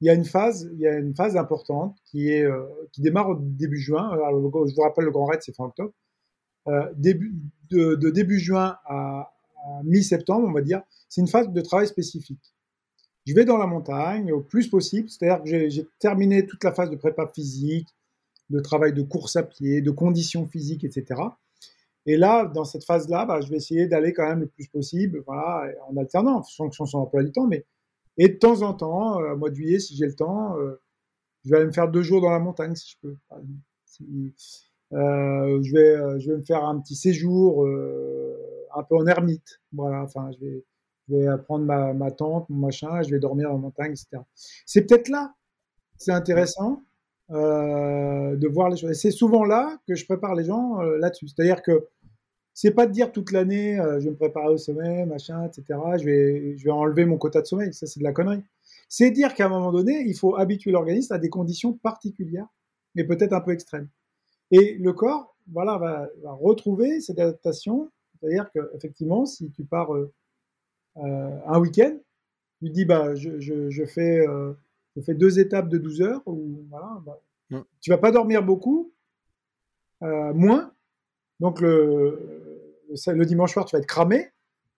il 0.00 0.06
y 0.06 0.10
a 0.10 0.14
une 0.14 0.24
phase, 0.24 0.68
il 0.72 0.80
y 0.80 0.86
a 0.86 0.98
une 0.98 1.14
phase 1.14 1.36
importante 1.36 1.96
qui 2.04 2.30
est 2.30 2.44
euh, 2.44 2.62
qui 2.92 3.00
démarre 3.00 3.30
au 3.30 3.36
début 3.36 3.78
juin. 3.78 4.10
Alors, 4.10 4.32
je 4.32 4.74
vous 4.74 4.82
rappelle, 4.82 5.06
le 5.06 5.10
Grand 5.10 5.26
Raid, 5.26 5.40
c'est 5.42 5.54
fin 5.54 5.64
octobre. 5.64 5.92
Euh, 6.66 6.92
début, 6.96 7.34
de, 7.70 8.10
début 8.10 8.38
juin 8.38 8.76
à, 8.84 9.32
mi-septembre, 9.84 10.46
on 10.46 10.52
va 10.52 10.60
dire, 10.60 10.82
c'est 11.08 11.20
une 11.20 11.28
phase 11.28 11.48
de 11.48 11.60
travail 11.62 11.86
spécifique. 11.86 12.54
Je 13.26 13.34
vais 13.34 13.46
dans 13.46 13.56
la 13.56 13.66
montagne 13.66 14.30
au 14.30 14.40
plus 14.40 14.68
possible, 14.68 15.08
c'est-à-dire 15.08 15.42
que 15.42 15.68
j'ai 15.70 15.88
terminé 15.98 16.46
toute 16.46 16.62
la 16.64 16.72
phase 16.72 16.90
de 16.90 16.96
prépa 16.96 17.26
physique, 17.34 17.88
de 18.54 18.60
travail 18.60 18.92
de 18.92 19.02
course 19.02 19.36
à 19.36 19.42
pied, 19.42 19.82
de 19.82 19.90
conditions 19.90 20.46
physiques, 20.46 20.84
etc. 20.84 21.20
Et 22.06 22.16
là, 22.16 22.46
dans 22.46 22.64
cette 22.64 22.84
phase-là, 22.84 23.26
bah, 23.26 23.40
je 23.40 23.50
vais 23.50 23.56
essayer 23.56 23.86
d'aller 23.86 24.12
quand 24.12 24.26
même 24.28 24.40
le 24.40 24.46
plus 24.46 24.68
possible, 24.68 25.22
voilà, 25.26 25.72
en 25.88 25.96
alternant, 25.96 26.38
en 26.38 26.42
fonction 26.42 26.84
de 26.84 26.90
son 26.90 26.98
emploi 26.98 27.22
du 27.22 27.32
temps, 27.32 27.46
mais 27.46 27.64
et 28.16 28.28
de 28.28 28.34
temps 28.34 28.62
en 28.62 28.74
temps, 28.74 29.20
euh, 29.20 29.34
mois 29.34 29.50
de 29.50 29.56
juillet, 29.56 29.80
si 29.80 29.96
j'ai 29.96 30.06
le 30.06 30.14
temps, 30.14 30.56
euh, 30.58 30.80
je 31.44 31.50
vais 31.50 31.56
aller 31.56 31.66
me 31.66 31.72
faire 31.72 31.90
deux 31.90 32.02
jours 32.02 32.20
dans 32.20 32.30
la 32.30 32.38
montagne, 32.38 32.74
si 32.76 32.92
je 32.92 33.08
peux. 33.08 33.16
Euh, 34.92 35.60
je, 35.62 35.72
vais, 35.72 36.20
je 36.20 36.30
vais 36.30 36.36
me 36.36 36.44
faire 36.44 36.64
un 36.64 36.78
petit 36.78 36.94
séjour 36.94 37.66
un 37.66 38.82
peu 38.84 38.96
en 38.96 39.06
ermite. 39.06 39.60
Voilà, 39.72 40.02
enfin, 40.02 40.30
je 40.32 40.46
vais, 40.46 40.64
je 41.08 41.16
vais 41.16 41.38
prendre 41.42 41.64
ma, 41.64 41.92
ma 41.92 42.12
tente, 42.12 42.48
mon 42.48 42.66
machin, 42.66 43.02
je 43.02 43.10
vais 43.10 43.18
dormir 43.18 43.50
en 43.50 43.58
montagne, 43.58 43.92
etc. 43.92 44.22
C'est 44.64 44.86
peut-être 44.86 45.08
là, 45.08 45.34
c'est 45.96 46.12
intéressant 46.12 46.82
de 47.30 48.48
voir 48.48 48.68
les 48.68 48.76
choses. 48.76 48.92
c'est 48.94 49.10
souvent 49.10 49.44
là 49.44 49.78
que 49.88 49.94
je 49.94 50.04
prépare 50.04 50.34
les 50.34 50.44
gens 50.44 50.80
là-dessus. 50.82 51.28
C'est-à-dire 51.28 51.62
que 51.62 51.88
c'est 52.54 52.70
pas 52.70 52.86
de 52.86 52.92
dire 52.92 53.10
toute 53.10 53.32
l'année, 53.32 53.78
euh, 53.80 53.98
je 53.98 54.04
vais 54.04 54.12
me 54.12 54.16
préparer 54.16 54.48
au 54.48 54.58
sommeil, 54.58 55.04
machin, 55.06 55.44
etc. 55.44 55.64
Je 55.98 56.04
vais, 56.04 56.56
je 56.56 56.64
vais 56.64 56.70
enlever 56.70 57.04
mon 57.04 57.18
quota 57.18 57.42
de 57.42 57.46
sommeil. 57.46 57.74
Ça, 57.74 57.88
c'est 57.88 57.98
de 57.98 58.04
la 58.04 58.12
connerie. 58.12 58.44
C'est 58.88 59.10
dire 59.10 59.34
qu'à 59.34 59.46
un 59.46 59.48
moment 59.48 59.72
donné, 59.72 60.04
il 60.06 60.16
faut 60.16 60.36
habituer 60.36 60.70
l'organisme 60.70 61.12
à 61.12 61.18
des 61.18 61.28
conditions 61.28 61.72
particulières, 61.72 62.46
mais 62.94 63.02
peut-être 63.02 63.32
un 63.32 63.40
peu 63.40 63.50
extrêmes. 63.50 63.88
Et 64.52 64.74
le 64.74 64.92
corps, 64.92 65.36
voilà, 65.52 65.78
va, 65.78 66.08
retrouver 66.24 67.00
cette 67.00 67.18
adaptation. 67.18 67.90
C'est-à-dire 68.20 68.48
qu'effectivement, 68.52 69.26
si 69.26 69.50
tu 69.50 69.64
pars 69.64 69.92
euh, 69.92 70.12
euh, 70.98 71.38
un 71.46 71.58
week-end, 71.58 71.96
tu 72.60 72.70
dis, 72.70 72.84
bah, 72.84 73.16
je, 73.16 73.40
je, 73.40 73.84
fais, 73.84 74.24
je 74.96 75.02
fais 75.02 75.14
deux 75.14 75.38
étapes 75.38 75.68
de 75.68 75.78
12 75.78 76.02
heures, 76.02 76.22
ou 76.26 76.66
voilà, 76.70 77.02
bah, 77.04 77.20
tu 77.80 77.90
vas 77.90 77.98
pas 77.98 78.10
dormir 78.10 78.42
beaucoup, 78.42 78.92
moins, 80.00 80.72
donc 81.40 81.60
le, 81.60 82.54
le, 82.88 83.24
dimanche 83.24 83.52
soir, 83.52 83.64
tu 83.64 83.74
vas 83.74 83.80
être 83.80 83.86
cramé, 83.86 84.32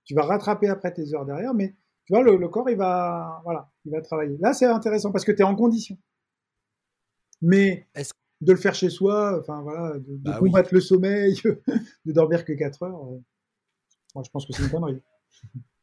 tu 0.05 0.15
vas 0.15 0.23
rattraper 0.23 0.69
après 0.69 0.93
tes 0.93 1.15
heures 1.15 1.25
derrière, 1.25 1.55
mais 1.55 1.75
tu 2.05 2.13
vois, 2.13 2.23
le, 2.23 2.49
corps, 2.49 2.71
il 2.71 2.77
va, 2.77 3.41
voilà, 3.45 3.69
il 3.85 3.93
va 3.93 4.01
travailler. 4.01 4.37
Là, 4.39 4.53
c'est 4.53 4.67
intéressant 4.67 5.11
parce 5.11 5.25
que 5.25 5.33
tu 5.33 5.41
es 5.41 5.45
en 5.45 5.57
condition. 5.57 5.99
Mais 7.43 7.87
de 8.41 8.53
le 8.53 8.59
faire 8.59 8.75
chez 8.75 8.91
soi, 8.91 9.39
enfin 9.41 9.61
voilà, 9.63 9.99
de, 9.99 10.17
bah 10.17 10.39
combattre 10.39 10.73
le 10.73 10.81
sommeil, 10.81 11.41
de 12.05 12.13
dormir 12.13 12.45
que 12.45 12.53
4 12.53 12.83
heures, 12.85 13.05
euh, 13.13 13.19
moi 14.15 14.25
je 14.25 14.31
pense 14.31 14.47
que 14.47 14.53
c'est 14.53 14.63
une 14.63 14.71
connerie. 14.71 15.03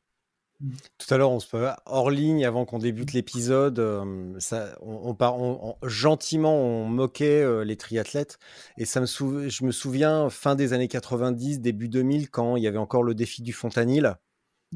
Tout 0.97 1.13
à 1.13 1.17
l'heure, 1.17 1.31
on 1.31 1.39
se 1.39 1.47
hors 1.85 2.09
ligne 2.09 2.45
avant 2.45 2.65
qu'on 2.65 2.79
débute 2.79 3.13
l'épisode. 3.13 3.79
Euh, 3.79 4.33
ça, 4.39 4.77
on, 4.81 5.15
on, 5.19 5.75
gentiment, 5.87 6.55
on 6.55 6.85
moquait 6.85 7.41
euh, 7.41 7.63
les 7.63 7.75
triathlètes. 7.75 8.39
Et 8.77 8.85
ça 8.85 9.01
me 9.01 9.05
je 9.05 9.65
me 9.65 9.71
souviens 9.71 10.29
fin 10.29 10.55
des 10.55 10.73
années 10.73 10.87
90, 10.87 11.59
début 11.59 11.89
2000, 11.89 12.29
quand 12.29 12.55
il 12.55 12.63
y 12.63 12.67
avait 12.67 12.77
encore 12.77 13.03
le 13.03 13.15
défi 13.15 13.41
du 13.41 13.53
Fontanil. 13.53 14.15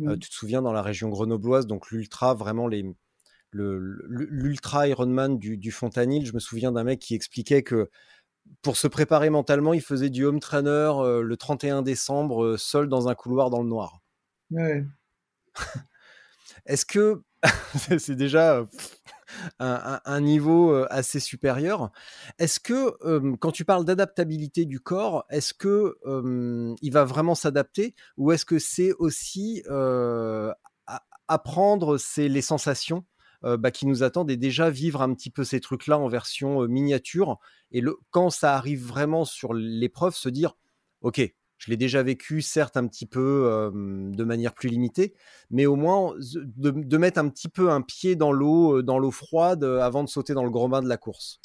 Euh, 0.01 0.15
tu 0.15 0.29
te 0.29 0.33
souviens 0.33 0.61
dans 0.61 0.73
la 0.73 0.83
région 0.83 1.09
grenobloise, 1.09 1.65
donc 1.65 1.89
l'ultra, 1.89 2.35
vraiment 2.35 2.67
les, 2.67 2.85
l'ultra 3.51 4.87
Ironman 4.87 5.39
du, 5.39 5.57
du 5.57 5.71
Fontanil. 5.71 6.25
Je 6.25 6.33
me 6.33 6.39
souviens 6.39 6.71
d'un 6.71 6.83
mec 6.83 6.99
qui 6.99 7.15
expliquait 7.15 7.63
que 7.63 7.89
pour 8.61 8.77
se 8.77 8.87
préparer 8.87 9.29
mentalement, 9.29 9.73
il 9.73 9.81
faisait 9.81 10.11
du 10.11 10.23
home 10.25 10.39
trainer 10.39 10.91
le 11.23 11.35
31 11.35 11.81
décembre, 11.81 12.57
seul 12.57 12.89
dans 12.89 13.07
un 13.07 13.15
couloir 13.15 13.49
dans 13.49 13.63
le 13.63 13.69
noir. 13.69 14.01
Ouais. 14.51 14.85
Est-ce 16.65 16.85
que 16.85 17.21
c'est 17.99 18.15
déjà 18.15 18.65
un, 19.59 20.21
niveau 20.21 20.85
assez 20.89 21.19
supérieur. 21.19 21.91
Est-ce 22.39 22.59
que 22.59 23.35
quand 23.35 23.51
tu 23.51 23.65
parles 23.65 23.85
d'adaptabilité 23.85 24.65
du 24.65 24.79
corps, 24.79 25.25
est-ce 25.29 25.53
que 25.53 25.97
il 26.81 26.91
va 26.91 27.03
vraiment 27.03 27.35
s'adapter 27.35 27.95
ou 28.17 28.31
est-ce 28.31 28.45
que 28.45 28.59
c'est 28.59 28.93
aussi 28.93 29.63
apprendre 31.27 31.97
les 32.17 32.41
sensations 32.41 33.05
bah, 33.43 33.71
qui 33.71 33.85
nous 33.85 34.03
attendent 34.03 34.31
et 34.31 34.37
déjà 34.37 34.69
vivre 34.69 35.01
un 35.01 35.13
petit 35.13 35.29
peu 35.29 35.43
ces 35.43 35.59
trucs-là 35.59 35.99
en 35.99 36.07
version 36.07 36.67
miniature 36.67 37.37
et 37.71 37.83
quand 38.11 38.29
ça 38.29 38.55
arrive 38.55 38.83
vraiment 38.85 39.25
sur 39.25 39.53
l'épreuve, 39.53 40.15
se 40.15 40.29
dire 40.29 40.55
ok, 41.01 41.21
je 41.57 41.71
l'ai 41.71 41.77
déjà 41.77 42.03
vécu, 42.03 42.41
certes 42.41 42.77
un 42.77 42.87
petit 42.87 43.05
peu 43.05 43.71
de 43.73 44.23
manière 44.23 44.53
plus 44.53 44.69
limitée, 44.69 45.13
mais 45.49 45.65
au 45.65 45.75
moins 45.75 46.13
de, 46.17 46.97
mettre 46.97 47.19
un 47.19 47.29
petit 47.29 47.49
peu 47.49 47.71
un 47.71 47.81
pied 47.81 48.15
dans 48.15 48.31
l'eau, 48.31 48.81
dans 48.81 48.99
l'eau 48.99 49.11
froide 49.11 49.63
avant 49.63 50.03
de 50.03 50.09
sauter 50.09 50.33
dans 50.33 50.43
le 50.43 50.51
gros 50.51 50.67
bain 50.67 50.81
de 50.81 50.89
la 50.89 50.97
course. 50.97 51.39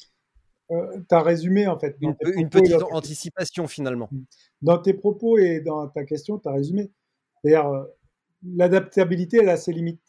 Euh, 0.73 0.99
tu 1.09 1.15
as 1.15 1.23
résumé 1.23 1.67
en 1.67 1.79
fait. 1.79 1.97
Une, 2.01 2.15
petite 2.49 2.83
anticipation 2.93 3.67
finalement. 3.67 4.09
Mmh. 4.11 4.23
Dans 4.63 4.79
tes 4.79 4.95
propos 4.95 5.39
et 5.39 5.61
dans 5.61 5.89
ta 5.89 6.05
question, 6.05 6.39
tu 6.39 6.49
as 6.49 6.53
résumé. 6.53 6.91
D'ailleurs, 7.45 7.89
l'adaptabilité, 8.43 9.39
elle 9.43 9.49
a 9.49 9.57
ses 9.57 9.73
limites. 9.73 10.01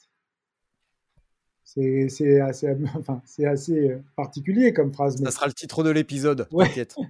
C'est 1.64 2.40
assez, 2.40 2.68
enfin, 2.96 3.22
assez 3.46 3.98
particulier 4.16 4.74
comme 4.74 4.94
phrase. 4.94 5.22
Ça 5.22 5.32
sera 5.32 5.48
le 5.48 5.54
titre 5.54 5.84
de 5.84 5.90
l'épisode, 5.90 6.48
t'inquiète. 6.50 6.96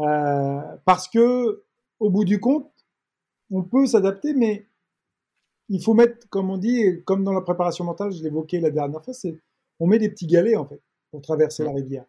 Euh, 0.00 0.60
parce 0.84 1.08
que 1.08 1.64
au 2.00 2.10
bout 2.10 2.24
du 2.24 2.40
compte, 2.40 2.70
on 3.50 3.62
peut 3.62 3.86
s'adapter, 3.86 4.34
mais 4.34 4.66
il 5.68 5.82
faut 5.82 5.94
mettre, 5.94 6.28
comme 6.28 6.50
on 6.50 6.58
dit, 6.58 7.02
comme 7.04 7.24
dans 7.24 7.32
la 7.32 7.40
préparation 7.40 7.84
mentale, 7.84 8.12
je 8.12 8.22
l'évoquais 8.22 8.60
la 8.60 8.70
dernière 8.70 9.04
fois, 9.04 9.14
c'est 9.14 9.38
on 9.80 9.86
met 9.86 9.98
des 9.98 10.08
petits 10.08 10.26
galets 10.26 10.56
en 10.56 10.66
fait 10.66 10.80
pour 11.10 11.22
traverser 11.22 11.64
la 11.64 11.72
rivière. 11.72 12.04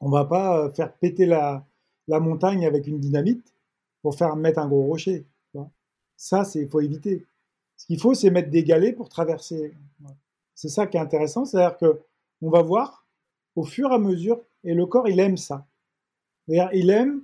On 0.00 0.10
va 0.10 0.24
pas 0.24 0.58
euh, 0.58 0.70
faire 0.70 0.92
péter 0.94 1.26
la, 1.26 1.66
montagne 2.08 2.66
avec 2.66 2.86
une 2.86 2.98
dynamite 2.98 3.54
pour 4.02 4.16
faire 4.16 4.36
mettre 4.36 4.58
un 4.58 4.68
gros 4.68 4.84
rocher. 4.84 5.24
Ça, 6.16 6.44
c'est 6.44 6.68
faut 6.68 6.80
éviter. 6.80 7.24
Ce 7.76 7.86
qu'il 7.86 7.98
faut, 8.00 8.14
c'est 8.14 8.30
mettre 8.30 8.50
des 8.50 8.62
galets 8.62 8.94
pour 8.94 9.08
traverser. 9.08 9.74
C'est 10.54 10.68
ça 10.68 10.86
qui 10.86 10.96
est 10.96 11.00
intéressant, 11.00 11.44
c'est-à-dire 11.44 11.78
que 11.78 12.00
on 12.42 12.50
va 12.50 12.62
voir 12.62 13.06
au 13.56 13.64
fur 13.64 13.90
et 13.90 13.94
à 13.94 13.98
mesure 13.98 14.40
et 14.64 14.74
le 14.74 14.86
corps, 14.86 15.08
il 15.08 15.18
aime 15.20 15.36
ça. 15.36 15.66
Il 16.48 16.90
aime 16.90 17.22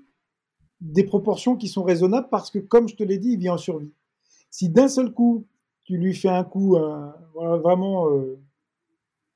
des 0.80 1.04
proportions 1.04 1.56
qui 1.56 1.68
sont 1.68 1.82
raisonnables 1.82 2.28
parce 2.30 2.50
que, 2.50 2.58
comme 2.58 2.88
je 2.88 2.96
te 2.96 3.02
l'ai 3.02 3.18
dit, 3.18 3.32
il 3.32 3.38
vit 3.38 3.50
en 3.50 3.58
survie. 3.58 3.92
Si 4.50 4.68
d'un 4.68 4.88
seul 4.88 5.12
coup, 5.12 5.44
tu 5.84 5.96
lui 5.96 6.14
fais 6.14 6.28
un 6.28 6.44
coup, 6.44 6.76
euh, 6.76 7.10
vraiment, 7.34 8.10
euh, 8.10 8.38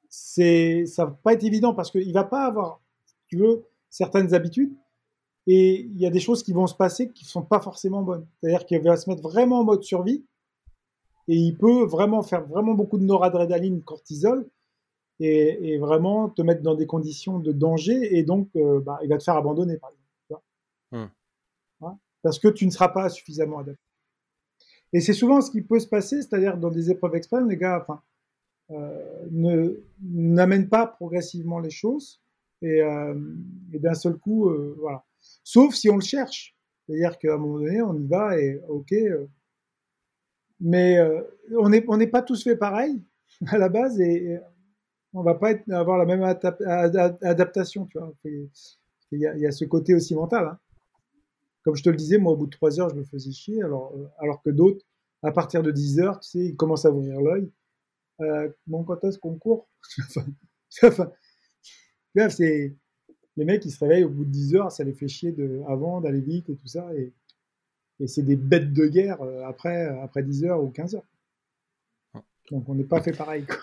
c'est, 0.09 0.87
ça 0.87 1.07
va 1.07 1.19
pas 1.23 1.33
être 1.33 1.45
évident 1.45 1.75
parce 1.75 1.91
qu'il 1.91 2.13
va 2.13 2.25
pas 2.25 2.45
avoir, 2.45 2.81
tu 3.27 3.37
veux, 3.39 3.65
certaines 3.91 4.35
habitudes. 4.35 4.75
Et 5.47 5.81
il 5.81 5.99
y 5.99 6.07
a 6.07 6.11
des 6.11 6.21
choses 6.21 6.43
qui 6.43 6.53
vont 6.53 6.67
se 6.67 6.75
passer 6.75 7.11
qui 7.11 7.25
sont 7.25 7.43
pas 7.43 7.61
forcément 7.61 8.03
bonnes. 8.03 8.27
C'est-à-dire 8.41 8.65
qu'il 8.65 8.81
va 8.81 8.97
se 8.97 9.11
mettre 9.11 9.23
vraiment 9.23 9.61
en 9.61 9.65
mode 9.65 9.83
survie 9.83 10.25
et 11.29 11.37
il 11.37 11.57
peut 11.57 11.85
vraiment 11.85 12.23
faire 12.23 12.47
vraiment 12.47 12.75
beaucoup 12.75 12.99
de 12.99 13.05
noradrénaline, 13.05 13.83
cortisol 13.83 14.49
et, 15.21 15.79
vraiment 15.79 16.29
te 16.29 16.43
mettre 16.43 16.63
dans 16.63 16.75
des 16.75 16.87
conditions 16.87 17.39
de 17.39 17.53
danger 17.53 18.19
et 18.19 18.23
donc 18.23 18.49
euh, 18.57 18.81
bah, 18.81 18.99
il 19.03 19.09
va 19.09 19.19
te 19.19 19.23
faire 19.23 19.37
abandonner 19.37 19.77
par 19.77 19.91
exemple. 19.91 20.43
Hmm. 20.91 21.07
Parce 22.23 22.39
que 22.39 22.49
tu 22.49 22.67
ne 22.67 22.71
seras 22.71 22.89
pas 22.89 23.09
suffisamment 23.09 23.59
adapté. 23.59 23.83
Et 24.93 25.01
c'est 25.01 25.15
souvent 25.15 25.41
ce 25.41 25.51
qui 25.51 25.63
peut 25.63 25.81
se 25.81 25.89
passer, 25.89 26.23
c'est-à-dire 26.23 26.57
dans 26.59 26.71
des 26.71 26.91
épreuves 26.91 27.17
extrêmes, 27.17 27.49
les 27.49 27.57
gars 27.57 27.81
enfin, 27.83 28.03
euh, 28.71 29.27
ne 29.31 29.83
n'amènent 30.03 30.69
pas 30.69 30.87
progressivement 30.87 31.59
les 31.59 31.71
choses 31.71 32.23
et, 32.63 32.81
euh, 32.81 33.15
et 33.73 33.79
d'un 33.79 33.95
seul 33.95 34.17
coup, 34.17 34.49
euh, 34.49 34.75
voilà. 34.79 35.05
Sauf 35.45 35.75
si 35.75 35.91
on 35.91 35.97
le 35.97 36.03
cherche. 36.03 36.57
C'est-à-dire 36.87 37.19
qu'à 37.19 37.35
un 37.35 37.39
moment 37.39 37.59
donné, 37.59 37.83
on 37.83 37.95
y 37.95 38.07
va 38.07 38.39
et 38.39 38.61
ok. 38.69 38.93
Euh, 38.93 39.27
mais 40.61 40.99
on 41.59 41.71
n'est 41.71 41.85
on 41.89 41.97
n'est 41.97 42.07
pas 42.07 42.23
tous 42.23 42.45
fait 42.45 42.57
pareil 42.57 43.03
à 43.49 43.59
la 43.59 43.69
base 43.69 44.01
et, 44.01 44.39
on 45.13 45.23
va 45.23 45.35
pas 45.35 45.51
être, 45.51 45.71
avoir 45.71 45.99
la 45.99 46.07
même 46.07 46.23
adaptation, 46.23 47.85
tu 47.87 47.99
vois. 47.99 48.15
Il 48.25 48.49
y, 49.19 49.27
a, 49.27 49.37
y, 49.37 49.47
a, 49.47 49.53
ce 49.53 49.67
côté 49.67 49.95
aussi 49.95 50.15
mental. 50.15 50.47
Hein. 50.47 50.59
Comme 51.65 51.77
je 51.77 51.83
te 51.83 51.91
le 51.91 51.97
disais, 51.97 52.19
moi, 52.19 52.33
au 52.33 52.37
bout 52.37 52.47
de 52.47 52.51
trois 52.51 52.81
heures, 52.81 52.91
je 52.91 52.97
me 52.97 53.05
faisais 53.05 53.31
chier, 53.33 53.63
alors, 53.63 53.93
euh, 53.97 54.09
alors 54.19 54.43
que 54.43 54.51
d'autres, 54.51 54.85
à 55.23 55.31
partir 55.31 55.63
de 55.63 55.71
10 55.71 56.01
heures, 56.01 56.19
tu 56.21 56.31
sais, 56.31 56.39
ils 56.41 56.57
commencent 56.57 56.85
à 56.85 56.91
ouvrir 56.91 57.21
l'œil. 57.21 57.51
Euh, 58.21 58.51
bon, 58.67 58.83
quand 58.85 59.05
est-ce 59.05 59.19
qu'on 59.19 59.37
court? 59.37 59.69
C'est 62.15 62.75
les 63.37 63.45
mecs, 63.45 63.65
ils 63.65 63.71
se 63.71 63.79
réveillent 63.79 64.05
au 64.05 64.11
bout 64.11 64.25
de 64.25 64.31
10 64.31 64.57
heures, 64.57 64.73
ça 64.73 64.85
les 64.85 64.93
fait 64.93 65.09
chier 65.09 65.33
de, 65.33 65.63
avant 65.67 66.01
d'aller 66.01 66.21
vite 66.21 66.51
et 66.51 66.57
tout 66.57 66.67
ça. 66.67 66.93
Et, 66.95 67.13
et 68.01 68.07
c'est 68.07 68.23
des 68.23 68.37
bêtes 68.37 68.73
de 68.73 68.87
guerre 68.87 69.23
euh, 69.23 69.45
après, 69.47 69.87
après 70.01 70.23
10 70.23 70.45
heures 70.45 70.63
ou 70.63 70.71
15 70.71 70.97
heures. 70.97 71.07
Donc 72.51 72.69
on 72.69 72.75
n'est 72.75 72.85
pas 72.85 73.01
fait 73.01 73.13
pareil. 73.13 73.47
Quoi. 73.47 73.57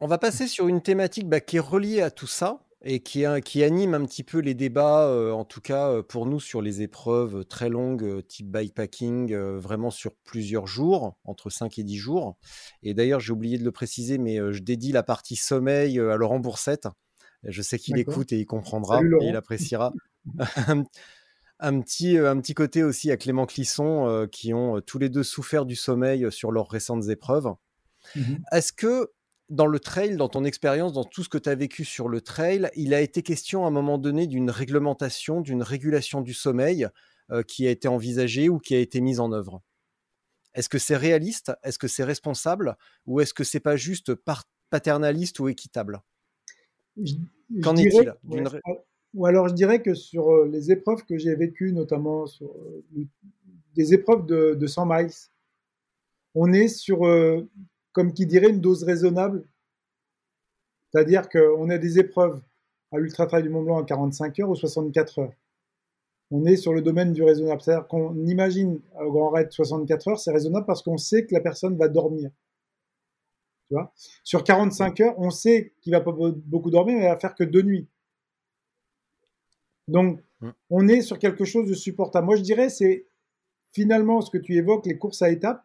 On 0.00 0.06
va 0.06 0.18
passer 0.18 0.46
sur 0.46 0.68
une 0.68 0.82
thématique 0.82 1.28
bah, 1.28 1.40
qui 1.40 1.56
est 1.56 1.60
reliée 1.60 2.02
à 2.02 2.10
tout 2.10 2.26
ça 2.26 2.62
et 2.82 3.00
qui, 3.00 3.24
qui 3.44 3.64
anime 3.64 3.94
un 3.94 4.04
petit 4.04 4.22
peu 4.22 4.38
les 4.38 4.54
débats, 4.54 5.06
euh, 5.08 5.32
en 5.32 5.44
tout 5.44 5.60
cas 5.60 5.90
euh, 5.90 6.02
pour 6.02 6.26
nous, 6.26 6.38
sur 6.38 6.62
les 6.62 6.82
épreuves 6.82 7.44
très 7.44 7.68
longues, 7.68 8.04
euh, 8.04 8.22
type 8.22 8.48
bikepacking, 8.50 9.34
vraiment 9.34 9.90
sur 9.90 10.14
plusieurs 10.24 10.66
jours, 10.66 11.16
entre 11.24 11.50
5 11.50 11.78
et 11.78 11.84
10 11.84 11.96
jours. 11.96 12.36
Et 12.82 12.94
d'ailleurs, 12.94 13.20
j'ai 13.20 13.32
oublié 13.32 13.58
de 13.58 13.64
le 13.64 13.72
préciser, 13.72 14.18
mais 14.18 14.36
je 14.52 14.62
dédie 14.62 14.92
la 14.92 15.02
partie 15.02 15.36
sommeil 15.36 15.98
à 15.98 16.16
Laurent 16.16 16.38
Boursette. 16.38 16.88
Je 17.44 17.62
sais 17.62 17.78
qu'il 17.78 17.98
écoute 17.98 18.32
et 18.32 18.38
il 18.38 18.46
comprendra 18.46 19.00
et 19.00 19.26
il 19.26 19.36
appréciera. 19.36 19.92
un, 21.60 21.80
petit, 21.80 22.18
un 22.18 22.40
petit 22.40 22.54
côté 22.54 22.82
aussi 22.82 23.10
à 23.10 23.16
Clément 23.16 23.46
Clisson, 23.46 24.28
qui 24.30 24.54
ont 24.54 24.80
tous 24.80 24.98
les 24.98 25.08
deux 25.08 25.22
souffert 25.22 25.66
du 25.66 25.76
sommeil 25.76 26.30
sur 26.30 26.52
leurs 26.52 26.68
récentes 26.68 27.08
épreuves. 27.08 27.52
Mmh 28.14 28.36
Est-ce 28.52 28.72
que 28.72 29.10
dans 29.48 29.66
le 29.66 29.80
trail, 29.80 30.16
dans 30.16 30.28
ton 30.28 30.44
expérience, 30.44 30.92
dans 30.92 31.04
tout 31.04 31.22
ce 31.22 31.28
que 31.28 31.38
tu 31.38 31.48
as 31.48 31.54
vécu 31.54 31.84
sur 31.84 32.08
le 32.08 32.20
trail, 32.20 32.70
il 32.74 32.92
a 32.92 33.00
été 33.00 33.22
question 33.22 33.64
à 33.64 33.68
un 33.68 33.70
moment 33.70 33.98
donné 33.98 34.26
d'une 34.26 34.50
réglementation, 34.50 35.40
d'une 35.40 35.62
régulation 35.62 36.20
du 36.20 36.34
sommeil 36.34 36.88
euh, 37.30 37.42
qui 37.42 37.66
a 37.66 37.70
été 37.70 37.88
envisagée 37.88 38.48
ou 38.48 38.58
qui 38.58 38.74
a 38.74 38.78
été 38.78 39.00
mise 39.00 39.20
en 39.20 39.32
œuvre? 39.32 39.62
Est-ce 40.54 40.68
que 40.68 40.78
c'est 40.78 40.96
réaliste? 40.96 41.52
Est-ce 41.62 41.78
que 41.78 41.88
c'est 41.88 42.04
responsable? 42.04 42.76
Ou 43.06 43.20
est-ce 43.20 43.32
que 43.32 43.44
c'est 43.44 43.60
pas 43.60 43.76
juste 43.76 44.12
paternaliste 44.70 45.40
ou 45.40 45.48
équitable? 45.48 46.02
Qu'en 47.62 47.76
est-il 47.76 48.14
Ou 49.14 49.26
alors 49.26 49.48
je 49.48 49.54
dirais 49.54 49.80
que 49.80 49.94
sur 49.94 50.30
euh, 50.30 50.48
les 50.48 50.70
épreuves 50.70 51.04
que 51.04 51.16
j'ai 51.16 51.34
vécues, 51.34 51.72
notamment 51.72 52.26
sur 52.26 52.50
euh, 52.50 53.06
des 53.74 53.94
épreuves 53.94 54.26
de, 54.26 54.54
de 54.54 54.66
100 54.66 54.86
miles, 54.86 55.10
on 56.34 56.52
est 56.52 56.68
sur 56.68 57.06
comme 57.92 58.12
qui 58.12 58.26
dirait 58.26 58.50
une 58.50 58.60
dose 58.60 58.84
raisonnable. 58.84 59.44
C'est-à-dire 60.90 61.28
qu'on 61.28 61.68
a 61.70 61.78
des 61.78 61.98
épreuves 61.98 62.40
à 62.92 62.98
l'Ultra 62.98 63.26
Trail 63.26 63.42
du 63.42 63.50
Mont 63.50 63.62
Blanc 63.62 63.78
à 63.78 63.84
45 63.84 64.40
heures 64.40 64.50
ou 64.50 64.54
64 64.54 65.18
heures. 65.18 65.32
On 66.30 66.44
est 66.44 66.56
sur 66.56 66.72
le 66.72 66.82
domaine 66.82 67.12
du 67.12 67.22
raisonnable. 67.22 67.60
C'est-à-dire 67.60 67.86
qu'on 67.86 68.14
imagine 68.26 68.80
au 69.00 69.10
Grand 69.10 69.30
Raid 69.30 69.50
64 69.50 70.08
heures, 70.08 70.18
c'est 70.18 70.30
raisonnable 70.30 70.66
parce 70.66 70.82
qu'on 70.82 70.98
sait 70.98 71.26
que 71.26 71.34
la 71.34 71.40
personne 71.40 71.76
va 71.76 71.88
dormir. 71.88 72.30
Tu 73.68 73.74
vois? 73.74 73.92
Sur 74.24 74.44
45 74.44 75.00
heures, 75.00 75.14
on 75.18 75.30
sait 75.30 75.72
qu'il 75.80 75.92
va 75.92 76.00
pas 76.00 76.12
beaucoup 76.12 76.70
dormir, 76.70 76.96
mais 76.96 77.04
il 77.04 77.08
va 77.08 77.18
faire 77.18 77.34
que 77.34 77.44
deux 77.44 77.62
nuits. 77.62 77.88
Donc, 79.88 80.22
mm. 80.40 80.50
on 80.70 80.88
est 80.88 81.02
sur 81.02 81.18
quelque 81.18 81.44
chose 81.44 81.68
de 81.68 81.74
supportable. 81.74 82.26
Moi, 82.26 82.36
je 82.36 82.42
dirais, 82.42 82.68
c'est 82.68 83.06
finalement 83.72 84.20
ce 84.20 84.30
que 84.30 84.38
tu 84.38 84.54
évoques, 84.56 84.86
les 84.86 84.98
courses 84.98 85.22
à 85.22 85.30
étapes, 85.30 85.64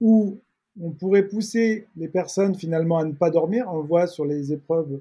où 0.00 0.40
on 0.80 0.90
pourrait 0.90 1.26
pousser 1.26 1.86
les 1.96 2.08
personnes 2.08 2.54
finalement 2.54 2.98
à 2.98 3.04
ne 3.04 3.12
pas 3.12 3.30
dormir. 3.30 3.66
On 3.68 3.78
le 3.78 3.86
voit 3.86 4.06
sur 4.06 4.24
les 4.24 4.52
épreuves, 4.52 5.00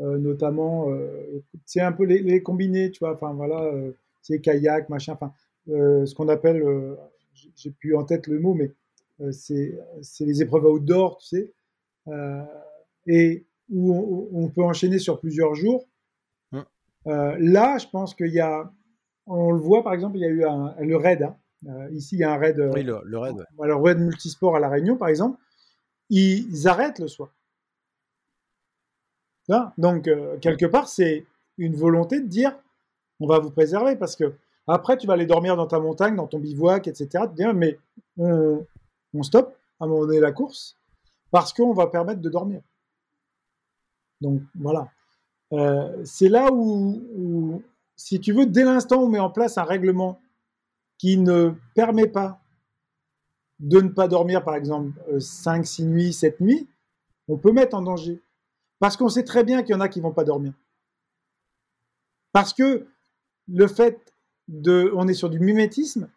euh, 0.00 0.18
notamment, 0.18 0.90
euh, 0.90 1.42
c'est 1.64 1.80
un 1.80 1.92
peu 1.92 2.04
les, 2.04 2.42
combinés, 2.42 2.90
tu 2.90 3.00
vois, 3.00 3.12
enfin 3.12 3.32
voilà, 3.32 3.72
c'est 4.22 4.34
euh, 4.34 4.38
kayak, 4.38 4.88
machin, 4.88 5.12
enfin, 5.12 5.32
ce 5.66 6.12
qu'on 6.14 6.28
appelle, 6.28 6.64
j'ai 7.56 7.70
plus 7.70 7.94
en 7.96 8.04
tête 8.04 8.26
le 8.26 8.40
mot, 8.40 8.54
mais 8.54 8.72
c'est 9.30 9.78
les 10.20 10.42
épreuves 10.42 10.66
outdoor, 10.66 11.18
tu 11.18 11.26
sais, 11.26 11.52
et 13.06 13.46
où 13.70 14.28
on, 14.32 14.48
peut 14.48 14.62
enchaîner 14.62 14.98
sur 14.98 15.20
plusieurs 15.20 15.54
jours. 15.54 15.86
là, 17.06 17.78
je 17.78 17.86
pense 17.88 18.14
qu'il 18.14 18.32
y 18.32 18.40
a, 18.40 18.70
on 19.26 19.52
le 19.52 19.60
voit 19.60 19.84
par 19.84 19.94
exemple, 19.94 20.18
il 20.18 20.22
y 20.22 20.26
a 20.26 20.28
eu 20.28 20.44
un, 20.44 20.74
le 20.80 20.96
raid, 20.96 21.22
hein, 21.22 21.36
ici, 21.92 22.16
il 22.16 22.20
y 22.20 22.24
a 22.24 22.32
un 22.32 22.38
raid. 22.38 22.58
oui, 22.74 22.82
le, 22.82 23.18
raid. 23.18 23.44
Alors, 23.62 23.82
raid 23.82 23.98
multisport 23.98 24.56
à 24.56 24.60
La 24.60 24.68
Réunion, 24.68 24.96
par 24.96 25.08
exemple, 25.08 25.38
ils 26.10 26.68
arrêtent 26.68 26.98
le 26.98 27.08
soir. 27.08 27.30
Donc, 29.76 30.08
euh, 30.08 30.38
quelque 30.38 30.66
part, 30.66 30.88
c'est 30.88 31.26
une 31.58 31.76
volonté 31.76 32.20
de 32.20 32.26
dire 32.26 32.56
on 33.20 33.26
va 33.26 33.38
vous 33.38 33.50
préserver 33.50 33.96
parce 33.96 34.16
que 34.16 34.34
après, 34.66 34.96
tu 34.96 35.06
vas 35.06 35.12
aller 35.12 35.26
dormir 35.26 35.56
dans 35.56 35.66
ta 35.66 35.78
montagne, 35.78 36.16
dans 36.16 36.26
ton 36.26 36.38
bivouac, 36.38 36.88
etc. 36.88 37.24
mais 37.54 37.78
on, 38.16 38.66
on 39.12 39.22
stoppe 39.22 39.54
à 39.78 39.84
un 39.84 39.88
moment 39.88 40.06
donné 40.06 40.20
la 40.20 40.32
course 40.32 40.76
parce 41.30 41.52
qu'on 41.52 41.74
va 41.74 41.86
permettre 41.88 42.20
de 42.20 42.30
dormir. 42.30 42.62
Donc, 44.20 44.40
voilà. 44.54 44.88
Euh, 45.52 46.02
c'est 46.04 46.28
là 46.28 46.48
où, 46.50 47.62
si 47.96 48.20
tu 48.20 48.32
veux, 48.32 48.46
dès 48.46 48.64
l'instant 48.64 49.02
où 49.02 49.06
on 49.06 49.08
met 49.08 49.18
en 49.18 49.30
place 49.30 49.58
un 49.58 49.64
règlement 49.64 50.20
qui 51.04 51.18
ne 51.18 51.52
permet 51.74 52.06
pas 52.06 52.40
de 53.58 53.82
ne 53.82 53.90
pas 53.90 54.08
dormir, 54.08 54.42
par 54.42 54.54
exemple, 54.54 54.98
5, 55.20 55.60
euh, 55.60 55.62
6 55.62 55.84
nuits, 55.84 56.12
7 56.14 56.40
nuits, 56.40 56.66
on 57.28 57.36
peut 57.36 57.52
mettre 57.52 57.76
en 57.76 57.82
danger. 57.82 58.22
Parce 58.78 58.96
qu'on 58.96 59.10
sait 59.10 59.22
très 59.22 59.44
bien 59.44 59.62
qu'il 59.62 59.74
y 59.74 59.76
en 59.76 59.82
a 59.82 59.90
qui 59.90 60.00
vont 60.00 60.14
pas 60.14 60.24
dormir. 60.24 60.54
Parce 62.32 62.54
que 62.54 62.86
le 63.48 63.66
fait 63.66 64.14
de. 64.48 64.90
On 64.96 65.06
est 65.06 65.12
sur 65.12 65.28
du 65.28 65.40
mimétisme, 65.40 66.08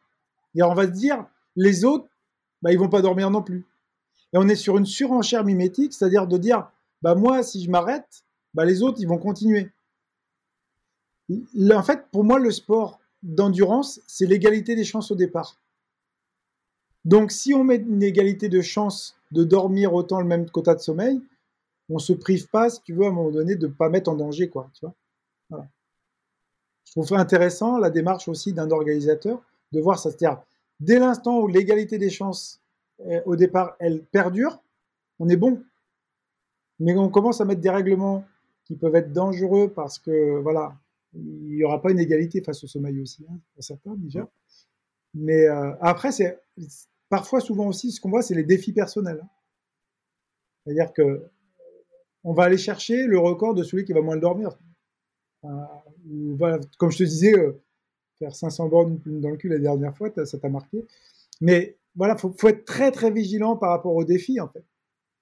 et 0.55 0.63
on 0.63 0.73
va 0.73 0.85
se 0.85 0.91
dire, 0.91 1.25
les 1.57 1.83
autres, 1.83 2.07
bah, 2.61 2.71
ils 2.71 2.79
vont 2.79 2.87
pas 2.87 3.01
dormir 3.01 3.29
non 3.29 3.43
plus. 3.43 3.65
Et 4.31 4.37
on 4.37 4.47
est 4.47 4.55
sur 4.55 4.77
une 4.77 4.85
surenchère 4.85 5.43
mimétique, 5.43 5.91
c'est-à-dire 5.91 6.27
de 6.27 6.37
dire, 6.37 6.71
bah, 7.01 7.13
moi, 7.13 7.43
si 7.43 7.61
je 7.61 7.69
m'arrête, 7.69 8.23
bah, 8.53 8.63
les 8.63 8.81
autres, 8.83 8.99
ils 9.01 9.07
vont 9.07 9.17
continuer. 9.17 9.69
En 11.29 11.83
fait, 11.83 12.05
pour 12.09 12.23
moi, 12.23 12.39
le 12.39 12.51
sport, 12.51 13.01
d'endurance, 13.23 13.99
c'est 14.07 14.25
l'égalité 14.25 14.75
des 14.75 14.83
chances 14.83 15.11
au 15.11 15.15
départ. 15.15 15.57
Donc, 17.05 17.31
si 17.31 17.53
on 17.53 17.63
met 17.63 17.77
une 17.77 18.03
égalité 18.03 18.49
de 18.49 18.61
chances 18.61 19.15
de 19.31 19.43
dormir 19.43 19.93
autant 19.93 20.19
le 20.19 20.27
même 20.27 20.49
quota 20.49 20.75
de 20.75 20.79
sommeil, 20.79 21.21
on 21.89 21.99
se 21.99 22.13
prive 22.13 22.47
pas, 22.49 22.69
si 22.69 22.81
tu 22.83 22.93
veux, 22.93 23.05
à 23.05 23.07
un 23.07 23.11
moment 23.11 23.31
donné, 23.31 23.55
de 23.55 23.67
ne 23.67 23.71
pas 23.71 23.89
mettre 23.89 24.09
en 24.09 24.15
danger, 24.15 24.49
quoi. 24.49 24.69
Tu 24.73 24.85
vois. 24.85 24.93
Je 26.83 26.91
trouve 26.91 27.13
intéressant 27.13 27.77
la 27.77 27.89
démarche 27.89 28.27
aussi 28.27 28.53
d'un 28.53 28.71
organisateur 28.71 29.41
de 29.71 29.81
voir 29.81 29.99
ça. 29.99 30.09
C'est-à-dire, 30.09 30.41
dès 30.79 30.99
l'instant 30.99 31.39
où 31.39 31.47
l'égalité 31.47 31.97
des 31.97 32.09
chances, 32.09 32.61
euh, 33.05 33.21
au 33.25 33.35
départ, 33.35 33.75
elle 33.79 34.03
perdure, 34.03 34.59
on 35.19 35.29
est 35.29 35.35
bon. 35.35 35.61
Mais 36.79 36.95
on 36.95 37.09
commence 37.09 37.41
à 37.41 37.45
mettre 37.45 37.61
des 37.61 37.69
règlements 37.69 38.23
qui 38.65 38.75
peuvent 38.75 38.95
être 38.95 39.11
dangereux 39.11 39.69
parce 39.69 39.99
que, 39.99 40.39
voilà, 40.39 40.75
il 41.17 41.55
n'y 41.55 41.63
aura 41.63 41.81
pas 41.81 41.91
une 41.91 41.99
égalité 41.99 42.41
face 42.41 42.63
au 42.63 42.67
sommeil 42.67 42.99
aussi, 42.99 43.25
hein, 43.29 43.39
pour 43.53 43.63
certains 43.63 43.95
déjà. 43.95 44.29
Mais 45.13 45.47
euh, 45.47 45.73
après, 45.81 46.11
c'est 46.11 46.39
parfois, 47.09 47.41
souvent 47.41 47.67
aussi, 47.67 47.91
ce 47.91 47.99
qu'on 47.99 48.09
voit, 48.09 48.21
c'est 48.21 48.35
les 48.35 48.43
défis 48.43 48.73
personnels. 48.73 49.19
Hein. 49.23 49.29
C'est-à-dire 50.63 50.93
que 50.93 51.23
on 52.23 52.33
va 52.33 52.43
aller 52.43 52.57
chercher 52.57 53.05
le 53.07 53.19
record 53.19 53.53
de 53.53 53.63
celui 53.63 53.85
qui 53.85 53.93
va 53.93 54.01
moins 54.01 54.17
dormir. 54.17 54.49
comme 55.41 56.91
je 56.91 56.97
te 56.97 57.03
disais, 57.03 57.33
faire 58.19 58.35
500 58.35 58.67
bornes 58.67 58.99
dans 59.05 59.29
le 59.29 59.37
cul 59.37 59.47
la 59.47 59.59
dernière 59.59 59.95
fois, 59.95 60.09
ça 60.25 60.37
t'a 60.37 60.49
marqué. 60.49 60.85
Mais 61.39 61.77
voilà, 61.95 62.17
faut, 62.17 62.33
faut 62.37 62.49
être 62.49 62.65
très 62.65 62.91
très 62.91 63.11
vigilant 63.11 63.55
par 63.55 63.69
rapport 63.69 63.95
aux 63.95 64.03
défis 64.03 64.39
en 64.39 64.47
fait. 64.49 64.65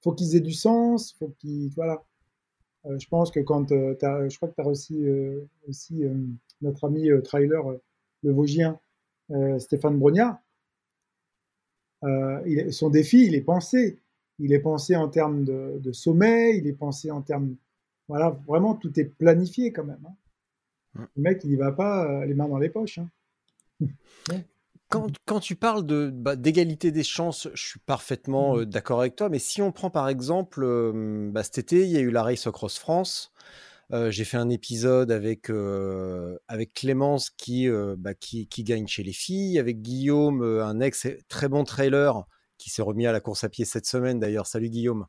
Faut 0.04 0.14
qu'ils 0.14 0.36
aient 0.36 0.42
du 0.42 0.54
sens, 0.54 1.14
faut 1.20 1.34
qu'ils 1.40 1.72
voilà. 1.76 2.04
Euh, 2.86 3.00
je 3.00 3.08
pense 3.08 3.32
que 3.32 3.40
quand 3.40 3.72
euh, 3.72 3.96
as, 4.02 4.30
je 4.30 4.36
crois 4.38 4.50
que 4.50 4.56
tu 4.56 4.62
as 4.62 4.68
aussi 4.68 5.08
euh, 5.08 5.42
aussi 5.68 6.04
notre 6.62 6.86
ami 6.86 7.10
trailer 7.24 7.64
le 8.24 8.32
Vosgien 8.32 8.80
Stéphane 9.60 9.98
Brognard. 9.98 10.40
Il, 12.04 12.72
son 12.72 12.90
défi, 12.90 13.26
il 13.26 13.36
est 13.36 13.42
pensé. 13.42 14.00
Il 14.38 14.54
est 14.54 14.60
pensé 14.60 14.96
en 14.96 15.08
termes 15.08 15.46
de, 15.46 15.80
de, 15.80 15.92
sommeil, 15.94 16.58
il 16.58 16.68
est 16.68 16.74
pensé 16.74 17.10
en 17.10 17.22
termes 17.22 17.56
voilà, 18.10 18.30
vraiment 18.46 18.76
tout 18.76 19.00
est 19.00 19.06
planifié 19.06 19.72
quand 19.72 19.86
même. 19.86 20.06
Hein. 20.06 21.08
Le 21.16 21.22
mec, 21.22 21.44
il 21.44 21.52
n'y 21.52 21.56
va 21.56 21.72
pas 21.72 22.26
les 22.26 22.34
mains 22.34 22.48
dans 22.48 22.58
les 22.58 22.70
poches. 22.70 23.00
Hein. 23.00 23.88
Quand, 24.90 25.40
tu 25.40 25.56
parles 25.56 25.86
de, 25.86 26.10
bah, 26.14 26.36
d'égalité 26.36 26.92
des 26.92 27.04
chances, 27.04 27.50
je 27.54 27.68
suis 27.68 27.80
parfaitement 27.80 28.58
mmh. 28.58 28.66
d'accord 28.66 29.00
avec 29.00 29.16
toi. 29.16 29.30
Mais 29.30 29.40
si 29.40 29.62
on 29.62 29.72
prend 29.72 29.90
par 29.90 30.08
exemple, 30.08 30.66
bah, 31.32 31.44
cet 31.44 31.58
été, 31.58 31.86
il 31.86 31.92
y 31.92 31.98
a 31.98 32.02
eu 32.02 32.12
la 32.12 32.24
Race 32.24 32.48
Across 32.48 32.80
France. 32.80 33.34
j'ai 33.92 34.24
fait 34.24 34.38
un 34.38 34.50
épisode 34.50 35.12
avec, 35.12 35.50
avec 36.48 36.74
Clémence 36.74 37.32
qui, 37.32 37.68
bah, 37.98 38.14
qui, 38.14 38.48
qui, 38.48 38.64
gagne 38.64 38.88
chez 38.88 39.04
les 39.04 39.14
filles, 39.14 39.60
avec 39.60 39.82
Guillaume, 39.82 40.44
un 40.44 40.80
ex 40.80 41.08
très 41.28 41.50
bon 41.50 41.64
trailer 41.64 42.26
qui 42.58 42.70
s'est 42.70 42.82
remis 42.82 43.06
à 43.08 43.12
la 43.12 43.20
course 43.20 43.44
à 43.44 43.50
pied 43.50 43.66
cette 43.66 43.88
semaine 43.88 44.20
d'ailleurs. 44.20 44.48
Salut 44.48 44.70
Guillaume. 44.70 45.08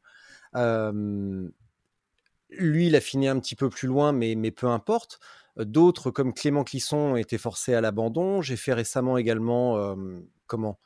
Lui, 2.51 2.87
il 2.87 2.97
a 2.97 3.01
fini 3.01 3.29
un 3.29 3.39
petit 3.39 3.57
peu 3.57 3.69
plus 3.69 3.89
loin, 3.89 4.13
mais, 4.13 4.35
mais 4.35 4.51
peu 4.51 4.67
importe. 4.67 5.21
D'autres, 5.57 6.11
comme 6.11 6.35
Clément 6.35 6.65
Clisson, 6.65 7.17
étaient 7.17 7.39
forcés 7.39 7.75
à 7.75 7.81
l'abandon. 7.81 8.43
J'ai 8.43 8.57
fait 8.57 8.75
récemment 8.75 9.17
également, 9.17 9.97
comment 10.47 10.79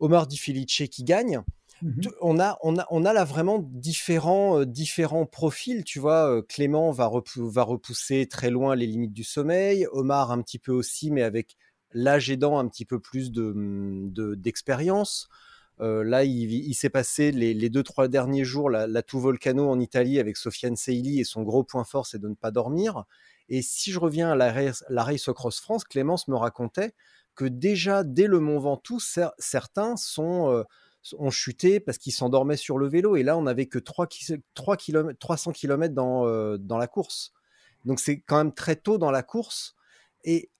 Omar 0.00 0.26
Di 0.26 0.36
Felice 0.36 0.88
qui 0.90 1.04
gagne. 1.04 1.42
Mmh 1.82 2.02
on, 2.20 2.38
a, 2.40 2.58
on, 2.62 2.78
a, 2.78 2.86
on 2.90 3.04
a 3.04 3.12
là 3.12 3.24
vraiment 3.24 3.58
différents, 3.58 4.64
différents 4.64 5.26
profils. 5.26 5.84
Tu 5.84 5.98
vois, 5.98 6.42
Clément 6.48 6.90
va, 6.90 7.10
va 7.36 7.62
repousser 7.62 8.26
très 8.26 8.50
loin 8.50 8.74
les 8.74 8.86
limites 8.86 9.12
du 9.12 9.24
sommeil. 9.24 9.86
Omar 9.92 10.32
un 10.32 10.40
petit 10.42 10.58
peu 10.58 10.72
aussi, 10.72 11.10
mais 11.10 11.22
avec 11.22 11.56
l'âge 11.92 12.30
aidant 12.30 12.58
un 12.58 12.68
petit 12.68 12.84
peu 12.84 13.00
plus 13.00 13.30
mmh, 13.30 14.12
d'expérience. 14.36 15.28
De, 15.30 15.53
là, 15.78 16.24
il, 16.24 16.74
s'est 16.74 16.90
passé 16.90 17.32
les, 17.32 17.68
deux, 17.68 17.82
trois 17.82 18.08
derniers 18.08 18.44
jours 18.44 18.70
la, 18.70 18.86
la 18.86 19.02
tout 19.02 19.20
volcano 19.20 19.68
en 19.68 19.80
Italie 19.80 20.18
avec 20.18 20.36
Sofiane 20.36 20.76
Seili 20.76 21.20
et 21.20 21.24
son 21.24 21.42
gros 21.42 21.64
point 21.64 21.84
fort, 21.84 22.06
c'est 22.06 22.20
de 22.20 22.28
ne 22.28 22.34
pas 22.34 22.50
dormir. 22.50 23.04
Et 23.48 23.62
si 23.62 23.92
je 23.92 23.98
reviens 23.98 24.30
à 24.30 24.36
la, 24.36 24.52
race, 24.52 24.84
la 24.88 25.04
Race 25.04 25.28
Cross 25.34 25.60
France, 25.60 25.84
Clémence 25.84 26.28
me 26.28 26.36
racontait 26.36 26.94
que 27.34 27.44
déjà, 27.44 28.04
dès 28.04 28.26
le 28.26 28.40
Mont 28.40 28.58
Ventoux, 28.58 29.00
certains 29.38 29.96
sont, 29.96 30.50
euh, 30.50 30.62
ont 31.18 31.30
chuté 31.30 31.80
parce 31.80 31.98
qu'ils 31.98 32.12
s'endormaient 32.12 32.56
sur 32.56 32.78
le 32.78 32.88
vélo. 32.88 33.16
Et 33.16 33.22
là, 33.22 33.36
on 33.36 33.42
n'avait 33.42 33.66
que 33.66 33.78
3, 33.78 34.08
3 34.54 34.76
km, 34.76 35.18
300 35.18 35.52
km 35.52 35.94
dans, 35.94 36.26
euh, 36.26 36.56
dans 36.58 36.78
la 36.78 36.86
course. 36.86 37.32
Donc 37.84 38.00
c'est 38.00 38.20
quand 38.20 38.38
même 38.38 38.54
très 38.54 38.76
tôt 38.76 38.98
dans 38.98 39.10
la 39.10 39.22
course. 39.22 39.74
Et 40.24 40.50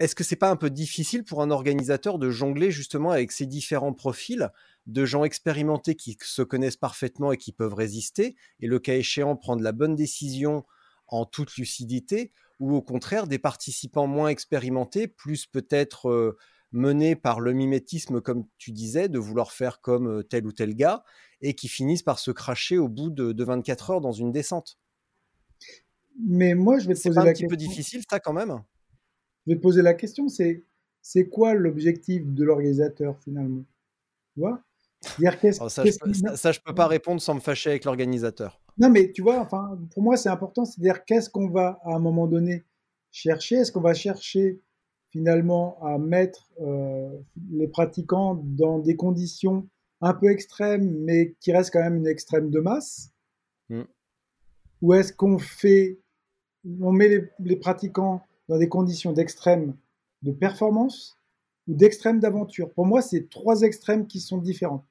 est-ce 0.00 0.14
que 0.14 0.24
c'est 0.24 0.36
pas 0.36 0.50
un 0.50 0.56
peu 0.56 0.70
difficile 0.70 1.24
pour 1.24 1.40
un 1.40 1.50
organisateur 1.50 2.18
de 2.18 2.30
jongler 2.30 2.72
justement 2.72 3.12
avec 3.12 3.30
ces 3.30 3.46
différents 3.46 3.92
profils 3.92 4.50
de 4.86 5.04
gens 5.04 5.24
expérimentés 5.24 5.94
qui 5.94 6.18
se 6.20 6.42
connaissent 6.42 6.76
parfaitement 6.76 7.32
et 7.32 7.36
qui 7.36 7.52
peuvent 7.52 7.74
résister, 7.74 8.36
et 8.60 8.66
le 8.66 8.78
cas 8.80 8.94
échéant 8.94 9.36
prendre 9.36 9.62
la 9.62 9.72
bonne 9.72 9.94
décision 9.94 10.64
en 11.06 11.24
toute 11.24 11.56
lucidité, 11.56 12.32
ou 12.58 12.74
au 12.74 12.82
contraire 12.82 13.26
des 13.26 13.38
participants 13.38 14.06
moins 14.06 14.28
expérimentés, 14.28 15.06
plus 15.06 15.46
peut-être 15.46 16.36
menés 16.72 17.14
par 17.14 17.40
le 17.40 17.52
mimétisme, 17.52 18.20
comme 18.20 18.46
tu 18.58 18.72
disais, 18.72 19.08
de 19.08 19.18
vouloir 19.18 19.52
faire 19.52 19.80
comme 19.80 20.24
tel 20.24 20.44
ou 20.44 20.52
tel 20.52 20.74
gars, 20.74 21.04
et 21.40 21.54
qui 21.54 21.68
finissent 21.68 22.02
par 22.02 22.18
se 22.18 22.32
cracher 22.32 22.78
au 22.78 22.88
bout 22.88 23.10
de, 23.10 23.44
24 23.44 23.90
heures 23.90 24.00
dans 24.00 24.12
une 24.12 24.32
descente? 24.32 24.78
Mais 26.20 26.54
moi, 26.54 26.78
je 26.78 26.88
vais 26.88 26.94
te 26.94 27.02
poser 27.02 27.20
la 27.20 27.26
question. 27.26 27.48
C'est 27.48 27.54
un 27.54 27.56
petit 27.56 27.66
peu 27.66 27.70
difficile, 27.70 28.02
ça, 28.08 28.18
quand 28.18 28.32
même? 28.32 28.62
Je 29.46 29.52
vais 29.52 29.56
te 29.56 29.62
poser 29.62 29.82
la 29.82 29.94
question, 29.94 30.28
c'est 30.28 30.62
c'est 31.02 31.28
quoi 31.28 31.52
l'objectif 31.52 32.24
de 32.24 32.44
l'organisateur 32.44 33.18
finalement? 33.20 33.64
Tu 34.32 34.40
vois? 34.40 34.62
Oh, 35.60 35.68
ça, 35.68 35.84
je, 35.84 36.60
peux 36.60 36.74
pas 36.74 36.86
répondre 36.86 37.20
sans 37.20 37.34
me 37.34 37.40
fâcher 37.40 37.70
avec 37.70 37.84
l'organisateur. 37.84 38.60
Non, 38.78 38.90
mais 38.90 39.12
tu 39.12 39.22
vois, 39.22 39.38
enfin, 39.38 39.78
pour 39.92 40.02
moi, 40.02 40.16
c'est 40.16 40.28
important, 40.28 40.64
c'est-à-dire 40.64 41.04
qu'est-ce 41.04 41.30
qu'on 41.30 41.48
va 41.48 41.78
à 41.84 41.94
un 41.94 41.98
moment 41.98 42.26
donné 42.26 42.64
chercher? 43.10 43.56
Est-ce 43.56 43.70
qu'on 43.72 43.80
va 43.80 43.94
chercher 43.94 44.60
finalement 45.10 45.78
à 45.82 45.98
mettre 45.98 46.48
euh, 46.60 47.08
les 47.50 47.68
pratiquants 47.68 48.40
dans 48.42 48.78
des 48.78 48.96
conditions 48.96 49.68
un 50.00 50.14
peu 50.14 50.30
extrêmes, 50.30 50.90
mais 51.04 51.34
qui 51.40 51.52
restent 51.52 51.72
quand 51.72 51.82
même 51.82 51.96
une 51.96 52.06
extrême 52.06 52.50
de 52.50 52.60
masse? 52.60 53.10
Mm. 53.68 53.82
Ou 54.82 54.94
est-ce 54.94 55.12
qu'on 55.12 55.38
fait, 55.38 55.98
on 56.80 56.92
met 56.92 57.08
les, 57.08 57.24
les, 57.40 57.56
pratiquants 57.56 58.22
dans 58.48 58.58
des 58.58 58.68
conditions 58.68 59.12
d'extrême 59.12 59.74
de 60.22 60.32
performance 60.32 61.18
ou 61.68 61.74
d'extrême 61.74 62.20
d'aventure 62.20 62.70
Pour 62.72 62.86
moi, 62.86 63.02
c'est 63.02 63.28
trois 63.28 63.62
extrêmes 63.62 64.06
qui 64.06 64.20
sont 64.20 64.38
différents. 64.38 64.84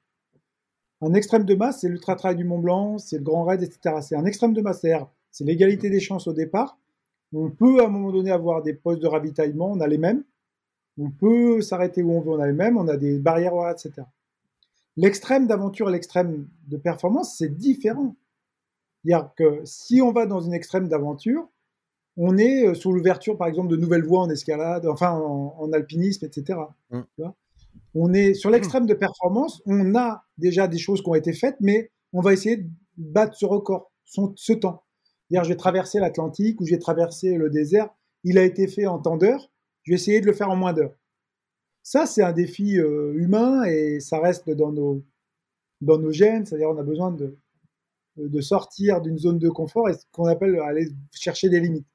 Un 1.00 1.14
extrême 1.14 1.44
de 1.44 1.54
masse, 1.54 1.80
c'est 1.80 1.88
l'ultra-trail 1.88 2.36
du 2.36 2.44
Mont 2.44 2.58
Blanc, 2.58 2.98
c'est 2.98 3.18
le 3.18 3.24
Grand 3.24 3.44
Raid, 3.44 3.62
etc. 3.62 3.96
C'est 4.00 4.16
un 4.16 4.24
extrême 4.24 4.54
de 4.54 4.60
masse, 4.60 4.84
c'est 5.30 5.44
l'égalité 5.44 5.90
des 5.90 6.00
chances 6.00 6.26
au 6.26 6.32
départ. 6.32 6.78
On 7.32 7.50
peut 7.50 7.82
à 7.82 7.86
un 7.86 7.88
moment 7.88 8.12
donné 8.12 8.30
avoir 8.30 8.62
des 8.62 8.74
postes 8.74 9.02
de 9.02 9.08
ravitaillement, 9.08 9.72
on 9.72 9.80
a 9.80 9.88
les 9.88 9.98
mêmes. 9.98 10.24
On 10.96 11.10
peut 11.10 11.60
s'arrêter 11.60 12.02
où 12.02 12.12
on 12.12 12.20
veut, 12.20 12.30
on 12.30 12.40
a 12.40 12.46
les 12.46 12.52
mêmes. 12.52 12.76
On 12.76 12.86
a 12.86 12.96
des 12.96 13.18
barrières, 13.18 13.54
etc. 13.70 14.06
L'extrême 14.96 15.46
d'aventure 15.48 15.88
et 15.88 15.92
l'extrême 15.92 16.46
de 16.68 16.76
performance, 16.76 17.36
c'est 17.36 17.48
différent. 17.48 18.14
C'est-à-dire 19.04 19.30
que 19.36 19.60
si 19.64 20.00
on 20.00 20.12
va 20.12 20.26
dans 20.26 20.40
une 20.40 20.54
extrême 20.54 20.88
d'aventure, 20.88 21.48
on 22.16 22.36
est 22.38 22.66
euh, 22.66 22.74
sous 22.74 22.92
l'ouverture, 22.92 23.36
par 23.36 23.48
exemple, 23.48 23.68
de 23.68 23.76
nouvelles 23.76 24.04
voies 24.04 24.20
en 24.20 24.30
escalade, 24.30 24.86
enfin 24.86 25.12
en, 25.12 25.72
alpinisme, 25.72 26.24
etc 26.24 26.56
on 27.94 28.12
est 28.12 28.34
sur 28.34 28.50
l'extrême 28.50 28.86
de 28.86 28.94
performance, 28.94 29.62
on 29.66 29.94
a 29.94 30.24
déjà 30.36 30.66
des 30.66 30.78
choses 30.78 31.02
qui 31.02 31.08
ont 31.08 31.14
été 31.14 31.32
faites, 31.32 31.56
mais 31.60 31.90
on 32.12 32.20
va 32.20 32.32
essayer 32.32 32.56
de 32.56 32.68
battre 32.96 33.36
ce 33.36 33.46
record, 33.46 33.92
ce 34.04 34.52
temps. 34.52 34.82
C'est-à-dire, 35.28 35.48
j'ai 35.48 35.56
traversé 35.56 36.00
l'Atlantique 36.00 36.60
ou 36.60 36.66
j'ai 36.66 36.78
traversé 36.78 37.36
le 37.36 37.50
désert, 37.50 37.88
il 38.24 38.38
a 38.38 38.42
été 38.42 38.66
fait 38.66 38.86
en 38.86 38.98
temps 38.98 39.16
d'heure, 39.16 39.50
je 39.84 39.92
vais 39.92 39.96
essayer 39.96 40.20
de 40.20 40.26
le 40.26 40.32
faire 40.32 40.50
en 40.50 40.56
moins 40.56 40.72
d'heures. 40.72 40.94
Ça, 41.82 42.06
c'est 42.06 42.22
un 42.22 42.32
défi 42.32 42.78
euh, 42.78 43.12
humain 43.14 43.64
et 43.64 44.00
ça 44.00 44.18
reste 44.18 44.50
dans 44.50 44.72
nos, 44.72 45.04
dans 45.80 45.98
nos 45.98 46.12
gènes, 46.12 46.46
c'est-à-dire 46.46 46.70
on 46.70 46.78
a 46.78 46.82
besoin 46.82 47.12
de, 47.12 47.36
de 48.16 48.40
sortir 48.40 49.02
d'une 49.02 49.18
zone 49.18 49.38
de 49.38 49.48
confort 49.50 49.88
et 49.88 49.94
ce 49.94 50.04
qu'on 50.10 50.26
appelle 50.26 50.58
aller 50.60 50.88
chercher 51.12 51.48
des 51.48 51.60
limites. 51.60 51.86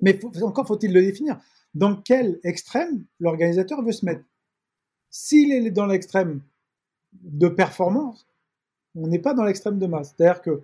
Mais 0.00 0.18
encore 0.42 0.66
faut-il 0.66 0.92
le 0.92 1.02
définir. 1.02 1.38
Dans 1.74 1.96
quel 1.96 2.38
extrême 2.42 3.04
l'organisateur 3.20 3.82
veut 3.82 3.92
se 3.92 4.04
mettre? 4.04 4.24
S'il 5.10 5.52
est 5.52 5.70
dans 5.70 5.86
l'extrême 5.86 6.42
de 7.12 7.48
performance, 7.48 8.26
on 8.94 9.06
n'est 9.06 9.18
pas 9.18 9.34
dans 9.34 9.44
l'extrême 9.44 9.78
de 9.78 9.86
masse. 9.86 10.14
C'est-à-dire 10.16 10.42
que 10.42 10.62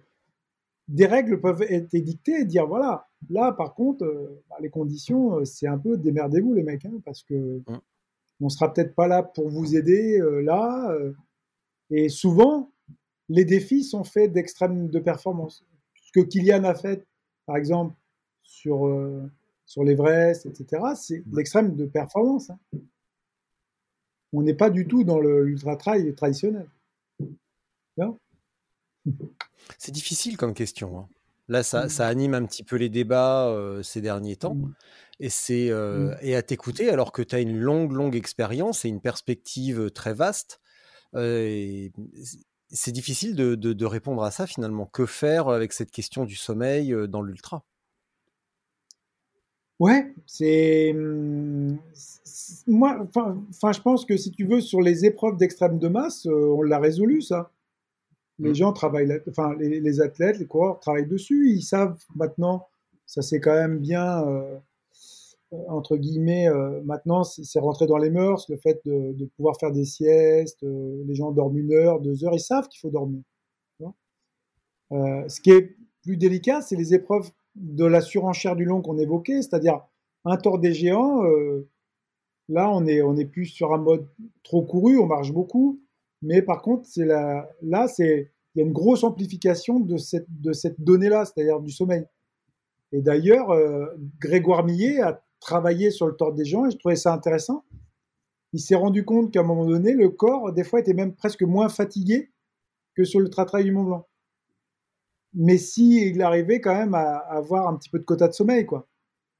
des 0.89 1.07
règles 1.07 1.41
peuvent 1.41 1.63
être 1.63 1.95
dictées 1.97 2.41
et 2.41 2.45
dire 2.45 2.67
voilà, 2.67 3.09
là 3.31 3.53
par 3.53 3.75
contre, 3.75 4.05
euh, 4.05 4.43
bah, 4.51 4.57
les 4.61 4.71
conditions, 4.71 5.39
euh, 5.39 5.45
c'est 5.45 5.67
un 5.67 5.79
peu 5.79 5.97
démerdez-vous 5.97 6.55
les 6.55 6.63
mecs, 6.63 6.85
hein, 6.85 7.01
parce 7.05 7.23
que 7.23 7.59
mmh. 7.59 7.81
on 8.41 8.49
sera 8.49 8.73
peut-être 8.73 8.95
pas 8.95 9.07
là 9.07 9.23
pour 9.23 9.49
vous 9.49 9.77
aider 9.77 10.19
euh, 10.21 10.41
là. 10.43 10.95
et 11.91 12.09
souvent, 12.09 12.71
les 13.29 13.45
défis 13.45 13.85
sont 13.85 14.05
faits 14.05 14.33
d'extrême 14.33 14.89
de 14.89 14.99
performance. 14.99 15.65
Ce 15.95 16.13
que 16.13 16.21
Kylian 16.21 16.65
a 16.65 16.75
fait, 16.75 17.07
par 17.47 17.57
exemple, 17.57 17.95
sur, 18.53 18.89
sur 19.67 19.85
l'Everest, 19.85 20.47
etc., 20.47 20.83
c'est 20.95 21.21
mmh. 21.21 21.37
l'extrême 21.37 21.77
de 21.77 21.87
performance. 21.87 22.51
Hein 22.51 22.59
on 24.33 24.43
n'est 24.43 24.55
pas 24.55 24.71
du 24.71 24.87
tout 24.87 25.05
dans 25.05 25.21
l'ultra-trail 25.21 26.15
traditionnel. 26.15 26.67
C'est 29.79 29.93
difficile 29.93 30.37
comme 30.37 30.55
question. 30.55 30.99
Hein. 30.99 31.09
Là, 31.49 31.61
mm. 31.61 31.89
ça, 31.89 32.07
anime 32.07 32.35
un 32.35 32.45
petit 32.47 32.63
peu 32.63 32.77
les 32.77 32.89
débats 32.89 33.49
euh, 33.49 33.83
ces 33.83 34.01
derniers 34.01 34.37
temps. 34.37 34.55
Mm. 34.55 34.75
Et, 35.21 35.29
c'est, 35.29 35.71
euh, 35.71 36.11
mm. 36.11 36.19
et 36.23 36.37
à 36.37 36.43
t'écouter, 36.43 36.89
alors 36.89 37.11
que 37.13 37.23
tu 37.23 37.35
as 37.35 37.41
une 37.41 37.59
longue, 37.59 37.93
longue 37.93 38.15
expérience 38.17 38.85
et 38.85 38.89
une 38.89 39.01
perspective 39.01 39.81
euh, 39.81 39.91
très 39.91 40.15
vaste, 40.15 40.61
c'est 41.15 42.93
difficile 42.93 43.35
de, 43.35 43.85
répondre 43.85 44.23
à 44.23 44.31
ça 44.31 44.47
finalement. 44.47 44.87
Que 44.87 45.05
faire 45.05 45.49
avec 45.49 45.73
cette 45.73 45.91
question 45.91 46.25
du 46.25 46.37
sommeil 46.37 46.95
dans 47.09 47.21
l'ultra? 47.21 47.65
Ouais, 49.83 50.15
c'est 50.27 50.95
moi. 52.69 53.05
Enfin, 53.17 53.73
je 53.73 53.81
pense 53.81 54.05
que 54.05 54.17
si 54.17 54.31
tu 54.31 54.47
veux 54.47 54.61
sur 54.61 54.81
les 54.81 55.05
épreuves 55.05 55.37
d'extrême 55.37 55.81
de 55.81 55.89
masse, 55.89 56.25
euh, 56.27 56.55
on 56.57 56.63
l'a 56.63 56.79
résolu 56.79 57.21
ça. 57.21 57.51
les 58.39 58.51
mm. 58.51 58.55
gens 58.55 58.73
travaillent, 58.73 59.21
enfin 59.29 59.57
les, 59.59 60.01
athlètes, 60.01 60.39
les 60.39 60.47
coureurs 60.47 60.79
travaillent 60.79 61.09
dessus. 61.09 61.51
Ils 61.51 61.63
savent 61.63 61.99
maintenant, 62.15 62.69
ça 63.07 63.23
c'est 63.23 63.41
quand 63.41 63.55
même 63.55 63.81
bien 63.81 64.25
euh, 65.53 65.57
entre 65.67 65.97
guillemets. 65.97 66.49
Euh, 66.49 66.81
maintenant, 66.85 67.25
c'est 67.25 67.59
rentré 67.59 67.89
dans 67.89 67.99
les 67.99 68.11
mœurs 68.11 68.47
le 68.51 68.59
fait 68.59 68.81
de, 68.85 69.27
pouvoir 69.37 69.59
faire 69.59 69.73
des 69.73 69.85
siestes. 69.85 70.63
Euh, 70.63 71.03
les 71.09 71.17
gens 71.17 71.33
dorment 71.33 71.59
une 71.59 71.73
heure, 71.73 71.99
deux 71.99 72.25
heures. 72.25 72.35
Ils 72.35 72.39
savent 72.39 72.69
qu'il 72.69 72.79
faut 72.79 72.91
dormir. 72.91 73.23
ce 74.93 75.41
qui 75.41 75.51
est 75.51 75.75
plus 76.05 76.17
délicat, 76.17 76.61
c'est 76.61 76.77
les 76.77 76.95
épreuves 76.95 77.33
de 77.55 77.85
la 77.85 78.01
surenchère 78.01 78.57
du 78.57 78.65
long 78.65 78.83
qu'on 78.83 78.99
évoquait, 78.99 79.43
c'est-à-dire 79.43 79.81
un 80.25 80.37
tort 80.37 80.59
des 80.59 80.73
géants. 80.73 81.23
là, 82.49 82.71
on 82.71 82.87
est 82.87 83.03
on 83.03 83.17
est 83.17 83.25
plus 83.25 83.47
sur 83.47 83.73
un 83.75 83.79
mode 83.79 84.09
trop 84.43 84.63
couru, 84.63 84.99
on 84.99 85.07
marche 85.07 85.33
beaucoup. 85.33 85.81
Mais 86.23 86.43
par 86.43 86.63
contre, 86.63 86.87
c'est 86.87 87.05
là, 87.05 87.49
c'est 87.89 88.33
il 88.55 88.59
y 88.59 88.63
a 88.63 88.67
une 88.67 88.73
grosse 88.73 89.03
amplification 89.03 89.81
de 89.81 89.97
cette, 89.97 90.27
de 90.29 90.53
cette 90.53 90.81
donnée-là, 90.81 91.25
c'est-à-dire 91.25 91.61
du 91.61 91.71
sommeil. 91.71 92.05
Et 92.93 93.01
d'ailleurs, 93.01 93.51
euh, 93.51 93.87
Grégoire 94.21 94.65
Millet 94.65 95.01
a 95.01 95.23
travaillé 95.41 95.91
sur 95.91 96.07
le 96.07 96.15
tort 96.15 96.35
des 96.35 96.45
gens 96.45 96.67
et 96.67 96.71
je 96.71 96.77
trouvais 96.77 96.97
ça 96.97 97.15
intéressant. 97.15 97.65
Il 98.53 98.61
s'est 98.61 98.75
rendu 98.75 99.05
compte 99.05 99.33
qu'à 99.33 99.41
un 99.41 99.45
moment 99.45 99.65
donné, 99.65 99.95
le 99.95 100.11
corps, 100.11 100.53
des 100.53 100.65
fois, 100.65 100.81
était 100.81 100.93
même 100.93 101.15
presque 101.15 101.43
moins 101.43 101.71
fatigué 101.71 102.31
que 102.95 103.05
sur 103.05 103.21
le 103.21 103.31
tratrail 103.31 103.65
du 103.65 103.73
Mont 103.73 103.85
Blanc. 103.85 104.07
Mais 105.35 105.59
si 105.59 106.09
il 106.11 106.21
arrivait 106.23 106.61
quand 106.61 106.75
même 106.75 106.95
à, 106.95 107.17
avoir 107.17 107.69
un 107.69 107.77
petit 107.77 107.89
peu 107.89 107.99
de 107.99 108.05
quota 108.05 108.29
de 108.29 108.33
sommeil, 108.33 108.67
quoi. 108.67 108.87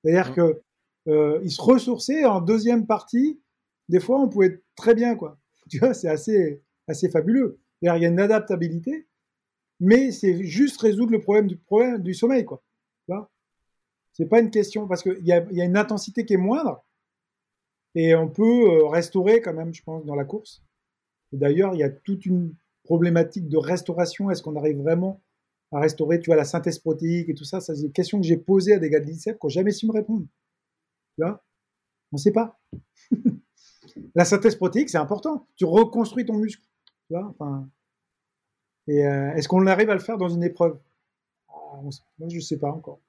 C'est-à-dire 0.03 0.31
mmh. 0.31 0.35
que 0.35 0.63
euh, 1.09 1.41
il 1.43 1.51
se 1.51 1.61
ressourçait 1.61 2.25
en 2.25 2.41
deuxième 2.41 2.87
partie. 2.87 3.41
Des 3.89 4.01
fois, 4.01 4.21
on 4.21 4.29
pouvait 4.29 4.47
être 4.47 4.63
très 4.77 4.95
bien, 4.95 5.17
quoi. 5.17 5.39
Tu 5.71 5.79
vois, 5.79 5.95
c'est 5.95 6.09
assez, 6.09 6.61
assez 6.89 7.09
fabuleux. 7.09 7.59
Il 7.83 7.87
y 7.87 7.89
a 7.89 8.09
une 8.09 8.21
adaptabilité, 8.21 9.07
mais 9.81 10.13
c'est 10.13 10.45
juste 10.45 10.81
résoudre 10.81 11.13
le 11.13 11.21
problème 11.21 11.47
du, 11.47 11.57
problème 11.57 12.03
du 12.03 12.15
sommeil, 12.15 12.45
quoi. 12.45 12.63
C'est 14.15 14.27
pas 14.27 14.41
une 14.41 14.51
question, 14.51 14.87
parce 14.87 15.03
qu'il 15.03 15.25
y 15.25 15.33
a, 15.33 15.43
y 15.53 15.63
a 15.63 15.65
une 15.65 15.77
intensité 15.77 16.27
qui 16.27 16.35
est 16.35 16.39
moindre, 16.39 16.85
et 17.95 18.15
on 18.15 18.29
peut 18.29 18.43
euh, 18.71 18.87
restaurer 18.87 19.41
quand 19.41 19.53
même, 19.53 19.75
je 19.75 19.83
pense, 19.83 20.05
dans 20.05 20.15
la 20.15 20.25
course. 20.25 20.63
D'ailleurs, 21.33 21.75
il 21.75 21.79
y 21.79 21.83
a 21.83 21.91
toute 21.91 22.27
une 22.27 22.55
problématique 22.85 23.49
de 23.49 23.57
restauration. 23.57 24.31
Est-ce 24.31 24.43
qu'on 24.43 24.57
arrive 24.57 24.79
vraiment 24.79 25.21
à 25.73 25.81
restaurer, 25.81 26.21
tu 26.21 26.27
vois, 26.27 26.37
la 26.37 26.45
synthèse 26.45 26.79
protéique 26.79 27.29
et 27.29 27.35
tout 27.35 27.45
ça 27.45 27.61
C'est 27.61 27.81
des 27.81 27.91
questions 27.91 28.21
que 28.21 28.27
j'ai 28.27 28.37
posées 28.37 28.75
à 28.75 28.79
des 28.79 28.91
gars 28.91 29.01
de 29.01 29.07
l'INSEP 29.07 29.39
qui 29.39 29.47
n'ont 29.47 29.51
jamais 29.51 29.73
su 29.73 29.87
me 29.87 29.93
répondre. 29.93 30.27
Tu 31.17 31.25
vois? 31.25 31.43
On 32.13 32.17
ne 32.17 32.21
sait 32.21 32.33
pas. 32.33 32.61
la 34.15 34.25
synthèse 34.25 34.57
protéique, 34.57 34.91
c'est 34.91 34.99
important. 34.99 35.47
Tu 35.57 35.65
reconstruis 35.65 36.27
ton 36.27 36.37
muscle 36.37 36.63
enfin, 37.15 37.69
et 38.89 39.07
euh, 39.07 39.33
est-ce 39.35 39.49
qu'on 39.49 39.67
arrive 39.67 39.91
à 39.91 39.95
le 39.95 40.01
faire 40.01 40.19
dans 40.19 40.29
une 40.29 40.43
épreuve? 40.43 40.79
Ah, 41.49 41.81
Moi, 41.83 42.29
je 42.29 42.37
ne 42.37 42.41
sais 42.41 42.59
pas 42.59 42.71
encore. 42.71 43.01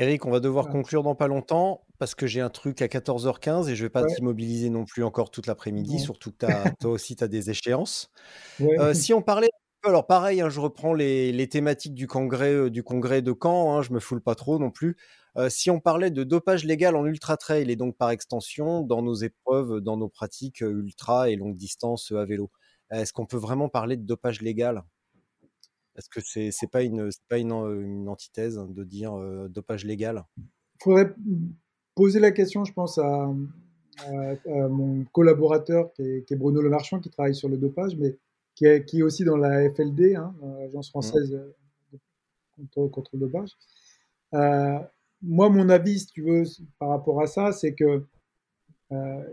Eric, 0.00 0.26
on 0.26 0.30
va 0.30 0.38
devoir 0.38 0.68
conclure 0.68 1.02
dans 1.02 1.16
pas 1.16 1.26
longtemps 1.26 1.84
parce 1.98 2.14
que 2.14 2.28
j'ai 2.28 2.40
un 2.40 2.50
truc 2.50 2.82
à 2.82 2.86
14h15 2.86 3.68
et 3.68 3.74
je 3.74 3.82
ne 3.82 3.86
vais 3.86 3.90
pas 3.90 4.04
t'immobiliser 4.04 4.70
non 4.70 4.84
plus 4.84 5.02
encore 5.02 5.32
toute 5.32 5.48
l'après-midi, 5.48 5.98
surtout 5.98 6.30
que 6.30 6.46
toi 6.80 6.92
aussi 6.92 7.16
tu 7.16 7.24
as 7.24 7.28
des 7.28 7.50
échéances. 7.50 8.10
Euh, 8.60 8.94
si 8.94 9.12
on 9.12 9.22
parlait, 9.22 9.50
alors 9.84 10.06
pareil, 10.06 10.40
hein, 10.40 10.48
je 10.50 10.60
reprends 10.60 10.92
les, 10.92 11.48
thématiques 11.48 11.94
du 11.94 12.06
congrès, 12.06 12.52
euh, 12.52 12.70
du 12.70 12.82
congrès 12.82 13.22
de 13.22 13.34
Caen, 13.40 13.76
hein, 13.76 13.82
je 13.82 13.92
me 13.92 13.98
foule 13.98 14.20
pas 14.20 14.34
trop 14.34 14.58
non 14.58 14.70
plus. 14.70 14.96
Euh, 15.36 15.48
si 15.48 15.70
on 15.70 15.80
parlait 15.80 16.10
de 16.10 16.22
dopage 16.22 16.64
légal 16.64 16.94
en 16.94 17.04
ultra 17.06 17.36
trail 17.36 17.70
et 17.70 17.76
donc 17.76 17.96
par 17.96 18.10
extension 18.10 18.82
dans 18.82 19.02
nos 19.02 19.14
épreuves, 19.14 19.80
dans 19.80 19.96
nos 19.96 20.08
pratiques 20.08 20.60
ultra 20.60 21.30
et 21.30 21.36
longue 21.36 21.56
distance 21.56 22.12
à 22.12 22.24
vélo, 22.24 22.50
est-ce 22.90 23.12
qu'on 23.12 23.26
peut 23.26 23.36
vraiment 23.36 23.68
parler 23.68 23.96
de 23.96 24.04
dopage 24.04 24.42
légal? 24.42 24.84
Est-ce 25.98 26.08
que 26.08 26.20
c'est 26.20 26.50
n'est 26.62 26.68
pas 26.68 26.82
une 26.82 27.10
pas 27.28 27.38
une, 27.38 28.08
antithèse 28.08 28.56
de 28.56 28.84
dire 28.84 29.12
dopage 29.50 29.84
légal? 29.84 30.24
Il 30.36 30.84
faudrait 30.84 31.12
poser 31.94 32.20
la 32.20 32.30
question, 32.30 32.64
je 32.64 32.72
pense, 32.72 32.98
à, 32.98 33.30
mon 34.46 35.04
collaborateur 35.12 35.92
qui 35.92 36.02
est, 36.02 36.36
Bruno 36.36 36.62
Lemarchand 36.62 37.00
qui 37.00 37.10
travaille 37.10 37.34
sur 37.34 37.48
le 37.48 37.56
dopage, 37.56 37.96
mais 37.96 38.16
qui 38.54 38.66
est, 38.66 38.84
qui 38.84 39.00
est 39.00 39.02
aussi 39.02 39.24
dans 39.24 39.36
la 39.36 39.68
FLD, 39.70 40.14
hein, 40.14 40.34
l'agence 40.60 40.88
mmh. 40.88 40.90
française 40.90 41.40
contre, 42.56 42.90
contre, 42.90 43.10
le 43.14 43.20
dopage 43.20 43.50
moi, 45.22 45.48
mon 45.48 45.68
avis, 45.68 46.00
si 46.00 46.06
tu 46.06 46.22
veux, 46.22 46.44
par 46.78 46.90
rapport 46.90 47.20
à 47.20 47.26
ça, 47.26 47.52
c'est 47.52 47.74
que 47.74 48.04
euh, 48.92 49.24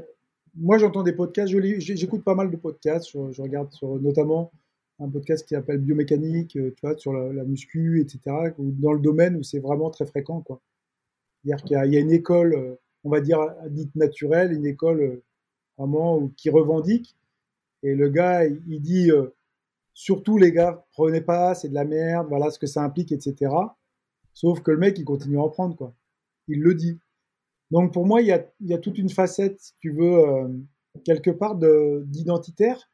moi, 0.56 0.78
j'entends 0.78 1.04
des 1.04 1.14
podcasts, 1.14 1.54
j'écoute 1.80 2.24
pas 2.24 2.36
mal 2.36 2.50
de 2.50 2.58
podcasts, 2.58 3.10
je, 3.12 3.42
regarde 3.42 3.72
sur, 3.72 4.00
notamment 4.00 4.52
un 5.00 5.10
podcast 5.10 5.48
qui 5.48 5.56
s'appelle 5.56 5.80
Biomécanique, 5.80 6.56
euh, 6.58 6.72
tu 6.76 6.82
vois, 6.82 6.98
sur 6.98 7.14
la, 7.14 7.44
muscu, 7.44 8.02
etc., 8.02 8.54
dans 8.58 8.94
le 8.94 9.00
domaine 9.00 9.36
où 9.36 9.44
c'est 9.44 9.60
vraiment 9.60 9.90
très 9.90 10.06
fréquent, 10.06 10.42
quoi. 10.42 10.62
C'est-à-dire 11.44 11.64
qu'il 11.64 11.94
y, 11.94 11.98
a 11.98 12.00
une 12.00 12.12
école, 12.12 12.54
euh, 12.56 12.76
on 13.04 13.10
va 13.10 13.22
dire, 13.22 13.40
dite 13.70 13.96
naturelle, 13.96 14.52
une 14.52 14.66
école 14.66 15.22
vraiment 15.78 16.28
qui 16.38 16.50
revendique, 16.50 17.16
et 17.84 17.94
le 17.94 18.10
gars, 18.10 18.46
il, 18.46 18.82
dit, 18.82 19.12
surtout 19.94 20.38
les 20.38 20.52
gars, 20.52 20.86
prenez 20.94 21.22
pas, 21.22 21.54
c'est 21.54 21.70
de 21.70 21.76
la 21.76 21.86
merde, 21.86 22.28
voilà 22.30 22.50
ce 22.50 22.58
que 22.58 22.68
ça 22.68 22.84
implique, 22.84 23.12
etc. 23.12 23.52
Sauf 24.34 24.62
que 24.62 24.72
le 24.72 24.78
mec, 24.78 24.98
il 24.98 25.06
continue 25.06 25.38
à 25.38 25.42
en 25.42 25.50
prendre, 25.50 25.76
quoi. 25.76 25.94
Il 26.48 26.62
le 26.62 26.74
dit. 26.74 27.00
Donc 27.72 27.94
pour 27.94 28.06
moi, 28.06 28.22
il 28.22 28.28
y 28.28 28.74
a, 28.74 28.78
toute 28.78 28.98
une 28.98 29.10
facette, 29.10 29.60
si 29.60 29.74
tu 29.80 29.92
veux, 29.92 30.28
euh, 30.28 30.48
quelque 31.04 31.32
part 31.32 31.56
d'identitaire 31.56 32.90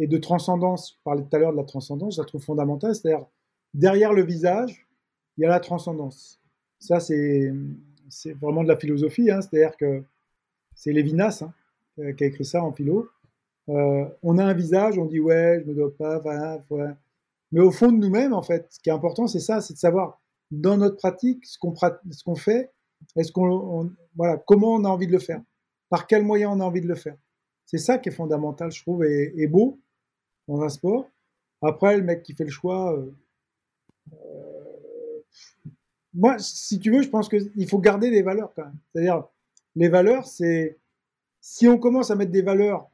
et 0.00 0.06
de 0.06 0.18
transcendance. 0.18 0.96
Je 0.96 1.02
parlais 1.04 1.22
tout 1.22 1.36
à 1.36 1.38
l'heure 1.38 1.52
de 1.52 1.58
la 1.58 1.64
transcendance, 1.64 2.16
je 2.16 2.22
la 2.22 2.26
trouve 2.26 2.42
fondamentale. 2.42 2.94
C'est-à-dire, 2.94 3.26
derrière 3.74 4.12
le 4.12 4.22
visage, 4.22 4.86
il 5.36 5.42
y 5.42 5.44
a 5.44 5.48
la 5.48 5.60
transcendance. 5.60 6.40
Ça, 6.78 6.98
c'est 6.98 7.52
vraiment 8.40 8.62
de 8.62 8.68
la 8.68 8.76
philosophie. 8.76 9.30
Hein. 9.30 9.40
C'est-à-dire 9.42 9.76
que 9.76 10.02
c'est 10.74 10.92
Lévinas 10.92 11.44
hein, 11.44 12.12
qui 12.14 12.24
a 12.24 12.26
écrit 12.26 12.44
ça 12.44 12.64
en 12.64 12.72
philo. 12.72 13.08
Euh, 13.68 14.06
on 14.22 14.38
a 14.38 14.44
un 14.44 14.54
visage, 14.54 14.98
on 14.98 15.04
dit 15.04 15.20
ouais, 15.20 15.62
je 15.62 15.70
me 15.70 15.74
dois 15.74 15.94
pas, 15.94 16.64
ouais. 16.70 16.90
Mais 17.52 17.60
au 17.60 17.70
fond 17.70 17.92
de 17.92 17.98
nous-mêmes, 17.98 18.32
en 18.32 18.42
fait, 18.42 18.66
ce 18.70 18.80
qui 18.80 18.88
est 18.88 18.92
important, 18.92 19.26
c'est 19.26 19.40
ça, 19.40 19.60
c'est 19.60 19.74
de 19.74 19.78
savoir 19.78 20.20
dans 20.50 20.76
notre 20.76 20.96
pratique, 20.96 21.44
ce 21.46 21.58
qu'on 21.58 22.34
fait, 22.34 22.72
voilà, 24.16 24.36
comment 24.46 24.74
on 24.74 24.84
a 24.84 24.88
envie 24.88 25.06
de 25.06 25.12
le 25.12 25.18
faire, 25.18 25.40
par 25.88 26.06
quels 26.06 26.24
moyens 26.24 26.52
on 26.56 26.60
a 26.60 26.64
envie 26.64 26.80
de 26.80 26.88
le 26.88 26.94
faire? 26.94 27.16
C'est 27.66 27.78
ça 27.78 27.98
qui 27.98 28.08
est 28.08 28.12
fondamental, 28.12 28.72
je 28.72 28.82
trouve, 28.82 29.04
et, 29.04 29.46
beau 29.46 29.78
dans 30.50 30.62
un 30.62 30.68
sport. 30.68 31.08
Après, 31.62 31.96
le 31.96 32.02
mec 32.02 32.22
qui 32.22 32.34
fait 32.34 32.44
le 32.44 32.50
choix, 32.50 32.92
euh, 32.94 33.12
euh, 34.12 35.22
moi, 36.12 36.38
si 36.38 36.78
tu 36.80 36.90
veux, 36.90 37.02
je 37.02 37.08
pense 37.08 37.28
qu'il 37.28 37.68
faut 37.68 37.78
garder 37.78 38.10
des 38.10 38.22
valeurs 38.22 38.52
quand 38.54 38.64
même. 38.64 38.78
C'est-à-dire, 38.92 39.24
les 39.76 39.88
valeurs, 39.88 40.26
c'est 40.26 40.78
si 41.40 41.68
on 41.68 41.78
commence 41.78 42.10
à 42.10 42.16
mettre 42.16 42.32
des 42.32 42.42
valeurs 42.42 42.88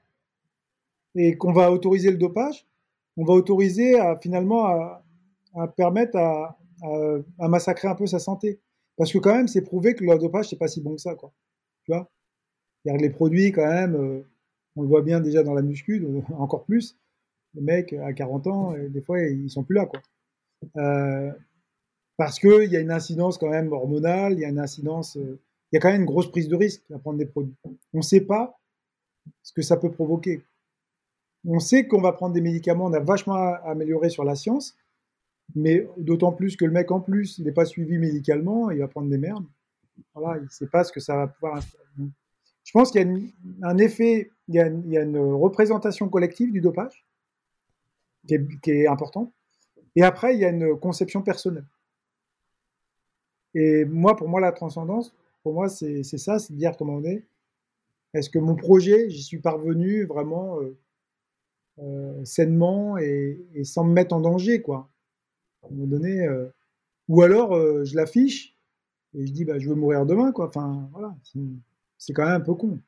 et 1.14 1.36
qu'on 1.38 1.52
va 1.52 1.72
autoriser 1.72 2.10
le 2.10 2.18
dopage, 2.18 2.66
on 3.16 3.24
va 3.24 3.32
autoriser 3.32 3.98
à, 3.98 4.18
finalement 4.18 4.66
à, 4.66 5.02
permettre 5.76 6.18
à, 6.18 6.58
à, 7.38 7.48
massacrer 7.48 7.88
un 7.88 7.94
peu 7.94 8.06
sa 8.06 8.18
santé. 8.18 8.60
Parce 8.98 9.12
que 9.12 9.18
quand 9.18 9.34
même, 9.34 9.48
c'est 9.48 9.62
prouvé 9.62 9.94
que 9.94 10.04
le 10.04 10.18
dopage, 10.18 10.50
c'est 10.50 10.58
pas 10.58 10.68
si 10.68 10.82
bon 10.82 10.96
que 10.96 11.00
ça, 11.00 11.14
quoi. 11.14 11.32
Tu 11.84 11.92
vois? 11.92 12.10
Les 12.84 13.10
produits, 13.10 13.50
quand 13.52 13.66
même, 13.66 13.94
euh, 13.94 14.20
on 14.76 14.82
le 14.82 14.88
voit 14.88 15.02
bien 15.02 15.20
déjà 15.20 15.42
dans 15.42 15.54
la 15.54 15.62
muscu, 15.62 16.06
encore 16.38 16.64
plus. 16.64 16.98
Les 17.56 17.62
mecs, 17.62 17.92
à 17.94 18.12
40 18.12 18.46
ans, 18.46 18.74
des 18.88 19.00
fois, 19.00 19.20
ils 19.20 19.50
sont 19.50 19.64
plus 19.64 19.74
là, 19.74 19.86
quoi. 19.86 20.00
Euh, 20.76 21.32
parce 22.16 22.38
qu'il 22.38 22.70
y 22.70 22.76
a 22.76 22.80
une 22.80 22.90
incidence 22.90 23.38
quand 23.38 23.50
même 23.50 23.72
hormonale, 23.72 24.34
il 24.34 24.40
y 24.40 24.44
a 24.44 24.48
une 24.48 24.58
incidence, 24.58 25.16
euh, 25.16 25.38
il 25.70 25.76
y 25.76 25.78
a 25.78 25.80
quand 25.80 25.90
même 25.90 26.02
une 26.02 26.06
grosse 26.06 26.30
prise 26.30 26.48
de 26.48 26.56
risque 26.56 26.82
à 26.94 26.98
prendre 26.98 27.18
des 27.18 27.26
produits. 27.26 27.54
On 27.64 27.98
ne 27.98 28.02
sait 28.02 28.22
pas 28.22 28.58
ce 29.42 29.52
que 29.52 29.62
ça 29.62 29.76
peut 29.76 29.90
provoquer. 29.90 30.42
On 31.46 31.60
sait 31.60 31.86
qu'on 31.86 32.00
va 32.00 32.12
prendre 32.12 32.34
des 32.34 32.40
médicaments, 32.40 32.86
on 32.86 32.92
a 32.92 33.00
vachement 33.00 33.34
amélioré 33.64 34.08
sur 34.08 34.24
la 34.24 34.34
science, 34.34 34.76
mais 35.54 35.86
d'autant 35.96 36.32
plus 36.32 36.56
que 36.56 36.64
le 36.64 36.72
mec, 36.72 36.90
en 36.90 37.00
plus, 37.00 37.38
il 37.38 37.44
n'est 37.44 37.52
pas 37.52 37.64
suivi 37.64 37.98
médicalement, 37.98 38.70
il 38.70 38.78
va 38.78 38.88
prendre 38.88 39.08
des 39.08 39.18
merdes. 39.18 39.46
Voilà, 40.14 40.38
il 40.38 40.44
ne 40.44 40.48
sait 40.48 40.66
pas 40.66 40.84
ce 40.84 40.92
que 40.92 41.00
ça 41.00 41.16
va 41.16 41.26
pouvoir. 41.28 41.62
Je 42.64 42.72
pense 42.72 42.90
qu'il 42.90 43.00
y 43.00 43.64
a 43.64 43.68
un 43.68 43.78
effet, 43.78 44.30
il 44.48 44.54
y 44.54 44.58
a, 44.60 44.66
une, 44.66 45.18
représentation 45.18 46.08
collective 46.08 46.50
du 46.50 46.60
dopage 46.60 47.06
qui 48.26 48.34
est, 48.34 48.60
qui 48.60 48.86
importante. 48.86 49.32
Et 49.94 50.02
après, 50.02 50.34
il 50.34 50.40
y 50.40 50.44
a 50.44 50.50
une 50.50 50.78
conception 50.78 51.22
personnelle. 51.22 51.66
Et 53.54 53.86
moi, 53.86 54.16
pour 54.16 54.28
moi, 54.28 54.40
la 54.40 54.52
transcendance, 54.52 55.14
pour 55.42 55.54
moi, 55.54 55.68
c'est 55.68 56.02
ça, 56.02 56.38
c'est 56.38 56.52
de 56.52 56.58
dire 56.58 56.76
comment 56.76 56.96
on 56.96 57.04
est. 57.04 57.26
Est-ce 58.12 58.28
que 58.28 58.38
mon 58.38 58.54
projet, 58.54 59.08
j'y 59.08 59.22
suis 59.22 59.38
parvenu 59.38 60.04
vraiment 60.04 60.60
euh, 60.60 60.76
euh, 61.78 62.24
sainement 62.24 62.98
et, 62.98 63.38
sans 63.64 63.84
me 63.84 63.92
mettre 63.92 64.14
en 64.14 64.20
danger, 64.20 64.60
quoi 64.60 64.90
à. 65.62 65.68
Euh, 65.68 66.48
ou 67.08 67.22
alors, 67.22 67.54
je 67.84 67.96
l'affiche 67.96 68.56
et 69.14 69.26
je 69.26 69.32
dis, 69.32 69.44
bah, 69.44 69.58
je 69.58 69.68
veux 69.68 69.74
mourir 69.74 70.04
demain, 70.04 70.32
quoi. 70.32 70.48
Enfin, 70.48 70.88
voilà, 70.92 71.14
c'est 71.96 72.12
quand 72.12 72.24
même 72.24 72.40
un 72.40 72.44
peu 72.44 72.54
con. 72.54 72.78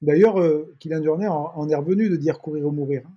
D'ailleurs, 0.00 0.36
Kylian 0.80 1.04
Jornet 1.04 1.28
en, 1.28 1.68
est 1.68 1.74
revenu 1.74 2.08
de 2.08 2.16
dire 2.16 2.40
courir 2.40 2.66
ou 2.66 2.72
mourir. 2.72 3.02
Hein. 3.06 3.14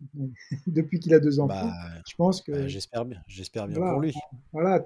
Depuis 0.66 1.00
qu'il 1.00 1.14
a 1.14 1.20
deux. 1.20 1.36
Bah, 1.46 1.72
je 2.06 2.14
pense 2.16 2.42
que. 2.42 2.52
Bah, 2.52 2.68
j'espère 2.68 3.04
bien, 3.04 3.20
j'espère 3.26 3.68
bien 3.68 3.78
pour 3.78 4.00
lui. 4.00 4.14
Voilà, 4.52 4.82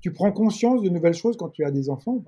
tu 0.00 0.12
prends 0.12 0.32
conscience 0.32 0.82
de 0.82 0.88
nouvelles 0.88 1.14
choses 1.14 1.36
quand 1.36 1.50
tu 1.50 1.64
as 1.64 1.70
des 1.70 1.90
enfants. 1.90 2.22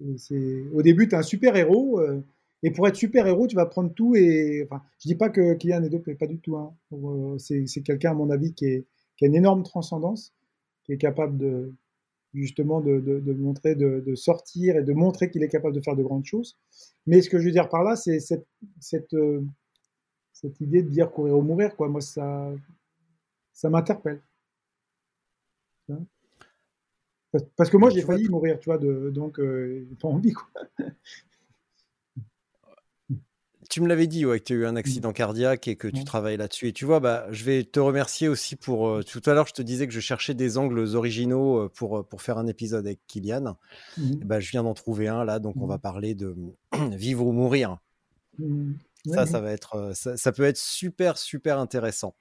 tu 0.00 0.70
au 0.72 0.82
début, 0.82 1.08
tu 1.08 1.14
es 1.14 1.18
un 1.18 1.22
super 1.22 1.56
héros. 1.56 2.00
Euh, 2.00 2.24
et 2.62 2.70
pour 2.70 2.88
être 2.88 2.96
super 2.96 3.26
héros, 3.26 3.46
tu 3.46 3.56
vas 3.56 3.66
prendre 3.66 3.92
tout. 3.92 4.14
Et 4.16 4.66
enfin, 4.68 4.82
je 5.00 5.08
dis 5.08 5.14
pas 5.14 5.28
que 5.28 5.54
Kylian 5.54 5.82
est 5.84 5.90
dopé, 5.90 6.14
pas 6.14 6.26
du 6.26 6.38
tout. 6.38 6.56
Hein. 6.56 6.74
Euh, 6.92 7.38
c'est 7.38 7.82
quelqu'un, 7.82 8.12
à 8.12 8.14
mon 8.14 8.30
avis, 8.30 8.54
qui, 8.54 8.66
est, 8.66 8.86
qui 9.16 9.24
a 9.24 9.28
une 9.28 9.34
énorme 9.34 9.62
transcendance, 9.62 10.34
qui 10.84 10.92
est 10.92 10.98
capable 10.98 11.38
de, 11.38 11.72
justement 12.34 12.80
de, 12.80 13.00
de, 13.00 13.32
montrer, 13.32 13.74
de, 13.74 14.14
sortir 14.14 14.76
et 14.76 14.82
de 14.82 14.92
montrer 14.92 15.30
qu'il 15.30 15.42
est 15.42 15.48
capable 15.48 15.74
de 15.74 15.80
faire 15.80 15.96
de 15.96 16.02
grandes 16.02 16.24
choses. 16.24 16.58
Mais 17.06 17.22
ce 17.22 17.30
que 17.30 17.38
je 17.38 17.44
veux 17.44 17.52
dire 17.52 17.68
par 17.68 17.82
là, 17.82 17.96
c'est 17.96 18.20
cette, 18.20 18.46
cette, 18.80 19.14
euh, 19.14 19.42
cette, 20.32 20.60
idée 20.60 20.82
de 20.82 20.88
dire 20.88 21.10
courir 21.10 21.38
ou 21.38 21.42
mourir. 21.42 21.76
Quoi. 21.76 21.88
Moi, 21.88 22.00
ça, 22.00 22.52
ça 23.52 23.70
m'interpelle. 23.70 24.20
Hein? 25.88 26.04
Parce 27.56 27.70
que 27.70 27.76
moi, 27.76 27.90
j'ai 27.90 28.02
failli 28.02 28.28
mourir, 28.28 28.58
tu 28.58 28.66
vois, 28.66 28.78
de, 28.78 29.10
donc 29.10 29.38
euh, 29.38 29.86
pas 30.00 30.08
envie, 30.08 30.32
quoi. 30.32 30.48
Tu 33.68 33.80
me 33.80 33.88
l'avais 33.88 34.06
dit, 34.06 34.24
ouais, 34.24 34.38
que 34.40 34.44
tu 34.44 34.52
as 34.52 34.56
eu 34.56 34.66
un 34.66 34.76
accident 34.76 35.12
cardiaque 35.12 35.68
et 35.68 35.76
que 35.76 35.88
tu 35.88 36.04
travailles 36.04 36.36
là-dessus. 36.36 36.68
Et 36.68 36.72
tu 36.72 36.84
vois, 36.84 37.00
bah, 37.00 37.26
je 37.30 37.44
vais 37.44 37.64
te 37.64 37.80
remercier 37.80 38.28
aussi 38.28 38.56
pour. 38.56 38.88
Euh, 38.88 39.02
tout 39.02 39.22
à 39.26 39.34
l'heure, 39.34 39.46
je 39.46 39.54
te 39.54 39.62
disais 39.62 39.86
que 39.86 39.92
je 39.92 40.00
cherchais 40.00 40.34
des 40.34 40.58
angles 40.58 40.94
originaux 40.94 41.68
pour, 41.70 42.06
pour 42.06 42.22
faire 42.22 42.38
un 42.38 42.46
épisode 42.46 42.86
avec 42.86 43.00
Kylian. 43.06 43.56
Mmh. 43.98 44.14
bah, 44.24 44.40
je 44.40 44.50
viens 44.50 44.62
d'en 44.62 44.74
trouver 44.74 45.08
un 45.08 45.24
là, 45.24 45.38
donc 45.38 45.56
on 45.58 45.66
va 45.66 45.76
mmh. 45.76 45.80
parler 45.80 46.14
de 46.14 46.34
vivre 46.92 47.26
ou 47.26 47.32
mourir. 47.32 47.78
Mmh. 48.38 48.72
Ça, 49.12 49.26
ça 49.26 49.40
va 49.40 49.52
être, 49.52 49.92
ça, 49.94 50.32
peut 50.32 50.44
être 50.44 50.56
super, 50.56 51.18
super 51.18 51.58
intéressant. 51.58 52.14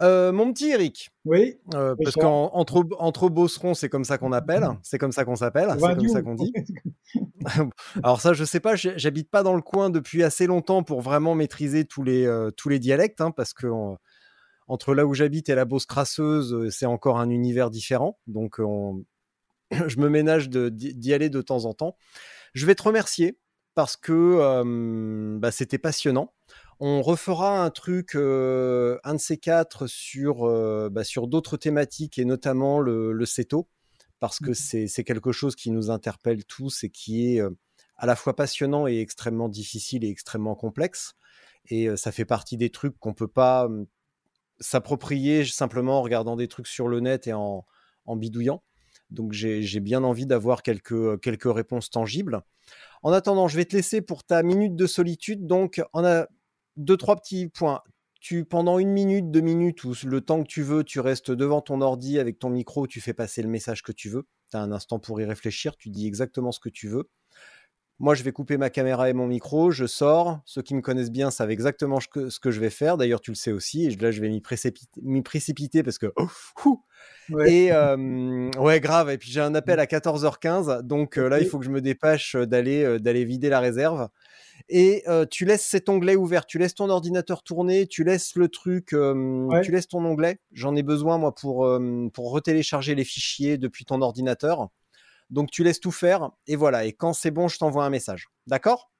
mon 0.00 0.52
petit 0.52 0.70
Eric. 0.70 1.10
Oui. 1.24 1.58
parce 1.70 2.14
qu'entre 2.14 2.86
entre 2.98 3.28
Bosserons, 3.28 3.74
c'est 3.74 3.88
comme 3.88 4.04
ça 4.04 4.18
qu'on 4.18 4.32
appelle, 4.32 4.66
c'est 4.82 4.98
comme 4.98 5.12
ça 5.12 5.24
qu'on 5.24 5.36
s'appelle, 5.36 5.70
c'est 5.78 5.96
comme 5.96 6.08
ça 6.08 6.22
qu'on 6.22 6.34
dit. 6.34 6.52
Alors 8.02 8.20
ça, 8.20 8.32
je 8.32 8.44
sais 8.44 8.60
pas, 8.60 8.76
j'habite 8.76 9.30
pas 9.30 9.42
dans 9.42 9.54
le 9.54 9.62
coin 9.62 9.90
depuis 9.90 10.22
assez 10.22 10.46
longtemps 10.46 10.82
pour 10.82 11.00
vraiment 11.00 11.34
maîtriser 11.34 11.84
tous 11.84 12.02
les, 12.02 12.28
tous 12.56 12.68
les 12.68 12.78
dialectes, 12.78 13.20
hein, 13.20 13.30
parce 13.30 13.52
que 13.52 13.66
entre 14.66 14.94
là 14.94 15.04
où 15.04 15.14
j'habite 15.14 15.48
et 15.48 15.54
la 15.56 15.64
Beauce 15.64 15.86
crasseuse, 15.86 16.70
c'est 16.70 16.86
encore 16.86 17.18
un 17.18 17.28
univers 17.30 17.70
différent. 17.70 18.18
Donc 18.26 18.60
je 19.86 19.98
me 19.98 20.08
ménage 20.08 20.48
d'y 20.48 21.14
aller 21.14 21.30
de 21.30 21.42
temps 21.42 21.64
en 21.64 21.74
temps. 21.74 21.96
Je 22.54 22.66
vais 22.66 22.74
te 22.74 22.82
remercier 22.82 23.38
parce 23.74 23.96
que 23.96 25.38
bah, 25.38 25.50
c'était 25.50 25.78
passionnant. 25.78 26.32
On 26.80 27.02
refera 27.02 27.62
un 27.62 27.70
truc, 27.70 28.14
un 28.14 28.18
de 29.14 29.18
ces 29.18 29.36
quatre, 29.36 29.86
sur, 29.86 30.46
bah, 30.90 31.04
sur 31.04 31.28
d'autres 31.28 31.56
thématiques 31.56 32.18
et 32.18 32.24
notamment 32.24 32.80
le, 32.80 33.12
le 33.12 33.26
CETO, 33.26 33.68
parce 34.18 34.38
que 34.38 34.50
mmh 34.50 34.88
c'est 34.88 35.04
quelque 35.04 35.32
chose 35.32 35.56
qui 35.56 35.70
nous 35.70 35.90
interpelle 35.90 36.44
tous 36.44 36.84
et 36.84 36.90
qui 36.90 37.36
est 37.36 37.42
à 37.96 38.06
la 38.06 38.16
fois 38.16 38.34
passionnant 38.34 38.86
et 38.86 39.00
extrêmement 39.00 39.48
difficile 39.48 40.04
et 40.04 40.08
extrêmement 40.08 40.54
complexe. 40.54 41.14
Et 41.68 41.94
ça 41.96 42.12
fait 42.12 42.24
partie 42.24 42.56
des 42.56 42.70
trucs 42.70 42.98
qu'on 42.98 43.14
peut 43.14 43.28
pas 43.28 43.68
s'approprier 44.58 45.44
simplement 45.44 45.98
en 45.98 46.02
regardant 46.02 46.36
des 46.36 46.48
trucs 46.48 46.66
sur 46.66 46.88
le 46.88 47.00
net 47.00 47.26
et 47.26 47.32
en, 47.32 47.66
en 48.06 48.16
bidouillant. 48.16 48.62
Donc 49.10 49.32
j'ai 49.32 49.80
bien 49.80 50.04
envie 50.04 50.26
d'avoir 50.26 50.62
quelques, 50.62 51.20
quelques 51.20 51.52
réponses 51.52 51.90
tangibles. 51.90 52.42
En 53.02 53.12
attendant, 53.12 53.48
je 53.48 53.56
vais 53.56 53.64
te 53.64 53.76
laisser 53.76 54.02
pour 54.02 54.24
ta 54.24 54.42
minute 54.42 54.76
de 54.76 54.86
solitude. 54.86 55.46
Donc, 55.46 55.82
on 55.92 56.04
a 56.04 56.26
deux, 56.76 56.96
trois 56.96 57.16
petits 57.16 57.48
points. 57.48 57.82
Tu, 58.20 58.44
pendant 58.44 58.78
une 58.78 58.90
minute, 58.90 59.30
deux 59.30 59.40
minutes, 59.40 59.82
ou 59.84 59.94
le 60.04 60.20
temps 60.20 60.42
que 60.42 60.48
tu 60.48 60.62
veux, 60.62 60.84
tu 60.84 61.00
restes 61.00 61.30
devant 61.30 61.62
ton 61.62 61.80
ordi 61.80 62.18
avec 62.18 62.38
ton 62.38 62.50
micro, 62.50 62.86
tu 62.86 63.00
fais 63.00 63.14
passer 63.14 63.42
le 63.42 63.48
message 63.48 63.82
que 63.82 63.92
tu 63.92 64.10
veux. 64.10 64.26
Tu 64.50 64.58
as 64.58 64.60
un 64.60 64.72
instant 64.72 64.98
pour 64.98 65.20
y 65.22 65.24
réfléchir, 65.24 65.76
tu 65.76 65.88
dis 65.88 66.06
exactement 66.06 66.52
ce 66.52 66.60
que 66.60 66.68
tu 66.68 66.88
veux. 66.88 67.08
Moi, 67.98 68.14
je 68.14 68.22
vais 68.22 68.32
couper 68.32 68.56
ma 68.56 68.70
caméra 68.70 69.08
et 69.10 69.12
mon 69.14 69.26
micro, 69.26 69.70
je 69.70 69.86
sors. 69.86 70.40
Ceux 70.46 70.62
qui 70.62 70.74
me 70.74 70.80
connaissent 70.80 71.10
bien 71.10 71.30
savent 71.30 71.50
exactement 71.50 71.98
ce 72.00 72.08
que, 72.38 72.50
je 72.50 72.60
vais 72.60 72.70
faire. 72.70 72.96
D'ailleurs, 72.96 73.20
tu 73.20 73.30
le 73.30 73.36
sais 73.36 73.52
aussi. 73.52 73.84
Et 73.84 73.96
là, 73.96 74.10
je 74.10 74.20
vais 74.20 74.30
m'y 74.30 75.22
précipiter, 75.22 75.82
parce 75.82 75.98
que. 75.98 76.12
Oh, 76.64 76.82
ouais. 77.32 77.52
Et 77.52 77.72
ouais, 78.58 78.80
grave. 78.80 79.10
Et 79.10 79.18
puis 79.18 79.30
j'ai 79.30 79.40
un 79.40 79.54
appel 79.54 79.80
à 79.80 79.86
14h15. 79.86 80.82
Donc 80.82 81.16
là, 81.16 81.40
il 81.40 81.46
faut 81.46 81.58
que 81.58 81.64
je 81.64 81.70
me 81.70 81.80
dépêche 81.80 82.36
d'aller 82.36 82.98
d'aller 82.98 83.24
vider 83.24 83.48
la 83.48 83.60
réserve. 83.60 84.08
Et 84.68 85.04
tu 85.30 85.44
laisses 85.44 85.64
cet 85.64 85.88
onglet 85.88 86.16
ouvert. 86.16 86.46
Tu 86.46 86.58
laisses 86.58 86.74
ton 86.74 86.88
ordinateur 86.90 87.42
tourner. 87.42 87.86
Tu 87.86 88.04
laisses 88.04 88.36
le 88.36 88.48
truc. 88.48 88.94
Tu 89.62 89.72
laisses 89.72 89.88
ton 89.88 90.04
onglet. 90.04 90.38
J'en 90.52 90.76
ai 90.76 90.82
besoin, 90.82 91.18
moi, 91.18 91.34
pour, 91.34 91.68
pour 92.12 92.30
retélécharger 92.30 92.94
les 92.94 93.04
fichiers 93.04 93.58
depuis 93.58 93.84
ton 93.84 94.00
ordinateur. 94.02 94.68
Donc 95.30 95.50
tu 95.50 95.62
laisses 95.62 95.80
tout 95.80 95.92
faire 95.92 96.30
et 96.46 96.56
voilà. 96.56 96.84
Et 96.84 96.92
quand 96.92 97.12
c'est 97.12 97.30
bon, 97.30 97.46
je 97.46 97.58
t'envoie 97.58 97.84
un 97.84 97.90
message. 97.90 98.28
D'accord? 98.46 98.90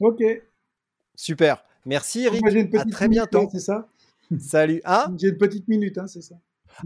Ok. 0.00 0.22
Super. 1.14 1.64
Merci 1.84 2.24
Eric. 2.24 2.42
à 2.74 2.84
très 2.86 3.08
bientôt. 3.08 3.42
Hein, 3.42 3.48
c'est 3.52 3.60
ça? 3.60 3.88
Salut. 4.38 4.80
Ah? 4.84 5.10
J'ai 5.18 5.28
une 5.28 5.36
petite 5.36 5.68
minute, 5.68 5.98
hein, 5.98 6.06
c'est 6.06 6.22
ça. 6.22 6.36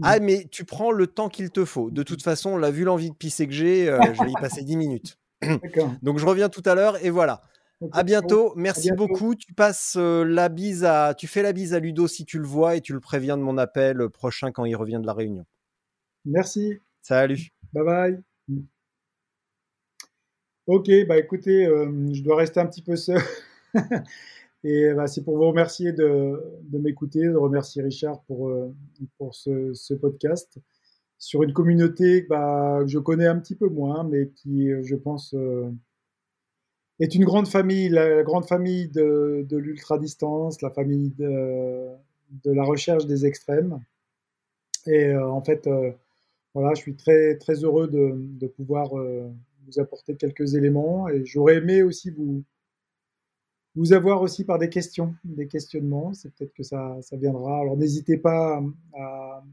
Ah, 0.03 0.19
mais 0.19 0.47
tu 0.51 0.65
prends 0.65 0.91
le 0.91 1.07
temps 1.07 1.29
qu'il 1.29 1.49
te 1.49 1.65
faut. 1.65 1.91
De 1.91 2.03
toute 2.03 2.23
façon, 2.23 2.57
là, 2.57 2.71
vu 2.71 2.83
l'envie 2.83 3.11
de 3.11 3.15
pisser 3.15 3.47
que 3.47 3.53
j'ai, 3.53 3.89
euh, 3.89 3.99
je 4.13 4.23
vais 4.23 4.31
y 4.31 4.33
passer 4.33 4.63
10 4.63 4.77
minutes. 4.77 5.17
Donc 6.01 6.17
je 6.17 6.25
reviens 6.25 6.49
tout 6.49 6.63
à 6.65 6.75
l'heure 6.75 7.03
et 7.03 7.09
voilà. 7.09 7.41
À 7.91 8.03
bientôt, 8.03 8.53
merci 8.55 8.91
beaucoup. 8.91 9.35
Tu 9.35 9.53
passes 9.53 9.95
euh, 9.97 10.23
la 10.23 10.49
bise 10.49 10.83
à, 10.83 11.13
tu 11.13 11.27
fais 11.27 11.43
la 11.43 11.53
bise 11.53 11.75
à 11.75 11.79
Ludo 11.79 12.07
si 12.07 12.25
tu 12.25 12.39
le 12.39 12.45
vois 12.47 12.75
et 12.75 12.81
tu 12.81 12.91
le 12.91 12.99
préviens 12.99 13.37
de 13.37 13.43
mon 13.43 13.57
appel 13.57 14.09
prochain 14.09 14.51
quand 14.51 14.65
il 14.65 14.75
revient 14.75 14.99
de 14.99 15.05
la 15.05 15.13
réunion. 15.13 15.45
Merci. 16.25 16.79
Salut. 17.01 17.49
Bye 17.73 17.85
bye. 17.85 18.23
Ok, 20.65 20.89
bah 21.07 21.17
écoutez, 21.17 21.65
euh, 21.65 21.89
je 22.11 22.21
dois 22.21 22.35
rester 22.35 22.59
un 22.59 22.65
petit 22.65 22.81
peu 22.81 22.95
seul. 22.95 23.21
Et 24.63 24.93
bah, 24.93 25.07
c'est 25.07 25.23
pour 25.23 25.37
vous 25.37 25.47
remercier 25.47 25.93
de, 25.93 26.41
m'écouter, 26.71 27.21
de 27.21 27.35
remercier 27.35 27.81
Richard 27.81 28.21
pour, 28.23 28.49
euh, 28.49 28.73
pour 29.17 29.35
ce, 29.35 29.93
podcast 29.93 30.57
sur 31.19 31.43
une 31.43 31.53
communauté 31.53 32.23
bah, 32.23 32.79
que 32.81 32.87
je 32.87 32.99
connais 32.99 33.27
un 33.27 33.39
petit 33.39 33.55
peu 33.55 33.69
moins, 33.69 34.03
mais 34.03 34.29
qui, 34.29 34.69
je 34.83 34.95
pense, 34.95 35.33
euh, 35.33 35.71
est 36.99 37.15
une 37.15 37.25
grande 37.25 37.47
famille, 37.47 37.89
la, 37.89 38.23
grande 38.23 38.45
famille 38.45 38.87
de, 38.89 39.45
de 39.47 39.57
l'ultra-distance, 39.57 40.61
la 40.61 40.71
famille 40.71 41.11
de, 41.17 41.95
la 42.45 42.63
recherche 42.63 43.05
des 43.05 43.25
extrêmes. 43.25 43.79
Et 44.85 45.15
en 45.15 45.41
fait, 45.41 45.67
voilà, 46.57 46.73
je 46.73 46.81
suis 46.81 46.95
très, 46.95 47.37
très 47.37 47.63
heureux 47.63 47.87
de, 47.87 48.47
pouvoir 48.47 48.97
euh, 48.97 49.29
vous 49.67 49.79
apporter 49.79 50.15
quelques 50.15 50.55
éléments 50.55 51.07
et 51.07 51.23
j'aurais 51.23 51.57
aimé 51.57 51.83
aussi 51.83 52.09
vous, 52.09 52.43
vous 53.77 53.93
avoir 53.93 54.21
aussi 54.21 54.43
par 54.43 54.57
des 54.57 54.69
questions, 54.69 55.15
des 55.23 55.47
questionnements. 55.47 56.13
C'est 56.13 56.33
peut-être 56.33 56.53
que 56.53 56.63
ça, 56.63 56.97
ça 57.01 57.15
viendra. 57.15 57.61
Alors 57.61 57.77
n'hésitez 57.77 58.17
pas 58.17 58.61
à, 58.93 59.43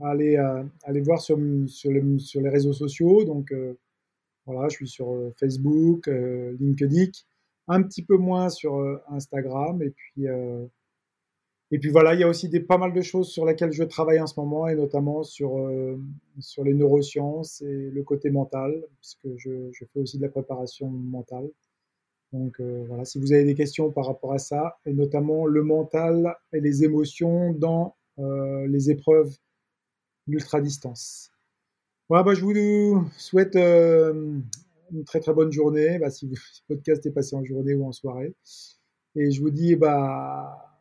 aller, 0.00 0.36
aller 0.84 1.00
voir 1.00 1.20
sur, 1.20 1.38
sur, 1.68 1.90
les, 1.90 2.48
réseaux 2.48 2.72
sociaux. 2.72 3.24
Donc 3.24 3.52
euh, 3.52 3.78
voilà, 4.46 4.68
je 4.68 4.76
suis 4.76 4.88
sur 4.88 5.12
euh, 5.12 5.32
Facebook, 5.38 6.08
LinkedIn, 6.08 7.12
un 7.68 7.82
petit 7.82 8.02
peu 8.02 8.16
moins 8.16 8.48
sur 8.50 9.00
Instagram 9.08 9.82
et 9.82 9.90
puis 9.90 10.26
et 11.72 11.78
puis 11.78 11.88
voilà, 11.88 12.12
il 12.12 12.20
y 12.20 12.22
a 12.22 12.28
aussi 12.28 12.50
des, 12.50 12.60
pas 12.60 12.76
mal 12.76 12.92
de 12.92 13.00
choses 13.00 13.30
sur 13.30 13.46
lesquelles 13.46 13.72
je 13.72 13.82
travaille 13.82 14.20
en 14.20 14.26
ce 14.26 14.38
moment, 14.38 14.68
et 14.68 14.74
notamment 14.74 15.22
sur, 15.22 15.56
euh, 15.56 15.98
sur 16.38 16.64
les 16.64 16.74
neurosciences 16.74 17.62
et 17.62 17.90
le 17.90 18.02
côté 18.02 18.28
mental, 18.28 18.84
puisque 19.00 19.26
je 19.38 19.84
fais 19.90 20.00
aussi 20.00 20.18
de 20.18 20.22
la 20.22 20.28
préparation 20.28 20.90
mentale. 20.90 21.48
Donc 22.32 22.60
euh, 22.60 22.84
voilà, 22.88 23.04
si 23.04 23.18
vous 23.18 23.32
avez 23.32 23.44
des 23.44 23.54
questions 23.54 23.90
par 23.90 24.06
rapport 24.06 24.32
à 24.32 24.38
ça, 24.38 24.78
et 24.86 24.92
notamment 24.92 25.46
le 25.46 25.62
mental 25.62 26.34
et 26.52 26.60
les 26.60 26.84
émotions 26.84 27.52
dans 27.52 27.94
euh, 28.18 28.66
les 28.68 28.90
épreuves 28.90 29.36
d'ultra-distance. 30.26 31.30
Voilà, 32.08 32.24
bah, 32.24 32.34
je 32.34 32.44
vous 32.44 33.10
souhaite 33.16 33.56
une 33.56 35.04
très 35.04 35.20
très 35.20 35.32
bonne 35.32 35.52
journée, 35.52 35.98
bah, 35.98 36.10
si, 36.10 36.30
podcast 36.68 37.04
est 37.06 37.10
passé 37.10 37.36
en 37.36 37.44
journée 37.44 37.74
ou 37.74 37.86
en 37.86 37.92
soirée. 37.92 38.34
Et 39.14 39.30
je 39.30 39.40
vous 39.40 39.50
dis, 39.50 39.76
bah, 39.76 40.72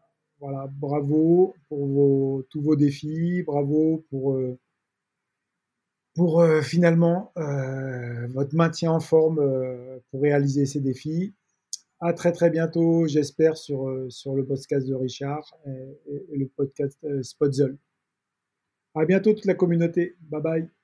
voilà, 0.42 0.68
bravo 0.72 1.54
pour 1.70 2.44
tous 2.50 2.62
vos 2.62 2.76
défis, 2.76 3.44
bravo 3.44 4.04
pour, 4.10 4.34
euh, 4.34 4.58
pour 6.16 6.42
euh, 6.42 6.62
finalement 6.62 7.32
euh, 7.38 8.26
votre 8.30 8.56
maintien 8.56 8.92
en 8.92 9.00
forme 9.00 9.40
pour 10.10 10.22
réaliser 10.22 10.66
ces 10.66 10.80
défis. 10.80 11.34
À 12.02 12.14
très 12.14 12.32
très 12.32 12.50
bientôt, 12.50 13.06
j'espère, 13.08 13.58
sur, 13.58 14.08
sur 14.10 14.36
le 14.36 14.44
podcast 14.44 14.88
de 14.88 14.96
Richard 14.96 15.56
et, 15.68 16.38
le 16.38 16.48
podcast 16.48 17.00
Spotzel. 17.22 17.78
À 18.96 19.06
bientôt 19.06 19.34
toute 19.34 19.46
la 19.46 19.54
communauté. 19.54 20.16
Bye 20.22 20.42
bye. 20.42 20.81